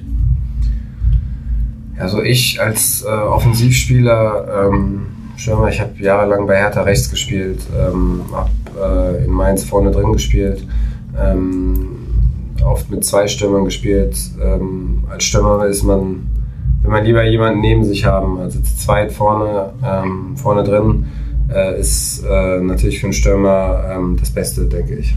Also 1.99 2.21
ich 2.21 2.59
als 2.61 3.03
äh, 3.03 3.07
Offensivspieler, 3.07 4.69
ähm, 4.71 5.07
Stürmer, 5.43 5.67
ich 5.67 5.81
habe 5.81 5.91
jahrelang 5.99 6.47
bei 6.47 6.55
Hertha 6.55 6.83
rechts 6.83 7.11
gespielt, 7.11 7.59
ähm, 7.77 8.21
habe 8.31 9.19
äh, 9.19 9.25
in 9.25 9.31
Mainz 9.31 9.65
vorne 9.65 9.91
drin 9.91 10.13
gespielt, 10.13 10.65
ähm, 11.21 11.89
oft 12.63 12.89
mit 12.89 13.03
zwei 13.03 13.27
Stürmern 13.27 13.65
gespielt. 13.65 14.15
Ähm, 14.41 15.03
als 15.09 15.25
Stürmer 15.25 15.65
ist 15.65 15.83
man, 15.83 16.29
will 16.81 16.91
man 16.91 17.03
lieber 17.03 17.25
jemanden 17.25 17.59
neben 17.59 17.83
sich 17.83 18.05
haben, 18.05 18.39
also 18.39 18.57
zu 18.61 18.77
zweit 18.77 19.11
vorne, 19.11 19.73
ähm, 19.85 20.37
vorne 20.37 20.63
drin, 20.63 21.07
äh, 21.53 21.77
ist 21.77 22.23
äh, 22.23 22.61
natürlich 22.61 23.01
für 23.01 23.07
einen 23.07 23.13
Stürmer 23.13 23.83
ähm, 23.91 24.15
das 24.17 24.29
Beste, 24.29 24.63
denke 24.63 24.95
ich. 24.95 25.13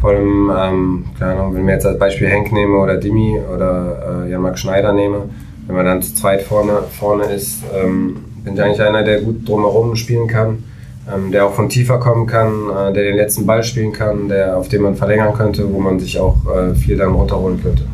Vor 0.00 0.10
allem, 0.10 0.50
ähm, 0.52 1.04
keine 1.16 1.34
Ahnung, 1.34 1.54
wenn 1.54 1.64
wir 1.64 1.74
jetzt 1.74 1.86
als 1.86 1.96
Beispiel 1.96 2.26
Henk 2.26 2.50
nehme 2.50 2.76
oder 2.76 2.96
Dimi 2.96 3.38
oder 3.54 4.24
äh, 4.24 4.30
Jan-Marc 4.32 4.58
Schneider 4.58 4.92
nehme, 4.92 5.28
wenn 5.68 5.76
man 5.76 5.84
dann 5.84 6.02
zu 6.02 6.12
zweit 6.12 6.42
vorne, 6.42 6.82
vorne 6.98 7.26
ist, 7.26 7.62
ähm, 7.72 8.16
bin 8.44 8.54
ich 8.54 8.62
eigentlich 8.62 8.82
einer, 8.82 9.02
der 9.02 9.20
gut 9.20 9.48
drumherum 9.48 9.96
spielen 9.96 10.26
kann, 10.26 10.64
ähm, 11.12 11.32
der 11.32 11.46
auch 11.46 11.54
von 11.54 11.68
tiefer 11.68 11.98
kommen 11.98 12.26
kann, 12.26 12.70
äh, 12.70 12.92
der 12.92 13.04
den 13.04 13.16
letzten 13.16 13.46
Ball 13.46 13.62
spielen 13.62 13.92
kann, 13.92 14.28
der, 14.28 14.56
auf 14.56 14.68
den 14.68 14.82
man 14.82 14.94
verlängern 14.94 15.34
könnte, 15.34 15.72
wo 15.72 15.80
man 15.80 15.98
sich 15.98 16.18
auch 16.18 16.36
äh, 16.46 16.74
viel 16.74 16.96
dann 16.96 17.12
runterholen 17.14 17.62
könnte. 17.62 17.84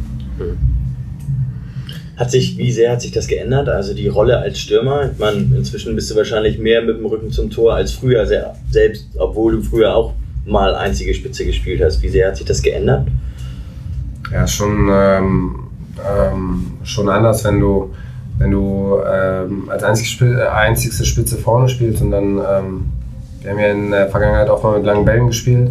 Hat 2.17 2.31
sich, 2.31 2.59
wie 2.59 2.73
sehr 2.73 2.93
hat 2.93 3.01
sich 3.01 3.13
das 3.13 3.29
geändert? 3.29 3.69
Also 3.69 3.95
die 3.95 4.09
Rolle 4.09 4.39
als 4.39 4.59
Stürmer? 4.59 5.11
Ich 5.13 5.19
meine, 5.19 5.39
inzwischen 5.57 5.95
bist 5.95 6.11
du 6.11 6.17
wahrscheinlich 6.17 6.59
mehr 6.59 6.83
mit 6.83 6.99
dem 6.99 7.07
Rücken 7.07 7.31
zum 7.31 7.49
Tor 7.49 7.75
als 7.75 7.93
früher, 7.93 8.27
sehr, 8.27 8.57
selbst 8.71 9.07
obwohl 9.17 9.57
du 9.57 9.63
früher 9.63 9.95
auch 9.95 10.15
mal 10.45 10.75
einzige 10.75 11.15
Spitze 11.15 11.45
gespielt 11.45 11.81
hast. 11.83 12.03
Wie 12.03 12.09
sehr 12.09 12.29
hat 12.29 12.37
sich 12.37 12.47
das 12.47 12.63
geändert? 12.63 13.07
Ja, 14.33 14.47
schon, 14.47 14.89
ähm, 14.91 15.55
ähm, 15.99 16.73
schon 16.83 17.09
anders, 17.09 17.45
wenn 17.45 17.61
du, 17.61 17.95
wenn 18.39 18.51
du 18.51 18.99
ähm, 19.07 19.69
als 19.69 19.83
einzige, 19.83 20.41
äh, 20.41 20.49
einzigste 20.49 21.05
Spitze 21.05 21.37
vorne 21.37 21.69
spielst 21.69 22.03
und 22.03 22.11
dann, 22.11 22.39
ähm, 22.39 22.87
wir 23.41 23.51
haben 23.51 23.59
ja 23.59 23.69
in 23.69 23.91
der 23.91 24.09
Vergangenheit 24.09 24.49
auch 24.49 24.63
mal 24.63 24.79
mit 24.79 24.87
langen 24.87 25.05
Bällen 25.05 25.27
gespielt. 25.27 25.71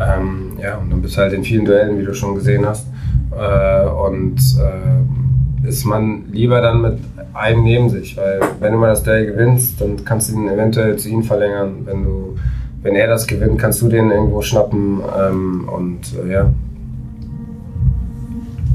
Ähm, 0.00 0.52
ja, 0.60 0.76
und 0.78 0.90
dann 0.90 1.02
bist 1.02 1.16
du 1.16 1.20
halt 1.20 1.32
in 1.32 1.44
vielen 1.44 1.64
Duellen, 1.64 1.98
wie 1.98 2.04
du 2.04 2.14
schon 2.14 2.34
gesehen 2.34 2.66
hast. 2.66 2.86
Äh, 3.32 3.86
und 3.86 4.38
äh, 4.58 5.68
ist 5.68 5.84
man 5.84 6.24
lieber 6.32 6.60
dann 6.60 6.80
mit 6.80 6.98
einem 7.34 7.62
neben 7.62 7.90
sich, 7.90 8.16
weil 8.16 8.40
wenn 8.60 8.72
du 8.72 8.78
mal 8.78 8.88
das 8.88 9.02
Duell 9.02 9.26
gewinnst, 9.26 9.80
dann 9.80 10.04
kannst 10.04 10.30
du 10.30 10.36
ihn 10.36 10.48
eventuell 10.48 10.96
zu 10.96 11.08
ihm 11.08 11.22
verlängern. 11.22 11.82
Wenn 11.84 12.02
du, 12.02 12.36
wenn 12.82 12.94
er 12.94 13.08
das 13.08 13.26
gewinnt, 13.26 13.58
kannst 13.58 13.82
du 13.82 13.88
den 13.88 14.10
irgendwo 14.10 14.40
schnappen 14.40 15.00
ähm, 15.18 15.68
und 15.68 16.00
äh, 16.24 16.32
ja, 16.32 16.50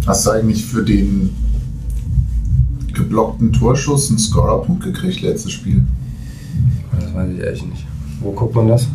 Hast 0.06 0.28
du 0.28 0.32
eigentlich 0.32 0.64
für 0.64 0.84
den 0.84 1.36
geblockten 2.96 3.54
Torschuss 3.54 4.10
einen 4.10 4.20
Scorerpunkt 4.20 4.84
gekriegt 4.84 5.22
letztes 5.22 5.52
Spiel? 5.52 5.86
Das 7.00 7.14
weiß 7.14 7.30
ich 7.34 7.40
ehrlich 7.40 7.66
nicht. 7.66 7.86
Wo 8.22 8.32
guckt 8.32 8.56
man 8.56 8.68
das? 8.70 8.88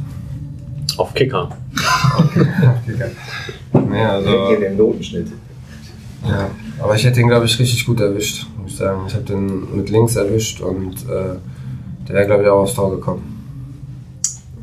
Auf 0.97 1.15
Kicker. 1.15 1.51
Nee, 3.73 4.03
also, 4.05 4.49
Hier 4.49 4.61
den 4.61 4.77
Notenschnitt. 4.77 5.29
ja. 6.27 6.51
Aber 6.83 6.95
ich 6.95 7.05
hätte 7.05 7.21
ihn, 7.21 7.29
glaube 7.29 7.47
ich, 7.47 7.59
richtig 7.59 7.85
gut 7.87 8.01
erwischt, 8.01 8.47
muss 8.61 8.73
ich 8.73 8.77
sagen. 8.79 9.01
Ich 9.07 9.15
habe 9.15 9.25
den 9.25 9.77
mit 9.77 9.91
links 9.91 10.17
erwischt 10.17 10.61
und 10.61 10.95
äh, 11.09 11.37
der 12.09 12.15
wäre, 12.15 12.27
glaube 12.27 12.43
ich, 12.43 12.49
auch 12.49 12.61
aufs 12.63 12.75
Tor 12.75 12.91
gekommen. 12.91 13.40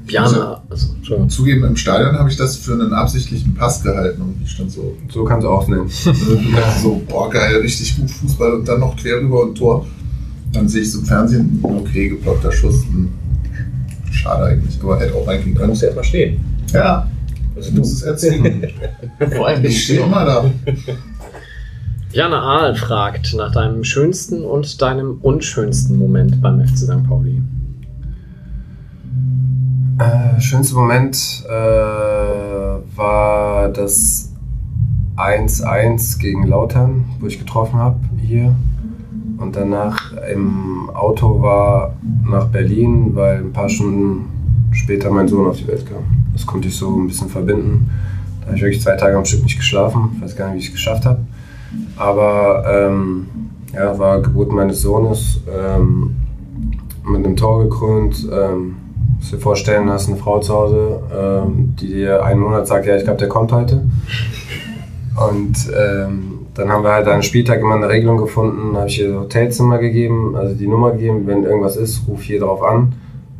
Bjana, 0.07 0.61
also, 0.69 0.93
Entschuldigung. 0.95 1.29
Zugeben, 1.29 1.63
im 1.65 1.75
Stadion 1.75 2.17
habe 2.17 2.29
ich 2.29 2.37
das 2.37 2.55
für 2.57 2.73
einen 2.73 2.93
absichtlichen 2.93 3.53
Pass 3.55 3.83
gehalten 3.83 4.21
und 4.21 4.35
ich 4.43 4.49
stand 4.51 4.71
so, 4.71 4.95
So 5.09 5.23
kannst 5.25 5.45
du 5.45 5.49
auch 5.49 5.67
nennen. 5.67 5.87
äh, 5.87 6.81
so, 6.81 7.01
boah 7.07 7.29
geil, 7.29 7.57
richtig 7.57 7.97
gut 7.97 8.09
Fußball 8.09 8.53
und 8.53 8.67
dann 8.67 8.79
noch 8.79 8.95
quer 8.95 9.17
rüber 9.21 9.43
und 9.43 9.55
Tor. 9.57 9.85
Dann 10.53 10.67
sehe 10.67 10.81
ich 10.81 10.91
so 10.91 10.99
im 10.99 11.05
Fernsehen, 11.05 11.59
okay, 11.61 12.09
geblockter 12.09 12.51
Schuss. 12.51 12.83
Hm. 12.85 13.09
Schade 14.11 14.45
eigentlich, 14.45 14.79
aber 14.81 14.99
hätte 14.99 15.13
auch 15.13 15.27
reingehen 15.27 15.53
Da 15.53 15.59
können. 15.59 15.69
musst 15.71 15.81
du 15.81 15.85
erstmal 15.87 16.05
stehen. 16.05 16.39
Ja, 16.73 17.09
Also 17.55 17.69
du 17.69 17.75
du. 17.75 17.81
musst 17.81 17.93
es 17.97 18.01
erzählen. 18.03 18.67
Vor 19.35 19.47
allem 19.47 19.65
Ich 19.65 19.83
stehe 19.83 20.01
immer 20.01 20.25
da. 20.25 20.45
Bjana 22.11 22.39
Ahl 22.41 22.75
fragt 22.75 23.33
nach 23.35 23.51
deinem 23.51 23.83
schönsten 23.83 24.43
und 24.43 24.81
deinem 24.81 25.17
unschönsten 25.21 25.97
Moment 25.97 26.41
beim 26.41 26.65
FC 26.65 26.77
St. 26.77 27.03
Pauli. 27.07 27.41
Äh, 29.99 30.39
schönster 30.39 30.75
Moment 30.75 31.43
äh, 31.49 32.95
war 32.95 33.69
das 33.69 34.31
1-1 35.15 36.19
gegen 36.19 36.45
Lautern, 36.45 37.05
wo 37.19 37.25
ich 37.25 37.39
getroffen 37.39 37.79
habe 37.79 37.99
hier. 38.21 38.53
Und 39.39 39.55
danach 39.55 40.13
im 40.31 40.91
Auto 40.91 41.41
war 41.41 41.95
nach 42.23 42.45
Berlin, 42.45 43.15
weil 43.15 43.39
ein 43.39 43.53
paar 43.53 43.69
Stunden 43.69 44.69
später 44.71 45.09
mein 45.09 45.27
Sohn 45.27 45.47
auf 45.47 45.57
die 45.57 45.67
Welt 45.67 45.87
kam. 45.87 46.03
Das 46.31 46.45
konnte 46.45 46.67
ich 46.67 46.75
so 46.75 46.95
ein 46.95 47.07
bisschen 47.07 47.29
verbinden. 47.29 47.89
Da 48.41 48.47
habe 48.47 48.57
ich 48.57 48.61
wirklich 48.61 48.83
zwei 48.83 48.97
Tage 48.97 49.17
am 49.17 49.25
Stück 49.25 49.41
nicht 49.41 49.57
geschlafen. 49.57 50.11
Ich 50.15 50.21
weiß 50.21 50.35
gar 50.35 50.47
nicht, 50.49 50.55
wie 50.55 50.59
ich 50.59 50.67
es 50.67 50.73
geschafft 50.73 51.07
habe. 51.07 51.25
Aber 51.95 52.63
ähm, 52.69 53.25
ja, 53.73 53.97
war 53.97 54.21
Geburt 54.21 54.51
meines 54.51 54.83
Sohnes 54.83 55.41
ähm, 55.51 56.15
mit 57.03 57.25
einem 57.25 57.35
Tor 57.35 57.63
gekrönt. 57.63 58.27
Ähm, 58.31 58.75
musst 59.17 59.33
dir 59.33 59.39
vorstellen, 59.39 59.87
du 59.87 59.93
hast 59.93 60.07
eine 60.07 60.17
Frau 60.17 60.39
zu 60.39 60.53
Hause, 60.53 60.99
ähm, 61.15 61.75
die 61.79 61.87
dir 61.87 62.23
einen 62.23 62.39
Monat 62.39 62.67
sagt, 62.67 62.85
ja, 62.85 62.95
ich 62.95 63.03
glaube, 63.03 63.19
der 63.19 63.27
kommt 63.27 63.51
heute. 63.51 63.83
Und 65.29 65.71
ähm, 65.75 66.39
dann 66.53 66.69
haben 66.69 66.83
wir 66.83 66.91
halt 66.91 67.07
einen 67.07 67.23
Spieltag 67.23 67.59
immer 67.59 67.75
eine 67.75 67.89
Regelung 67.89 68.17
gefunden, 68.17 68.75
habe 68.75 68.87
ich 68.87 68.99
ihr 68.99 69.09
das 69.09 69.19
Hotelzimmer 69.19 69.77
gegeben, 69.77 70.35
also 70.35 70.55
die 70.55 70.67
Nummer 70.67 70.91
gegeben, 70.91 71.25
wenn 71.25 71.43
irgendwas 71.43 71.75
ist, 71.75 72.07
ruf 72.07 72.21
hier 72.21 72.39
drauf 72.39 72.63
an. 72.63 72.93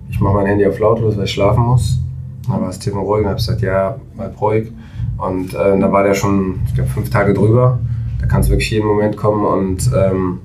Ich 0.10 0.20
mache 0.20 0.36
mein 0.36 0.46
Handy 0.46 0.66
auf 0.66 0.80
lautlos, 0.80 1.18
weil 1.18 1.26
ich 1.26 1.32
schlafen 1.32 1.64
muss. 1.64 2.00
Dann 2.48 2.62
war 2.62 2.68
das 2.68 2.80
Thema 2.80 3.02
ruhig 3.02 3.22
und 3.22 3.28
habe 3.28 3.36
gesagt, 3.36 3.62
ja, 3.62 3.98
bleib 4.16 4.40
ruhig. 4.40 4.72
Und 5.18 5.54
äh, 5.54 5.80
da 5.80 5.92
war 5.92 6.04
der 6.04 6.14
schon, 6.14 6.60
ich 6.68 6.76
glaube, 6.76 6.90
fünf 6.90 7.10
Tage 7.10 7.34
drüber. 7.34 7.80
Da 8.20 8.28
kann 8.28 8.42
es 8.42 8.50
wirklich 8.50 8.72
jeden 8.72 8.88
Moment 8.88 9.18
kommen 9.18 9.46
und 9.46 9.92
ähm, 9.96 10.40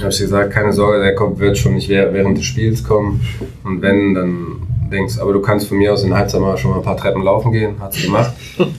habe 0.00 0.10
ich 0.12 0.18
gesagt, 0.18 0.50
keine 0.52 0.72
Sorge, 0.72 1.02
der 1.02 1.14
kommt, 1.14 1.38
wird 1.38 1.56
schon 1.58 1.74
nicht 1.74 1.88
wäh- 1.90 2.12
während 2.12 2.36
des 2.38 2.44
Spiels 2.44 2.82
kommen. 2.84 3.20
Und 3.64 3.82
wenn, 3.82 4.14
dann 4.14 4.46
denkst 4.90 5.18
aber 5.20 5.32
du 5.32 5.40
kannst 5.40 5.68
von 5.68 5.78
mir 5.78 5.92
aus 5.92 6.02
in 6.04 6.12
Halbzeit 6.14 6.40
mal 6.40 6.56
schon 6.56 6.70
mal 6.72 6.78
ein 6.78 6.82
paar 6.82 6.96
Treppen 6.96 7.22
laufen 7.22 7.52
gehen. 7.52 7.78
Hat 7.80 7.92
sie 7.94 8.02
gemacht. 8.06 8.32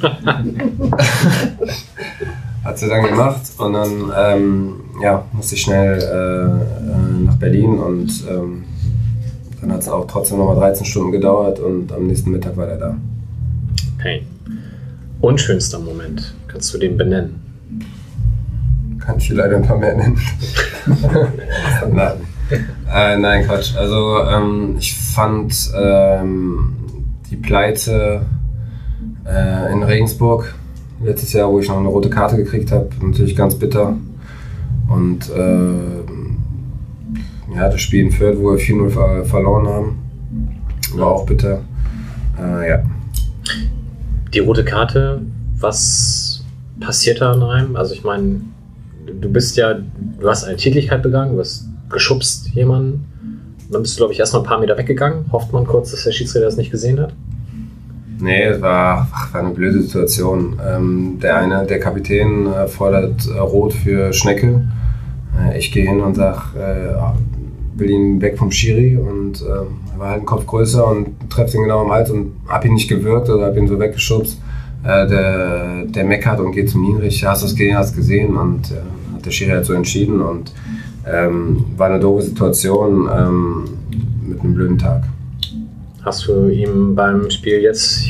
Hat 2.64 2.77
sie 2.77 2.88
dann 2.88 3.03
gemacht 3.06 3.41
und 3.57 3.73
dann 3.73 4.11
ähm, 4.15 4.73
ja, 5.02 5.26
musste 5.34 5.56
ich 5.56 5.61
schnell 5.61 5.98
äh, 5.99 6.91
äh, 6.91 7.26
nach 7.26 7.35
Berlin 7.38 7.80
und 7.80 8.23
ähm, 8.30 8.64
dann 9.61 9.72
hat 9.73 9.80
es 9.81 9.89
auch 9.89 10.06
trotzdem 10.07 10.38
nochmal 10.38 10.57
13 10.57 10.85
Stunden 10.85 11.11
gedauert 11.11 11.60
und 11.60 11.91
am 11.91 12.06
nächsten 12.07 12.30
Mittag 12.31 12.56
war 12.57 12.68
der 12.68 12.77
da. 12.77 12.98
Okay. 13.99 14.23
Unschönster 15.22 15.80
Moment. 15.80 16.35
Kannst 16.48 16.72
du 16.73 16.77
den 16.77 16.98
benennen? 16.98 17.39
Kann 19.06 19.18
ich 19.18 19.28
dir 19.28 19.36
leider 19.36 19.57
ein 19.57 19.64
paar 19.64 19.78
mehr 19.78 19.95
nennen. 19.95 20.19
nein. 21.91 22.14
Äh, 22.94 23.18
nein, 23.18 23.45
Quatsch. 23.45 23.76
Also 23.76 24.19
ähm, 24.26 24.76
ich 24.78 24.98
fand 24.98 25.72
ähm, 25.76 26.76
die 27.30 27.38
Pleite 27.38 28.26
äh, 29.26 29.72
in 29.72 29.84
Regensburg 29.84 30.53
letztes 31.03 31.34
Jahr, 31.34 31.49
wo 31.49 31.60
ich 31.60 31.68
noch 31.68 31.78
eine 31.78 31.88
rote 31.88 32.10
Karte 32.10 32.38
gekriegt 32.38 32.72
habe, 32.72 32.90
natürlich 33.02 33.36
ganz 33.36 33.56
bitter. 33.56 33.98
Und 34.88 35.30
äh, 35.30 36.02
ja, 37.56 37.69
das 37.69 37.82
Spiel 37.82 38.06
in 38.06 38.11
Fürth, 38.11 38.38
wo 38.38 38.52
wir 38.52 38.60
4-0 38.60 38.90
ver 38.90 39.26
verloren 39.26 39.68
haben, 39.68 39.99
war 40.95 41.07
auch 41.07 41.26
bitter. 41.26 41.61
Äh, 42.40 42.69
ja. 42.69 42.84
Die 44.34 44.40
rote 44.40 44.64
Karte, 44.64 45.22
was 45.60 46.44
passiert 46.80 47.22
da 47.22 47.34
in 47.34 47.44
einem? 47.44 47.76
Also 47.76 47.94
ich 47.94 48.03
meine, 48.03 48.41
du 49.06 49.32
bist 49.32 49.57
ja, 49.57 49.76
du 50.19 50.30
hast 50.30 50.44
eine 50.44 50.57
Tätigkeit 50.57 51.02
begangen, 51.02 51.34
du 51.34 51.40
hast 51.40 51.65
geschubst 51.90 52.49
jemanden. 52.53 53.06
Dann 53.69 53.84
bist 53.84 53.95
du, 53.95 53.99
glaube 53.99 54.14
ich, 54.14 54.19
erst 54.19 54.34
mal 54.34 54.40
ein 54.40 54.45
paar 54.45 54.60
Meter 54.60 54.78
weggegangen. 54.78 55.26
Hofft 55.32 55.53
man 55.53 55.65
kurz, 55.65 55.91
dass 55.91 56.03
der 56.03 56.11
Schiedsrichter 56.11 56.45
das 56.45 56.57
nicht 56.57 56.72
gesehen 56.72 56.99
hat. 56.99 57.14
Nee, 58.19 58.44
es 58.44 58.61
war, 58.61 59.07
ach, 59.11 59.34
war 59.34 59.41
eine 59.41 59.53
blöde 59.53 59.82
Situation. 59.82 60.60
Ähm, 60.64 61.18
der 61.22 61.38
eine, 61.38 61.65
der 61.65 61.80
Kapitän, 61.80 62.48
äh, 62.48 62.68
fordert 62.68 63.26
äh, 63.28 63.40
Rot 63.40 63.73
für 63.73 64.14
Schnecke. 64.14 64.68
Äh, 65.40 65.57
ich 65.57 65.72
gehe 65.72 65.88
hin 65.88 66.02
und 66.02 66.15
sag, 66.15 66.53
äh, 66.56 66.94
will 67.76 67.90
ihn 67.90 68.22
weg 68.22 68.38
vom 68.38 68.52
Schiri 68.52 68.98
und 68.98 69.41
er 69.41 69.65
war 69.98 70.10
halt 70.10 70.18
einen 70.18 70.26
Kopf 70.26 70.45
größer 70.45 70.86
und 70.86 71.32
treffe 71.32 71.57
ihn 71.57 71.64
genau 71.64 71.82
am 71.82 71.91
Hals 71.91 72.11
und 72.11 72.34
hab 72.48 72.64
ihn 72.64 72.73
nicht 72.73 72.90
gewirkt 72.90 73.30
oder 73.30 73.48
hab 73.48 73.57
ihn 73.57 73.68
so 73.68 73.80
weggeschubst. 73.80 74.40
Äh, 74.84 75.08
der, 75.08 75.86
der 75.86 76.03
meckert 76.06 76.40
und 76.40 76.53
geht 76.53 76.70
zum 76.70 76.84
Linienrichter, 76.84 77.30
hast 77.30 77.44
du 77.44 77.48
es 77.48 77.56
gesehen, 77.56 77.78
hast 77.78 77.95
gesehen? 77.95 78.36
Und 78.36 78.72
äh, 78.72 78.76
hat 79.14 79.26
der 79.26 79.32
Schiri 79.32 79.52
halt 79.52 79.66
so 79.66 79.74
entschieden 79.74 80.22
und 80.22 80.52
ähm, 81.06 81.66
war 81.78 81.90
eine 81.90 81.99
doofe 81.99 82.24
Situation 82.24 83.10
ähm, 83.12 83.64
mit 84.28 84.40
einem 84.41 84.53
blöden 84.56 84.78
Tag. 84.78 85.03
Hast 86.03 86.28
du 86.28 86.49
ihm 86.49 86.95
beim 86.95 87.30
Spiel 87.30 87.60
jetzt 87.60 88.03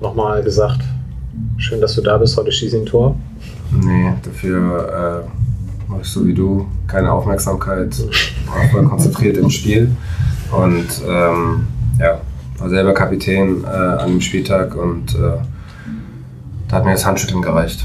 nochmal 0.00 0.42
gesagt, 0.42 0.80
schön, 1.56 1.80
dass 1.80 1.94
du 1.94 2.02
da 2.02 2.18
bist, 2.18 2.36
heute 2.36 2.50
schieß 2.50 2.72
ich 2.72 2.80
ein 2.80 2.86
Tor? 2.86 3.16
Nee, 3.70 4.12
dafür 4.24 5.24
äh, 5.28 5.90
mache 5.90 6.00
ich 6.02 6.08
so 6.08 6.26
wie 6.26 6.34
du. 6.34 6.66
Keine 6.86 7.12
Aufmerksamkeit, 7.12 7.96
war 8.46 8.68
voll 8.70 8.84
konzentriert 8.84 9.36
im 9.36 9.50
Spiel. 9.50 9.90
Und 10.50 10.86
ähm, 11.06 11.66
ja, 12.00 12.20
war 12.58 12.68
selber 12.68 12.94
Kapitän 12.94 13.62
äh, 13.64 13.66
an 13.66 14.10
dem 14.10 14.20
Spieltag 14.20 14.74
und 14.74 15.14
äh, 15.14 15.38
da 16.68 16.76
hat 16.76 16.84
mir 16.84 16.92
das 16.92 17.04
Handschütteln 17.06 17.42
gereicht. 17.42 17.84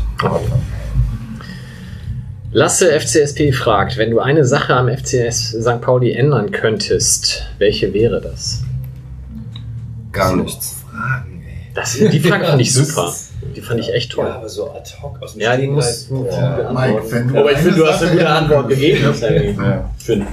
Lasse 2.51 2.91
FCSP 2.99 3.51
fragt, 3.51 3.97
wenn 3.97 4.11
du 4.11 4.19
eine 4.19 4.45
Sache 4.45 4.75
am 4.75 4.87
FCS 4.87 5.49
St. 5.61 5.81
Pauli 5.81 6.11
ändern 6.13 6.51
könntest, 6.51 7.47
welche 7.57 7.93
wäre 7.93 8.21
das? 8.21 8.61
Gar 10.11 10.35
nichts. 10.35 10.83
das 11.73 11.93
die 11.97 12.19
Frage 12.19 12.45
fand 12.45 12.61
ich 12.61 12.71
super. 12.73 13.11
Die 13.55 13.61
fand 13.61 13.79
ich 13.79 13.91
echt 13.93 14.11
toll. 14.11 14.25
Ja, 14.27 14.35
aber 14.35 14.49
so 14.49 14.71
ad 14.71 14.89
hoc 15.01 15.21
aus 15.21 15.33
dem 15.33 15.41
Ja, 15.41 15.57
die 15.57 15.67
muss- 15.67 16.05
boah. 16.09 16.71
Mike, 16.73 17.01
wenn 17.11 17.27
du 17.29 17.39
Aber 17.39 17.51
ich 17.51 17.57
finde, 17.57 17.75
du 17.77 17.87
hast 17.87 18.03
eine 18.03 18.11
gute 18.11 18.29
Antwort 18.29 18.69
gegeben. 18.69 19.03
Ja. 19.57 19.89
Finn. 19.97 20.27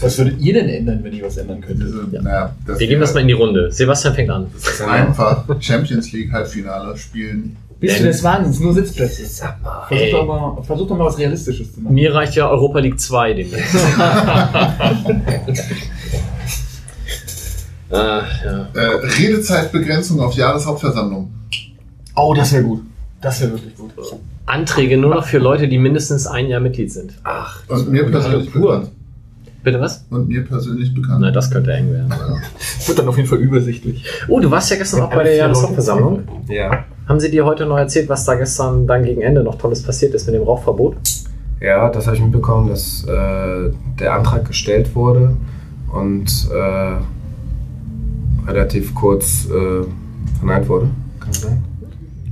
Was 0.00 0.18
würdet 0.18 0.40
ihr 0.40 0.52
denn 0.54 0.68
ändern, 0.68 1.00
wenn 1.02 1.12
ihr 1.12 1.24
was 1.24 1.36
ändern 1.38 1.60
könntet? 1.60 1.88
Diese, 1.88 2.06
Ja. 2.12 2.22
naja, 2.22 2.54
das 2.66 2.78
Wir 2.78 2.86
geben 2.86 3.00
das 3.00 3.14
mal 3.14 3.20
in 3.20 3.28
die 3.28 3.34
Runde. 3.34 3.70
Sebastian 3.72 4.14
fängt 4.14 4.30
an. 4.30 4.46
einfach 4.88 5.44
Champions 5.60 6.12
League 6.12 6.30
Halbfinale 6.32 6.96
spielen. 6.96 7.56
Bist 7.80 8.00
du 8.00 8.04
des 8.04 8.22
Wahnsinns? 8.22 8.58
Nur 8.60 8.72
Sitzplätze. 8.74 9.26
Sag 9.26 9.62
mal. 9.62 9.86
Versuch 9.88 10.10
doch, 10.12 10.26
mal, 10.26 10.62
versuch 10.62 10.88
doch 10.88 10.96
mal 10.96 11.04
was 11.04 11.18
Realistisches 11.18 11.74
zu 11.74 11.80
machen. 11.82 11.94
Mir 11.94 12.14
reicht 12.14 12.34
ja 12.34 12.48
Europa 12.48 12.78
League 12.78 12.98
2 12.98 13.34
demnächst. 13.34 13.74
ah, 17.90 18.22
ja. 18.44 18.68
Äh, 18.74 18.80
Redezeitbegrenzung 19.20 20.20
auf 20.20 20.34
Jahreshauptversammlung. 20.34 21.30
Oh, 22.14 22.34
das 22.34 22.52
wäre 22.52 22.62
gut. 22.64 22.82
Das 23.20 23.40
wäre 23.40 23.52
wirklich 23.52 23.74
gut. 23.76 23.92
Anträge 24.46 24.96
nur 24.96 25.14
noch 25.14 25.26
für 25.26 25.38
Leute, 25.38 25.68
die 25.68 25.78
mindestens 25.78 26.26
ein 26.26 26.48
Jahr 26.48 26.60
Mitglied 26.60 26.92
sind. 26.92 27.12
Ach, 27.24 27.60
Und 27.68 27.90
mir 27.90 28.04
persönlich 28.04 28.52
pur. 28.52 28.76
bekannt. 28.76 28.92
Bitte 29.66 29.80
was? 29.80 30.06
Und 30.10 30.28
mir 30.28 30.44
persönlich 30.44 30.94
bekannt. 30.94 31.22
Na, 31.22 31.32
das 31.32 31.50
könnte 31.50 31.72
eng 31.72 31.92
werden. 31.92 32.08
Wird 32.86 32.98
dann 33.00 33.08
auf 33.08 33.16
jeden 33.16 33.28
Fall 33.28 33.38
übersichtlich. 33.38 34.04
Oh, 34.28 34.38
du 34.38 34.48
warst 34.48 34.70
ja 34.70 34.76
gestern 34.76 35.00
auch 35.00 35.10
bei 35.10 35.24
der 35.24 35.34
Jahreshauptversammlung. 35.34 36.22
Ja. 36.46 36.84
Haben 37.08 37.18
sie 37.18 37.32
dir 37.32 37.44
heute 37.44 37.66
noch 37.66 37.76
erzählt, 37.76 38.08
was 38.08 38.24
da 38.24 38.36
gestern 38.36 38.86
dann 38.86 39.02
gegen 39.02 39.22
Ende 39.22 39.42
noch 39.42 39.56
Tolles 39.56 39.82
passiert 39.82 40.14
ist 40.14 40.26
mit 40.26 40.36
dem 40.36 40.44
Rauchverbot? 40.44 40.94
Ja, 41.60 41.90
das 41.90 42.06
habe 42.06 42.14
ich 42.14 42.22
mitbekommen, 42.22 42.68
dass 42.68 43.04
äh, 43.08 43.72
der 43.98 44.14
Antrag 44.14 44.44
gestellt 44.46 44.94
wurde 44.94 45.36
und 45.92 46.48
äh, 46.54 46.98
relativ 48.48 48.94
kurz 48.94 49.46
äh, 49.46 49.84
verneint 50.38 50.68
wurde. 50.68 50.90
Kann 51.18 51.30
das 51.30 51.40
sein? 51.40 51.64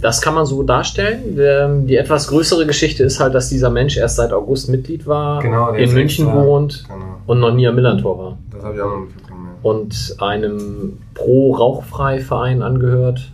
Das 0.05 0.20
kann 0.20 0.35
man 0.35 0.44
so 0.44 0.62
darstellen. 0.62 1.39
Ähm, 1.40 1.86
Die 1.86 1.97
etwas 1.97 2.28
größere 2.28 2.66
Geschichte 2.66 3.02
ist 3.05 3.20
halt, 3.20 3.35
dass 3.35 3.48
dieser 3.48 3.70
Mensch 3.70 3.97
erst 3.97 4.16
seit 4.16 4.35
August 4.35 4.68
Mitglied 4.68 5.06
war, 5.06 5.40
Genau, 5.40 5.70
in 5.72 5.90
München 5.94 6.31
wohnt 6.31 6.85
Genau. 6.86 7.05
und 7.26 7.40
noch 7.40 7.55
nie 7.55 7.66
am 7.66 7.74
Millantor 7.74 8.18
war. 8.18 8.39
Das 8.52 8.62
habe 8.62 8.74
ich 8.74 8.82
auch 8.82 8.90
noch 8.90 9.01
mitbekommen. 9.06 9.47
Ja. 9.47 9.70
Und 9.70 10.16
einem 10.18 10.98
Pro-Rauchfrei-Verein 11.14 12.60
angehört. 12.60 13.32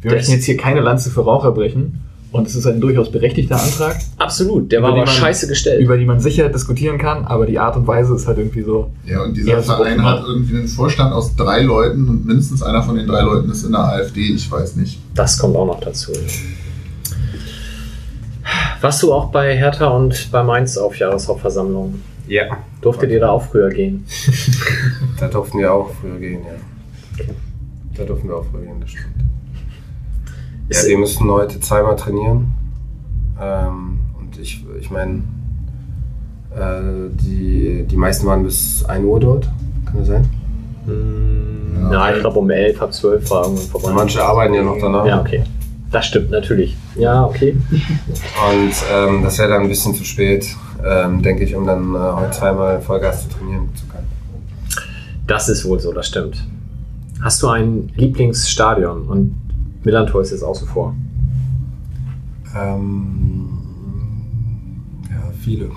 Wir 0.00 0.12
möchten 0.12 0.30
jetzt 0.30 0.44
hier 0.44 0.56
keine 0.56 0.78
Lanze 0.80 1.10
für 1.10 1.22
Raucher 1.22 1.50
brechen. 1.50 2.02
Und 2.32 2.46
es 2.46 2.54
ist 2.56 2.66
ein 2.66 2.80
durchaus 2.80 3.10
berechtigter 3.10 3.58
Antrag, 3.60 3.96
Absolut, 4.18 4.70
der 4.70 4.82
war 4.82 4.90
aber 4.90 4.98
man- 4.98 5.06
scheiße 5.06 5.46
gestellt. 5.46 5.80
über 5.80 5.96
die 5.96 6.04
man 6.04 6.20
sicher 6.20 6.48
diskutieren 6.48 6.98
kann, 6.98 7.24
aber 7.24 7.46
die 7.46 7.58
Art 7.58 7.76
und 7.76 7.86
Weise 7.86 8.14
ist 8.14 8.26
halt 8.26 8.36
irgendwie 8.38 8.62
so. 8.62 8.90
Ja, 9.06 9.22
und 9.22 9.34
dieser 9.36 9.62
Verein 9.62 10.02
hat 10.04 10.22
irgendwie 10.26 10.56
einen 10.56 10.68
Vorstand 10.68 11.12
aus 11.14 11.34
drei 11.36 11.62
Leuten 11.62 12.08
und 12.08 12.26
mindestens 12.26 12.62
einer 12.62 12.82
von 12.82 12.96
den 12.96 13.06
drei 13.06 13.22
Leuten 13.22 13.50
ist 13.50 13.64
in 13.64 13.72
der 13.72 13.80
AfD, 13.84 14.20
ich 14.34 14.50
weiß 14.50 14.76
nicht. 14.76 15.00
Das 15.14 15.38
kommt 15.38 15.56
auch 15.56 15.66
noch 15.66 15.80
dazu. 15.80 16.12
Warst 18.80 19.02
du 19.02 19.12
auch 19.12 19.30
bei 19.30 19.56
Hertha 19.56 19.86
und 19.88 20.30
bei 20.30 20.42
Mainz 20.42 20.76
auf 20.76 20.96
Jahreshauptversammlung? 20.98 21.94
ja. 22.28 22.58
Durftet 22.82 23.10
ihr 23.10 23.18
da 23.18 23.30
auch 23.30 23.42
früher 23.42 23.68
gehen? 23.70 24.04
Da 25.18 25.26
durften 25.28 25.58
wir 25.58 25.72
auch 25.72 25.90
früher 26.00 26.18
gehen, 26.20 26.40
ja. 26.44 27.24
Da 27.96 28.04
durften 28.04 28.28
wir 28.28 28.36
auch 28.36 28.44
früher 28.50 28.60
gehen, 28.62 28.80
das 28.80 28.90
stimmt. 28.90 29.06
Ja, 30.68 30.82
wir 30.86 30.98
müssen 30.98 31.30
heute 31.30 31.60
zweimal 31.60 31.96
trainieren. 31.96 32.52
Ähm, 33.40 33.98
und 34.18 34.38
ich, 34.38 34.64
ich 34.80 34.90
meine, 34.90 35.22
äh, 36.54 37.08
die, 37.10 37.84
die 37.88 37.96
meisten 37.96 38.26
waren 38.26 38.42
bis 38.42 38.84
1 38.84 39.04
Uhr 39.04 39.20
dort, 39.20 39.44
kann 39.84 39.98
das 39.98 40.06
sein? 40.08 40.28
Hm, 40.86 41.76
Ja, 41.82 41.88
Nein, 41.98 42.14
ich 42.16 42.20
glaube 42.20 42.38
um 42.38 42.50
11, 42.50 42.80
halb 42.80 42.92
12 42.92 43.30
war 43.30 43.44
irgendwann 43.44 43.66
vorbei. 43.66 43.92
Manche 43.92 44.24
arbeiten 44.24 44.54
ja 44.54 44.62
noch 44.62 44.78
danach. 44.80 45.06
Ja, 45.06 45.20
okay. 45.20 45.44
Das 45.92 46.06
stimmt, 46.06 46.30
natürlich. 46.30 46.76
Ja, 46.96 47.24
okay. 47.24 47.56
Und 47.70 48.72
ähm, 48.92 49.22
das 49.22 49.38
wäre 49.38 49.50
dann 49.50 49.62
ein 49.62 49.68
bisschen 49.68 49.94
zu 49.94 50.04
spät, 50.04 50.46
ähm, 50.84 51.22
denke 51.22 51.44
ich, 51.44 51.54
um 51.54 51.64
dann 51.66 51.94
äh, 51.94 51.98
heute 51.98 52.30
zweimal 52.32 52.80
Vollgas 52.80 53.22
zu 53.28 53.36
trainieren 53.38 53.68
zu 53.76 53.86
können. 53.86 54.06
Das 55.28 55.48
ist 55.48 55.64
wohl 55.64 55.78
so, 55.78 55.92
das 55.92 56.08
stimmt. 56.08 56.42
Hast 57.22 57.42
du 57.42 57.48
ein 57.48 57.92
Lieblingsstadion? 57.96 59.02
Und 59.06 59.34
Millantor 59.86 60.20
ist 60.20 60.32
jetzt 60.32 60.42
außen 60.42 60.66
vor. 60.66 60.96
Ähm, 62.60 63.48
ja, 65.08 65.30
viele. 65.40 65.70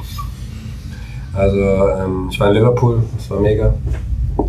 Also, 1.35 1.57
ähm, 1.57 2.27
ich 2.31 2.39
war 2.39 2.47
in 2.47 2.55
Liverpool, 2.55 3.03
das 3.15 3.29
war 3.29 3.39
mega, 3.39 3.71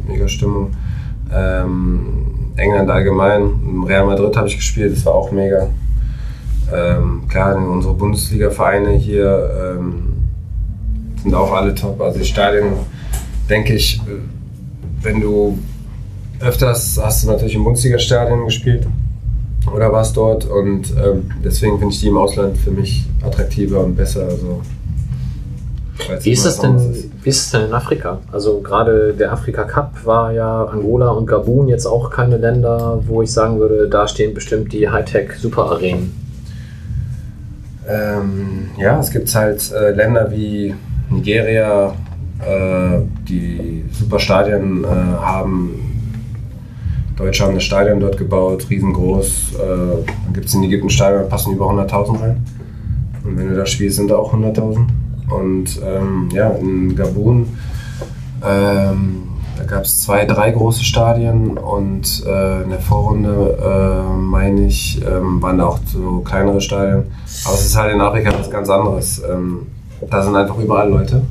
mega 0.09 0.27
Stimmung. 0.28 0.70
Ähm, 1.31 2.53
England 2.57 2.89
allgemein, 2.89 3.85
Real 3.87 4.07
Madrid 4.07 4.35
habe 4.35 4.49
ich 4.49 4.57
gespielt, 4.57 4.97
das 4.97 5.05
war 5.05 5.15
auch 5.15 5.31
mega. 5.31 5.69
Ähm, 6.73 7.28
klar, 7.28 7.55
unsere 7.57 7.93
Bundesliga-Vereine 7.93 8.93
hier 8.93 9.77
ähm, 9.77 10.28
sind 11.23 11.35
auch 11.35 11.53
alle 11.53 11.74
top. 11.74 12.01
Also 12.01 12.19
die 12.19 12.24
Stadien, 12.24 12.73
denke 13.51 13.74
ich, 13.74 14.01
wenn 15.03 15.20
du 15.20 15.59
öfters 16.41 16.99
hast 17.03 17.24
du 17.24 17.28
natürlich 17.28 17.57
im 17.57 17.65
Bundesliga-Stadion 17.65 18.47
gespielt 18.47 18.87
oder 19.74 19.93
warst 19.93 20.16
dort 20.16 20.47
und 20.47 20.91
ähm, 20.97 21.31
deswegen 21.45 21.78
finde 21.78 21.95
ich 21.95 22.01
die 22.01 22.09
im 22.09 22.16
Ausland 22.16 22.57
für 22.57 22.70
mich 22.70 23.07
attraktiver 23.24 23.85
und 23.85 23.95
besser. 23.97 24.24
Also, 24.24 24.62
Wie 26.23 26.32
ist 26.32 26.47
das 26.47 26.61
denn, 26.61 26.77
ist. 26.77 27.09
wie 27.23 27.28
ist 27.28 27.41
es 27.41 27.51
denn 27.51 27.66
in 27.66 27.73
Afrika? 27.74 28.19
Also 28.32 28.61
gerade 28.61 29.12
der 29.12 29.32
Afrika 29.32 29.65
Cup 29.65 29.95
war 30.05 30.32
ja 30.32 30.65
Angola 30.65 31.11
und 31.11 31.27
Gabun 31.27 31.69
jetzt 31.69 31.87
auch 31.87 32.11
keine 32.11 32.39
Länder, 32.39 33.03
wo 33.07 33.23
ich 33.23 33.32
sagen 33.32 33.59
würde, 33.59 33.89
da 33.89 34.09
stehen 34.09 34.32
bestimmt 34.35 34.73
die 34.73 34.89
Hightech-Super-Arenen. 34.89 36.12
Ähm, 37.89 38.70
ja, 38.78 38.99
es 38.99 39.11
gibt 39.11 39.35
halt 39.35 39.73
äh, 39.73 39.91
Länder 39.91 40.31
wie 40.31 40.74
Nigeria, 41.11 41.93
äh, 42.41 43.01
die 43.28 43.85
super 43.93 44.19
Stadien 44.19 44.85
äh, 44.85 44.87
haben. 44.87 45.90
Deutsche 47.20 47.44
haben 47.44 47.55
das 47.55 47.64
Stadion 47.64 48.01
dort 48.01 48.16
gebaut, 48.16 48.66
riesengroß. 48.70 49.55
Äh, 49.55 49.59
dann 50.24 50.32
gibt 50.32 50.47
es 50.47 50.55
in 50.55 50.64
Ägypten 50.64 50.88
Stadion, 50.88 51.22
da 51.22 51.28
passen 51.28 51.52
über 51.52 51.66
100.000 51.66 52.20
rein. 52.20 52.47
Und 53.24 53.36
wenn 53.36 53.51
du 53.51 53.55
da 53.55 53.66
spielst, 53.66 53.97
sind 53.97 54.10
da 54.10 54.16
auch 54.16 54.32
100.000. 54.32 54.86
Und 55.30 55.80
ähm, 55.84 56.30
ja, 56.32 56.48
in 56.48 56.97
Gabun, 56.97 57.47
ähm, 58.42 59.22
da 59.59 59.64
gab 59.64 59.84
es 59.84 60.01
zwei, 60.01 60.24
drei 60.24 60.51
große 60.51 60.82
Stadien 60.82 61.59
und 61.59 62.24
äh, 62.26 62.62
in 62.62 62.70
der 62.70 62.80
Vorrunde, 62.80 63.59
äh, 63.62 64.16
meine 64.18 64.66
ich, 64.66 65.02
ähm, 65.06 65.42
waren 65.42 65.59
da 65.59 65.66
auch 65.66 65.78
so 65.84 66.22
kleinere 66.24 66.62
Stadien. 66.62 67.05
Aber 67.44 67.55
es 67.55 67.66
ist 67.66 67.76
halt 67.76 67.92
in 67.92 68.01
Afrika 68.01 68.32
was 68.36 68.51
ganz 68.51 68.70
anderes. 68.70 69.22
Ähm, 69.30 69.66
da 70.09 70.22
sind 70.22 70.34
einfach 70.34 70.59
überall 70.59 70.88
Leute. 70.88 71.22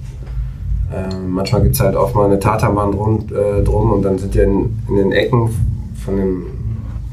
Ähm, 0.94 1.32
manchmal 1.32 1.64
gibt 1.64 1.76
es 1.76 1.82
halt 1.82 1.96
auch 1.96 2.14
mal 2.14 2.26
eine 2.26 2.40
Tatanbahn 2.40 2.92
drum, 2.92 3.26
äh, 3.32 3.64
drum 3.64 3.92
und 3.92 4.04
dann 4.04 4.20
sind 4.20 4.36
ja 4.36 4.44
in, 4.44 4.78
in 4.88 4.96
den 4.96 5.12
Ecken 5.12 5.50
von 6.10 6.18
dem 6.18 6.46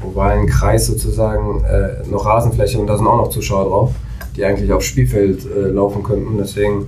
ovalen 0.03 0.47
Kreis 0.47 0.87
sozusagen 0.87 1.63
äh, 1.65 2.07
noch 2.09 2.25
Rasenfläche 2.25 2.79
und 2.79 2.87
da 2.87 2.97
sind 2.97 3.07
auch 3.07 3.17
noch 3.17 3.29
Zuschauer 3.29 3.65
drauf, 3.65 3.91
die 4.35 4.45
eigentlich 4.45 4.71
aufs 4.71 4.85
Spielfeld 4.85 5.45
äh, 5.45 5.69
laufen 5.69 6.03
könnten. 6.03 6.37
Deswegen 6.37 6.87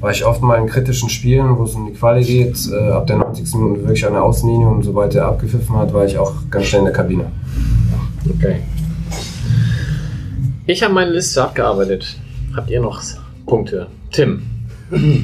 war 0.00 0.10
ich 0.10 0.24
oft 0.24 0.42
mal 0.42 0.56
in 0.56 0.66
kritischen 0.66 1.08
Spielen, 1.08 1.58
wo 1.58 1.64
es 1.64 1.74
um 1.74 1.86
die 1.86 1.92
Quali 1.92 2.24
geht, 2.24 2.56
äh, 2.70 2.90
ab 2.90 3.06
der 3.06 3.16
90. 3.16 3.54
Minute 3.54 3.82
wirklich 3.82 4.06
an 4.06 4.12
der 4.12 4.24
Außenlinie 4.24 4.68
und 4.68 4.82
sobald 4.82 5.14
er 5.14 5.26
abgepfiffen 5.26 5.76
hat, 5.76 5.92
war 5.92 6.04
ich 6.04 6.18
auch 6.18 6.32
ganz 6.50 6.66
schnell 6.66 6.80
in 6.80 6.86
der 6.86 6.94
Kabine. 6.94 7.32
Okay. 8.36 8.60
Ich 10.66 10.82
habe 10.82 10.94
meine 10.94 11.10
Liste 11.10 11.42
abgearbeitet. 11.42 12.16
Habt 12.54 12.70
ihr 12.70 12.80
noch 12.80 13.00
Punkte, 13.46 13.86
Tim. 14.12 14.42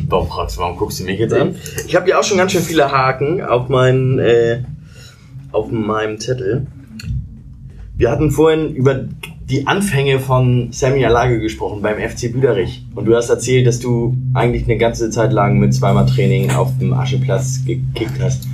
Warum 0.09 0.29
fragst 0.29 0.57
du, 0.57 0.61
warum 0.61 0.77
guckst 0.77 1.01
du 1.01 1.05
mich 1.05 1.19
jetzt 1.19 1.35
an? 1.35 1.57
Ich 1.87 1.97
habe 1.97 2.09
ja 2.09 2.19
auch 2.19 2.25
schon 2.25 2.39
ganz 2.39 2.53
schön 2.53 2.63
viele 2.63 2.91
Haken 2.91 3.43
auf, 3.43 3.69
meinen, 3.69 4.19
äh, 4.21 4.63
auf 5.57 5.73
meinem 5.73 6.21
Zettel. 6.21 6.67
Wir 7.97 8.11
hatten 8.11 8.31
vorhin 8.31 8.75
über 8.75 9.07
die 9.49 9.67
Anfänge 9.67 10.21
von 10.21 10.69
Sammy 10.71 11.05
Alage 11.07 11.41
gesprochen 11.41 11.81
beim 11.81 11.97
FC 11.97 12.31
Büderich. 12.31 12.85
Und 12.95 13.07
du 13.07 13.17
hast 13.17 13.31
erzählt, 13.31 13.67
dass 13.67 13.79
du 13.79 14.17
eigentlich 14.35 14.65
eine 14.65 14.77
ganze 14.77 15.09
Zeit 15.09 15.33
lang 15.33 15.59
mit 15.59 15.73
zweimal 15.73 16.05
Training 16.05 16.51
auf 16.51 16.77
dem 16.79 16.93
Ascheplatz 16.93 17.65
gekickt 17.65 18.21
hast. 18.21 18.47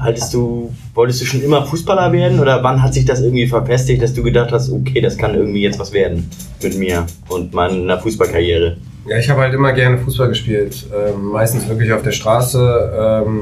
Haltest 0.00 0.34
du, 0.34 0.72
wolltest 0.94 1.20
du 1.20 1.26
schon 1.26 1.42
immer 1.42 1.64
Fußballer 1.66 2.10
werden 2.10 2.40
oder 2.40 2.64
wann 2.64 2.82
hat 2.82 2.94
sich 2.94 3.04
das 3.04 3.20
irgendwie 3.20 3.46
verfestigt, 3.46 4.02
dass 4.02 4.14
du 4.14 4.22
gedacht 4.22 4.50
hast, 4.50 4.72
okay, 4.72 5.00
das 5.00 5.16
kann 5.16 5.34
irgendwie 5.34 5.60
jetzt 5.60 5.78
was 5.78 5.92
werden 5.92 6.28
mit 6.62 6.76
mir 6.76 7.06
und 7.28 7.52
meiner 7.52 7.98
Fußballkarriere? 7.98 8.78
Ja, 9.06 9.18
ich 9.18 9.28
habe 9.28 9.42
halt 9.42 9.54
immer 9.54 9.72
gerne 9.72 9.98
Fußball 9.98 10.28
gespielt. 10.28 10.86
Ähm, 10.92 11.26
meistens 11.26 11.68
wirklich 11.68 11.92
auf 11.92 12.02
der 12.02 12.12
Straße 12.12 13.24
ähm, 13.26 13.40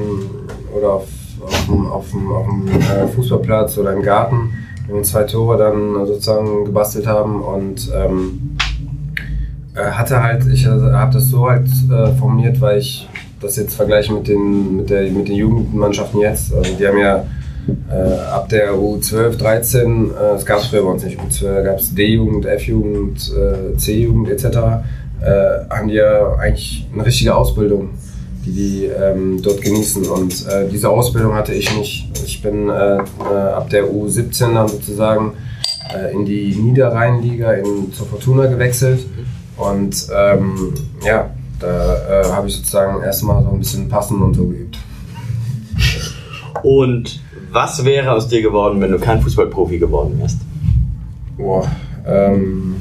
oder 0.77 0.93
auf, 0.93 1.07
auf, 1.49 1.65
dem, 1.65 1.85
auf, 1.87 2.09
dem, 2.11 2.31
auf 2.31 2.47
dem 2.47 2.67
äh, 2.67 3.07
Fußballplatz 3.07 3.77
oder 3.77 3.93
im 3.93 4.01
Garten, 4.01 4.53
wo 4.87 4.95
wir 4.95 5.03
zwei 5.03 5.23
Tore 5.23 5.57
dann 5.57 6.05
sozusagen 6.05 6.65
gebastelt 6.65 7.07
haben 7.07 7.41
und 7.41 7.91
ähm, 7.95 8.57
äh, 9.75 9.91
hatte 9.91 10.21
halt, 10.21 10.45
ich 10.47 10.65
habe 10.65 11.13
das 11.13 11.29
so 11.29 11.49
halt 11.49 11.67
äh, 11.91 12.13
formuliert, 12.13 12.59
weil 12.61 12.79
ich 12.79 13.07
das 13.41 13.55
jetzt 13.55 13.75
vergleiche 13.75 14.13
mit 14.13 14.27
den, 14.27 14.77
mit, 14.77 14.89
der, 14.89 15.09
mit 15.11 15.27
den 15.27 15.35
Jugendmannschaften 15.35 16.19
jetzt. 16.19 16.53
Also 16.53 16.75
die 16.75 16.87
haben 16.87 16.97
ja 16.97 17.25
äh, 17.89 18.19
ab 18.31 18.49
der 18.49 18.73
U12, 18.73 19.37
13, 19.37 20.11
äh, 20.11 20.35
es 20.35 20.45
gab 20.45 20.59
es 20.59 20.67
früher 20.67 20.83
bei 20.83 20.89
uns 20.89 21.03
nicht, 21.03 21.19
U12 21.19 21.63
gab 21.63 21.79
es 21.79 21.93
D-Jugend, 21.93 22.45
F-Jugend, 22.45 23.31
äh, 23.33 23.77
C-Jugend 23.77 24.29
etc., 24.29 24.45
äh, 25.21 25.69
haben 25.69 25.89
die 25.89 25.95
ja 25.95 26.35
eigentlich 26.35 26.87
eine 26.93 27.05
richtige 27.05 27.35
Ausbildung, 27.35 27.89
die 28.49 28.79
die 28.79 28.85
ähm, 28.85 29.41
dort 29.41 29.61
genießen. 29.61 30.07
Und 30.07 30.45
äh, 30.47 30.67
diese 30.69 30.89
Ausbildung 30.89 31.35
hatte 31.35 31.53
ich 31.53 31.75
nicht. 31.77 32.09
Ich 32.25 32.41
bin 32.41 32.69
äh, 32.69 32.97
äh, 32.97 33.01
ab 33.55 33.69
der 33.69 33.85
U17 33.85 34.53
dann 34.53 34.67
sozusagen 34.67 35.33
äh, 35.93 36.13
in 36.13 36.25
die 36.25 36.55
Niederrheinliga 36.55 37.53
in, 37.53 37.91
zur 37.93 38.07
Fortuna 38.07 38.47
gewechselt. 38.47 39.05
Und 39.57 40.07
ähm, 40.15 40.73
ja, 41.03 41.29
da 41.59 42.21
äh, 42.21 42.31
habe 42.31 42.47
ich 42.47 42.55
sozusagen 42.55 43.03
erstmal 43.03 43.43
so 43.43 43.49
ein 43.49 43.59
bisschen 43.59 43.89
passen 43.89 44.21
und 44.21 44.33
so 44.33 44.45
geübt. 44.47 44.77
Und 46.63 47.21
was 47.51 47.83
wäre 47.83 48.11
aus 48.11 48.27
dir 48.27 48.41
geworden, 48.41 48.79
wenn 48.81 48.91
du 48.91 48.99
kein 48.99 49.21
Fußballprofi 49.21 49.79
geworden 49.79 50.19
wärst? 50.19 50.39
Boah, 51.37 51.67
ähm, 52.05 52.75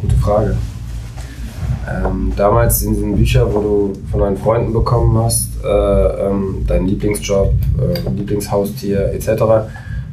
gute 0.00 0.16
Frage. 0.16 0.56
Ähm, 1.88 2.32
damals 2.36 2.82
in 2.82 2.94
diesen 2.94 3.16
Büchern, 3.16 3.48
wo 3.52 3.60
du 3.60 3.92
von 4.10 4.20
deinen 4.20 4.36
Freunden 4.36 4.72
bekommen 4.72 5.16
hast, 5.18 5.48
äh, 5.64 5.68
ähm, 5.68 6.64
dein 6.66 6.86
Lieblingsjob, 6.86 7.52
äh, 7.80 8.10
Lieblingshaustier 8.10 9.12
etc., 9.12 9.32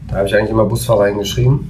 da 0.10 0.18
habe 0.18 0.28
ich 0.28 0.36
eigentlich 0.36 0.50
immer 0.50 0.66
Busfahrer 0.66 1.08
hingeschrieben, 1.08 1.70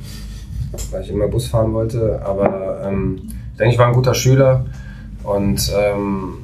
weil 0.91 1.01
ich 1.01 1.09
immer 1.09 1.27
Bus 1.27 1.47
fahren 1.47 1.73
wollte. 1.73 2.21
Aber 2.23 2.81
ähm, 2.85 3.21
ich 3.51 3.57
denke, 3.57 3.73
ich 3.73 3.79
war 3.79 3.87
ein 3.87 3.93
guter 3.93 4.13
Schüler 4.13 4.65
und 5.23 5.73
ähm, 5.77 6.35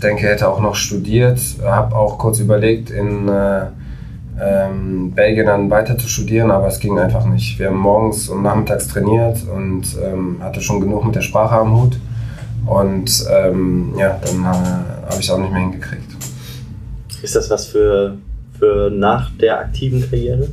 denke, 0.00 0.28
hätte 0.28 0.48
auch 0.48 0.60
noch 0.60 0.76
studiert. 0.76 1.40
Habe 1.64 1.96
auch 1.96 2.18
kurz 2.18 2.38
überlegt, 2.38 2.90
in 2.90 3.28
äh, 3.28 3.66
ähm, 4.40 5.12
Belgien 5.12 5.46
dann 5.46 5.70
weiter 5.70 5.98
zu 5.98 6.08
studieren, 6.08 6.50
aber 6.50 6.68
es 6.68 6.78
ging 6.78 6.98
einfach 6.98 7.24
nicht. 7.24 7.58
Wir 7.58 7.68
haben 7.68 7.78
morgens 7.78 8.28
und 8.28 8.42
nachmittags 8.42 8.88
trainiert 8.88 9.38
und 9.52 9.96
ähm, 10.04 10.36
hatte 10.40 10.60
schon 10.60 10.80
genug 10.80 11.04
mit 11.04 11.14
der 11.14 11.22
Sprache 11.22 11.56
am 11.56 11.80
Hut. 11.80 11.98
Und 12.66 13.26
ähm, 13.30 13.94
ja, 13.98 14.20
dann 14.24 14.40
äh, 14.40 14.46
habe 14.46 15.16
ich 15.18 15.26
es 15.26 15.30
auch 15.30 15.38
nicht 15.38 15.52
mehr 15.52 15.60
hingekriegt. 15.60 16.10
Ist 17.22 17.36
das 17.36 17.50
was 17.50 17.66
für, 17.66 18.16
für 18.58 18.90
nach 18.90 19.30
der 19.40 19.60
aktiven 19.60 20.02
Karriere? 20.08 20.48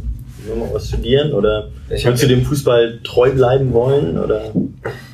Nochmal 0.47 0.69
was 0.73 0.88
studieren? 0.88 1.33
Oder 1.33 1.67
Ich 1.89 2.05
willst 2.05 2.23
du 2.23 2.27
dem 2.27 2.43
Fußball 2.43 2.99
treu 3.03 3.31
bleiben 3.31 3.73
wollen? 3.73 4.17
Oder? 4.17 4.51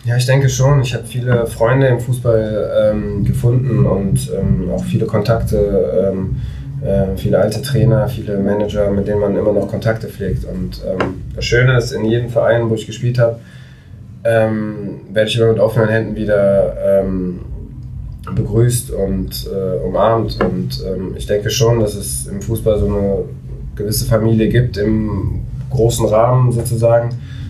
Ja, 0.06 0.16
ich 0.16 0.26
denke 0.26 0.50
schon. 0.50 0.82
Ich 0.82 0.94
habe 0.94 1.06
viele 1.06 1.46
Freunde 1.48 1.88
im 1.88 2.00
Fußball 2.00 2.92
ähm, 2.94 3.26
gefunden 3.26 3.86
und 3.86 4.32
ähm, 4.34 4.70
auch 4.72 4.84
viele 4.86 5.06
Kontakte, 5.06 6.12
ähm, 6.14 6.38
äh, 6.82 7.18
viele 7.18 7.40
alte 7.40 7.62
Trainer, 7.62 8.08
viele 8.08 8.38
Manager, 8.38 8.90
mit 8.92 9.08
denen 9.08 9.20
man 9.20 9.36
immer 9.36 9.52
noch 9.52 9.68
Kontakte 9.68 10.08
pflegt. 10.08 10.46
Und 10.46 10.82
ähm, 10.88 11.24
das 11.36 11.44
Schöne 11.44 11.78
ist, 11.78 11.92
in 11.92 12.06
jedem 12.06 12.30
Verein, 12.30 12.70
wo 12.70 12.76
ich 12.76 12.88
gespielt 12.88 13.20
habe, 13.20 13.40
ähm, 14.24 15.02
werde 15.12 15.30
ich 15.30 15.38
immer 15.38 15.52
mit 15.52 15.60
offenen 15.60 15.90
Händen 15.90 16.16
wieder 16.16 16.76
ähm, 16.84 17.40
begrüßt 18.36 18.92
und 18.92 19.48
äh, 19.48 19.86
umarmt. 19.86 20.38
Und 20.44 20.84
ähm, 20.86 21.14
ich 21.16 21.26
denke 21.26 21.50
schon, 21.50 21.80
dass 21.80 21.96
es 21.96 22.28
im 22.28 22.42
Fußball 22.42 22.80
so 22.80 22.86
eine 22.88 23.24
gewisse 23.76 24.06
Familie 24.06 24.50
gibt, 24.50 24.78
im 24.78 25.42
großen 25.70 26.06
Rahmen 26.06 26.52
sozusagen. 26.52 27.10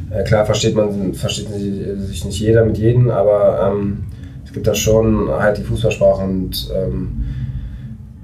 Äh, 0.10 0.24
klar 0.24 0.46
versteht 0.46 0.76
man 0.76 1.14
versteht 1.14 1.48
sich 1.50 2.26
nicht 2.26 2.40
jeder 2.40 2.66
mit 2.66 2.78
jedem, 2.78 3.10
aber 3.10 3.72
ähm, 3.72 4.04
es 4.46 4.54
gibt 4.54 4.68
da 4.68 4.76
schon 4.76 5.30
halt 5.30 5.58
die 5.58 5.64
Fußballsprache 5.64 6.24
und 6.24 6.72
ähm, 6.76 7.26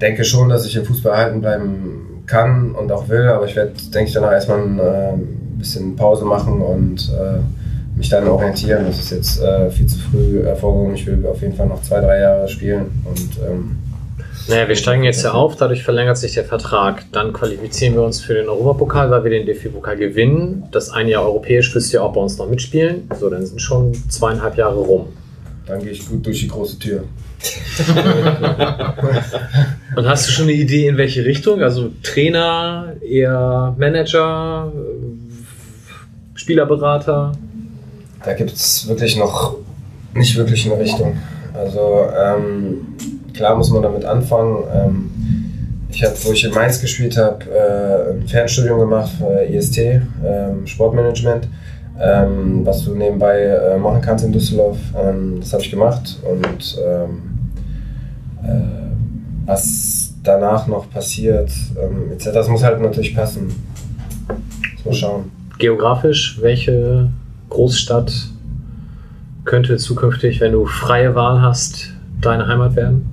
denke 0.00 0.24
schon, 0.24 0.48
dass 0.48 0.66
ich 0.66 0.76
im 0.76 0.84
Fußball 0.84 1.12
erhalten 1.12 1.40
bleiben 1.40 2.22
kann 2.26 2.72
und 2.72 2.90
auch 2.90 3.08
will, 3.08 3.28
aber 3.28 3.46
ich 3.46 3.54
werde, 3.54 3.72
denke 3.92 4.08
ich, 4.08 4.14
danach 4.14 4.32
erstmal 4.32 4.62
ein 4.62 4.78
äh, 4.78 5.12
bisschen 5.58 5.94
Pause 5.96 6.24
machen 6.24 6.60
und 6.60 7.12
äh, 7.12 7.40
mich 7.96 8.08
dann 8.08 8.26
orientieren. 8.28 8.84
Das 8.86 8.98
ist 8.98 9.10
jetzt 9.10 9.42
äh, 9.42 9.70
viel 9.70 9.86
zu 9.86 9.98
früh 9.98 10.42
hervorgehoben. 10.42 10.94
Ich 10.94 11.06
will 11.06 11.24
auf 11.26 11.40
jeden 11.42 11.54
Fall 11.54 11.66
noch 11.66 11.82
zwei, 11.82 12.00
drei 12.00 12.20
Jahre 12.20 12.48
spielen 12.48 12.90
und 13.04 13.38
ähm, 13.48 13.76
Naja, 14.48 14.68
wir 14.68 14.76
steigen 14.76 15.04
jetzt 15.04 15.22
ja 15.22 15.32
auf, 15.32 15.56
dadurch 15.56 15.82
verlängert 15.84 16.18
sich 16.18 16.34
der 16.34 16.44
Vertrag. 16.44 17.04
Dann 17.12 17.32
qualifizieren 17.32 17.94
wir 17.94 18.02
uns 18.02 18.20
für 18.20 18.34
den 18.34 18.48
Europapokal, 18.48 19.10
weil 19.10 19.24
wir 19.24 19.30
den 19.30 19.46
DFB-Pokal 19.46 19.96
gewinnen. 19.96 20.64
Das 20.72 20.90
ein 20.90 21.08
Jahr 21.08 21.22
europäisch 21.24 21.74
wirst 21.74 21.92
du 21.92 21.98
ja 21.98 22.02
auch 22.02 22.12
bei 22.12 22.20
uns 22.20 22.36
noch 22.36 22.48
mitspielen. 22.48 23.08
So, 23.18 23.30
dann 23.30 23.46
sind 23.46 23.60
schon 23.62 23.94
zweieinhalb 24.08 24.56
Jahre 24.56 24.80
rum. 24.80 25.06
dann 25.66 25.80
gehe 25.80 25.92
ich 25.92 26.06
gut 26.08 26.26
durch 26.26 26.40
die 26.40 26.48
große 26.48 26.78
Tür. 26.78 27.04
Und 29.96 30.08
hast 30.08 30.26
du 30.26 30.32
schon 30.32 30.44
eine 30.44 30.54
Idee, 30.54 30.88
in 30.88 30.96
welche 30.96 31.24
Richtung? 31.24 31.62
Also 31.62 31.90
Trainer, 32.02 32.94
eher 33.02 33.74
Manager, 33.78 34.72
Spielerberater? 36.34 37.32
Da 38.24 38.32
gibt 38.32 38.52
es 38.52 38.88
wirklich 38.88 39.16
noch 39.16 39.56
nicht 40.14 40.36
wirklich 40.36 40.66
eine 40.66 40.80
Richtung. 40.80 41.16
Also 41.52 42.06
ähm, 42.16 42.86
klar 43.34 43.56
muss 43.56 43.70
man 43.70 43.82
damit 43.82 44.04
anfangen. 44.04 44.64
Ähm, 44.74 45.10
ich 45.90 46.02
habe, 46.02 46.14
wo 46.24 46.32
ich 46.32 46.44
in 46.44 46.52
Mainz 46.52 46.80
gespielt 46.80 47.16
habe, 47.16 47.44
äh, 47.44 48.12
ein 48.12 48.26
Fernstudium 48.26 48.80
gemacht 48.80 49.12
für 49.18 49.44
IST, 49.44 49.78
ähm, 49.78 50.66
Sportmanagement, 50.66 51.48
ähm, 52.00 52.66
was 52.66 52.84
du 52.84 52.94
nebenbei 52.94 53.40
äh, 53.42 53.78
machen 53.78 54.00
kannst 54.00 54.24
in 54.24 54.32
Düsseldorf. 54.32 54.78
Ähm, 54.96 55.36
das 55.40 55.52
habe 55.52 55.62
ich 55.62 55.70
gemacht 55.70 56.18
und 56.28 56.78
ähm, 56.84 57.22
äh, 58.42 59.46
was 59.46 60.14
danach 60.22 60.66
noch 60.66 60.90
passiert, 60.90 61.52
etc. 62.12 62.30
Das 62.32 62.48
muss 62.48 62.64
halt 62.64 62.80
natürlich 62.80 63.14
passen. 63.14 63.54
Muss 64.76 64.84
man 64.84 64.94
schauen. 64.94 65.32
Geografisch, 65.58 66.38
welche 66.40 67.10
Großstadt 67.54 68.12
könnte 69.44 69.76
zukünftig, 69.76 70.40
wenn 70.40 70.50
du 70.52 70.66
freie 70.66 71.14
Wahl 71.14 71.40
hast, 71.40 71.92
deine 72.20 72.48
Heimat 72.48 72.74
werden? 72.74 73.06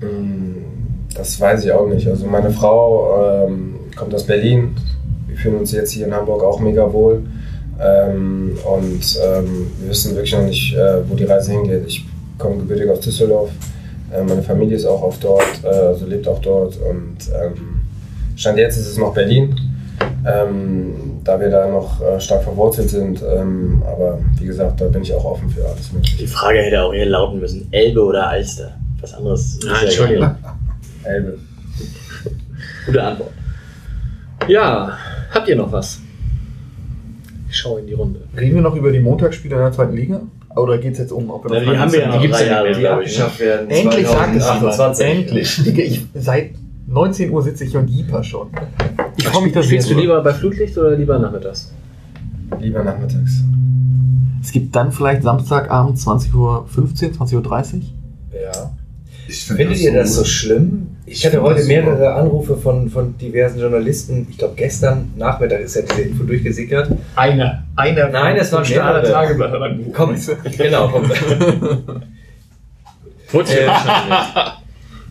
Mm, 0.00 1.14
Das 1.14 1.40
weiß 1.40 1.64
ich 1.64 1.70
auch 1.72 1.86
nicht. 1.86 2.08
Also 2.08 2.26
meine 2.26 2.50
Frau 2.50 3.46
ähm, 3.46 3.74
kommt 3.96 4.12
aus 4.12 4.24
Berlin. 4.24 4.74
Wir 5.28 5.36
fühlen 5.36 5.56
uns 5.58 5.70
jetzt 5.70 5.92
hier 5.92 6.06
in 6.06 6.12
Hamburg 6.14 6.42
auch 6.42 6.58
mega 6.58 6.92
wohl. 6.92 7.22
Ähm, 7.80 8.58
und 8.64 9.18
ähm, 9.24 9.66
wir 9.80 9.90
wissen 9.90 10.14
wirklich 10.16 10.32
noch 10.32 10.42
nicht, 10.42 10.74
äh, 10.74 11.08
wo 11.08 11.14
die 11.14 11.24
Reise 11.24 11.52
hingeht. 11.52 11.84
Ich 11.86 12.04
komme 12.38 12.56
gebürtig 12.56 12.90
aus 12.90 13.00
Düsseldorf. 13.00 13.50
Äh, 14.12 14.24
meine 14.24 14.42
Familie 14.42 14.76
ist 14.76 14.86
auch 14.86 15.02
auf 15.02 15.18
dort, 15.20 15.62
äh, 15.62 15.68
also 15.68 16.06
lebt 16.06 16.26
auch 16.26 16.40
dort. 16.40 16.76
Und 16.78 17.18
ähm, 17.40 17.82
Stand 18.36 18.58
jetzt 18.58 18.76
ist 18.78 18.88
es 18.88 18.98
noch 18.98 19.14
Berlin, 19.14 19.54
ähm, 20.26 20.94
da 21.24 21.40
wir 21.40 21.50
da 21.50 21.68
noch 21.68 22.00
äh, 22.00 22.20
stark 22.20 22.42
verwurzelt 22.44 22.90
sind. 22.90 23.22
Ähm, 23.22 23.82
aber 23.86 24.18
wie 24.38 24.46
gesagt, 24.46 24.80
da 24.80 24.86
bin 24.86 25.02
ich 25.02 25.12
auch 25.14 25.24
offen 25.24 25.48
für 25.50 25.64
alles 25.66 25.92
Mögliche. 25.92 26.18
Die 26.18 26.26
Frage 26.26 26.58
hätte 26.60 26.82
auch 26.82 26.92
hier 26.92 27.06
lauten 27.06 27.40
müssen: 27.40 27.68
Elbe 27.70 28.02
oder 28.04 28.28
Alster? 28.28 28.72
Was 29.00 29.14
anderes. 29.14 29.54
ist 29.56 29.68
Ah, 29.68 29.74
ja 29.74 29.82
Entschuldigung. 29.84 30.30
Elbe. 31.04 31.38
Gute 32.86 33.02
Antwort. 33.02 33.30
Ja, 34.48 34.96
habt 35.32 35.48
ihr 35.48 35.56
noch 35.56 35.72
was? 35.72 36.00
Ich 37.48 37.56
schaue 37.56 37.80
in 37.80 37.86
die 37.86 37.92
Runde. 37.94 38.20
Reden 38.36 38.56
wir 38.56 38.62
noch 38.62 38.74
über 38.74 38.90
die 38.90 39.00
Montagsspiele 39.00 39.54
in 39.54 39.60
der 39.60 39.72
zweiten 39.72 39.94
Liga? 39.94 40.20
Oder 40.56 40.78
geht 40.78 40.92
es 40.92 40.98
jetzt 40.98 41.12
um, 41.12 41.30
ob 41.30 41.44
wir 41.44 41.50
Na, 41.52 41.60
noch 41.64 41.72
die 41.72 41.78
haben 41.78 41.92
wir 41.92 42.00
ja 42.00 42.08
noch 42.08 42.20
gibt's 42.22 42.38
drei 42.38 42.46
ja 42.46 42.52
Jahre, 42.52 42.68
nicht, 42.68 42.78
die 42.78 42.82
ne? 42.82 42.90
abgeschafft 42.90 43.40
werden. 43.40 43.70
Endlich 43.70 44.06
sagt 44.06 44.36
es 44.36 44.44
jemand. 44.44 44.74
2028. 44.74 45.06
Endlich. 45.06 45.66
Ich, 45.78 46.06
seit 46.14 46.50
19 46.86 47.30
Uhr 47.30 47.42
sitze 47.42 47.64
ich 47.64 47.76
und 47.76 47.88
jeeper 47.88 48.22
schon. 48.22 48.48
Ich 49.16 49.28
freue 49.28 49.44
mich, 49.44 49.52
dass 49.52 49.66
Spielst 49.66 49.90
du 49.90 49.94
lieber 49.94 50.20
bei 50.22 50.32
Flutlicht 50.32 50.76
oder 50.76 50.96
lieber 50.96 51.18
nachmittags? 51.18 51.72
Lieber 52.60 52.82
nachmittags. 52.82 53.42
Es 54.42 54.52
gibt 54.52 54.74
dann 54.76 54.92
vielleicht 54.92 55.22
Samstagabend 55.22 55.98
20.15 55.98 56.34
Uhr, 56.34 56.66
20.30 56.68 57.34
Uhr. 57.34 57.42
Ja. 58.32 58.70
Ich 59.26 59.44
find 59.44 59.58
Findet 59.58 59.78
ihr 59.80 59.94
das 59.94 60.14
so 60.14 60.24
schlimm? 60.24 60.88
Ich 61.06 61.18
Ich 61.18 61.26
hatte 61.26 61.40
heute 61.40 61.60
das 61.60 61.66
mehrere 61.68 61.96
super. 61.96 62.16
Anrufe 62.16 62.56
von, 62.56 62.90
von 62.90 63.16
diversen 63.16 63.58
Journalisten. 63.58 64.26
Ich 64.30 64.36
glaube, 64.38 64.54
gestern 64.56 65.12
Nachmittag 65.16 65.60
ist 65.60 65.76
ja 65.76 65.82
diese 65.82 66.02
Info 66.02 66.24
durchgesickert. 66.24 66.90
Einer. 67.16 67.64
Einer. 67.76 68.08
Nein, 68.10 68.36
es 68.36 68.52
waren 68.52 68.68
mehrere. 68.68 69.02
Tageblatt. 69.02 69.52
Komm, 69.94 70.14
genau. 70.58 70.88
Komm. 70.88 71.10
Wurde 73.32 73.50
Äh. 73.50 73.68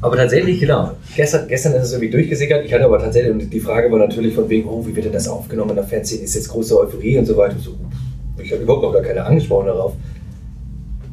Aber 0.03 0.17
tatsächlich, 0.17 0.59
genau. 0.59 0.91
Gestern, 1.15 1.47
gestern 1.47 1.73
ist 1.75 1.83
es 1.83 1.93
irgendwie 1.93 2.11
durchgesickert. 2.11 2.65
Ich 2.65 2.73
hatte 2.73 2.83
aber 2.83 2.99
tatsächlich, 2.99 3.31
und 3.31 3.53
die 3.53 3.59
Frage 3.59 3.89
war 3.89 3.99
natürlich 3.99 4.35
von 4.35 4.49
wegen, 4.49 4.67
oh, 4.67 4.85
wie 4.85 4.93
wird 4.93 5.05
denn 5.05 5.13
das 5.13 5.29
aufgenommen 5.29 5.69
in 5.71 5.75
der 5.77 5.85
Fanszene? 5.85 6.23
Ist 6.23 6.35
jetzt 6.35 6.49
große 6.49 6.77
Euphorie 6.77 7.17
und 7.17 7.25
so 7.25 7.37
weiter. 7.37 7.55
So, 7.57 7.75
ich 8.37 8.51
habe 8.51 8.63
überhaupt 8.63 8.83
noch 8.83 8.91
gar 8.91 9.01
keine 9.01 9.23
angesprochen 9.23 9.67
darauf. 9.67 9.93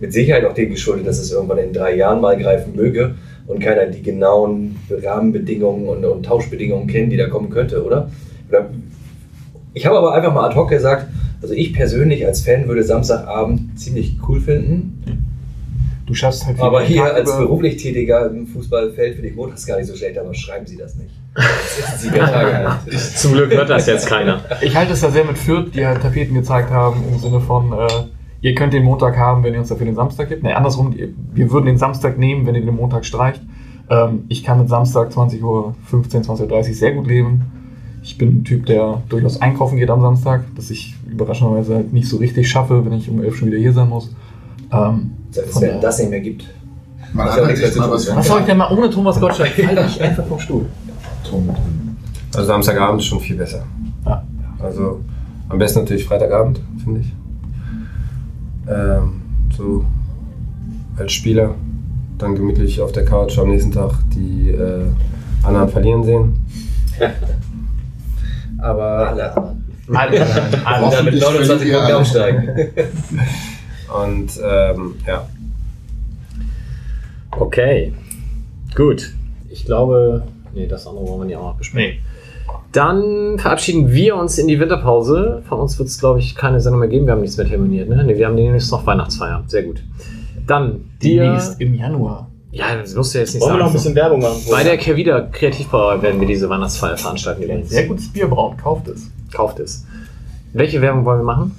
Mit 0.01 0.13
Sicherheit 0.13 0.45
auch 0.45 0.55
dem 0.55 0.71
geschuldet, 0.71 1.07
dass 1.07 1.21
es 1.21 1.31
irgendwann 1.31 1.59
in 1.59 1.73
drei 1.73 1.95
Jahren 1.95 2.21
mal 2.21 2.37
greifen 2.37 2.75
möge 2.75 3.15
und 3.47 3.61
keiner 3.61 3.87
die 3.87 4.03
genauen 4.03 4.77
Rahmenbedingungen 4.91 5.87
und, 5.89 6.05
und 6.05 6.27
Tauschbedingungen 6.27 6.89
kennt, 6.89 7.13
die 7.13 7.17
da 7.17 7.29
kommen 7.29 7.51
könnte, 7.51 7.85
oder? 7.85 8.11
oder 8.49 8.71
ich 9.73 9.87
habe 9.87 9.99
aber 9.99 10.15
einfach 10.15 10.35
mal 10.35 10.47
ad 10.47 10.57
hoc 10.57 10.71
gesagt, 10.71 11.07
also 11.43 11.55
ich 11.55 11.73
persönlich 11.73 12.27
als 12.27 12.41
Fan 12.41 12.67
würde 12.67 12.83
Samstagabend 12.83 13.79
ziemlich 13.79 14.17
cool 14.29 14.41
finden. 14.41 15.20
Du 16.11 16.15
schaffst 16.17 16.45
halt 16.45 16.59
Aber 16.59 16.83
hier 16.83 17.03
Tag 17.05 17.15
als 17.15 17.31
über- 17.31 17.39
beruflich 17.39 17.77
Tätiger 17.77 18.29
im 18.29 18.45
Fußballfeld 18.49 19.15
finde 19.15 19.29
ich 19.29 19.37
montags 19.37 19.65
gar 19.65 19.77
nicht 19.79 19.87
so 19.87 19.95
schlecht, 19.95 20.19
aber 20.19 20.35
schreiben 20.35 20.67
Sie 20.67 20.77
das 20.77 20.97
nicht. 20.97 21.11
Das 21.37 22.03
Tage 22.03 22.59
halt. 22.59 22.79
Zum 23.17 23.33
Glück 23.35 23.53
hört 23.53 23.71
das 23.71 23.87
jetzt 23.87 24.09
keiner. 24.09 24.41
Ich 24.61 24.75
halte 24.75 24.93
es 24.95 25.01
da 25.03 25.11
sehr 25.11 25.25
mit 25.25 25.39
Fürth, 25.39 25.71
die 25.73 25.87
halt 25.87 26.03
Tapeten 26.03 26.35
gezeigt 26.35 26.71
haben, 26.71 27.01
im 27.13 27.19
Sinne 27.21 27.41
von, 27.41 27.73
äh, 27.73 27.87
ihr 28.41 28.57
könnt 28.57 28.73
den 28.73 28.83
Montag 28.83 29.17
haben, 29.17 29.45
wenn 29.45 29.55
ihr 29.55 29.61
uns 29.61 29.69
dafür 29.69 29.87
den 29.87 29.95
Samstag 29.95 30.29
gibt. 30.29 30.43
Nee, 30.43 30.53
andersrum, 30.53 30.93
wir 31.33 31.53
würden 31.53 31.67
den 31.67 31.79
Samstag 31.79 32.19
nehmen, 32.19 32.45
wenn 32.45 32.57
ihr 32.57 32.65
den 32.65 32.75
Montag 32.75 33.05
streicht. 33.05 33.41
Ähm, 33.89 34.25
ich 34.29 34.43
kann 34.43 34.59
mit 34.59 34.69
Samstag 34.69 35.13
20 35.13 35.45
Uhr 35.45 35.77
15, 35.85 36.25
20 36.25 36.43
Uhr 36.47 36.51
30 36.51 36.77
sehr 36.77 36.91
gut 36.93 37.07
leben. 37.07 37.43
Ich 38.03 38.19
bin 38.19 38.39
ein 38.41 38.45
Typ, 38.45 38.67
der 38.67 39.03
durchaus 39.09 39.41
einkaufen 39.41 39.77
geht 39.79 39.91
am 39.91 40.01
Samstag, 40.01 40.43
das 40.57 40.71
ich 40.71 40.97
überraschenderweise 41.09 41.77
halt 41.77 41.93
nicht 41.93 42.09
so 42.09 42.17
richtig 42.17 42.51
schaffe, 42.51 42.85
wenn 42.85 42.95
ich 42.95 43.09
um 43.09 43.23
11 43.23 43.37
schon 43.37 43.49
wieder 43.49 43.59
hier 43.59 43.73
sein 43.73 43.89
muss. 43.89 44.13
Ähm, 44.73 45.13
Selbst 45.31 45.61
wenn 45.61 45.69
daher- 45.69 45.81
das 45.81 45.99
nicht 45.99 46.11
mehr 46.11 46.21
gibt. 46.21 46.45
Man 47.13 47.27
Ist 47.27 47.33
hat 47.33 47.41
ja 47.41 47.47
halt 47.47 47.59
echt 47.61 47.77
mehr 47.77 47.87
mal 47.89 47.89
zu 47.89 47.93
was 47.93 48.05
tun, 48.05 48.09
von 48.15 48.17
was 48.19 48.27
soll 48.29 48.41
ich 48.41 48.47
denn 48.47 48.57
mal 48.59 48.73
ohne 48.73 48.91
Thomas 48.91 49.21
Gottschalk? 49.21 49.51
Fall 49.51 49.87
ich 49.87 50.01
einfach 50.03 50.27
vom 50.27 50.39
Stuhl. 50.39 50.67
Also 52.35 52.47
Samstagabend 52.47 53.01
ist 53.01 53.07
schon 53.09 53.21
viel 53.21 53.37
besser. 53.37 53.65
Ja. 54.07 54.23
Also 54.61 55.01
am 55.49 55.59
besten 55.59 55.81
natürlich 55.81 56.05
Freitagabend, 56.05 56.61
finde 56.85 57.01
ich. 57.01 57.13
Ähm, 58.69 59.23
so 59.57 59.85
als 60.97 61.13
Spieler. 61.13 61.55
Dann 62.19 62.35
gemütlich 62.35 62.81
auf 62.83 62.93
der 62.93 63.05
Couch 63.07 63.39
am 63.39 63.49
nächsten 63.49 63.73
Tag 63.73 63.93
die 64.15 64.51
äh, 64.51 64.85
anderen 65.43 65.69
verlieren 65.71 66.05
sehen. 66.05 66.39
Aber 68.59 69.09
Alle. 69.09 69.33
Alle. 69.35 70.27
Alle 70.65 70.91
dann 70.91 71.05
mit 71.07 71.15
Hoffentlich 71.15 71.23
29 71.23 71.47
verliert 71.47 71.63
ihr 71.63 71.73
Punkten 71.73 71.87
alle. 71.87 71.97
aufsteigen. 71.97 72.49
Und 74.03 74.41
ähm, 74.43 74.95
ja. 75.07 75.27
Okay. 77.33 77.93
Gut. 78.75 79.13
Ich 79.49 79.65
glaube, 79.65 80.25
nee, 80.55 80.67
das 80.67 80.87
andere 80.87 81.07
wollen 81.07 81.21
wir 81.21 81.25
nicht 81.27 81.37
auch 81.37 81.53
noch 81.53 81.57
besprechen. 81.57 82.01
Dann 82.73 83.39
verabschieden 83.39 83.91
wir 83.91 84.15
uns 84.17 84.39
in 84.39 84.47
die 84.47 84.61
Winterpause. 84.61 85.43
Von 85.49 85.59
uns 85.59 85.79
wird 85.79 85.89
es, 85.89 85.99
glaube 85.99 86.21
ich, 86.21 86.37
keine 86.37 86.61
Sendung 86.61 86.81
mehr 86.81 86.89
geben. 86.89 87.07
Wir 87.07 87.13
haben 87.13 87.21
nichts 87.21 87.37
mehr 87.37 87.47
terminiert. 87.49 87.89
Ne? 87.89 88.05
Nee, 88.05 88.17
wir 88.17 88.27
haben 88.27 88.37
demnächst 88.37 88.71
noch 88.71 88.87
Weihnachtsfeier. 88.87 89.43
Sehr 89.49 89.65
gut. 89.65 89.83
Dann 90.47 90.85
dir. 91.03 91.23
Demnächst 91.25 91.61
im 91.61 91.75
Januar. 91.75 92.29
Ja, 92.53 92.77
das 92.77 92.95
musst 92.95 93.15
du 93.15 93.19
jetzt 93.19 93.35
nicht 93.35 93.43
Wollen 93.43 93.55
wir 93.55 93.59
noch 93.59 93.67
ein 93.67 93.73
sagen. 93.73 93.75
bisschen 93.75 93.95
Werbung 93.95 94.21
machen? 94.21 94.41
Bei 94.51 94.65
der 94.65 94.77
Kevida 94.77 95.21
Kreativbauer 95.21 96.03
werden 96.03 96.21
wir 96.21 96.27
diese 96.27 96.49
Weihnachtsfeier 96.49 96.97
veranstalten 96.97 97.43
übrigens. 97.43 97.71
Sehr 97.71 97.87
gutes 97.87 98.13
Bier 98.13 98.27
brauen, 98.27 98.57
kauft 98.57 98.89
es. 98.89 99.09
Kauft 99.33 99.61
es. 99.61 99.87
Welche 100.53 100.81
Werbung 100.81 101.05
wollen 101.05 101.21
wir 101.21 101.25
machen? 101.25 101.55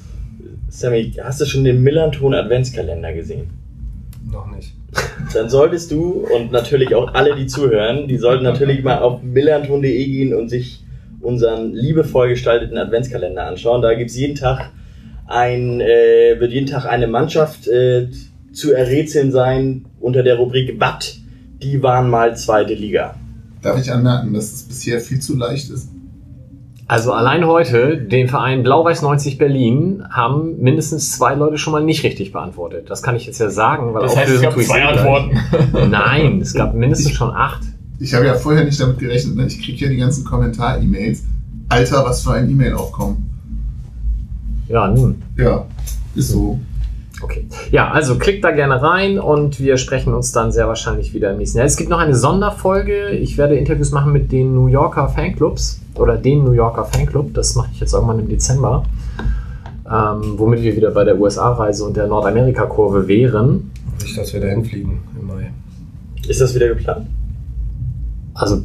Sammy, 0.71 1.11
hast 1.21 1.41
du 1.41 1.45
schon 1.45 1.65
den 1.65 1.83
Millanton 1.83 2.33
Adventskalender 2.33 3.11
gesehen? 3.13 3.49
Noch 4.31 4.49
nicht. 4.55 4.73
Dann 5.33 5.49
solltest 5.49 5.91
du 5.91 6.25
und 6.33 6.53
natürlich 6.53 6.95
auch 6.95 7.13
alle, 7.13 7.35
die 7.35 7.45
zuhören, 7.45 8.07
die 8.07 8.17
sollten 8.17 8.45
natürlich 8.45 8.81
mal 8.81 8.99
auf 8.99 9.21
millanton.de 9.21 10.05
gehen 10.05 10.33
und 10.33 10.47
sich 10.47 10.85
unseren 11.19 11.73
liebevoll 11.73 12.29
gestalteten 12.29 12.77
Adventskalender 12.77 13.45
anschauen. 13.45 13.81
Da 13.81 13.93
gibt's 13.95 14.15
jeden 14.15 14.35
Tag 14.35 14.71
ein, 15.27 15.81
äh, 15.81 16.39
wird 16.39 16.53
jeden 16.53 16.67
Tag 16.67 16.85
eine 16.85 17.07
Mannschaft 17.07 17.67
äh, 17.67 18.07
zu 18.53 18.73
errätseln 18.73 19.33
sein 19.33 19.85
unter 19.99 20.23
der 20.23 20.37
Rubrik 20.37 20.79
Watt. 20.79 21.17
Die 21.61 21.83
waren 21.83 22.09
mal 22.09 22.37
zweite 22.37 22.75
Liga. 22.75 23.15
Darf 23.61 23.79
ich 23.79 23.91
anmerken, 23.91 24.33
dass 24.33 24.53
es 24.53 24.63
bisher 24.63 25.01
viel 25.01 25.19
zu 25.19 25.35
leicht 25.35 25.69
ist? 25.69 25.89
Also 26.91 27.13
allein 27.13 27.47
heute, 27.47 27.95
den 27.95 28.27
Verein 28.27 28.63
Blau-Weiß 28.63 29.01
90 29.01 29.37
Berlin, 29.37 30.03
haben 30.09 30.57
mindestens 30.59 31.13
zwei 31.13 31.35
Leute 31.35 31.57
schon 31.57 31.71
mal 31.71 31.81
nicht 31.81 32.03
richtig 32.03 32.33
beantwortet. 32.33 32.89
Das 32.89 33.01
kann 33.01 33.15
ich 33.15 33.25
jetzt 33.25 33.39
ja 33.39 33.49
sagen, 33.49 33.93
weil 33.93 34.01
Das 34.01 34.17
heißt, 34.17 34.29
es 34.29 34.41
gab 34.41 34.59
zwei. 34.59 34.83
Antworten. 34.83 35.39
Nein, 35.89 36.41
es 36.41 36.53
gab 36.53 36.73
mindestens 36.73 37.13
schon 37.13 37.31
acht. 37.31 37.61
Ich 37.97 38.13
habe 38.13 38.25
ja 38.25 38.33
vorher 38.33 38.65
nicht 38.65 38.77
damit 38.81 38.99
gerechnet, 38.99 39.37
ne? 39.37 39.45
ich 39.45 39.63
kriege 39.63 39.85
ja 39.85 39.89
die 39.89 39.95
ganzen 39.95 40.25
Kommentar-E-Mails. 40.25 41.23
Alter, 41.69 42.03
was 42.03 42.23
für 42.23 42.33
ein 42.33 42.49
E-Mail-Aufkommen. 42.49 43.39
Ja, 44.67 44.89
nun. 44.89 45.21
Ja, 45.37 45.65
ist 46.13 46.27
so. 46.27 46.59
Okay. 47.21 47.47
Ja, 47.71 47.89
also 47.91 48.17
klickt 48.17 48.43
da 48.43 48.51
gerne 48.51 48.81
rein 48.81 49.17
und 49.17 49.61
wir 49.61 49.77
sprechen 49.77 50.13
uns 50.13 50.33
dann 50.33 50.51
sehr 50.51 50.67
wahrscheinlich 50.67 51.13
wieder 51.13 51.31
im 51.31 51.37
nächsten 51.37 51.59
Jahr. 51.59 51.67
Es 51.67 51.77
gibt 51.77 51.89
noch 51.89 51.99
eine 51.99 52.15
Sonderfolge. 52.15 53.11
Ich 53.11 53.37
werde 53.37 53.55
Interviews 53.55 53.91
machen 53.91 54.11
mit 54.11 54.33
den 54.33 54.53
New 54.53 54.67
Yorker 54.67 55.07
Fanclubs 55.07 55.80
oder 55.95 56.17
den 56.17 56.43
New 56.43 56.51
Yorker 56.51 56.85
Fanclub. 56.85 57.33
Das 57.33 57.55
mache 57.55 57.69
ich 57.73 57.79
jetzt 57.79 57.93
irgendwann 57.93 58.19
im 58.19 58.29
Dezember. 58.29 58.83
Ähm, 59.85 60.35
womit 60.37 60.61
wir 60.61 60.75
wieder 60.75 60.91
bei 60.91 61.03
der 61.03 61.19
USA-Reise 61.19 61.85
und 61.85 61.97
der 61.97 62.07
Nordamerika-Kurve 62.07 63.07
wären. 63.07 63.71
Nicht, 64.01 64.17
dass 64.17 64.33
wir 64.33 64.39
da 64.39 64.47
hinfliegen 64.47 64.99
im 65.19 65.27
Mai. 65.27 65.51
Ist 66.27 66.39
das 66.39 66.55
wieder 66.55 66.69
geplant? 66.69 67.07
Also 68.33 68.63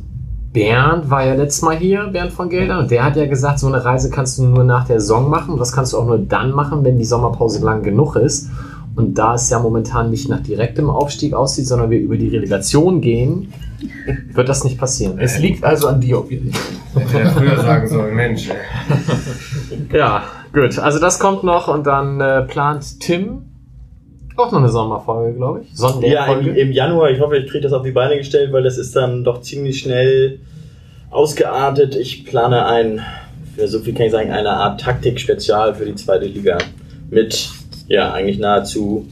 Bernd 0.53 1.11
war 1.11 1.25
ja 1.25 1.35
letztes 1.35 1.63
Mal 1.63 1.77
hier, 1.77 2.07
Bernd 2.07 2.33
von 2.33 2.49
Geldern, 2.49 2.79
und 2.79 2.91
der 2.91 3.05
hat 3.05 3.17
ja 3.17 3.27
gesagt, 3.27 3.59
so 3.59 3.67
eine 3.67 3.85
Reise 3.85 4.09
kannst 4.09 4.39
du 4.39 4.45
nur 4.45 4.65
nach 4.65 4.87
der 4.87 5.01
Saison 5.01 5.29
machen. 5.29 5.55
Und 5.55 5.59
das 5.59 5.73
kannst 5.73 5.93
du 5.93 5.99
auch 5.99 6.07
nur 6.07 6.19
dann 6.19 6.53
machen, 6.53 6.85
wenn 6.85 6.97
die 6.97 7.05
Sommerpause 7.05 7.63
lang 7.65 7.83
genug 7.83 8.17
ist. 8.17 8.49
Und 8.97 9.15
da 9.15 9.35
es 9.35 9.51
ja 9.51 9.59
momentan 9.59 10.11
nicht 10.11 10.29
nach 10.29 10.41
direktem 10.41 10.91
Aufstieg 10.91 11.35
aussieht, 11.35 11.67
sondern 11.67 11.91
wir 11.91 12.01
über 12.01 12.17
die 12.17 12.29
Relegation 12.29 13.01
gehen, 13.01 13.53
wird 14.33 14.49
das 14.49 14.65
nicht 14.65 14.79
passieren. 14.79 15.19
Es 15.19 15.39
liegt 15.39 15.63
also 15.63 15.89
an 15.89 16.01
dir, 16.01 16.19
ob 16.19 16.31
wir 16.31 16.41
Hätte 16.95 17.21
er 17.21 17.31
früher 17.31 17.57
sagen 17.61 17.89
sollen, 17.89 18.15
Mensch. 18.15 18.49
Ja, 19.93 20.25
gut. 20.53 20.79
Also 20.79 20.99
das 20.99 21.19
kommt 21.19 21.45
noch 21.45 21.69
und 21.69 21.87
dann 21.87 22.21
äh, 22.21 22.43
plant 22.43 23.01
Tim 23.01 23.43
auch 24.37 24.53
noch 24.53 24.59
eine 24.59 24.69
Sommerfolge, 24.69 25.35
glaube 25.35 25.63
ich. 25.63 25.79
Ja, 26.03 26.27
im, 26.35 26.55
im 26.55 26.73
Januar. 26.73 27.11
Ich 27.11 27.21
hoffe, 27.21 27.39
ich 27.39 27.51
kriege 27.51 27.63
das 27.63 27.73
auf 27.73 27.83
die 27.83 27.93
Beine 27.93 28.17
gestellt, 28.19 28.53
weil 28.53 28.63
das 28.63 28.77
ist 28.77 28.95
dann 28.95 29.25
doch 29.25 29.41
ziemlich 29.41 29.79
schnell 29.79 30.41
ausgeartet. 31.11 31.97
Ich 31.97 32.27
plane 32.27 32.67
ein, 32.67 33.01
für 33.57 33.67
so 33.67 33.81
viel 33.81 33.95
kann 33.95 34.07
ich 34.07 34.13
sagen, 34.13 34.31
eine 34.31 34.51
Art 34.51 34.81
Taktik-Spezial 34.81 35.75
für 35.75 35.87
die 35.87 35.95
zweite 35.95 36.27
Liga. 36.27 36.59
Mit, 37.09 37.51
ja, 37.89 38.13
eigentlich 38.13 38.39
nahezu 38.39 39.07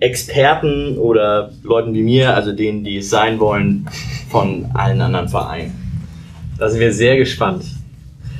Experten 0.00 0.98
oder 0.98 1.50
Leuten 1.62 1.94
wie 1.94 2.02
mir, 2.02 2.34
also 2.34 2.52
denen, 2.52 2.84
die 2.84 2.98
es 2.98 3.10
sein 3.10 3.40
wollen, 3.40 3.86
von 4.30 4.66
allen 4.74 5.00
anderen 5.00 5.28
Vereinen. 5.28 5.72
Da 6.58 6.68
sind 6.68 6.80
wir 6.80 6.92
sehr 6.92 7.16
gespannt. 7.16 7.64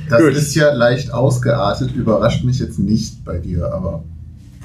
Das 0.09 0.21
Gut. 0.21 0.33
ist 0.33 0.53
ja 0.55 0.71
leicht 0.73 1.11
ausgeartet, 1.11 1.95
überrascht 1.95 2.43
mich 2.43 2.59
jetzt 2.59 2.77
nicht 2.77 3.25
bei 3.25 3.39
dir, 3.39 3.73
aber 3.73 4.03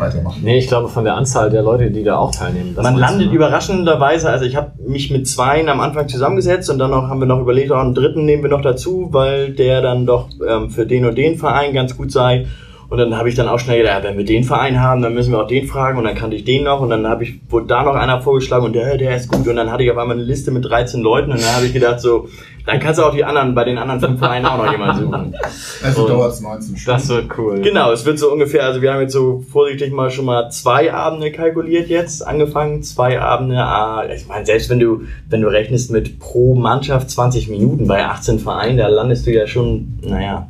weitermachen. 0.00 0.40
Nee, 0.42 0.58
ich 0.58 0.68
glaube 0.68 0.88
von 0.88 1.04
der 1.04 1.14
Anzahl 1.14 1.50
der 1.50 1.62
Leute, 1.62 1.90
die 1.90 2.02
da 2.02 2.16
auch 2.16 2.34
teilnehmen. 2.34 2.74
das 2.74 2.82
Man 2.82 2.96
landet 2.96 3.28
ne? 3.28 3.34
überraschenderweise, 3.34 4.30
also 4.30 4.44
ich 4.44 4.56
habe 4.56 4.72
mich 4.86 5.10
mit 5.10 5.28
zweien 5.28 5.68
am 5.68 5.80
Anfang 5.80 6.08
zusammengesetzt 6.08 6.70
und 6.70 6.78
dann 6.78 6.90
noch, 6.90 7.08
haben 7.08 7.20
wir 7.20 7.26
noch 7.26 7.40
überlegt, 7.40 7.70
auch 7.70 7.80
einen 7.80 7.94
dritten 7.94 8.24
nehmen 8.24 8.42
wir 8.42 8.50
noch 8.50 8.62
dazu, 8.62 9.08
weil 9.12 9.52
der 9.52 9.82
dann 9.82 10.06
doch 10.06 10.28
ähm, 10.46 10.70
für 10.70 10.86
den 10.86 11.04
und 11.04 11.16
den 11.16 11.36
Verein 11.38 11.72
ganz 11.72 11.96
gut 11.96 12.10
sei. 12.10 12.46
Und 12.90 12.98
dann 12.98 13.16
habe 13.16 13.28
ich 13.28 13.36
dann 13.36 13.48
auch 13.48 13.60
schnell 13.60 13.78
gedacht, 13.78 14.02
ja, 14.02 14.10
wenn 14.10 14.18
wir 14.18 14.24
den 14.24 14.42
Verein 14.42 14.80
haben, 14.80 15.00
dann 15.00 15.14
müssen 15.14 15.30
wir 15.30 15.40
auch 15.40 15.46
den 15.46 15.68
fragen 15.68 15.96
und 15.96 16.04
dann 16.04 16.16
kannte 16.16 16.34
ich 16.34 16.44
den 16.44 16.64
noch 16.64 16.80
und 16.80 16.90
dann 16.90 17.06
habe 17.06 17.22
ich, 17.22 17.40
wurde 17.48 17.66
da 17.66 17.84
noch 17.84 17.94
einer 17.94 18.20
vorgeschlagen 18.20 18.64
und 18.64 18.72
der, 18.72 18.98
der 18.98 19.14
ist 19.14 19.30
gut 19.30 19.46
und 19.46 19.54
dann 19.54 19.70
hatte 19.70 19.84
ich 19.84 19.92
auf 19.92 19.96
einmal 19.96 20.16
eine 20.16 20.24
Liste 20.24 20.50
mit 20.50 20.64
13 20.64 21.00
Leuten 21.00 21.30
und 21.30 21.40
dann 21.40 21.54
habe 21.54 21.66
ich 21.66 21.72
gedacht 21.72 22.00
so, 22.00 22.28
dann 22.66 22.80
kannst 22.80 22.98
du 22.98 23.04
auch 23.04 23.14
die 23.14 23.24
anderen, 23.24 23.54
bei 23.54 23.62
den 23.62 23.78
anderen 23.78 24.00
fünf 24.00 24.18
Vereinen 24.18 24.44
auch 24.44 24.56
noch 24.58 24.70
jemanden 24.72 25.04
suchen. 25.04 25.34
Also 25.82 26.06
dauert 26.06 26.32
es 26.32 26.40
19 26.40 26.76
Stunden. 26.76 26.98
Das 26.98 27.08
wird 27.08 27.38
cool. 27.38 27.60
Genau, 27.62 27.90
es 27.92 28.04
wird 28.04 28.18
so 28.18 28.30
ungefähr, 28.30 28.64
also 28.64 28.82
wir 28.82 28.92
haben 28.92 29.00
jetzt 29.00 29.12
so 29.12 29.42
vorsichtig 29.50 29.92
mal 29.92 30.10
schon 30.10 30.24
mal 30.24 30.50
zwei 30.50 30.92
Abende 30.92 31.30
kalkuliert 31.30 31.88
jetzt, 31.88 32.26
angefangen, 32.26 32.82
zwei 32.82 33.20
Abende, 33.20 33.56
ah, 33.56 34.04
ich 34.12 34.26
meine, 34.26 34.44
selbst 34.44 34.68
wenn 34.68 34.80
du, 34.80 35.02
wenn 35.28 35.40
du 35.40 35.48
rechnest 35.48 35.92
mit 35.92 36.18
pro 36.18 36.56
Mannschaft 36.56 37.08
20 37.08 37.48
Minuten 37.48 37.86
bei 37.86 38.04
18 38.04 38.40
Vereinen, 38.40 38.78
da 38.78 38.88
landest 38.88 39.26
du 39.26 39.30
ja 39.30 39.46
schon, 39.46 39.98
naja, 40.02 40.48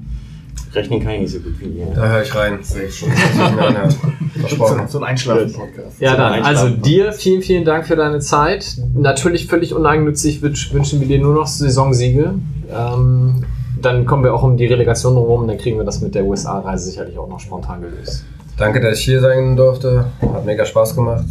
Rechnen 0.73 1.01
kann 1.03 1.13
ich 1.15 1.21
nicht 1.23 1.33
so 1.33 1.41
gut 1.41 1.59
wie 1.59 1.67
ihr. 1.81 1.87
Da 1.95 2.07
höre 2.09 2.23
ich 2.23 2.35
rein. 2.35 2.59
Sehe 2.63 2.85
ich 2.87 2.97
schon. 2.99 3.11
Versprochen. 4.41 4.87
So 4.89 4.99
ein 4.99 5.05
Einschlafen-Podcast. 5.05 6.01
Ja, 6.01 6.17
dann, 6.17 6.43
also 6.45 6.69
dir 6.69 7.13
vielen, 7.13 7.43
vielen 7.43 7.65
Dank 7.65 7.87
für 7.87 7.97
deine 7.97 8.21
Zeit. 8.21 8.77
Natürlich 8.95 9.47
völlig 9.47 9.75
uneigennützig 9.75 10.41
wünsch- 10.43 10.73
wünschen 10.73 11.01
wir 11.01 11.09
dir 11.09 11.19
nur 11.19 11.35
noch 11.35 11.47
Saisonsiege. 11.49 12.35
Ähm, 12.73 13.45
dann 13.83 14.07
kommen 14.07 14.23
wir 14.25 14.35
auch 14.35 14.43
um 14.43 14.57
die 14.57 14.67
Relegation 14.67 15.17
rum, 15.17 15.49
dann 15.49 15.57
kriegen 15.59 15.79
wir 15.79 15.85
das 15.85 16.01
mit 16.03 16.15
der 16.15 16.25
USA-Reise 16.25 16.85
sicherlich 16.91 17.19
auch 17.19 17.29
noch 17.29 17.41
spontan 17.41 17.81
gelöst. 17.81 18.25
Danke, 18.57 18.81
dass 18.81 18.99
ich 18.99 19.05
hier 19.07 19.21
sein 19.21 19.57
durfte. 19.57 20.05
Hat 20.21 20.45
mega 20.45 20.65
Spaß 20.67 20.95
gemacht. 20.95 21.25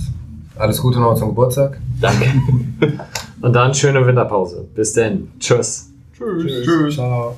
Alles 0.58 0.82
Gute 0.82 1.00
noch 1.00 1.16
zum 1.16 1.30
Geburtstag. 1.30 1.80
Danke. 2.02 2.26
Und 3.42 3.54
dann 3.54 3.74
schöne 3.74 4.06
Winterpause. 4.06 4.66
Bis 4.76 4.94
denn. 4.94 5.30
Tschüss. 5.40 5.92
Tschüss. 6.18 6.66
Tschüss. 6.66 6.96
Ciao. 6.96 7.38